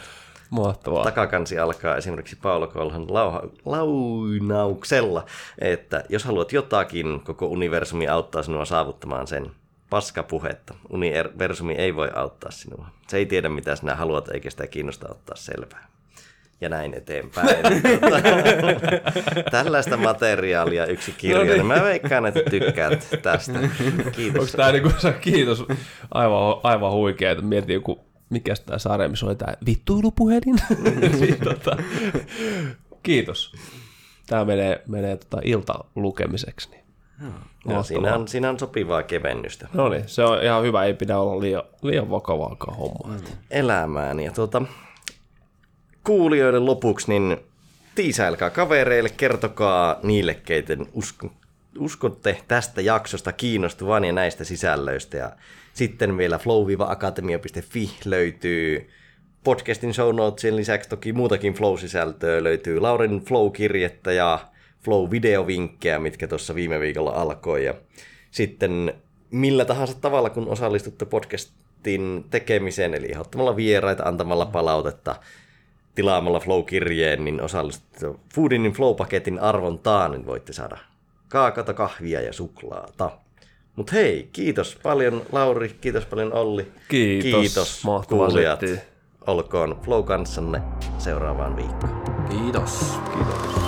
Mahtavaa. 0.51 1.05
Takakansi 1.05 1.59
alkaa 1.59 1.97
esimerkiksi 1.97 2.36
Paolo 2.43 2.66
Kolhan 2.66 3.14
lauha, 3.14 3.43
launauksella, 3.64 5.26
että 5.59 6.05
jos 6.09 6.24
haluat 6.24 6.52
jotakin, 6.52 7.20
koko 7.20 7.47
universumi 7.47 8.09
auttaa 8.09 8.43
sinua 8.43 8.64
saavuttamaan 8.64 9.26
sen. 9.26 9.51
Paskapuhetta. 9.90 10.74
Universumi 10.90 11.74
ei 11.74 11.97
voi 11.97 12.10
auttaa 12.14 12.51
sinua. 12.51 12.89
Se 13.09 13.16
ei 13.16 13.26
tiedä, 13.26 13.48
mitä 13.48 13.76
sinä 13.76 13.94
haluat, 13.94 14.28
eikä 14.28 14.51
sitä 14.51 14.66
kiinnosta 14.66 15.09
ottaa 15.10 15.36
selvää. 15.36 15.89
Ja 16.60 16.68
näin 16.68 16.94
eteenpäin. 16.94 17.48
Tällaista 19.51 19.97
materiaalia 19.97 20.86
yksi 20.86 21.12
kirja. 21.12 21.39
No 21.39 21.44
niin. 21.44 21.52
niin. 21.52 21.66
Mä 21.66 21.82
veikkaan, 21.82 22.26
että 22.26 22.40
tykkäät 22.51 23.09
tästä. 23.22 23.59
Kiitos. 24.12 24.40
Onko 24.40 24.56
tämä 24.56 24.72
niinku, 24.72 24.90
kiitos, 25.20 25.64
aivan, 26.10 26.60
aivan 26.62 26.93
huikea, 26.93 27.30
että 27.30 27.44
mietin 27.44 27.74
joku, 27.74 28.01
mikä 28.30 28.55
tämä 28.66 28.78
sarja, 28.78 29.09
missä 29.09 29.26
oli 29.26 29.36
tämä 29.36 29.55
vittuilupuhelin. 29.66 30.59
Siis 31.18 31.36
tota, 31.44 31.76
kiitos. 33.02 33.52
Tämä 34.26 34.44
menee, 34.44 34.82
menee 34.86 35.16
tota 35.16 35.39
ilta 35.44 35.85
lukemiseksi. 35.94 36.70
Niin. 36.70 36.85
Joo, 37.66 37.82
siinä, 37.82 38.14
on, 38.14 38.28
siinä 38.28 38.51
on 38.51 38.59
sopivaa 38.59 39.02
kevennystä. 39.02 39.68
No 39.72 39.89
niin, 39.89 40.05
se 40.06 40.24
on 40.24 40.43
ihan 40.43 40.62
hyvä, 40.62 40.85
ei 40.85 40.94
pidä 40.94 41.18
olla 41.18 41.40
liian, 41.40 41.62
liian 41.82 42.10
vakavaakaan 42.10 42.76
hommaa. 42.76 43.18
Mm. 43.18 43.24
elämään. 43.51 44.20
Ja 44.20 44.32
tuota, 44.32 44.62
kuulijoiden 46.09 46.66
lopuksi, 46.66 47.09
niin 47.09 47.36
tiisailkaa 47.94 48.51
kavereille, 48.51 49.09
kertokaa 49.09 50.01
niille, 50.02 50.35
keiden 50.35 50.86
usko, 50.93 51.32
uskotte 51.78 52.39
tästä 52.48 52.80
jaksosta 52.80 53.32
kiinnostuvan 53.32 54.05
ja 54.05 54.12
näistä 54.12 54.44
sisällöistä. 54.44 55.16
Ja 55.16 55.32
sitten 55.74 56.18
vielä 56.18 56.39
flow-akatemia.fi 56.39 57.90
löytyy 58.05 58.90
podcastin 59.44 59.94
show 59.94 60.16
notesien 60.16 60.56
lisäksi 60.56 60.89
toki 60.89 61.12
muutakin 61.12 61.55
Flow-sisältöä. 61.55 62.44
Löytyy 62.44 62.80
Laurin 62.80 63.20
Flow-kirjettä 63.20 64.12
ja 64.12 64.39
Flow-videovinkkejä, 64.85 65.98
mitkä 65.98 66.28
tuossa 66.28 66.55
viime 66.55 66.80
viikolla 66.80 67.10
alkoi. 67.10 67.64
Ja 67.64 67.74
sitten 68.30 68.94
millä 69.30 69.64
tahansa 69.64 70.01
tavalla, 70.01 70.30
kun 70.30 70.48
osallistutte 70.48 71.05
podcastin 71.05 72.24
tekemiseen, 72.30 72.94
eli 72.94 73.12
ottamalla 73.18 73.56
vieraita, 73.56 74.02
antamalla 74.02 74.47
palautetta, 74.47 75.16
tilaamalla 75.98 76.40
Flow-kirjeen, 76.40 77.24
niin 77.24 77.42
osallistutte 77.42 78.20
Foodinin 78.34 78.72
Flow-paketin 78.72 79.40
arvontaan, 79.40 80.10
niin 80.10 80.26
voitte 80.26 80.52
saada 80.52 80.78
kaakata, 81.28 81.74
kahvia 81.74 82.20
ja 82.20 82.32
suklaata. 82.32 83.10
Mutta 83.76 83.92
hei, 83.92 84.28
kiitos 84.32 84.78
paljon 84.82 85.22
Lauri, 85.32 85.68
kiitos 85.80 86.06
paljon 86.06 86.32
Olli. 86.32 86.72
Kiitos. 86.88 87.40
Kiitos 87.40 87.82
kuulijat. 88.08 88.60
Olkoon 89.26 89.80
Flow 89.82 90.04
kanssanne 90.04 90.62
seuraavaan 90.98 91.56
viikkoon. 91.56 92.02
Kiitos. 92.30 92.98
Kiitos. 93.14 93.67